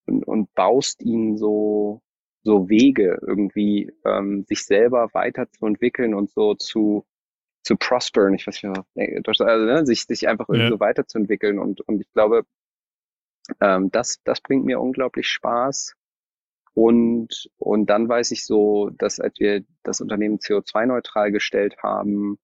und, 0.08 0.24
und 0.24 0.54
baust 0.56 1.04
ihnen 1.04 1.38
so, 1.38 2.02
so 2.46 2.70
Wege 2.70 3.20
irgendwie, 3.26 3.92
ähm, 4.06 4.46
sich 4.48 4.66
selber 4.66 5.10
weiterzuentwickeln 5.14 6.14
und 6.14 6.32
so 6.32 6.54
zu, 6.54 7.06
zu 7.64 7.76
prosperen, 7.76 8.36
ich 8.36 8.46
weiß 8.46 8.64
nicht, 8.64 9.28
also, 9.28 9.66
ne, 9.66 9.86
sich, 9.86 10.06
sich 10.06 10.28
einfach 10.28 10.48
irgendwie 10.48 10.66
ja. 10.66 10.70
so 10.70 10.80
weiterzuentwickeln 10.80 11.58
und, 11.60 11.82
und 11.82 12.02
ich 12.02 12.12
glaube, 12.14 12.46
ähm, 13.62 13.90
das, 13.92 14.22
das 14.24 14.42
bringt 14.42 14.66
mir 14.66 14.80
unglaublich 14.80 15.28
Spaß. 15.28 15.96
Und, 16.76 17.50
und 17.58 17.90
dann 17.90 18.10
weiß 18.10 18.32
ich 18.32 18.46
so, 18.46 18.92
dass 18.92 19.20
als 19.20 19.40
wir 19.40 19.64
das 19.84 20.02
Unternehmen 20.02 20.40
CO2-neutral 20.40 21.32
gestellt 21.32 21.78
haben, 21.82 22.38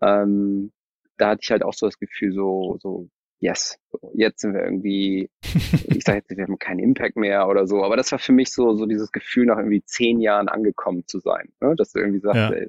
ähm, 0.00 0.70
da 1.16 1.30
hatte 1.30 1.40
ich 1.42 1.50
halt 1.50 1.62
auch 1.64 1.72
so 1.72 1.86
das 1.86 1.98
Gefühl, 1.98 2.32
so, 2.32 2.78
so, 2.80 3.08
yes, 3.40 3.78
jetzt 4.14 4.42
sind 4.42 4.54
wir 4.54 4.62
irgendwie, 4.62 5.30
ich 5.42 6.04
sage 6.04 6.18
jetzt, 6.18 6.30
wir 6.30 6.44
haben 6.44 6.58
keinen 6.58 6.78
Impact 6.78 7.16
mehr 7.16 7.48
oder 7.48 7.66
so, 7.66 7.82
aber 7.82 7.96
das 7.96 8.12
war 8.12 8.18
für 8.18 8.32
mich 8.32 8.52
so, 8.52 8.74
so 8.74 8.86
dieses 8.86 9.10
Gefühl, 9.12 9.46
nach 9.46 9.56
irgendwie 9.56 9.82
zehn 9.82 10.20
Jahren 10.20 10.48
angekommen 10.48 11.06
zu 11.06 11.18
sein, 11.18 11.50
ne? 11.60 11.74
dass 11.76 11.92
du 11.92 12.00
irgendwie 12.00 12.20
sagst, 12.20 12.36
ja. 12.36 12.50
ey, 12.50 12.68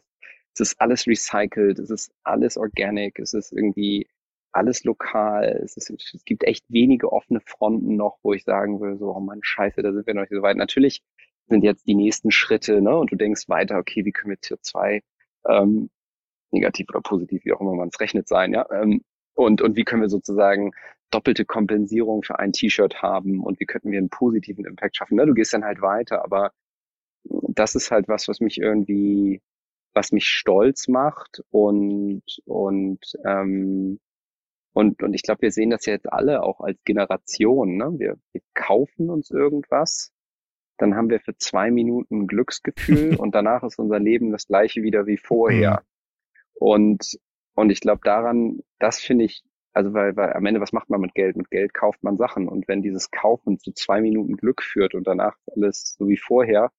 es 0.53 0.59
ist 0.59 0.81
alles 0.81 1.07
recycelt, 1.07 1.79
es 1.79 1.89
ist 1.89 2.11
alles 2.23 2.57
organic, 2.57 3.19
es 3.19 3.33
ist 3.33 3.51
irgendwie 3.51 4.07
alles 4.53 4.83
lokal, 4.83 5.61
es, 5.63 5.77
ist, 5.77 5.89
es 5.89 6.25
gibt 6.25 6.43
echt 6.43 6.65
wenige 6.69 7.11
offene 7.11 7.39
Fronten 7.39 7.95
noch, 7.95 8.17
wo 8.21 8.33
ich 8.33 8.43
sagen 8.43 8.81
will, 8.81 8.97
so, 8.97 9.15
oh 9.15 9.19
Mann, 9.19 9.39
scheiße, 9.41 9.81
da 9.81 9.93
sind 9.93 10.07
wir 10.07 10.13
noch 10.13 10.21
nicht 10.21 10.33
so 10.33 10.41
weit. 10.41 10.57
Natürlich 10.57 11.03
sind 11.47 11.63
jetzt 11.63 11.87
die 11.87 11.95
nächsten 11.95 12.31
Schritte, 12.31 12.81
ne, 12.81 12.97
und 12.97 13.11
du 13.11 13.15
denkst 13.15 13.47
weiter, 13.47 13.77
okay, 13.77 14.03
wie 14.05 14.11
können 14.11 14.31
wir 14.31 14.39
CO2 14.39 15.01
ähm, 15.47 15.89
negativ 16.51 16.89
oder 16.89 17.01
positiv, 17.01 17.45
wie 17.45 17.53
auch 17.53 17.61
immer 17.61 17.75
man 17.75 17.89
es 17.89 17.99
rechnet, 17.99 18.27
sein, 18.27 18.53
ja, 18.53 18.65
ähm, 18.71 19.01
und, 19.33 19.61
und 19.61 19.75
wie 19.75 19.83
können 19.83 20.01
wir 20.01 20.09
sozusagen 20.09 20.71
doppelte 21.11 21.45
Kompensierung 21.45 22.23
für 22.23 22.39
ein 22.39 22.53
T-Shirt 22.53 23.01
haben 23.01 23.41
und 23.41 23.59
wie 23.59 23.65
könnten 23.65 23.91
wir 23.91 23.99
einen 23.99 24.09
positiven 24.09 24.65
Impact 24.65 24.95
schaffen. 24.95 25.15
Ne? 25.15 25.25
Du 25.25 25.33
gehst 25.33 25.53
dann 25.53 25.65
halt 25.65 25.81
weiter, 25.81 26.23
aber 26.23 26.51
das 27.23 27.75
ist 27.75 27.91
halt 27.91 28.07
was, 28.07 28.27
was 28.27 28.39
mich 28.39 28.57
irgendwie, 28.57 29.41
was 29.93 30.11
mich 30.11 30.27
stolz 30.27 30.87
macht 30.87 31.43
und, 31.51 32.23
und, 32.45 32.99
ähm, 33.25 33.99
und, 34.73 35.03
und 35.03 35.13
ich 35.13 35.23
glaube, 35.23 35.41
wir 35.41 35.51
sehen 35.51 35.69
das 35.69 35.85
ja 35.85 35.93
jetzt 35.93 36.11
alle 36.11 36.43
auch 36.43 36.61
als 36.61 36.81
Generation. 36.85 37.75
Ne? 37.75 37.93
Wir, 37.97 38.17
wir 38.31 38.41
kaufen 38.53 39.09
uns 39.09 39.29
irgendwas, 39.29 40.13
dann 40.77 40.95
haben 40.95 41.09
wir 41.09 41.19
für 41.19 41.35
zwei 41.37 41.71
Minuten 41.71 42.21
ein 42.21 42.27
Glücksgefühl 42.27 43.15
und 43.19 43.35
danach 43.35 43.63
ist 43.63 43.79
unser 43.79 43.99
Leben 43.99 44.31
das 44.31 44.47
gleiche 44.47 44.81
wieder 44.81 45.05
wie 45.05 45.17
vorher. 45.17 45.81
Mhm. 45.81 45.87
Und, 46.53 47.19
und 47.55 47.69
ich 47.69 47.81
glaube 47.81 48.01
daran, 48.03 48.59
das 48.79 48.99
finde 48.99 49.25
ich, 49.25 49.43
also 49.73 49.93
weil, 49.93 50.15
weil 50.15 50.33
am 50.33 50.45
Ende, 50.45 50.61
was 50.61 50.73
macht 50.73 50.89
man 50.89 51.01
mit 51.01 51.13
Geld? 51.13 51.37
Mit 51.37 51.49
Geld 51.49 51.73
kauft 51.73 52.03
man 52.03 52.17
Sachen. 52.17 52.47
Und 52.47 52.67
wenn 52.67 52.81
dieses 52.81 53.11
Kaufen 53.11 53.59
zu 53.59 53.71
zwei 53.71 54.01
Minuten 54.01 54.35
Glück 54.37 54.61
führt 54.61 54.95
und 54.95 55.07
danach 55.07 55.37
alles 55.55 55.95
so 55.97 56.07
wie 56.07 56.17
vorher, 56.17 56.71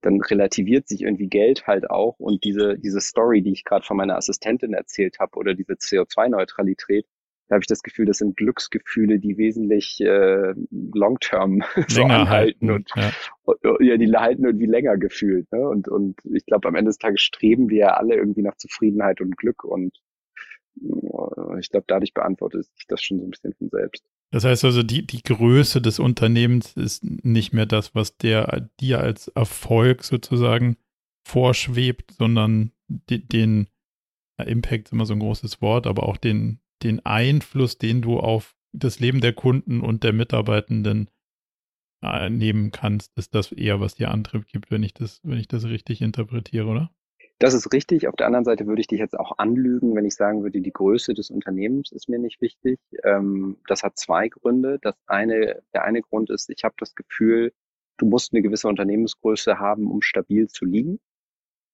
dann 0.00 0.20
relativiert 0.20 0.88
sich 0.88 1.02
irgendwie 1.02 1.28
Geld 1.28 1.66
halt 1.66 1.90
auch. 1.90 2.18
Und 2.18 2.44
diese, 2.44 2.78
diese 2.78 3.00
Story, 3.00 3.42
die 3.42 3.52
ich 3.52 3.64
gerade 3.64 3.84
von 3.84 3.96
meiner 3.96 4.16
Assistentin 4.16 4.72
erzählt 4.72 5.18
habe, 5.18 5.36
oder 5.36 5.54
diese 5.54 5.74
CO2-Neutralität, 5.74 7.06
da 7.48 7.54
habe 7.54 7.62
ich 7.62 7.66
das 7.66 7.82
Gefühl, 7.82 8.04
das 8.04 8.18
sind 8.18 8.36
Glücksgefühle, 8.36 9.18
die 9.18 9.38
wesentlich 9.38 9.98
äh, 10.00 10.52
long-term 10.70 11.62
so 11.88 12.02
anhalten 12.04 12.70
und 12.70 12.90
ja. 12.94 13.10
ja, 13.80 13.96
die 13.96 14.12
halten 14.12 14.44
irgendwie 14.44 14.66
länger 14.66 14.98
gefühlt. 14.98 15.50
Ne? 15.50 15.66
Und, 15.66 15.88
und 15.88 16.18
ich 16.24 16.44
glaube, 16.44 16.68
am 16.68 16.74
Ende 16.74 16.90
des 16.90 16.98
Tages 16.98 17.22
streben 17.22 17.70
wir 17.70 17.78
ja 17.78 17.94
alle 17.94 18.16
irgendwie 18.16 18.42
nach 18.42 18.56
Zufriedenheit 18.56 19.22
und 19.22 19.36
Glück 19.38 19.64
und 19.64 19.96
äh, 19.96 20.07
ich 21.58 21.70
glaube, 21.70 21.84
dadurch 21.88 22.14
beantwortet 22.14 22.64
sich 22.64 22.86
das 22.86 23.02
schon 23.02 23.18
so 23.18 23.24
ein 23.24 23.30
bisschen 23.30 23.54
von 23.54 23.68
selbst. 23.68 24.04
Das 24.30 24.44
heißt 24.44 24.64
also, 24.64 24.82
die, 24.82 25.06
die 25.06 25.22
Größe 25.22 25.80
des 25.80 25.98
Unternehmens 25.98 26.74
ist 26.74 27.04
nicht 27.04 27.52
mehr 27.52 27.66
das, 27.66 27.94
was 27.94 28.16
der 28.16 28.68
dir 28.80 29.00
als 29.00 29.28
Erfolg 29.28 30.04
sozusagen 30.04 30.76
vorschwebt, 31.26 32.12
sondern 32.12 32.72
den 32.88 33.68
Impact 34.38 34.88
ist 34.88 34.92
immer 34.92 35.06
so 35.06 35.14
ein 35.14 35.20
großes 35.20 35.60
Wort, 35.60 35.86
aber 35.86 36.04
auch 36.04 36.16
den, 36.16 36.60
den 36.82 37.04
Einfluss, 37.04 37.78
den 37.78 38.02
du 38.02 38.20
auf 38.20 38.56
das 38.72 39.00
Leben 39.00 39.20
der 39.20 39.32
Kunden 39.32 39.80
und 39.80 40.04
der 40.04 40.12
Mitarbeitenden 40.12 41.10
äh, 42.02 42.30
nehmen 42.30 42.70
kannst, 42.70 43.16
ist 43.16 43.34
das 43.34 43.50
eher, 43.50 43.80
was 43.80 43.94
dir 43.94 44.10
Antrieb 44.10 44.46
gibt, 44.46 44.70
wenn 44.70 44.82
ich 44.82 44.94
das, 44.94 45.20
wenn 45.24 45.38
ich 45.38 45.48
das 45.48 45.64
richtig 45.64 46.00
interpretiere, 46.00 46.66
oder? 46.66 46.90
Das 47.40 47.54
ist 47.54 47.72
richtig. 47.72 48.08
Auf 48.08 48.16
der 48.16 48.26
anderen 48.26 48.44
Seite 48.44 48.66
würde 48.66 48.80
ich 48.80 48.88
dich 48.88 48.98
jetzt 48.98 49.18
auch 49.18 49.38
anlügen, 49.38 49.94
wenn 49.94 50.04
ich 50.04 50.14
sagen 50.14 50.42
würde, 50.42 50.60
die 50.60 50.72
Größe 50.72 51.14
des 51.14 51.30
Unternehmens 51.30 51.92
ist 51.92 52.08
mir 52.08 52.18
nicht 52.18 52.40
wichtig. 52.40 52.80
Ähm, 53.04 53.58
das 53.68 53.84
hat 53.84 53.96
zwei 53.96 54.28
Gründe. 54.28 54.78
Das 54.82 54.96
eine, 55.06 55.62
der 55.72 55.84
eine 55.84 56.02
Grund 56.02 56.30
ist, 56.30 56.50
ich 56.50 56.64
habe 56.64 56.74
das 56.78 56.96
Gefühl, 56.96 57.52
du 57.98 58.06
musst 58.06 58.32
eine 58.32 58.42
gewisse 58.42 58.66
Unternehmensgröße 58.68 59.58
haben, 59.60 59.88
um 59.88 60.02
stabil 60.02 60.48
zu 60.48 60.64
liegen. 60.64 60.98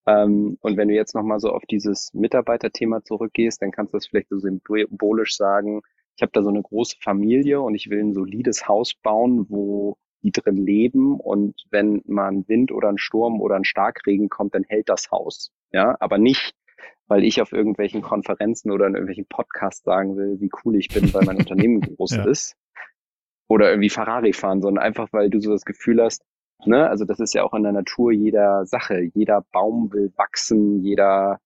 Ähm, 0.07 0.59
und 0.61 0.77
wenn 0.77 0.89
du 0.89 0.95
jetzt 0.95 1.15
nochmal 1.15 1.41
so 1.41 1.51
auf 1.51 1.65
dieses 1.67 2.13
Mitarbeiterthema 2.13 3.03
zurückgehst, 3.03 3.63
dann 3.63 3.71
kannst 3.71 3.95
du 3.95 3.99
das 3.99 4.07
vielleicht 4.07 4.29
so 4.29 4.39
symbolisch 4.39 5.37
sagen, 5.37 5.81
ich 6.17 6.23
habe 6.23 6.33
da 6.33 6.43
so 6.43 6.51
eine 6.51 6.63
große 6.63 6.97
Familie 7.01 7.61
und 7.61 7.75
ich 7.75 7.91
will 7.91 8.01
ein 8.01 8.15
solides 8.15 8.69
Haus 8.69 8.95
bauen, 8.95 9.47
wo 9.49 9.97
die 10.25 10.33
drin 10.33 10.57
leben 10.57 11.21
und 11.21 11.55
wenn 11.71 12.03
mal 12.07 12.29
ein 12.29 12.49
Wind 12.49 12.73
oder 12.73 12.89
ein 12.89 12.99
Sturm 12.99 13.41
oder 13.41 13.55
ein 13.55 13.65
Starkregen 13.65 14.29
kommt, 14.29 14.57
dann 14.57 14.65
hält 14.65 14.89
das 14.89 15.13
Haus. 15.13 15.53
Ja, 15.71 15.97
aber 16.01 16.19
nicht, 16.19 16.55
weil 17.07 17.23
ich 17.23 17.41
auf 17.41 17.53
irgendwelchen 17.53 18.03
Konferenzen 18.03 18.73
oder 18.73 18.87
in 18.87 18.95
irgendwelchen 18.95 19.27
Podcasts 19.27 19.85
sagen 19.85 20.17
will, 20.17 20.41
wie 20.41 20.51
cool 20.65 20.77
ich 20.77 20.89
bin, 20.89 21.15
weil 21.15 21.25
mein 21.25 21.37
Unternehmen 21.45 21.81
groß 21.81 22.17
ja. 22.17 22.25
ist. 22.25 22.57
Oder 23.47 23.71
irgendwie 23.71 23.91
Ferrari 23.91 24.33
fahren, 24.33 24.63
sondern 24.63 24.83
einfach, 24.83 25.09
weil 25.13 25.31
du 25.31 25.39
so 25.39 25.53
das 25.53 25.65
Gefühl 25.65 26.03
hast, 26.03 26.25
Ne? 26.67 26.89
Also 26.89 27.05
das 27.05 27.21
ist 27.21 27.35
ja 27.35 27.45
auch 27.45 27.55
in 27.55 27.63
der 27.63 27.73
Natur 27.73 28.13
jeder 28.13 28.67
Sache. 28.67 29.11
Jeder 29.15 29.45
Baum 29.53 29.93
will 29.93 30.13
wachsen, 30.17 30.81
jeder, 30.81 31.41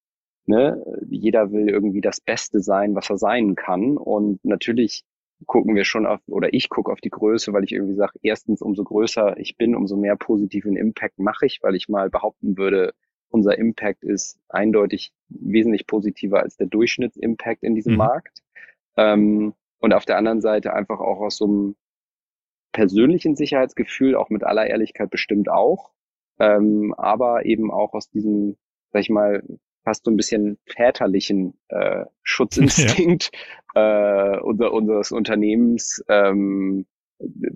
ne, 0.46 0.82
jeder 1.08 1.50
will 1.50 1.68
irgendwie 1.68 2.00
das 2.00 2.20
Beste 2.20 2.60
sein, 2.60 2.94
was 2.94 3.10
er 3.10 3.18
sein 3.18 3.54
kann. 3.54 3.96
Und 3.96 4.44
natürlich 4.44 5.04
gucken 5.46 5.74
wir 5.74 5.84
schon 5.84 6.06
auf, 6.06 6.20
oder 6.26 6.52
ich 6.52 6.68
gucke 6.68 6.90
auf 6.90 7.00
die 7.00 7.10
Größe, 7.10 7.52
weil 7.52 7.64
ich 7.64 7.72
irgendwie 7.72 7.94
sage, 7.94 8.18
erstens, 8.22 8.62
umso 8.62 8.84
größer 8.84 9.38
ich 9.38 9.56
bin, 9.56 9.74
umso 9.74 9.96
mehr 9.96 10.16
positiven 10.16 10.76
Impact 10.76 11.18
mache 11.18 11.46
ich, 11.46 11.60
weil 11.62 11.74
ich 11.74 11.88
mal 11.88 12.10
behaupten 12.10 12.56
würde, 12.56 12.94
unser 13.30 13.58
Impact 13.58 14.04
ist 14.04 14.38
eindeutig 14.48 15.12
wesentlich 15.28 15.86
positiver 15.86 16.40
als 16.40 16.56
der 16.56 16.66
Durchschnittsimpact 16.66 17.62
in 17.62 17.74
diesem 17.74 17.92
mhm. 17.92 17.98
Markt. 17.98 18.42
Ähm, 18.96 19.54
und 19.80 19.92
auf 19.94 20.04
der 20.04 20.16
anderen 20.16 20.40
Seite 20.40 20.72
einfach 20.72 20.98
auch 20.98 21.20
aus 21.20 21.36
so 21.36 21.44
einem 21.44 21.76
persönlichen 22.72 23.36
Sicherheitsgefühl, 23.36 24.14
auch 24.14 24.30
mit 24.30 24.44
aller 24.44 24.66
Ehrlichkeit 24.66 25.10
bestimmt 25.10 25.48
auch, 25.48 25.90
ähm, 26.38 26.94
aber 26.96 27.44
eben 27.44 27.70
auch 27.70 27.94
aus 27.94 28.10
diesem, 28.10 28.56
sag 28.92 29.02
ich 29.02 29.10
mal, 29.10 29.42
fast 29.84 30.04
so 30.04 30.10
ein 30.10 30.16
bisschen 30.16 30.58
väterlichen 30.66 31.58
äh, 31.68 32.04
Schutzinstinkt 32.22 33.30
ja. 33.74 34.34
äh, 34.34 34.40
unser, 34.40 34.72
unseres 34.72 35.12
Unternehmens 35.12 36.04
ähm, 36.08 36.86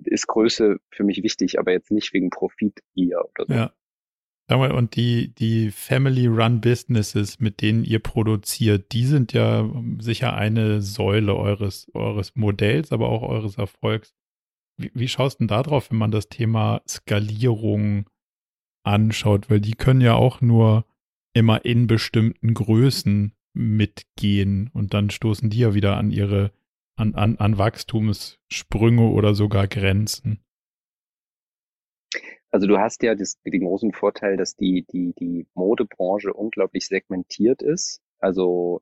ist 0.05 0.27
Größe 0.27 0.77
für 0.91 1.03
mich 1.03 1.23
wichtig, 1.23 1.59
aber 1.59 1.71
jetzt 1.71 1.91
nicht 1.91 2.13
wegen 2.13 2.29
Profit 2.29 2.81
hier 2.93 3.19
oder 3.19 3.45
so. 3.47 3.53
Ja. 3.53 3.73
Und 4.49 4.95
die, 4.95 5.33
die 5.33 5.71
Family-Run-Businesses, 5.71 7.39
mit 7.39 7.61
denen 7.61 7.85
ihr 7.85 7.99
produziert, 7.99 8.91
die 8.91 9.05
sind 9.05 9.33
ja 9.33 9.71
sicher 9.99 10.35
eine 10.35 10.81
Säule 10.81 11.35
eures, 11.35 11.89
eures 11.93 12.35
Modells, 12.35 12.91
aber 12.91 13.09
auch 13.09 13.23
eures 13.23 13.57
Erfolgs. 13.57 14.13
Wie, 14.77 14.91
wie 14.93 15.07
schaust 15.07 15.39
du 15.39 15.43
denn 15.43 15.47
da 15.47 15.63
drauf, 15.63 15.89
wenn 15.89 15.97
man 15.97 16.11
das 16.11 16.27
Thema 16.27 16.81
Skalierung 16.87 18.09
anschaut? 18.83 19.49
Weil 19.49 19.61
die 19.61 19.73
können 19.73 20.01
ja 20.01 20.13
auch 20.15 20.41
nur 20.41 20.85
immer 21.33 21.65
in 21.65 21.87
bestimmten 21.87 22.53
Größen 22.53 23.33
mitgehen 23.53 24.69
und 24.73 24.93
dann 24.93 25.09
stoßen 25.09 25.49
die 25.49 25.59
ja 25.59 25.73
wieder 25.73 25.97
an 25.97 26.11
ihre, 26.11 26.51
an, 26.95 27.15
an, 27.15 27.37
an 27.37 27.57
Wachstumssprünge 27.57 29.09
oder 29.09 29.33
sogar 29.35 29.67
Grenzen. 29.67 30.39
Also 32.51 32.67
du 32.67 32.77
hast 32.77 33.01
ja 33.01 33.15
das, 33.15 33.41
den 33.41 33.65
großen 33.65 33.93
Vorteil, 33.93 34.37
dass 34.37 34.55
die, 34.55 34.85
die, 34.91 35.13
die 35.19 35.47
Modebranche 35.55 36.33
unglaublich 36.33 36.85
segmentiert 36.85 37.63
ist. 37.63 37.99
Also 38.19 38.81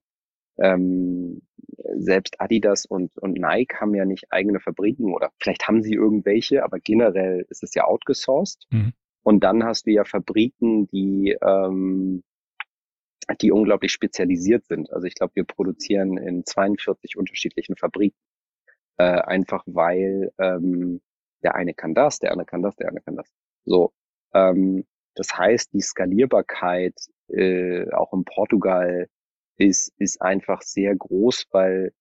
ähm, 0.58 1.42
selbst 1.96 2.40
Adidas 2.42 2.86
und, 2.86 3.18
und 3.18 3.38
Nike 3.38 3.80
haben 3.80 3.96
ja 3.96 4.04
nicht 4.04 4.26
eigene 4.30 4.60
Fabriken 4.60 5.14
oder 5.14 5.32
vielleicht 5.40 5.68
haben 5.68 5.84
sie 5.84 5.94
irgendwelche, 5.94 6.64
aber 6.64 6.80
generell 6.80 7.46
ist 7.50 7.64
es 7.64 7.74
ja 7.74 7.86
outgesourced. 7.86 8.68
Mhm. 8.72 8.92
Und 9.24 9.44
dann 9.44 9.64
hast 9.64 9.86
du 9.86 9.92
ja 9.92 10.04
Fabriken, 10.04 10.88
die, 10.88 11.38
ähm, 11.42 12.24
die 13.42 13.52
unglaublich 13.52 13.92
spezialisiert 13.92 14.66
sind. 14.66 14.92
Also 14.92 15.08
ich 15.08 15.16
glaube, 15.16 15.36
wir 15.36 15.46
produzieren 15.46 16.18
in 16.18 16.46
42 16.46 17.18
unterschiedlichen 17.18 17.76
Fabriken. 17.78 18.18
Äh, 18.98 19.04
einfach 19.04 19.64
weil 19.68 20.32
ähm, 20.38 21.02
der 21.44 21.56
eine 21.56 21.74
kann 21.74 21.94
das, 21.94 22.20
der 22.20 22.32
andere 22.32 22.46
kann 22.46 22.62
das, 22.62 22.76
der 22.76 22.90
andere 22.90 23.04
kann 23.04 23.16
das. 23.16 23.32
So. 23.66 23.94
Ähm, 24.34 24.86
das 25.16 25.38
heißt, 25.38 25.74
die 25.74 25.82
Skalierbarkeit 25.82 26.96
äh, 27.28 27.90
auch 27.92 28.14
in 28.14 28.26
Portugal 28.26 29.08
ist, 29.58 29.94
ist 29.98 30.22
einfach 30.22 30.62
sehr 30.62 30.96
groß, 30.96 31.48
weil, 31.52 31.94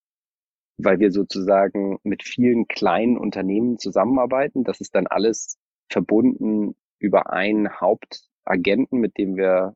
weil 0.78 1.00
wir 1.00 1.10
sozusagen 1.10 1.98
mit 2.02 2.22
vielen 2.22 2.68
kleinen 2.68 3.18
Unternehmen 3.18 3.78
zusammenarbeiten. 3.78 4.64
Das 4.64 4.80
ist 4.80 4.94
dann 4.94 5.06
alles 5.06 5.58
verbunden 5.88 6.76
über 6.98 7.32
einen 7.32 7.80
Hauptagenten, 7.80 8.98
mit 8.98 9.18
dem 9.18 9.36
wir 9.36 9.74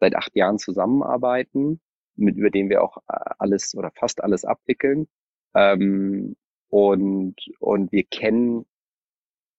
seit 0.00 0.14
acht 0.16 0.34
Jahren 0.36 0.58
zusammenarbeiten. 0.58 1.80
mit 2.16 2.36
über 2.36 2.50
den 2.50 2.68
wir 2.68 2.82
auch 2.82 2.98
alles 3.38 3.74
oder 3.76 3.92
fast 3.92 4.22
alles 4.22 4.44
abwickeln. 4.44 5.06
Ähm, 5.54 6.36
und, 6.68 7.36
und 7.60 7.92
wir 7.92 8.04
kennen, 8.04 8.66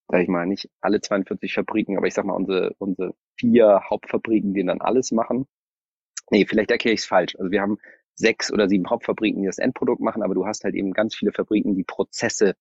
sag 0.10 0.22
ich 0.24 0.28
mal, 0.28 0.46
nicht 0.46 0.70
alle 0.82 1.02
42 1.02 1.54
Fabriken, 1.54 1.98
aber 1.98 2.08
ich 2.08 2.14
sag 2.14 2.26
mal, 2.26 2.34
unsere, 2.34 2.76
unsere 2.78 3.16
vier 3.38 3.82
Hauptfabriken, 3.90 4.54
die 4.54 4.66
dann 4.66 4.82
alles 4.82 5.12
machen. 5.12 5.48
Nee, 6.32 6.46
vielleicht 6.46 6.72
erkläre 6.72 6.94
ich 6.94 7.02
es 7.02 7.06
falsch. 7.08 7.36
Also 7.38 7.52
wir 7.52 7.62
haben 7.62 7.78
sechs 8.14 8.52
oder 8.52 8.68
sieben 8.68 8.90
Hauptfabriken, 8.90 9.42
die 9.42 9.48
das 9.48 9.58
Endprodukt 9.58 10.02
machen, 10.02 10.22
aber 10.22 10.36
du 10.36 10.46
hast 10.46 10.64
halt 10.64 10.76
eben 10.76 10.92
ganz 10.94 11.16
viele 11.16 11.32
Fabriken, 11.32 11.76
die 11.76 11.86
Prozesse 11.86 12.56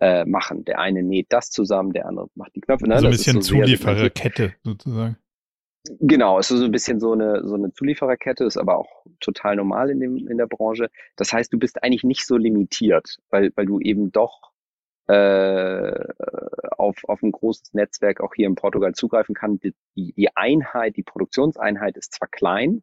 äh, 0.00 0.24
machen. 0.24 0.64
Der 0.64 0.78
eine 0.78 1.02
näht 1.02 1.26
das 1.30 1.50
zusammen, 1.50 1.92
der 1.92 2.06
andere 2.06 2.28
macht 2.34 2.54
die 2.54 2.60
Knöpfe. 2.60 2.86
Ne? 2.86 2.94
Also 2.94 3.06
ein 3.06 3.12
bisschen 3.12 3.42
so 3.42 3.54
Zuliefererkette 3.54 4.54
sozusagen. 4.62 5.16
Genau, 6.00 6.38
es 6.38 6.50
ist 6.50 6.60
so 6.60 6.64
ein 6.64 6.70
bisschen 6.70 7.00
so 7.00 7.12
eine, 7.12 7.46
so 7.46 7.54
eine 7.54 7.72
Zuliefererkette, 7.72 8.44
ist 8.44 8.56
aber 8.56 8.78
auch 8.78 9.04
total 9.20 9.56
normal 9.56 9.90
in, 9.90 9.98
dem, 9.98 10.28
in 10.28 10.38
der 10.38 10.46
Branche. 10.46 10.90
Das 11.16 11.32
heißt, 11.32 11.52
du 11.52 11.58
bist 11.58 11.82
eigentlich 11.82 12.04
nicht 12.04 12.26
so 12.26 12.36
limitiert, 12.36 13.18
weil, 13.30 13.50
weil 13.56 13.66
du 13.66 13.80
eben 13.80 14.12
doch 14.12 14.52
äh, 15.08 16.04
auf, 16.78 16.96
auf 17.08 17.22
ein 17.22 17.32
großes 17.32 17.74
Netzwerk 17.74 18.20
auch 18.20 18.34
hier 18.34 18.46
in 18.46 18.54
Portugal 18.54 18.94
zugreifen 18.94 19.34
kannst. 19.34 19.64
Die, 19.64 19.74
die 19.96 20.36
Einheit, 20.36 20.96
die 20.96 21.02
Produktionseinheit 21.02 21.96
ist 21.96 22.14
zwar 22.14 22.28
klein, 22.28 22.82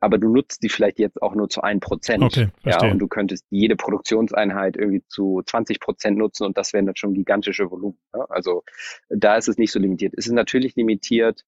aber 0.00 0.18
du 0.18 0.28
nutzt 0.28 0.62
die 0.62 0.68
vielleicht 0.68 1.00
jetzt 1.00 1.20
auch 1.20 1.34
nur 1.34 1.48
zu 1.48 1.62
ein 1.62 1.80
Prozent. 1.80 2.22
Okay, 2.22 2.48
ja, 2.64 2.80
und 2.88 3.00
du 3.00 3.08
könntest 3.08 3.46
jede 3.50 3.74
Produktionseinheit 3.74 4.76
irgendwie 4.76 5.04
zu 5.08 5.42
20 5.44 5.80
Prozent 5.80 6.18
nutzen 6.18 6.44
und 6.44 6.56
das 6.56 6.72
wären 6.72 6.86
dann 6.86 6.94
schon 6.94 7.14
gigantische 7.14 7.68
Volumen. 7.68 7.98
Ja? 8.14 8.26
Also 8.28 8.62
da 9.08 9.36
ist 9.36 9.48
es 9.48 9.58
nicht 9.58 9.72
so 9.72 9.80
limitiert. 9.80 10.14
Es 10.16 10.26
ist 10.26 10.32
natürlich 10.32 10.76
limitiert, 10.76 11.44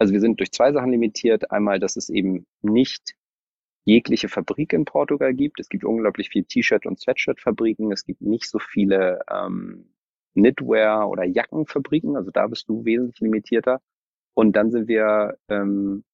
also 0.00 0.14
wir 0.14 0.20
sind 0.20 0.40
durch 0.40 0.50
zwei 0.50 0.72
Sachen 0.72 0.90
limitiert. 0.90 1.50
Einmal, 1.50 1.78
dass 1.78 1.96
es 1.96 2.08
eben 2.08 2.46
nicht 2.62 3.14
jegliche 3.84 4.28
Fabrik 4.28 4.72
in 4.72 4.86
Portugal 4.86 5.34
gibt. 5.34 5.60
Es 5.60 5.68
gibt 5.68 5.84
unglaublich 5.84 6.30
viele 6.30 6.46
T-Shirt- 6.46 6.86
und 6.86 6.98
Sweatshirt-Fabriken. 6.98 7.92
Es 7.92 8.06
gibt 8.06 8.22
nicht 8.22 8.48
so 8.48 8.58
viele 8.58 9.20
ähm, 9.30 9.92
Knitwear- 10.34 11.06
oder 11.06 11.24
Jackenfabriken. 11.24 12.16
Also 12.16 12.30
da 12.30 12.46
bist 12.46 12.66
du 12.70 12.84
wesentlich 12.86 13.20
limitierter. 13.20 13.82
Und 14.32 14.56
dann 14.56 14.70
sind 14.70 14.88
wir 14.88 15.36
ähm, 15.48 16.04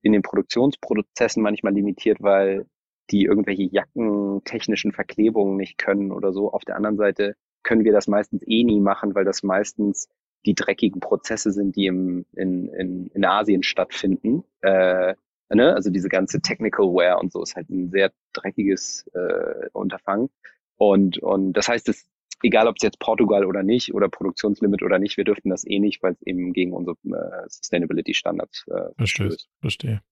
in 0.00 0.12
den 0.12 0.22
Produktionsprozessen 0.22 1.42
manchmal 1.42 1.74
limitiert, 1.74 2.22
weil 2.22 2.66
die 3.10 3.24
irgendwelche 3.24 3.64
jackentechnischen 3.64 4.92
Verklebungen 4.92 5.58
nicht 5.58 5.76
können 5.76 6.10
oder 6.10 6.32
so. 6.32 6.52
Auf 6.52 6.64
der 6.64 6.76
anderen 6.76 6.96
Seite 6.96 7.36
können 7.62 7.84
wir 7.84 7.92
das 7.92 8.08
meistens 8.08 8.42
eh 8.46 8.64
nie 8.64 8.80
machen, 8.80 9.14
weil 9.14 9.26
das 9.26 9.42
meistens 9.42 10.08
die 10.46 10.54
dreckigen 10.54 11.00
Prozesse 11.00 11.50
sind, 11.52 11.76
die 11.76 11.86
im, 11.86 12.24
in, 12.34 12.68
in, 12.68 13.08
in 13.08 13.24
Asien 13.24 13.62
stattfinden. 13.62 14.44
Äh, 14.62 15.14
ne? 15.50 15.74
Also 15.74 15.90
diese 15.90 16.08
ganze 16.08 16.40
Technical 16.40 16.86
Wear 16.86 17.20
und 17.20 17.32
so 17.32 17.42
ist 17.42 17.56
halt 17.56 17.68
ein 17.68 17.90
sehr 17.90 18.12
dreckiges 18.32 19.06
äh, 19.14 19.68
Unterfangen. 19.72 20.30
Und, 20.76 21.18
und 21.18 21.54
das 21.54 21.68
heißt, 21.68 21.88
es, 21.88 22.08
egal 22.42 22.68
ob 22.68 22.76
es 22.76 22.82
jetzt 22.82 22.98
Portugal 23.00 23.44
oder 23.44 23.62
nicht 23.62 23.94
oder 23.94 24.08
Produktionslimit 24.08 24.82
oder 24.82 24.98
nicht, 24.98 25.16
wir 25.16 25.24
dürften 25.24 25.50
das 25.50 25.66
eh 25.66 25.78
nicht, 25.78 26.02
weil 26.02 26.12
es 26.12 26.22
eben 26.22 26.52
gegen 26.52 26.72
unsere 26.72 26.96
äh, 27.04 27.48
Sustainability 27.48 28.14
Standards 28.14 28.64
äh, 28.68 28.94
verstehe. 28.96 29.36
Verstehe. 29.60 30.02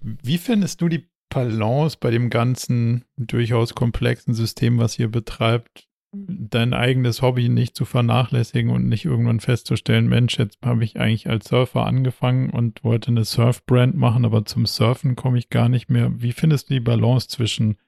Wie 0.00 0.38
findest 0.38 0.80
du 0.80 0.88
die 0.88 1.08
Balance 1.28 1.96
bei 1.98 2.10
dem 2.10 2.30
ganzen 2.30 3.04
durchaus 3.16 3.74
komplexen 3.74 4.34
System, 4.34 4.78
was 4.78 4.98
ihr 4.98 5.08
betreibt, 5.08 5.88
dein 6.28 6.74
eigenes 6.74 7.22
Hobby 7.22 7.48
nicht 7.48 7.76
zu 7.76 7.84
vernachlässigen 7.84 8.70
und 8.70 8.88
nicht 8.88 9.04
irgendwann 9.04 9.40
festzustellen, 9.40 10.08
Mensch, 10.08 10.38
jetzt 10.38 10.58
habe 10.64 10.84
ich 10.84 10.98
eigentlich 10.98 11.28
als 11.28 11.48
Surfer 11.48 11.86
angefangen 11.86 12.50
und 12.50 12.84
wollte 12.84 13.08
eine 13.08 13.24
Surfbrand 13.24 13.96
machen, 13.96 14.24
aber 14.24 14.44
zum 14.44 14.66
Surfen 14.66 15.16
komme 15.16 15.38
ich 15.38 15.50
gar 15.50 15.68
nicht 15.68 15.90
mehr. 15.90 16.12
Wie 16.16 16.32
findest 16.32 16.70
du 16.70 16.74
die 16.74 16.80
Balance 16.80 17.28
zwischen 17.28 17.78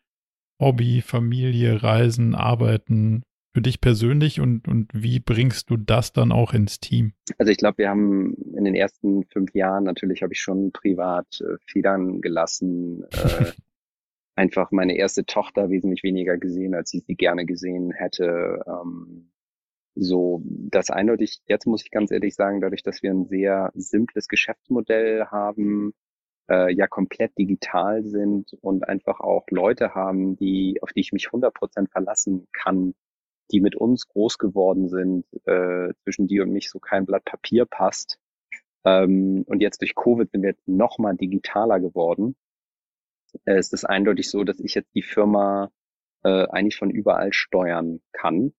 Hobby, 0.60 1.02
Familie, 1.02 1.82
Reisen, 1.82 2.34
Arbeiten 2.34 3.22
für 3.54 3.62
dich 3.62 3.80
persönlich 3.80 4.40
und, 4.40 4.68
und 4.68 4.90
wie 4.94 5.20
bringst 5.20 5.70
du 5.70 5.76
das 5.76 6.12
dann 6.12 6.32
auch 6.32 6.52
ins 6.52 6.80
Team? 6.80 7.12
Also 7.38 7.50
ich 7.50 7.58
glaube, 7.58 7.78
wir 7.78 7.88
haben 7.88 8.34
in 8.56 8.64
den 8.64 8.74
ersten 8.74 9.24
fünf 9.24 9.54
Jahren, 9.54 9.84
natürlich 9.84 10.22
habe 10.22 10.32
ich 10.32 10.40
schon 10.40 10.70
privat 10.72 11.40
äh, 11.40 11.56
Federn 11.66 12.20
gelassen, 12.20 13.04
äh, 13.10 13.46
einfach 14.38 14.70
meine 14.70 14.96
erste 14.96 15.26
Tochter 15.26 15.68
wesentlich 15.68 16.04
weniger 16.04 16.38
gesehen, 16.38 16.74
als 16.74 16.94
ich 16.94 17.04
sie 17.04 17.16
gerne 17.16 17.44
gesehen 17.44 17.90
hätte. 17.90 18.62
Ähm, 18.66 19.32
so, 19.96 20.42
das 20.44 20.90
eindeutig, 20.90 21.40
jetzt 21.46 21.66
muss 21.66 21.82
ich 21.82 21.90
ganz 21.90 22.12
ehrlich 22.12 22.36
sagen, 22.36 22.60
dadurch, 22.60 22.84
dass 22.84 23.02
wir 23.02 23.10
ein 23.10 23.26
sehr 23.26 23.72
simples 23.74 24.28
Geschäftsmodell 24.28 25.26
haben, 25.26 25.92
äh, 26.48 26.72
ja 26.72 26.86
komplett 26.86 27.36
digital 27.36 28.04
sind 28.04 28.52
und 28.60 28.88
einfach 28.88 29.18
auch 29.18 29.44
Leute 29.50 29.96
haben, 29.96 30.36
die, 30.36 30.78
auf 30.82 30.92
die 30.92 31.00
ich 31.00 31.12
mich 31.12 31.28
100% 31.28 31.90
verlassen 31.90 32.46
kann, 32.52 32.94
die 33.50 33.60
mit 33.60 33.74
uns 33.74 34.06
groß 34.06 34.38
geworden 34.38 34.88
sind, 34.88 35.26
äh, 35.46 35.92
zwischen 36.04 36.28
die 36.28 36.40
und 36.40 36.52
mich 36.52 36.70
so 36.70 36.78
kein 36.78 37.06
Blatt 37.06 37.24
Papier 37.24 37.66
passt. 37.66 38.20
Ähm, 38.84 39.42
und 39.48 39.60
jetzt 39.62 39.80
durch 39.80 39.96
Covid 39.96 40.30
sind 40.30 40.42
wir 40.42 40.50
jetzt 40.50 40.68
noch 40.68 40.98
mal 40.98 41.16
digitaler 41.16 41.80
geworden 41.80 42.36
ist 43.44 43.72
es 43.72 43.84
eindeutig 43.84 44.30
so, 44.30 44.44
dass 44.44 44.60
ich 44.60 44.74
jetzt 44.74 44.94
die 44.94 45.02
Firma 45.02 45.70
äh, 46.24 46.46
eigentlich 46.48 46.76
von 46.76 46.90
überall 46.90 47.32
steuern 47.32 48.00
kann, 48.12 48.52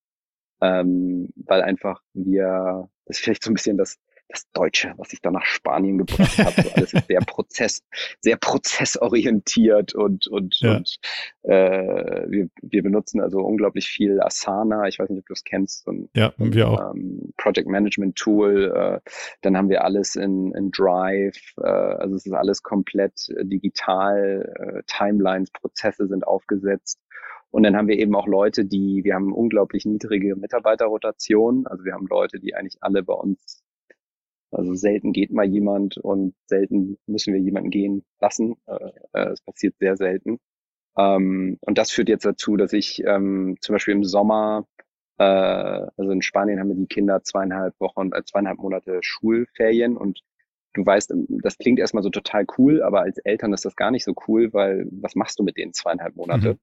ähm, 0.61 1.29
weil 1.35 1.61
einfach 1.61 2.01
wir, 2.13 2.89
das 3.05 3.17
ist 3.17 3.23
vielleicht 3.23 3.43
so 3.43 3.51
ein 3.51 3.55
bisschen 3.55 3.77
das 3.77 3.97
das 4.29 4.49
Deutsche, 4.53 4.93
was 4.97 5.11
ich 5.11 5.21
da 5.21 5.31
nach 5.31 5.45
Spanien 5.45 5.97
gebracht 5.97 6.37
habe. 6.37 6.61
So 6.61 6.71
alles 6.71 6.93
ist 6.93 7.07
sehr 7.07 7.19
Prozess, 7.21 7.81
sehr 8.21 8.37
prozessorientiert 8.37 9.95
und 9.95 10.27
und, 10.27 10.59
ja. 10.59 10.77
und 10.77 10.97
äh, 11.43 12.25
wir, 12.29 12.49
wir 12.61 12.83
benutzen 12.83 13.21
also 13.21 13.39
unglaublich 13.39 13.87
viel 13.87 14.21
Asana. 14.21 14.87
Ich 14.87 14.99
weiß 14.99 15.09
nicht, 15.09 15.19
ob 15.19 15.25
du 15.25 15.33
es 15.33 15.43
kennst. 15.43 15.87
Ein, 15.87 16.09
ja, 16.15 16.31
wir 16.37 16.67
auch. 16.67 16.93
Ähm, 16.93 17.33
Project 17.37 17.67
Management 17.67 18.15
Tool. 18.15 18.71
Äh, 18.75 19.09
dann 19.41 19.57
haben 19.57 19.69
wir 19.69 19.83
alles 19.83 20.15
in, 20.15 20.53
in 20.53 20.71
Drive. 20.71 21.53
Äh, 21.57 21.67
also 21.67 22.15
es 22.15 22.25
ist 22.25 22.33
alles 22.33 22.61
komplett 22.61 23.29
äh, 23.29 23.45
digital. 23.45 24.53
Äh, 24.59 24.83
Timelines, 24.85 25.51
Prozesse 25.51 26.07
sind 26.07 26.25
aufgesetzt. 26.25 26.99
Und 27.51 27.63
dann 27.63 27.75
haben 27.75 27.87
wir 27.87 27.97
eben 27.97 28.15
auch 28.15 28.27
Leute, 28.27 28.63
die, 28.63 29.03
wir 29.03 29.15
haben 29.15 29.33
unglaublich 29.33 29.85
niedrige 29.85 30.35
Mitarbeiterrotation. 30.35 31.65
Also 31.65 31.83
wir 31.83 31.93
haben 31.93 32.05
Leute, 32.07 32.39
die 32.39 32.53
eigentlich 32.53 32.77
alle 32.81 33.01
bei 33.01 33.13
uns 33.13 33.63
also 34.51 34.73
selten 34.73 35.13
geht 35.13 35.31
mal 35.31 35.45
jemand 35.45 35.97
und 35.97 36.33
selten 36.45 36.97
müssen 37.05 37.33
wir 37.33 37.39
jemanden 37.39 37.69
gehen 37.69 38.03
lassen. 38.19 38.55
Äh, 38.65 38.89
äh, 39.13 39.29
es 39.29 39.41
passiert 39.41 39.75
sehr 39.79 39.95
selten. 39.95 40.39
Ähm, 40.97 41.57
und 41.61 41.77
das 41.77 41.91
führt 41.91 42.09
jetzt 42.09 42.25
dazu, 42.25 42.57
dass 42.57 42.73
ich 42.73 43.03
ähm, 43.05 43.57
zum 43.61 43.73
Beispiel 43.73 43.93
im 43.93 44.03
Sommer, 44.03 44.65
äh, 45.17 45.23
also 45.23 46.11
in 46.11 46.21
Spanien 46.21 46.59
haben 46.59 46.69
wir 46.69 46.75
die 46.75 46.87
Kinder 46.87 47.23
zweieinhalb 47.23 47.79
Wochen, 47.79 48.11
äh, 48.11 48.23
zweieinhalb 48.23 48.57
Monate 48.57 48.99
Schulferien 49.01 49.97
und 49.97 50.21
du 50.73 50.85
weißt, 50.85 51.11
ähm, 51.11 51.27
das 51.43 51.57
klingt 51.57 51.79
erstmal 51.79 52.03
so 52.03 52.09
total 52.09 52.45
cool, 52.57 52.81
aber 52.81 53.01
als 53.01 53.19
Eltern 53.19 53.53
ist 53.53 53.65
das 53.65 53.75
gar 53.75 53.91
nicht 53.91 54.03
so 54.03 54.13
cool, 54.27 54.51
weil 54.53 54.87
was 54.91 55.15
machst 55.15 55.39
du 55.39 55.43
mit 55.43 55.57
den 55.57 55.73
zweieinhalb 55.73 56.15
Monate? 56.15 56.53
Mhm. 56.53 56.59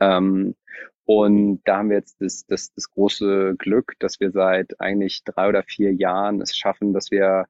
Ähm, 0.00 0.54
und 1.06 1.60
da 1.64 1.78
haben 1.78 1.90
wir 1.90 1.96
jetzt 1.96 2.20
das, 2.20 2.46
das, 2.46 2.74
das 2.74 2.90
große 2.90 3.54
Glück, 3.58 3.94
dass 4.00 4.18
wir 4.18 4.32
seit 4.32 4.80
eigentlich 4.80 5.22
drei 5.24 5.48
oder 5.48 5.62
vier 5.62 5.94
Jahren 5.94 6.40
es 6.40 6.56
schaffen, 6.56 6.92
dass 6.92 7.12
wir 7.12 7.46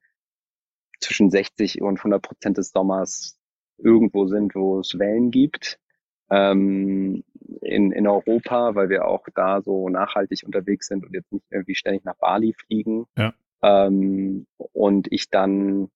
zwischen 1.01 1.31
60 1.31 1.81
und 1.81 1.99
100 1.99 2.23
Prozent 2.23 2.59
des 2.59 2.71
Sommers 2.71 3.39
irgendwo 3.79 4.27
sind, 4.27 4.55
wo 4.55 4.81
es 4.81 4.99
Wellen 4.99 5.31
gibt. 5.31 5.79
Ähm, 6.29 7.25
in, 7.63 7.93
in 7.93 8.07
Europa, 8.07 8.75
weil 8.75 8.91
wir 8.91 9.07
auch 9.07 9.27
da 9.35 9.63
so 9.63 9.89
nachhaltig 9.89 10.43
unterwegs 10.45 10.89
sind 10.89 11.07
und 11.07 11.15
jetzt 11.15 11.33
nicht 11.33 11.45
irgendwie 11.51 11.75
ständig 11.77 12.05
nach 12.05 12.17
Bali 12.17 12.53
fliegen. 12.53 13.07
Ja. 13.17 13.33
Ähm, 13.63 14.47
und 14.57 15.11
ich 15.11 15.31
dann 15.31 15.89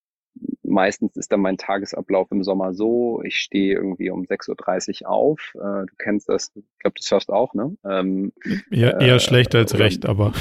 meistens 0.62 1.16
ist 1.16 1.32
dann 1.32 1.40
mein 1.40 1.58
Tagesablauf 1.58 2.30
im 2.30 2.42
Sommer 2.42 2.72
so, 2.72 3.22
ich 3.24 3.36
stehe 3.36 3.74
irgendwie 3.74 4.10
um 4.10 4.22
6.30 4.22 5.02
Uhr 5.02 5.10
auf. 5.10 5.52
Äh, 5.54 5.86
du 5.86 5.94
kennst 5.98 6.28
das, 6.28 6.52
ich 6.54 6.78
glaube, 6.78 6.94
du 6.96 7.02
surfst 7.02 7.30
auch, 7.30 7.54
ne? 7.54 7.76
Ähm, 7.84 8.32
eher, 8.70 9.00
eher 9.00 9.16
äh, 9.16 9.20
schlecht 9.20 9.54
als 9.54 9.78
recht, 9.78 10.06
aber. 10.06 10.32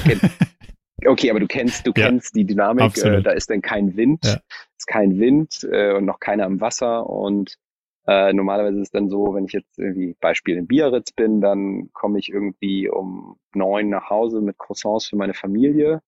okay, 1.06 1.30
aber 1.30 1.40
du 1.40 1.48
kennst, 1.48 1.86
du 1.86 1.92
ja, 1.96 2.08
kennst 2.08 2.36
die 2.36 2.46
Dynamik, 2.46 2.98
äh, 3.04 3.22
da 3.22 3.32
ist 3.32 3.50
dann 3.50 3.62
kein 3.62 3.98
Wind, 3.98 4.26
ja. 4.26 4.40
ist 4.78 4.88
kein 4.88 5.20
Wind 5.20 5.68
äh, 5.70 5.94
und 5.94 6.06
noch 6.06 6.20
keiner 6.20 6.46
im 6.46 6.62
Wasser 6.62 7.10
und 7.10 7.58
äh, 8.08 8.34
normalerweise 8.34 8.78
ist 8.78 8.88
es 8.88 8.92
dann 8.92 9.10
so, 9.10 9.36
wenn 9.36 9.46
ich 9.46 9.54
jetzt 9.54 9.78
irgendwie 9.78 10.16
Beispiel 10.20 10.58
in 10.58 10.68
Biarritz 10.68 11.12
bin, 11.12 11.42
dann 11.42 11.92
komme 11.94 12.18
ich 12.18 12.30
irgendwie 12.30 12.90
um 12.90 13.38
neun 13.54 13.90
nach 13.90 14.10
Hause 14.10 14.42
mit 14.42 14.58
Croissants 14.58 15.08
für 15.08 15.16
meine 15.16 15.34
Familie 15.34 16.02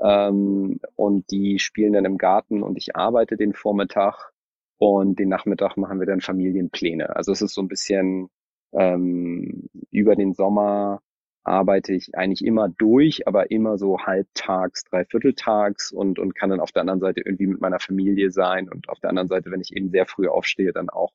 ähm, 0.00 0.80
und 0.96 1.30
die 1.30 1.58
spielen 1.58 1.92
dann 1.92 2.04
im 2.04 2.18
Garten 2.18 2.62
und 2.62 2.76
ich 2.76 2.96
arbeite 2.96 3.36
den 3.36 3.52
Vormittag 3.52 4.32
und 4.78 5.18
den 5.18 5.28
Nachmittag 5.28 5.76
machen 5.76 5.98
wir 5.98 6.06
dann 6.06 6.20
Familienpläne. 6.20 7.16
Also 7.16 7.32
es 7.32 7.42
ist 7.42 7.54
so 7.54 7.60
ein 7.60 7.68
bisschen 7.68 8.28
ähm, 8.72 9.68
über 9.90 10.14
den 10.14 10.34
Sommer 10.34 11.00
arbeite 11.48 11.94
ich 11.94 12.14
eigentlich 12.14 12.44
immer 12.44 12.68
durch, 12.68 13.26
aber 13.26 13.50
immer 13.50 13.78
so 13.78 13.98
halbtags, 13.98 14.84
dreivierteltags 14.84 15.90
und, 15.90 16.18
und 16.18 16.34
kann 16.34 16.50
dann 16.50 16.60
auf 16.60 16.72
der 16.72 16.82
anderen 16.82 17.00
Seite 17.00 17.22
irgendwie 17.24 17.46
mit 17.46 17.60
meiner 17.60 17.80
Familie 17.80 18.30
sein 18.30 18.68
und 18.68 18.88
auf 18.88 19.00
der 19.00 19.10
anderen 19.10 19.28
Seite, 19.28 19.50
wenn 19.50 19.60
ich 19.60 19.74
eben 19.74 19.90
sehr 19.90 20.06
früh 20.06 20.28
aufstehe, 20.28 20.72
dann 20.72 20.90
auch 20.90 21.12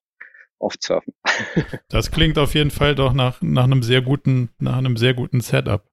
oft 0.59 0.81
surfen. 0.81 1.13
das 1.89 2.11
klingt 2.11 2.37
auf 2.37 2.55
jeden 2.55 2.71
Fall 2.71 2.95
doch 2.95 3.13
nach, 3.13 3.41
nach 3.41 3.65
einem 3.65 3.83
sehr 3.83 4.01
guten, 4.01 4.49
nach 4.59 4.77
einem 4.77 4.97
sehr 4.97 5.13
guten 5.13 5.41
Setup. 5.41 5.83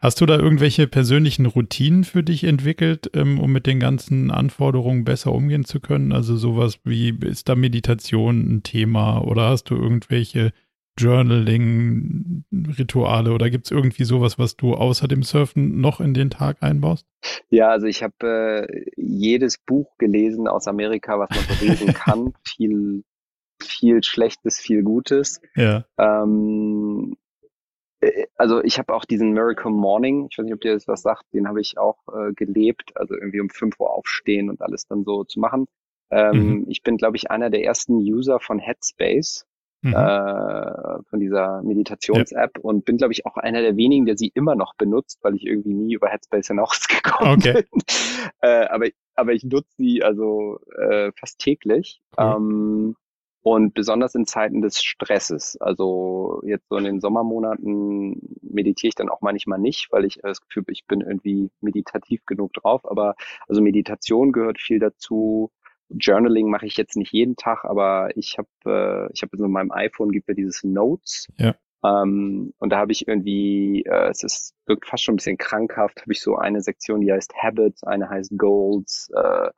Hast 0.00 0.20
du 0.22 0.26
da 0.26 0.38
irgendwelche 0.38 0.86
persönlichen 0.86 1.44
Routinen 1.44 2.04
für 2.04 2.22
dich 2.22 2.44
entwickelt, 2.44 3.10
ähm, 3.14 3.38
um 3.38 3.52
mit 3.52 3.66
den 3.66 3.80
ganzen 3.80 4.30
Anforderungen 4.30 5.04
besser 5.04 5.32
umgehen 5.32 5.66
zu 5.66 5.78
können? 5.78 6.12
Also 6.12 6.36
sowas 6.36 6.78
wie, 6.84 7.10
ist 7.10 7.50
da 7.50 7.54
Meditation 7.54 8.50
ein 8.50 8.62
Thema 8.62 9.20
oder 9.20 9.50
hast 9.50 9.64
du 9.64 9.76
irgendwelche 9.76 10.52
Journaling-Rituale 10.98 13.32
oder 13.32 13.50
gibt 13.50 13.66
es 13.66 13.70
irgendwie 13.70 14.04
sowas, 14.04 14.38
was 14.38 14.56
du 14.56 14.72
außer 14.74 15.06
dem 15.06 15.22
Surfen 15.22 15.82
noch 15.82 16.00
in 16.00 16.14
den 16.14 16.30
Tag 16.30 16.62
einbaust? 16.62 17.04
Ja, 17.50 17.68
also 17.68 17.86
ich 17.86 18.02
habe 18.02 18.66
äh, 18.68 18.90
jedes 18.96 19.58
Buch 19.58 19.98
gelesen 19.98 20.48
aus 20.48 20.66
Amerika, 20.66 21.18
was 21.18 21.28
man 21.28 21.40
so 21.40 21.62
lesen 21.64 21.88
kann. 21.94 22.32
viel, 22.46 23.04
viel 23.62 24.02
Schlechtes, 24.02 24.58
viel 24.58 24.82
Gutes. 24.82 25.42
Ja. 25.54 25.84
Ähm, 25.98 27.12
äh, 27.12 27.16
also 28.36 28.62
ich 28.62 28.78
habe 28.78 28.94
auch 28.94 29.04
diesen 29.04 29.32
Miracle 29.32 29.70
Morning, 29.70 30.28
ich 30.30 30.38
weiß 30.38 30.44
nicht, 30.44 30.54
ob 30.54 30.60
dir 30.60 30.74
das 30.74 30.88
was 30.88 31.02
sagt, 31.02 31.24
den 31.32 31.46
habe 31.46 31.60
ich 31.60 31.78
auch 31.78 31.98
äh, 32.08 32.32
gelebt, 32.32 32.92
also 32.94 33.14
irgendwie 33.14 33.40
um 33.40 33.50
5 33.50 33.78
Uhr 33.78 33.90
aufstehen 33.90 34.48
und 34.48 34.62
alles 34.62 34.86
dann 34.86 35.04
so 35.04 35.24
zu 35.24 35.38
machen. 35.40 35.66
Ähm, 36.10 36.60
mhm. 36.60 36.66
Ich 36.68 36.82
bin, 36.82 36.96
glaube 36.96 37.16
ich, 37.16 37.30
einer 37.30 37.50
der 37.50 37.62
ersten 37.62 37.96
User 37.96 38.40
von 38.40 38.58
Headspace, 38.58 39.46
mhm. 39.82 39.94
äh, 39.94 41.02
von 41.08 41.20
dieser 41.20 41.62
Meditations-App 41.62 42.52
ja. 42.56 42.62
und 42.62 42.84
bin, 42.84 42.96
glaube 42.96 43.12
ich, 43.12 43.26
auch 43.26 43.36
einer 43.36 43.60
der 43.60 43.76
wenigen, 43.76 44.06
der 44.06 44.16
sie 44.16 44.32
immer 44.34 44.54
noch 44.54 44.74
benutzt, 44.74 45.18
weil 45.22 45.36
ich 45.36 45.46
irgendwie 45.46 45.74
nie 45.74 45.94
über 45.94 46.08
Headspace 46.08 46.48
hinausgekommen 46.48 47.34
okay. 47.38 47.64
bin. 47.70 47.82
äh, 48.40 48.66
aber, 48.66 48.88
aber 49.14 49.32
ich 49.32 49.44
nutze 49.44 49.70
sie 49.76 50.02
also 50.02 50.58
äh, 50.76 51.12
fast 51.18 51.38
täglich. 51.38 52.00
Cool. 52.18 52.34
Ähm, 52.36 52.96
und 53.42 53.72
besonders 53.72 54.14
in 54.14 54.26
Zeiten 54.26 54.60
des 54.60 54.82
Stresses, 54.82 55.56
also 55.60 56.42
jetzt 56.44 56.68
so 56.68 56.76
in 56.76 56.84
den 56.84 57.00
Sommermonaten 57.00 58.20
meditiere 58.42 58.88
ich 58.88 58.94
dann 58.94 59.08
auch 59.08 59.22
manchmal 59.22 59.58
nicht, 59.58 59.88
weil 59.90 60.04
ich 60.04 60.18
das 60.22 60.42
Gefühl, 60.42 60.64
ich 60.68 60.86
bin 60.86 61.00
irgendwie 61.00 61.50
meditativ 61.60 62.26
genug 62.26 62.52
drauf. 62.52 62.82
Aber 62.84 63.14
also 63.48 63.62
Meditation 63.62 64.32
gehört 64.32 64.60
viel 64.60 64.78
dazu. 64.78 65.50
Journaling 65.88 66.50
mache 66.50 66.66
ich 66.66 66.76
jetzt 66.76 66.96
nicht 66.96 67.12
jeden 67.12 67.36
Tag, 67.36 67.64
aber 67.64 68.10
ich 68.14 68.36
habe 68.38 68.48
äh, 68.66 69.12
ich 69.12 69.22
habe 69.22 69.36
in 69.36 69.50
meinem 69.50 69.72
iPhone 69.72 70.12
gibt 70.12 70.28
ja 70.28 70.34
dieses 70.34 70.62
Notes. 70.62 71.26
Ja. 71.38 71.54
Ähm, 71.84 72.52
und 72.58 72.70
da 72.70 72.78
habe 72.78 72.92
ich 72.92 73.08
irgendwie, 73.08 73.82
äh, 73.84 74.08
es 74.10 74.22
ist 74.22 74.54
wirkt 74.66 74.86
fast 74.86 75.04
schon 75.04 75.14
ein 75.14 75.16
bisschen 75.16 75.38
krankhaft, 75.38 76.00
habe 76.02 76.12
ich 76.12 76.22
so 76.22 76.36
eine 76.36 76.60
Sektion, 76.60 77.00
die 77.00 77.12
heißt 77.12 77.34
Habits, 77.34 77.82
eine 77.84 78.08
heißt 78.08 78.38
Goals. 78.38 79.10
Äh, 79.14 79.50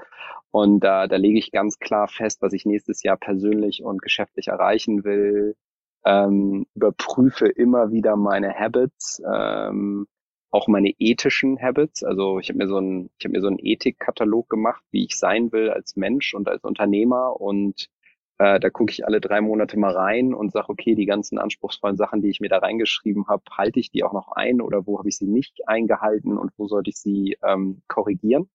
und 0.51 0.81
da, 0.81 1.07
da 1.09 1.17
lege 1.17 1.39
ich 1.39 1.53
ganz 1.53 1.79
klar 1.79 2.09
fest, 2.09 2.43
was 2.43 2.53
ich 2.53 2.65
nächstes 2.67 3.03
Jahr 3.03 3.17
persönlich 3.17 3.83
und 3.83 4.03
geschäftlich 4.03 4.49
erreichen 4.49 5.05
will. 5.05 5.57
Ähm, 6.05 6.67
überprüfe 6.75 7.47
immer 7.49 7.93
wieder 7.93 8.17
meine 8.17 8.55
Habits, 8.55 9.23
ähm, 9.33 10.07
auch 10.51 10.69
meine 10.69 10.93
ethischen 10.99 11.61
Habits. 11.61 12.03
Also 12.05 12.39
ich 12.39 12.49
habe 12.49 12.59
mir 12.59 12.69
so 12.69 12.79
ein, 12.79 13.11
ich 13.19 13.25
habe 13.25 13.33
mir 13.33 13.41
so 13.41 13.49
einen 13.49 13.59
Ethikkatalog 13.61 14.49
gemacht, 14.49 14.83
wie 14.91 15.05
ich 15.05 15.17
sein 15.19 15.53
will 15.53 15.71
als 15.71 15.97
Mensch 15.97 16.35
und 16.35 16.49
als 16.49 16.65
Unternehmer 16.65 17.41
und 17.41 17.89
äh, 18.43 18.59
da 18.59 18.71
gucke 18.71 18.91
ich 18.91 19.07
alle 19.07 19.21
drei 19.21 19.41
Monate 19.41 19.79
mal 19.79 19.95
rein 19.95 20.35
und 20.35 20.51
sage, 20.51 20.69
okay, 20.69 20.97
die 20.97 21.07
ganzen 21.07 21.39
anspruchsvollen 21.39 21.97
Sachen, 21.97 22.23
die 22.23 22.29
ich 22.29 22.41
mir 22.41 22.49
da 22.49 22.59
reingeschrieben 22.59 23.29
habe, 23.29 23.45
halte 23.57 23.79
ich 23.79 23.93
die 23.93 24.03
auch 24.03 24.13
noch 24.13 24.33
ein 24.33 24.61
oder 24.61 24.85
wo 24.85 24.99
habe 24.99 25.09
ich 25.09 25.17
sie 25.17 25.29
nicht 25.29 25.69
eingehalten 25.69 26.37
und 26.37 26.51
wo 26.57 26.67
sollte 26.67 26.91
ich 26.91 26.97
sie 26.97 27.37
ähm, 27.45 27.83
korrigieren? 27.87 28.51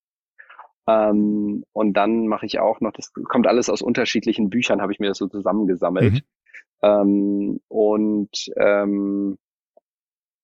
Ähm, 0.88 1.64
und 1.72 1.94
dann 1.94 2.28
mache 2.28 2.46
ich 2.46 2.60
auch 2.60 2.82
noch, 2.82 2.92
das 2.92 3.14
kommt 3.14 3.48
alles 3.48 3.70
aus 3.70 3.82
unterschiedlichen 3.82 4.50
Büchern, 4.50 4.82
habe 4.82 4.92
ich 4.92 5.00
mir 5.00 5.08
das 5.08 5.20
so 5.20 5.28
zusammengesammelt. 5.28 6.16
Mhm. 6.16 6.22
Ähm, 6.82 7.60
und 7.70 8.52
ähm, 8.58 9.38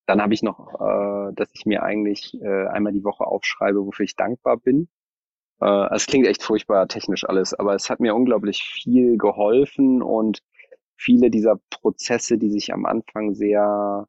dann 0.06 0.22
habe 0.22 0.34
ich 0.34 0.41
noch, 0.41 0.74
äh, 0.76 1.34
dass 1.34 1.49
ich 1.53 1.65
mir 1.65 1.84
eigentlich 1.84 2.34
äh, 2.41 2.68
einmal 2.68 2.94
die 2.94 3.03
Woche 3.03 3.28
aufschreibe, 3.28 3.86
wofür 3.86 4.06
ich 4.06 4.15
dankbar 4.15 4.56
bin. 4.56 4.88
Äh, 5.64 5.95
es 5.95 6.07
klingt 6.07 6.27
echt 6.27 6.44
furchtbar 6.44 6.88
technisch 6.88 7.23
alles, 7.23 7.53
aber 7.53 7.73
es 7.76 7.90
hat 7.90 8.02
mir 8.02 8.15
unglaublich 8.15 8.64
viel 8.64 9.18
geholfen 9.18 10.02
und 10.02 10.44
viele 10.98 11.30
dieser 11.30 11.60
Prozesse, 11.69 12.38
die 12.38 12.49
sich 12.49 12.73
am 12.73 12.85
Anfang 12.85 13.34
sehr, 13.34 14.07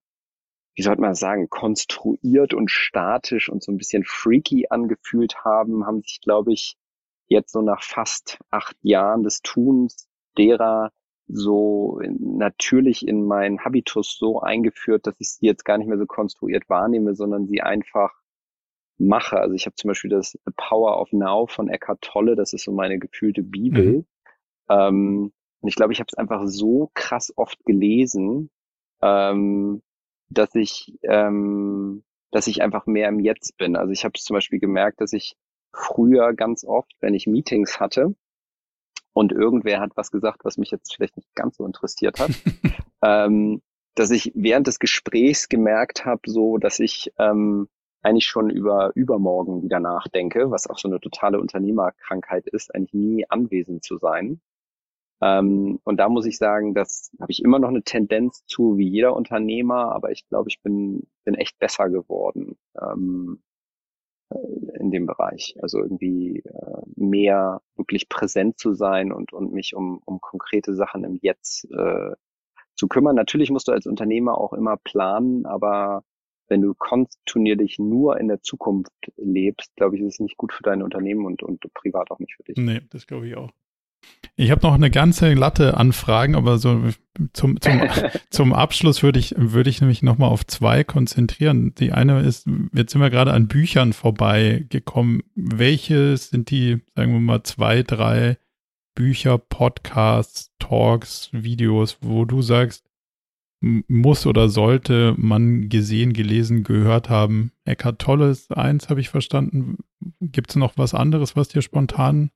wie 0.74 0.82
sollte 0.82 1.00
man 1.00 1.14
sagen, 1.14 1.48
konstruiert 1.50 2.54
und 2.54 2.70
statisch 2.70 3.48
und 3.48 3.62
so 3.62 3.70
ein 3.70 3.78
bisschen 3.78 4.04
freaky 4.04 4.66
angefühlt 4.68 5.44
haben, 5.44 5.86
haben 5.86 6.02
sich, 6.02 6.20
glaube 6.20 6.52
ich, 6.52 6.76
jetzt 7.28 7.52
so 7.52 7.62
nach 7.62 7.82
fast 7.82 8.38
acht 8.50 8.76
Jahren 8.82 9.22
des 9.22 9.40
Tuns 9.42 10.08
derer 10.36 10.90
so 11.28 12.00
natürlich 12.18 13.06
in 13.06 13.24
meinen 13.26 13.64
Habitus 13.64 14.16
so 14.18 14.40
eingeführt, 14.40 15.06
dass 15.06 15.14
ich 15.20 15.30
sie 15.30 15.46
jetzt 15.46 15.64
gar 15.64 15.78
nicht 15.78 15.86
mehr 15.88 15.98
so 15.98 16.06
konstruiert 16.06 16.68
wahrnehme, 16.68 17.14
sondern 17.14 17.46
sie 17.46 17.62
einfach 17.62 18.10
mache. 19.04 19.38
Also 19.38 19.54
ich 19.54 19.66
habe 19.66 19.76
zum 19.76 19.88
Beispiel 19.88 20.10
das 20.10 20.32
The 20.32 20.52
Power 20.56 21.00
of 21.00 21.12
Now 21.12 21.46
von 21.46 21.68
Eckhart 21.68 22.02
Tolle, 22.02 22.36
das 22.36 22.52
ist 22.52 22.64
so 22.64 22.72
meine 22.72 22.98
gefühlte 22.98 23.42
Bibel. 23.42 23.98
Mhm. 23.98 24.06
Ähm, 24.68 25.32
und 25.60 25.68
ich 25.68 25.76
glaube, 25.76 25.92
ich 25.92 26.00
habe 26.00 26.08
es 26.10 26.18
einfach 26.18 26.42
so 26.46 26.90
krass 26.94 27.32
oft 27.36 27.64
gelesen, 27.64 28.50
ähm, 29.00 29.82
dass 30.28 30.54
ich, 30.54 30.98
ähm, 31.02 32.04
dass 32.30 32.46
ich 32.46 32.62
einfach 32.62 32.86
mehr 32.86 33.08
im 33.08 33.20
Jetzt 33.20 33.56
bin. 33.56 33.76
Also 33.76 33.92
ich 33.92 34.04
habe 34.04 34.18
zum 34.18 34.34
Beispiel 34.34 34.58
gemerkt, 34.58 35.00
dass 35.00 35.12
ich 35.12 35.36
früher 35.72 36.34
ganz 36.34 36.64
oft, 36.64 36.92
wenn 37.00 37.14
ich 37.14 37.26
Meetings 37.26 37.80
hatte 37.80 38.14
und 39.12 39.32
irgendwer 39.32 39.80
hat 39.80 39.92
was 39.96 40.10
gesagt, 40.10 40.44
was 40.44 40.58
mich 40.58 40.70
jetzt 40.70 40.94
vielleicht 40.94 41.16
nicht 41.16 41.34
ganz 41.34 41.56
so 41.56 41.66
interessiert 41.66 42.18
hat, 42.18 42.30
ähm, 43.02 43.62
dass 43.94 44.10
ich 44.10 44.32
während 44.34 44.66
des 44.66 44.78
Gesprächs 44.78 45.48
gemerkt 45.48 46.04
habe, 46.04 46.22
so 46.26 46.58
dass 46.58 46.80
ich 46.80 47.12
ähm, 47.18 47.68
eigentlich 48.04 48.26
schon 48.26 48.50
über 48.50 48.92
übermorgen 48.94 49.62
wieder 49.62 49.80
nachdenke, 49.80 50.50
was 50.50 50.68
auch 50.68 50.78
so 50.78 50.88
eine 50.88 51.00
totale 51.00 51.40
Unternehmerkrankheit 51.40 52.46
ist, 52.46 52.74
eigentlich 52.74 52.94
nie 52.94 53.26
anwesend 53.28 53.82
zu 53.84 53.98
sein. 53.98 54.40
Ähm, 55.22 55.80
und 55.84 55.96
da 55.98 56.08
muss 56.08 56.26
ich 56.26 56.36
sagen, 56.38 56.74
das 56.74 57.10
habe 57.20 57.32
ich 57.32 57.42
immer 57.42 57.58
noch 57.58 57.68
eine 57.68 57.82
Tendenz 57.82 58.44
zu, 58.46 58.76
wie 58.76 58.88
jeder 58.88 59.16
Unternehmer, 59.16 59.92
aber 59.92 60.10
ich 60.10 60.28
glaube, 60.28 60.50
ich 60.50 60.60
bin, 60.62 61.06
bin 61.24 61.34
echt 61.34 61.58
besser 61.58 61.88
geworden 61.88 62.58
ähm, 62.80 63.42
äh, 64.30 64.78
in 64.80 64.90
dem 64.90 65.06
Bereich. 65.06 65.56
Also 65.62 65.78
irgendwie 65.78 66.40
äh, 66.40 66.82
mehr 66.96 67.62
wirklich 67.76 68.08
präsent 68.08 68.58
zu 68.58 68.74
sein 68.74 69.12
und, 69.12 69.32
und 69.32 69.52
mich 69.52 69.74
um, 69.74 70.00
um 70.04 70.20
konkrete 70.20 70.74
Sachen 70.74 71.04
im 71.04 71.18
Jetzt 71.22 71.70
äh, 71.72 72.12
zu 72.76 72.88
kümmern. 72.88 73.16
Natürlich 73.16 73.50
musst 73.50 73.68
du 73.68 73.72
als 73.72 73.86
Unternehmer 73.86 74.36
auch 74.38 74.52
immer 74.52 74.76
planen, 74.76 75.46
aber 75.46 76.02
wenn 76.48 76.62
du 76.62 76.74
kontinuierlich 76.74 77.78
nur 77.78 78.18
in 78.18 78.28
der 78.28 78.42
Zukunft 78.42 78.92
lebst, 79.16 79.74
glaube 79.76 79.96
ich, 79.96 80.02
ist 80.02 80.14
es 80.14 80.20
nicht 80.20 80.36
gut 80.36 80.52
für 80.52 80.62
dein 80.62 80.82
Unternehmen 80.82 81.26
und, 81.26 81.42
und 81.42 81.60
privat 81.74 82.10
auch 82.10 82.18
nicht 82.18 82.34
für 82.36 82.42
dich. 82.42 82.56
Nee, 82.56 82.80
das 82.90 83.06
glaube 83.06 83.26
ich 83.26 83.36
auch. 83.36 83.50
Ich 84.36 84.50
habe 84.50 84.62
noch 84.62 84.74
eine 84.74 84.90
ganze 84.90 85.32
Latte 85.34 85.76
an 85.76 85.92
Fragen, 85.92 86.34
aber 86.34 86.58
so 86.58 86.82
zum, 87.32 87.60
zum, 87.60 87.80
zum 88.30 88.52
Abschluss 88.52 89.02
würde 89.02 89.18
ich, 89.18 89.34
würde 89.38 89.70
ich 89.70 89.80
nämlich 89.80 90.02
nochmal 90.02 90.30
auf 90.30 90.46
zwei 90.46 90.82
konzentrieren. 90.84 91.74
Die 91.76 91.92
eine 91.92 92.20
ist, 92.20 92.48
jetzt 92.72 92.92
sind 92.92 93.00
wir 93.00 93.10
gerade 93.10 93.32
an 93.32 93.48
Büchern 93.48 93.92
vorbeigekommen. 93.92 95.22
Welche 95.34 96.16
sind 96.16 96.50
die, 96.50 96.82
sagen 96.94 97.12
wir 97.12 97.20
mal, 97.20 97.44
zwei, 97.44 97.82
drei 97.82 98.38
Bücher, 98.94 99.38
Podcasts, 99.38 100.52
Talks, 100.58 101.30
Videos, 101.32 101.98
wo 102.00 102.24
du 102.24 102.42
sagst, 102.42 102.84
muss 103.64 104.26
oder 104.26 104.48
sollte 104.48 105.14
man 105.16 105.68
gesehen, 105.68 106.12
gelesen, 106.12 106.64
gehört 106.64 107.08
haben. 107.08 107.52
Eckhart 107.64 107.98
Tolle 107.98 108.30
ist 108.30 108.54
eins, 108.54 108.90
habe 108.90 109.00
ich 109.00 109.08
verstanden. 109.08 109.78
Gibt 110.20 110.50
es 110.50 110.56
noch 110.56 110.76
was 110.76 110.94
anderes, 110.94 111.34
was 111.34 111.48
dir 111.48 111.62
spontan 111.62 112.30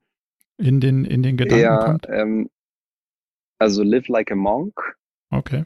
in 0.56 0.80
den, 0.80 1.04
in 1.04 1.22
den 1.22 1.36
Gedanken 1.36 1.62
ja, 1.62 1.84
kommt? 1.84 2.06
Ähm, 2.08 2.50
also 3.58 3.82
Live 3.82 4.08
Like 4.08 4.32
a 4.32 4.36
Monk. 4.36 4.96
Okay. 5.30 5.64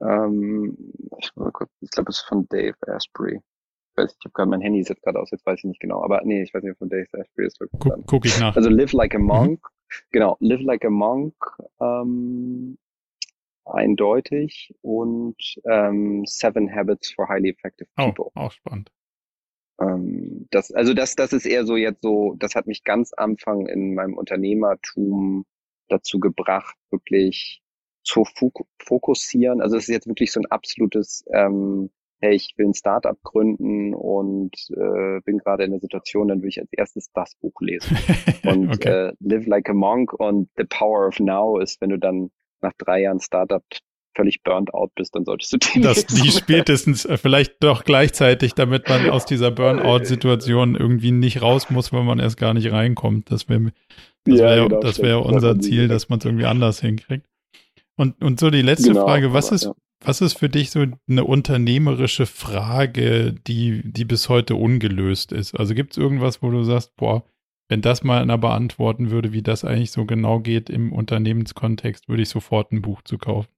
Ähm, 0.00 0.76
ich, 1.18 1.32
glaube, 1.34 2.10
es 2.10 2.18
ist 2.18 2.26
von 2.26 2.48
Dave 2.48 2.76
Asprey. 2.86 3.36
Ich 3.36 3.96
weiß, 3.96 4.16
ich 4.18 4.24
habe 4.24 4.32
gerade 4.32 4.50
mein 4.50 4.60
Handy 4.60 4.80
jetzt 4.80 5.02
gerade 5.02 5.20
aus, 5.20 5.30
jetzt 5.30 5.46
weiß 5.46 5.58
ich 5.58 5.64
nicht 5.64 5.80
genau. 5.80 6.02
Aber 6.02 6.20
nee, 6.24 6.42
ich 6.42 6.52
weiß 6.52 6.62
nicht, 6.62 6.78
von 6.78 6.88
Dave 6.88 7.06
Asprey 7.12 7.46
ist. 7.46 7.58
Guck, 7.78 8.06
guck 8.06 8.26
ich 8.26 8.38
nach. 8.40 8.56
Also 8.56 8.70
Live 8.70 8.92
Like 8.92 9.14
a 9.14 9.18
Monk. 9.18 9.60
Mhm. 9.62 10.04
Genau, 10.10 10.36
Live 10.40 10.62
Like 10.62 10.84
a 10.84 10.90
Monk. 10.90 11.34
Ähm, 11.80 12.78
eindeutig 13.74 14.74
und 14.82 15.36
ähm, 15.64 16.24
Seven 16.26 16.72
Habits 16.74 17.12
for 17.12 17.28
Highly 17.28 17.50
Effective 17.50 17.88
oh, 17.96 18.06
People. 18.06 18.32
Oh, 18.34 18.40
auch 18.40 18.52
spannend. 18.52 18.90
Ähm, 19.80 20.46
das, 20.50 20.72
also 20.72 20.94
das, 20.94 21.14
das 21.14 21.32
ist 21.32 21.46
eher 21.46 21.64
so 21.64 21.76
jetzt 21.76 22.02
so, 22.02 22.34
das 22.38 22.54
hat 22.54 22.66
mich 22.66 22.84
ganz 22.84 23.12
Anfang 23.12 23.66
in 23.66 23.94
meinem 23.94 24.16
Unternehmertum 24.16 25.44
dazu 25.88 26.20
gebracht, 26.20 26.76
wirklich 26.90 27.62
zu 28.02 28.24
fokussieren. 28.78 29.60
Also 29.60 29.76
es 29.76 29.84
ist 29.84 29.94
jetzt 29.94 30.08
wirklich 30.08 30.32
so 30.32 30.40
ein 30.40 30.46
absolutes 30.46 31.24
ähm, 31.32 31.90
hey, 32.20 32.34
ich 32.34 32.54
will 32.56 32.66
ein 32.66 32.74
Startup 32.74 33.16
gründen 33.22 33.94
und 33.94 34.54
äh, 34.70 35.20
bin 35.24 35.38
gerade 35.38 35.64
in 35.64 35.70
der 35.70 35.80
Situation, 35.80 36.28
dann 36.28 36.38
würde 36.38 36.48
ich 36.48 36.60
als 36.60 36.72
erstes 36.72 37.10
das 37.12 37.34
Buch 37.36 37.60
lesen. 37.60 37.96
Und 38.44 38.74
okay. 38.74 39.08
äh, 39.08 39.12
Live 39.20 39.46
Like 39.46 39.68
a 39.68 39.74
Monk 39.74 40.12
und 40.14 40.48
The 40.56 40.64
Power 40.64 41.06
of 41.06 41.20
Now 41.20 41.58
ist, 41.58 41.80
wenn 41.80 41.90
du 41.90 41.98
dann 41.98 42.30
nach 42.62 42.72
drei 42.78 43.02
Jahren 43.02 43.20
Startup 43.20 43.62
völlig 44.16 44.42
burnt 44.42 44.74
out 44.74 44.90
bist, 44.96 45.14
dann 45.14 45.24
solltest 45.24 45.52
du 45.52 45.58
die 45.58 45.80
Das 45.80 46.04
die 46.06 46.30
spätestens 46.30 47.04
äh, 47.04 47.16
vielleicht 47.16 47.62
doch 47.62 47.84
gleichzeitig, 47.84 48.54
damit 48.54 48.88
man 48.88 49.08
aus 49.10 49.26
dieser 49.26 49.50
Burnout-Situation 49.52 50.74
irgendwie 50.74 51.12
nicht 51.12 51.40
raus 51.40 51.70
muss, 51.70 51.92
weil 51.92 52.02
man 52.02 52.18
erst 52.18 52.36
gar 52.36 52.52
nicht 52.52 52.72
reinkommt. 52.72 53.30
Das 53.30 53.48
wäre 53.48 53.72
das 54.24 54.38
wäre 54.38 54.56
ja, 54.56 54.66
genau, 54.66 54.80
das 54.80 55.00
wär 55.00 55.24
unser 55.24 55.58
Ziel, 55.60 55.88
dass 55.88 56.08
man 56.08 56.18
es 56.18 56.24
irgendwie 56.24 56.46
anders 56.46 56.80
hinkriegt. 56.80 57.26
Und, 57.96 58.22
und 58.22 58.40
so 58.40 58.50
die 58.50 58.62
letzte 58.62 58.88
genau, 58.88 59.04
Frage, 59.04 59.32
was 59.32 59.46
aber, 59.46 59.54
ist, 59.54 59.64
ja. 59.64 59.72
was 60.04 60.20
ist 60.20 60.38
für 60.38 60.48
dich 60.48 60.70
so 60.70 60.84
eine 61.08 61.24
unternehmerische 61.24 62.26
Frage, 62.26 63.34
die, 63.46 63.82
die 63.84 64.04
bis 64.04 64.28
heute 64.28 64.56
ungelöst 64.56 65.32
ist? 65.32 65.58
Also 65.58 65.74
gibt 65.74 65.92
es 65.92 65.98
irgendwas, 65.98 66.42
wo 66.42 66.50
du 66.50 66.62
sagst, 66.64 66.94
boah, 66.96 67.24
wenn 67.68 67.82
das 67.82 68.02
mal 68.02 68.22
einer 68.22 68.38
beantworten 68.38 69.10
würde, 69.10 69.32
wie 69.32 69.42
das 69.42 69.64
eigentlich 69.64 69.92
so 69.92 70.04
genau 70.04 70.40
geht 70.40 70.70
im 70.70 70.92
Unternehmenskontext, 70.92 72.08
würde 72.08 72.22
ich 72.22 72.28
sofort 72.28 72.72
ein 72.72 72.82
Buch 72.82 73.02
zu 73.02 73.18
kaufen. 73.18 73.50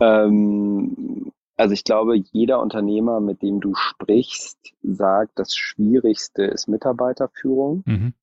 Ähm, 0.00 1.32
also 1.56 1.74
ich 1.74 1.84
glaube, 1.84 2.16
jeder 2.16 2.60
Unternehmer, 2.60 3.20
mit 3.20 3.42
dem 3.42 3.60
du 3.60 3.74
sprichst, 3.74 4.72
sagt, 4.82 5.38
das 5.38 5.54
Schwierigste 5.54 6.44
ist 6.44 6.68
Mitarbeiterführung. 6.68 7.82
Mhm. 7.84 8.14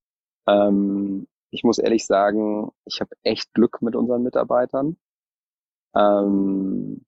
Ähm, 0.47 1.27
ich 1.51 1.63
muss 1.63 1.77
ehrlich 1.77 2.05
sagen, 2.05 2.71
ich 2.85 2.99
habe 3.01 3.15
echt 3.23 3.53
Glück 3.53 3.81
mit 3.81 3.95
unseren 3.95 4.23
Mitarbeitern. 4.23 4.97
Ähm, 5.95 7.05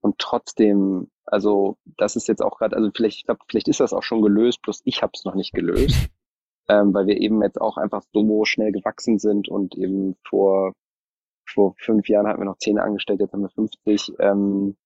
und 0.00 0.18
trotzdem, 0.18 1.10
also 1.24 1.76
das 1.84 2.16
ist 2.16 2.28
jetzt 2.28 2.42
auch 2.42 2.58
gerade, 2.58 2.76
also 2.76 2.90
vielleicht, 2.94 3.18
ich 3.18 3.24
glaube, 3.24 3.40
vielleicht 3.48 3.68
ist 3.68 3.80
das 3.80 3.92
auch 3.92 4.02
schon 4.02 4.22
gelöst, 4.22 4.62
bloß 4.62 4.82
ich 4.84 5.02
habe 5.02 5.12
es 5.14 5.24
noch 5.24 5.34
nicht 5.34 5.52
gelöst, 5.52 5.94
ähm, 6.70 6.94
weil 6.94 7.06
wir 7.08 7.20
eben 7.20 7.42
jetzt 7.42 7.60
auch 7.60 7.76
einfach 7.76 8.02
so 8.12 8.44
schnell 8.44 8.70
gewachsen 8.70 9.18
sind 9.18 9.48
und 9.48 9.76
eben 9.76 10.16
vor 10.28 10.72
vor 11.52 11.74
fünf 11.78 12.08
Jahren 12.08 12.26
hatten 12.28 12.40
wir 12.40 12.44
noch 12.46 12.58
zehn 12.58 12.78
angestellt, 12.78 13.20
jetzt 13.20 13.32
haben 13.32 13.42
wir 13.42 13.50
50. 13.50 14.12
Ähm, 14.20 14.76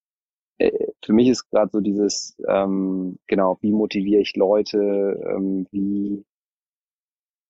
äh, 0.59 0.93
für 1.05 1.13
mich 1.13 1.29
ist 1.29 1.51
gerade 1.51 1.71
so 1.73 1.81
dieses, 1.81 2.37
ähm, 2.49 3.19
genau, 3.27 3.59
wie 3.61 3.73
motiviere 3.73 4.23
ich 4.23 4.35
Leute, 4.37 4.79
ähm, 5.29 5.67
wie, 5.73 6.25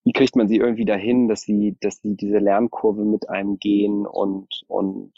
wie 0.05 0.13
kriegt 0.13 0.37
man 0.37 0.49
sie 0.49 0.57
irgendwie 0.57 0.85
dahin, 0.85 1.29
dass 1.29 1.43
sie, 1.43 1.77
dass 1.81 2.01
sie 2.03 2.17
diese 2.17 2.39
Lernkurve 2.39 3.05
mit 3.05 3.29
einem 3.29 3.59
gehen 3.59 4.07
und, 4.07 4.65
und 4.67 5.13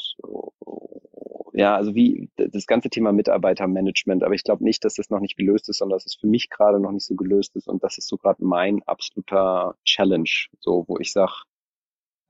ja, 1.57 1.75
also 1.75 1.95
wie 1.95 2.29
das 2.37 2.67
ganze 2.67 2.91
Thema 2.91 3.13
Mitarbeitermanagement, 3.13 4.23
aber 4.23 4.35
ich 4.35 4.45
glaube 4.45 4.63
nicht, 4.63 4.85
dass 4.85 4.95
das 4.97 5.09
noch 5.09 5.21
nicht 5.21 5.39
gelöst 5.39 5.71
ist, 5.71 5.79
sondern 5.79 5.97
dass 5.97 6.05
es 6.05 6.15
für 6.15 6.27
mich 6.27 6.51
gerade 6.51 6.79
noch 6.79 6.93
nicht 6.93 7.07
so 7.07 7.15
gelöst 7.17 7.57
ist 7.57 7.67
und 7.67 7.83
das 7.83 7.97
ist 7.97 8.09
so 8.09 8.19
gerade 8.19 8.45
mein 8.45 8.83
absoluter 8.83 9.75
Challenge, 9.85 10.29
so 10.61 10.85
wo 10.87 10.99
ich 10.99 11.13
sage, 11.13 11.33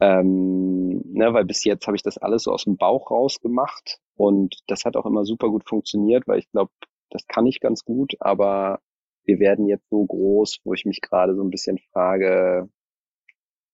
ähm, 0.01 1.03
ne, 1.12 1.35
weil 1.35 1.44
bis 1.44 1.65
jetzt 1.65 1.86
habe 1.89 1.97
ich 1.97 2.05
das 2.05 2.19
alles 2.19 2.44
so 2.44 2.53
aus 2.53 2.65
dem 2.65 2.77
Bauch 2.77 3.11
raus 3.11 3.40
gemacht 3.40 3.98
und 4.15 4.61
das 4.69 4.85
hat 4.85 4.97
auch 4.97 5.07
immer 5.07 5.24
super 5.24 5.48
gut 5.51 5.69
funktioniert, 5.69 6.28
weil 6.28 6.39
ich 6.39 6.48
glaube, 6.53 6.70
das 7.11 7.27
kann 7.27 7.47
ich 7.47 7.59
ganz 7.61 7.85
gut, 7.85 8.15
aber 8.20 8.81
wir 9.24 9.40
werden 9.40 9.66
jetzt 9.66 9.89
so 9.90 10.05
groß, 10.07 10.61
wo 10.62 10.73
ich 10.74 10.85
mich 10.85 11.01
gerade 11.01 11.35
so 11.35 11.43
ein 11.43 11.51
bisschen 11.51 11.78
frage, 11.93 12.69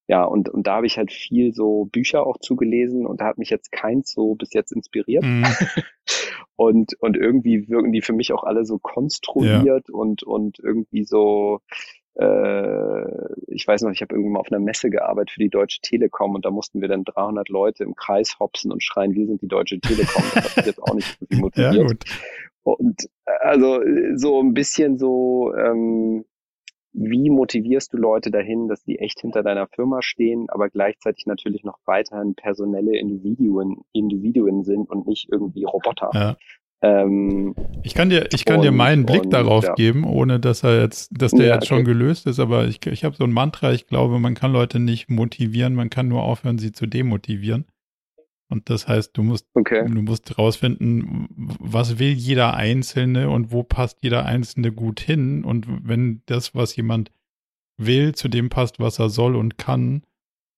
ja, 0.08 0.24
und, 0.24 0.48
und 0.48 0.66
da 0.66 0.76
habe 0.76 0.86
ich 0.86 0.98
halt 0.98 1.12
viel 1.12 1.54
so 1.54 1.86
Bücher 1.86 2.26
auch 2.26 2.38
zugelesen 2.38 3.06
und 3.06 3.20
da 3.20 3.26
hat 3.26 3.38
mich 3.38 3.50
jetzt 3.50 3.70
keins 3.72 4.12
so 4.12 4.34
bis 4.34 4.52
jetzt 4.52 4.72
inspiriert. 4.72 5.24
Mhm. 5.24 5.44
und, 6.56 6.94
und 7.00 7.16
irgendwie 7.16 7.68
wirken 7.68 7.92
die 7.92 8.02
für 8.02 8.12
mich 8.12 8.32
auch 8.32 8.42
alle 8.42 8.64
so 8.64 8.78
konstruiert 8.78 9.88
ja. 9.88 9.94
und, 9.94 10.22
und 10.22 10.58
irgendwie 10.58 11.04
so, 11.04 11.60
äh, 12.14 13.04
ich 13.46 13.66
weiß 13.66 13.82
noch, 13.82 13.90
ich 13.90 14.02
habe 14.02 14.14
irgendwann 14.14 14.32
mal 14.32 14.40
auf 14.40 14.50
einer 14.50 14.60
Messe 14.60 14.90
gearbeitet 14.90 15.30
für 15.30 15.40
die 15.40 15.50
Deutsche 15.50 15.80
Telekom 15.80 16.34
und 16.34 16.44
da 16.44 16.50
mussten 16.50 16.80
wir 16.80 16.88
dann 16.88 17.04
300 17.04 17.48
Leute 17.48 17.84
im 17.84 17.94
Kreis 17.94 18.38
hopsen 18.38 18.72
und 18.72 18.82
schreien, 18.82 19.14
wir 19.14 19.26
sind 19.26 19.40
die 19.40 19.48
Deutsche 19.48 19.80
Telekom. 19.80 20.22
Das 20.34 20.44
hat 20.44 20.56
mich 20.56 20.66
jetzt 20.66 20.82
auch 20.82 20.94
nicht 20.94 21.16
irgendwie 21.20 21.36
motiviert. 21.42 21.74
Ja, 21.74 21.82
gut. 21.84 22.04
Und 22.64 23.04
äh, 23.24 23.30
also 23.40 23.80
so 24.16 24.40
ein 24.40 24.52
bisschen 24.52 24.98
so, 24.98 25.54
ähm, 25.54 26.24
wie 26.92 27.30
motivierst 27.30 27.92
du 27.92 27.96
Leute 27.96 28.30
dahin, 28.30 28.68
dass 28.68 28.84
die 28.84 28.98
echt 28.98 29.20
hinter 29.20 29.42
deiner 29.42 29.66
Firma 29.66 30.02
stehen, 30.02 30.46
aber 30.48 30.68
gleichzeitig 30.68 31.26
natürlich 31.26 31.64
noch 31.64 31.78
weiterhin 31.86 32.34
personelle 32.34 32.98
Individuen, 32.98 33.78
Individuen 33.92 34.62
sind 34.64 34.90
und 34.90 35.06
nicht 35.06 35.28
irgendwie 35.30 35.64
Roboter. 35.64 36.10
Ja. 36.12 36.36
Ähm, 36.82 37.54
ich 37.84 37.94
kann 37.94 38.10
dir, 38.10 38.28
ich 38.32 38.44
kann 38.44 38.56
und, 38.56 38.62
dir 38.62 38.72
meinen 38.72 39.06
Blick 39.06 39.24
und, 39.24 39.32
darauf 39.32 39.64
ja. 39.64 39.74
geben, 39.74 40.04
ohne 40.04 40.40
dass 40.40 40.64
er 40.64 40.80
jetzt, 40.80 41.10
dass 41.16 41.30
der 41.30 41.46
ja, 41.46 41.54
jetzt 41.54 41.68
schon 41.68 41.78
okay. 41.78 41.86
gelöst 41.86 42.26
ist, 42.26 42.40
aber 42.40 42.66
ich, 42.66 42.84
ich 42.86 43.04
habe 43.04 43.16
so 43.16 43.24
ein 43.24 43.32
Mantra, 43.32 43.72
ich 43.72 43.86
glaube, 43.86 44.18
man 44.18 44.34
kann 44.34 44.52
Leute 44.52 44.80
nicht 44.80 45.08
motivieren, 45.08 45.74
man 45.74 45.90
kann 45.90 46.08
nur 46.08 46.22
aufhören, 46.22 46.58
sie 46.58 46.72
zu 46.72 46.86
demotivieren. 46.86 47.66
Und 48.52 48.68
das 48.68 48.86
heißt, 48.86 49.16
du 49.16 49.22
musst, 49.22 49.46
okay. 49.54 49.88
du 49.88 50.02
musst 50.02 50.38
rausfinden, 50.38 51.26
was 51.58 51.98
will 51.98 52.12
jeder 52.12 52.54
Einzelne 52.54 53.30
und 53.30 53.50
wo 53.50 53.62
passt 53.62 54.02
jeder 54.02 54.26
Einzelne 54.26 54.72
gut 54.72 55.00
hin. 55.00 55.42
Und 55.42 55.66
wenn 55.88 56.22
das, 56.26 56.54
was 56.54 56.76
jemand 56.76 57.10
will, 57.78 58.14
zu 58.14 58.28
dem 58.28 58.50
passt, 58.50 58.78
was 58.78 58.98
er 58.98 59.08
soll 59.08 59.36
und 59.36 59.56
kann, 59.56 60.02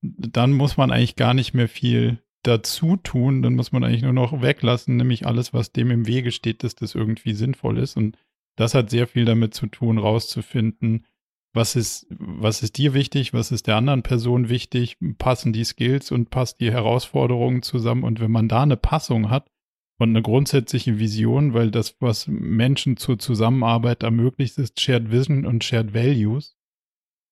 dann 0.03 0.53
muss 0.53 0.77
man 0.77 0.91
eigentlich 0.91 1.15
gar 1.15 1.35
nicht 1.35 1.55
mehr 1.55 1.69
viel 1.69 2.19
dazu 2.43 2.97
tun, 2.97 3.43
dann 3.43 3.55
muss 3.55 3.71
man 3.71 3.85
eigentlich 3.85 4.03
nur 4.03 4.13
noch 4.13 4.43
weglassen, 4.43 4.97
nämlich 4.97 5.25
alles, 5.25 5.55
was 5.55 5.71
dem 5.71 5.93
im 5.93 6.09
Wege 6.09 6.33
steht, 6.33 6.65
dass 6.65 6.75
das 6.75 6.97
irgendwie 6.97 7.33
sinnvoll 7.33 7.79
ist. 7.79 7.97
Und 7.97 8.19
das 8.57 8.75
hat 8.75 8.91
sehr 8.91 9.07
viel 9.07 9.25
damit 9.25 9.55
zu 9.55 9.69
tun, 9.69 9.99
rauszufinden, 9.99 11.07
was 11.55 11.77
ist, 11.77 12.07
was 12.11 12.63
ist 12.63 12.77
dir 12.79 12.95
wichtig, 12.95 13.33
was 13.33 13.53
ist 13.53 13.67
der 13.67 13.77
anderen 13.77 14.03
Person 14.03 14.49
wichtig, 14.49 14.99
passen 15.19 15.53
die 15.53 15.65
Skills 15.65 16.11
und 16.11 16.31
passt 16.31 16.61
die 16.61 16.73
Herausforderungen 16.73 17.63
zusammen. 17.63 18.03
Und 18.03 18.21
wenn 18.21 18.31
man 18.31 18.49
da 18.49 18.63
eine 18.63 18.77
Passung 18.77 19.31
hat 19.31 19.51
und 19.99 20.11
eine 20.11 20.23
grundsätzliche 20.23 20.99
Vision, 20.99 21.55
weil 21.55 21.71
das, 21.71 21.97
was 22.01 22.27
Menschen 22.27 22.97
zur 22.97 23.19
Zusammenarbeit 23.19 24.03
ermöglicht, 24.03 24.59
ist 24.59 24.81
Shared 24.81 25.11
Vision 25.13 25.47
und 25.47 25.65
Shared 25.65 25.95
Values. 25.95 26.57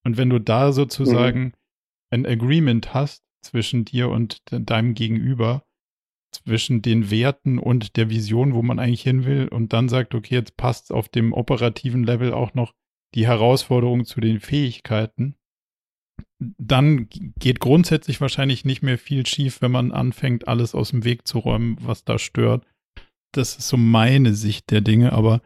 Und 0.04 0.16
wenn 0.16 0.30
du 0.30 0.38
da 0.38 0.72
sozusagen 0.72 1.40
mhm. 1.40 1.52
ein 2.10 2.26
Agreement 2.26 2.94
hast, 2.94 3.24
zwischen 3.42 3.84
dir 3.84 4.08
und 4.08 4.40
deinem 4.50 4.94
Gegenüber, 4.94 5.64
zwischen 6.30 6.80
den 6.80 7.10
Werten 7.10 7.58
und 7.58 7.96
der 7.96 8.08
Vision, 8.08 8.54
wo 8.54 8.62
man 8.62 8.78
eigentlich 8.78 9.02
hin 9.02 9.24
will 9.26 9.48
und 9.48 9.72
dann 9.72 9.88
sagt, 9.88 10.14
okay, 10.14 10.36
jetzt 10.36 10.56
passt 10.56 10.92
auf 10.92 11.08
dem 11.08 11.32
operativen 11.32 12.04
Level 12.04 12.32
auch 12.32 12.54
noch 12.54 12.72
die 13.14 13.26
Herausforderung 13.26 14.04
zu 14.04 14.20
den 14.20 14.40
Fähigkeiten, 14.40 15.36
dann 16.38 17.08
geht 17.38 17.60
grundsätzlich 17.60 18.20
wahrscheinlich 18.20 18.64
nicht 18.64 18.82
mehr 18.82 18.98
viel 18.98 19.26
schief, 19.26 19.62
wenn 19.62 19.70
man 19.70 19.92
anfängt, 19.92 20.48
alles 20.48 20.74
aus 20.74 20.90
dem 20.90 21.04
Weg 21.04 21.26
zu 21.26 21.38
räumen, 21.38 21.76
was 21.80 22.04
da 22.04 22.18
stört. 22.18 22.64
Das 23.32 23.56
ist 23.56 23.68
so 23.68 23.76
meine 23.76 24.34
Sicht 24.34 24.70
der 24.70 24.80
Dinge, 24.80 25.12
aber 25.12 25.40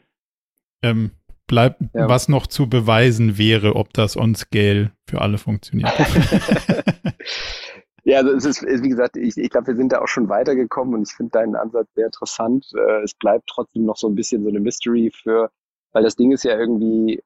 ähm, 0.82 1.10
bleibt, 1.46 1.80
ja. 1.94 2.08
was 2.08 2.28
noch 2.28 2.46
zu 2.46 2.68
beweisen 2.68 3.38
wäre, 3.38 3.76
ob 3.76 3.92
das 3.92 4.16
on 4.16 4.34
scale 4.34 4.92
für 5.08 5.20
alle 5.20 5.38
funktioniert. 5.38 5.92
Ja, 8.08 8.18
also 8.18 8.30
es 8.36 8.44
ist, 8.44 8.62
wie 8.84 8.88
gesagt, 8.88 9.16
ich, 9.16 9.36
ich 9.36 9.50
glaube, 9.50 9.66
wir 9.66 9.74
sind 9.74 9.90
da 9.90 10.00
auch 10.00 10.06
schon 10.06 10.28
weitergekommen 10.28 10.94
und 10.94 11.08
ich 11.08 11.12
finde 11.12 11.32
deinen 11.32 11.56
Ansatz 11.56 11.88
sehr 11.96 12.06
interessant. 12.06 12.64
Äh, 12.76 13.02
es 13.02 13.14
bleibt 13.14 13.48
trotzdem 13.48 13.84
noch 13.84 13.96
so 13.96 14.08
ein 14.08 14.14
bisschen 14.14 14.44
so 14.44 14.48
eine 14.48 14.60
Mystery 14.60 15.10
für, 15.12 15.50
weil 15.90 16.04
das 16.04 16.14
Ding 16.14 16.30
ist 16.30 16.44
ja 16.44 16.56
irgendwie, 16.56 17.20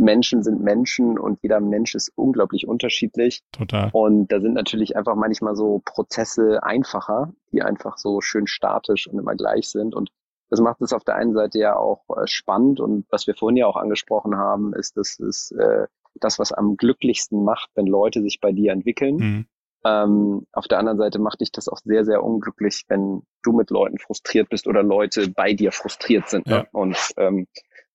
Menschen 0.00 0.42
sind 0.42 0.62
Menschen 0.62 1.18
und 1.18 1.38
jeder 1.42 1.60
Mensch 1.60 1.94
ist 1.94 2.10
unglaublich 2.16 2.66
unterschiedlich. 2.66 3.42
Total. 3.52 3.90
Und 3.92 4.32
da 4.32 4.40
sind 4.40 4.54
natürlich 4.54 4.96
einfach 4.96 5.14
manchmal 5.14 5.54
so 5.54 5.82
Prozesse 5.84 6.62
einfacher, 6.62 7.32
die 7.52 7.62
einfach 7.62 7.98
so 7.98 8.20
schön 8.20 8.46
statisch 8.46 9.06
und 9.06 9.18
immer 9.18 9.34
gleich 9.34 9.68
sind. 9.68 9.94
Und 9.94 10.10
das 10.48 10.60
macht 10.60 10.80
es 10.80 10.92
auf 10.92 11.04
der 11.04 11.14
einen 11.14 11.34
Seite 11.34 11.58
ja 11.58 11.76
auch 11.76 12.04
äh, 12.16 12.26
spannend 12.26 12.80
und 12.80 13.06
was 13.10 13.26
wir 13.26 13.34
vorhin 13.34 13.56
ja 13.56 13.66
auch 13.66 13.76
angesprochen 13.76 14.36
haben, 14.36 14.74
ist, 14.74 14.96
dass 14.96 15.20
es 15.20 15.52
äh, 15.52 15.86
das, 16.16 16.40
was 16.40 16.52
am 16.52 16.76
glücklichsten 16.76 17.44
macht, 17.44 17.70
wenn 17.74 17.86
Leute 17.86 18.20
sich 18.22 18.40
bei 18.40 18.50
dir 18.50 18.72
entwickeln. 18.72 19.16
Mhm. 19.16 19.46
Ähm, 19.84 20.46
auf 20.52 20.66
der 20.68 20.78
anderen 20.78 20.98
Seite 20.98 21.18
macht 21.18 21.40
dich 21.40 21.52
das 21.52 21.68
auch 21.68 21.78
sehr, 21.78 22.04
sehr 22.04 22.22
unglücklich, 22.22 22.84
wenn 22.88 23.22
du 23.42 23.52
mit 23.52 23.70
Leuten 23.70 23.98
frustriert 23.98 24.50
bist 24.50 24.66
oder 24.66 24.82
Leute 24.82 25.30
bei 25.30 25.54
dir 25.54 25.72
frustriert 25.72 26.28
sind. 26.28 26.46
Ne? 26.46 26.54
Ja. 26.54 26.66
Und 26.72 26.98
ähm, 27.16 27.46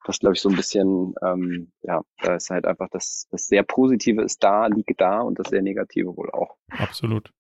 das 0.05 0.19
glaube 0.19 0.35
ich 0.35 0.41
so 0.41 0.49
ein 0.49 0.55
bisschen, 0.55 1.15
ähm, 1.21 1.71
ja, 1.81 2.01
da 2.21 2.35
ist 2.35 2.49
halt 2.49 2.65
einfach 2.65 2.89
das, 2.89 3.27
das 3.31 3.47
sehr 3.47 3.63
Positive 3.63 4.21
ist 4.21 4.43
da, 4.43 4.67
liegt 4.67 5.01
da 5.01 5.21
und 5.21 5.39
das 5.39 5.49
sehr 5.49 5.61
Negative 5.61 6.15
wohl 6.15 6.31
auch. 6.31 6.55
Absolut. 6.69 7.31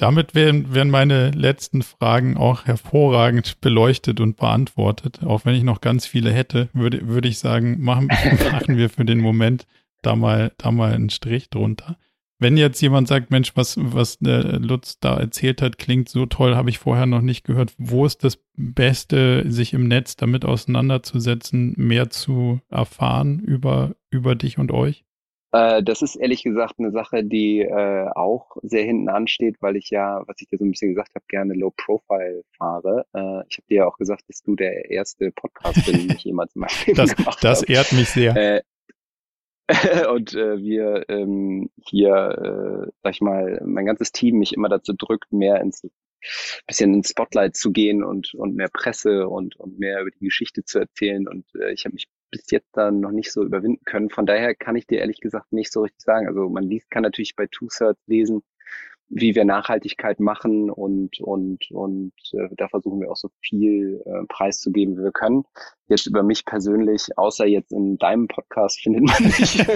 Damit 0.00 0.34
werden, 0.34 0.72
werden 0.72 0.88
meine 0.88 1.30
letzten 1.32 1.82
Fragen 1.82 2.38
auch 2.38 2.64
hervorragend 2.64 3.60
beleuchtet 3.60 4.18
und 4.20 4.38
beantwortet. 4.38 5.22
Auch 5.22 5.44
wenn 5.44 5.54
ich 5.54 5.62
noch 5.62 5.82
ganz 5.82 6.06
viele 6.06 6.32
hätte, 6.32 6.70
würde, 6.72 7.06
würde 7.06 7.28
ich 7.28 7.38
sagen, 7.38 7.82
machen, 7.82 8.08
machen 8.50 8.78
wir 8.78 8.88
für 8.88 9.04
den 9.04 9.20
Moment 9.20 9.66
da 10.00 10.16
mal, 10.16 10.52
da 10.56 10.70
mal 10.70 10.94
einen 10.94 11.10
Strich 11.10 11.50
drunter. 11.50 11.98
Wenn 12.40 12.56
jetzt 12.56 12.80
jemand 12.80 13.06
sagt, 13.06 13.30
Mensch, 13.30 13.56
was, 13.56 13.76
was 13.80 14.18
der 14.18 14.58
Lutz 14.58 14.98
da 14.98 15.18
erzählt 15.18 15.62
hat, 15.62 15.78
klingt 15.78 16.08
so 16.08 16.26
toll, 16.26 16.56
habe 16.56 16.70
ich 16.70 16.78
vorher 16.78 17.06
noch 17.06 17.20
nicht 17.20 17.44
gehört. 17.44 17.74
Wo 17.78 18.06
ist 18.06 18.24
das 18.24 18.42
Beste, 18.56 19.44
sich 19.50 19.74
im 19.74 19.86
Netz 19.88 20.16
damit 20.16 20.44
auseinanderzusetzen, 20.44 21.74
mehr 21.76 22.10
zu 22.10 22.60
erfahren 22.70 23.40
über, 23.40 23.94
über 24.10 24.34
dich 24.34 24.58
und 24.58 24.72
euch? 24.72 25.04
Äh, 25.52 25.82
das 25.82 26.02
ist 26.02 26.16
ehrlich 26.16 26.42
gesagt 26.42 26.74
eine 26.78 26.92
Sache, 26.92 27.24
die 27.24 27.60
äh, 27.60 28.08
auch 28.14 28.56
sehr 28.62 28.84
hinten 28.84 29.08
ansteht, 29.08 29.56
weil 29.60 29.76
ich 29.76 29.90
ja, 29.90 30.22
was 30.26 30.36
ich 30.40 30.48
dir 30.48 30.58
so 30.58 30.64
ein 30.64 30.70
bisschen 30.70 30.94
gesagt 30.94 31.14
habe, 31.14 31.24
gerne 31.28 31.54
Low 31.54 31.72
Profile 31.76 32.42
fahre. 32.56 33.04
Äh, 33.12 33.44
ich 33.48 33.58
habe 33.58 33.66
dir 33.68 33.76
ja 33.78 33.86
auch 33.86 33.98
gesagt, 33.98 34.22
dass 34.28 34.42
du 34.42 34.54
der 34.54 34.90
erste 34.90 35.32
Podcast 35.32 35.84
bin, 35.84 36.06
den 36.06 36.16
ich 36.16 36.24
jemals 36.24 36.54
in 36.54 36.60
meinem 36.60 36.70
Leben 36.86 36.96
das, 36.96 37.16
gemacht 37.16 37.42
Das 37.42 37.62
ehrt 37.62 37.92
mich 37.92 38.08
sehr. 38.10 38.62
Und 40.10 40.34
äh, 40.34 40.58
wir 40.58 41.04
ähm, 41.08 41.70
hier, 41.86 42.10
äh, 42.10 42.90
sag 43.02 43.14
ich 43.14 43.20
mal, 43.20 43.60
mein 43.64 43.86
ganzes 43.86 44.12
Team 44.12 44.38
mich 44.38 44.52
immer 44.52 44.68
dazu 44.68 44.92
drückt, 44.92 45.32
mehr 45.32 45.60
ins 45.60 45.82
bisschen 46.66 46.92
ins 46.94 47.10
Spotlight 47.10 47.56
zu 47.56 47.72
gehen 47.72 48.04
und 48.04 48.34
und 48.34 48.54
mehr 48.54 48.68
Presse 48.68 49.26
und 49.28 49.56
und 49.56 49.78
mehr 49.78 50.02
über 50.02 50.10
die 50.10 50.26
Geschichte 50.26 50.64
zu 50.64 50.78
erzählen. 50.78 51.26
Und 51.26 51.46
äh, 51.54 51.72
ich 51.72 51.84
habe 51.84 51.94
mich 51.94 52.08
bis 52.30 52.50
jetzt 52.50 52.76
dann 52.76 53.00
noch 53.00 53.10
nicht 53.10 53.32
so 53.32 53.42
überwinden 53.42 53.84
können. 53.84 54.10
Von 54.10 54.26
daher 54.26 54.54
kann 54.54 54.76
ich 54.76 54.86
dir 54.86 54.98
ehrlich 54.98 55.20
gesagt 55.20 55.52
nicht 55.52 55.72
so 55.72 55.82
richtig 55.82 56.02
sagen. 56.02 56.28
Also 56.28 56.48
man 56.48 56.64
liest, 56.64 56.90
kann 56.90 57.02
natürlich 57.02 57.36
bei 57.36 57.46
Two 57.46 57.68
Thirds 57.68 58.00
lesen, 58.06 58.42
wie 59.10 59.34
wir 59.34 59.44
Nachhaltigkeit 59.44 60.20
machen 60.20 60.70
und 60.70 61.20
und 61.20 61.70
und 61.72 62.12
äh, 62.32 62.48
da 62.56 62.68
versuchen 62.68 63.00
wir 63.00 63.10
auch 63.10 63.16
so 63.16 63.28
viel 63.40 64.02
äh, 64.06 64.24
preiszugeben, 64.28 64.96
wie 64.96 65.02
wir 65.02 65.12
können. 65.12 65.44
Jetzt 65.88 66.06
über 66.06 66.22
mich 66.22 66.44
persönlich, 66.44 67.08
außer 67.16 67.44
jetzt 67.44 67.72
in 67.72 67.98
deinem 67.98 68.28
Podcast, 68.28 68.80
findet 68.80 69.02
man 69.02 69.22
nicht. 69.24 69.68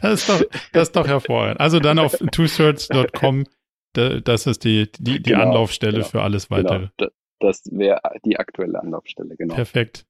das, 0.00 0.14
ist 0.14 0.28
doch, 0.28 0.42
das 0.72 0.88
ist 0.88 0.96
doch 0.96 1.06
hervorragend. 1.06 1.60
Also 1.60 1.80
dann 1.80 1.98
auf 1.98 2.12
twothirds.com, 2.12 3.44
das 3.92 4.46
ist 4.46 4.64
die, 4.64 4.90
die, 4.98 5.22
die 5.22 5.30
genau, 5.30 5.42
Anlaufstelle 5.42 5.98
genau, 5.98 6.06
für 6.06 6.22
alles 6.22 6.48
genau. 6.48 6.62
weitere. 6.62 6.88
Genau. 6.96 7.10
Das 7.40 7.62
wäre 7.70 8.00
die 8.24 8.38
aktuelle 8.38 8.80
Anlaufstelle, 8.80 9.36
genau. 9.36 9.54
Perfekt. 9.54 10.06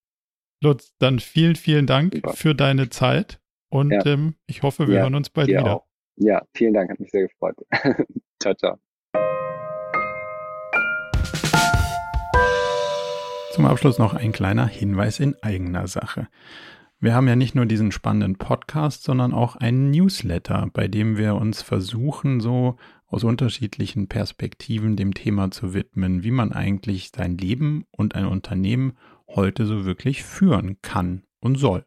Lutz, 0.63 0.95
dann 0.99 1.19
vielen, 1.19 1.57
vielen 1.57 1.87
Dank 1.87 2.15
Super. 2.15 2.35
für 2.35 2.55
deine 2.55 2.91
Zeit 2.91 3.41
und 3.69 3.91
ja. 3.91 4.07
ähm, 4.07 4.37
ich 4.47 4.63
hoffe, 4.63 4.87
wir 4.87 4.97
ja, 4.97 5.03
hören 5.03 5.17
uns 5.17 5.31
bald 5.31 5.49
wieder. 5.49 5.77
Auch. 5.77 5.92
Ja, 6.17 6.43
vielen 6.55 6.75
Dank, 6.75 6.91
hat 6.91 7.01
mich 7.01 7.11
sehr 7.11 7.29
gefreut. 7.29 7.57
ciao, 8.41 8.55
ciao. 8.55 8.79
Zum 13.53 13.67
Abschluss 13.67 13.99
noch 13.99 14.15
ein 14.15 14.33
kleiner 14.33 14.67
Hinweis 14.67 15.21
in 15.21 15.37
eigener 15.43 15.87
Sache. 15.87 16.29
Wir 17.01 17.15
haben 17.15 17.29
ja 17.29 17.37
nicht 17.37 17.55
nur 17.55 17.67
diesen 17.67 17.93
spannenden 17.93 18.37
Podcast, 18.37 19.03
sondern 19.03 19.35
auch 19.35 19.57
einen 19.57 19.91
Newsletter, 19.91 20.71
bei 20.73 20.87
dem 20.87 21.17
wir 21.17 21.35
uns 21.35 21.61
versuchen, 21.61 22.41
so 22.41 22.77
aus 23.07 23.25
unterschiedlichen 23.25 24.09
Perspektiven 24.09 24.97
dem 24.97 25.13
Thema 25.13 25.51
zu 25.51 25.75
widmen, 25.75 26.23
wie 26.23 26.31
man 26.31 26.53
eigentlich 26.53 27.11
sein 27.15 27.37
Leben 27.37 27.85
und 27.91 28.15
ein 28.15 28.27
Unternehmen 28.27 28.97
heute 29.29 29.67
so 29.67 29.85
wirklich 29.85 30.23
führen 30.23 30.79
kann 30.81 31.25
und 31.41 31.57
soll. 31.57 31.85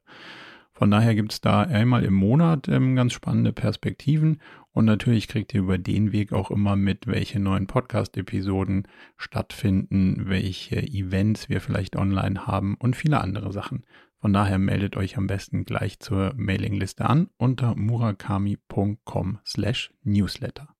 Von 0.77 0.91
daher 0.91 1.15
gibt 1.15 1.31
es 1.31 1.39
da 1.39 1.61
einmal 1.61 2.03
im 2.03 2.13
Monat 2.13 2.67
ähm, 2.67 2.97
ganz 2.97 3.13
spannende 3.13 3.53
Perspektiven 3.53 4.41
und 4.73 4.83
natürlich 4.83 5.29
kriegt 5.29 5.53
ihr 5.53 5.61
über 5.61 5.77
den 5.77 6.11
Weg 6.11 6.33
auch 6.33 6.51
immer 6.51 6.75
mit, 6.75 7.07
welche 7.07 7.39
neuen 7.39 7.65
Podcast-Episoden 7.65 8.85
stattfinden, 9.15 10.23
welche 10.27 10.83
Events 10.83 11.47
wir 11.47 11.61
vielleicht 11.61 11.95
online 11.95 12.45
haben 12.45 12.75
und 12.75 12.97
viele 12.97 13.21
andere 13.21 13.53
Sachen. 13.53 13.85
Von 14.19 14.33
daher 14.33 14.57
meldet 14.57 14.97
euch 14.97 15.17
am 15.17 15.27
besten 15.27 15.63
gleich 15.63 15.99
zur 15.99 16.33
Mailingliste 16.35 17.05
an 17.05 17.29
unter 17.37 17.75
murakami.com 17.75 19.39
slash 19.45 19.93
newsletter. 20.03 20.74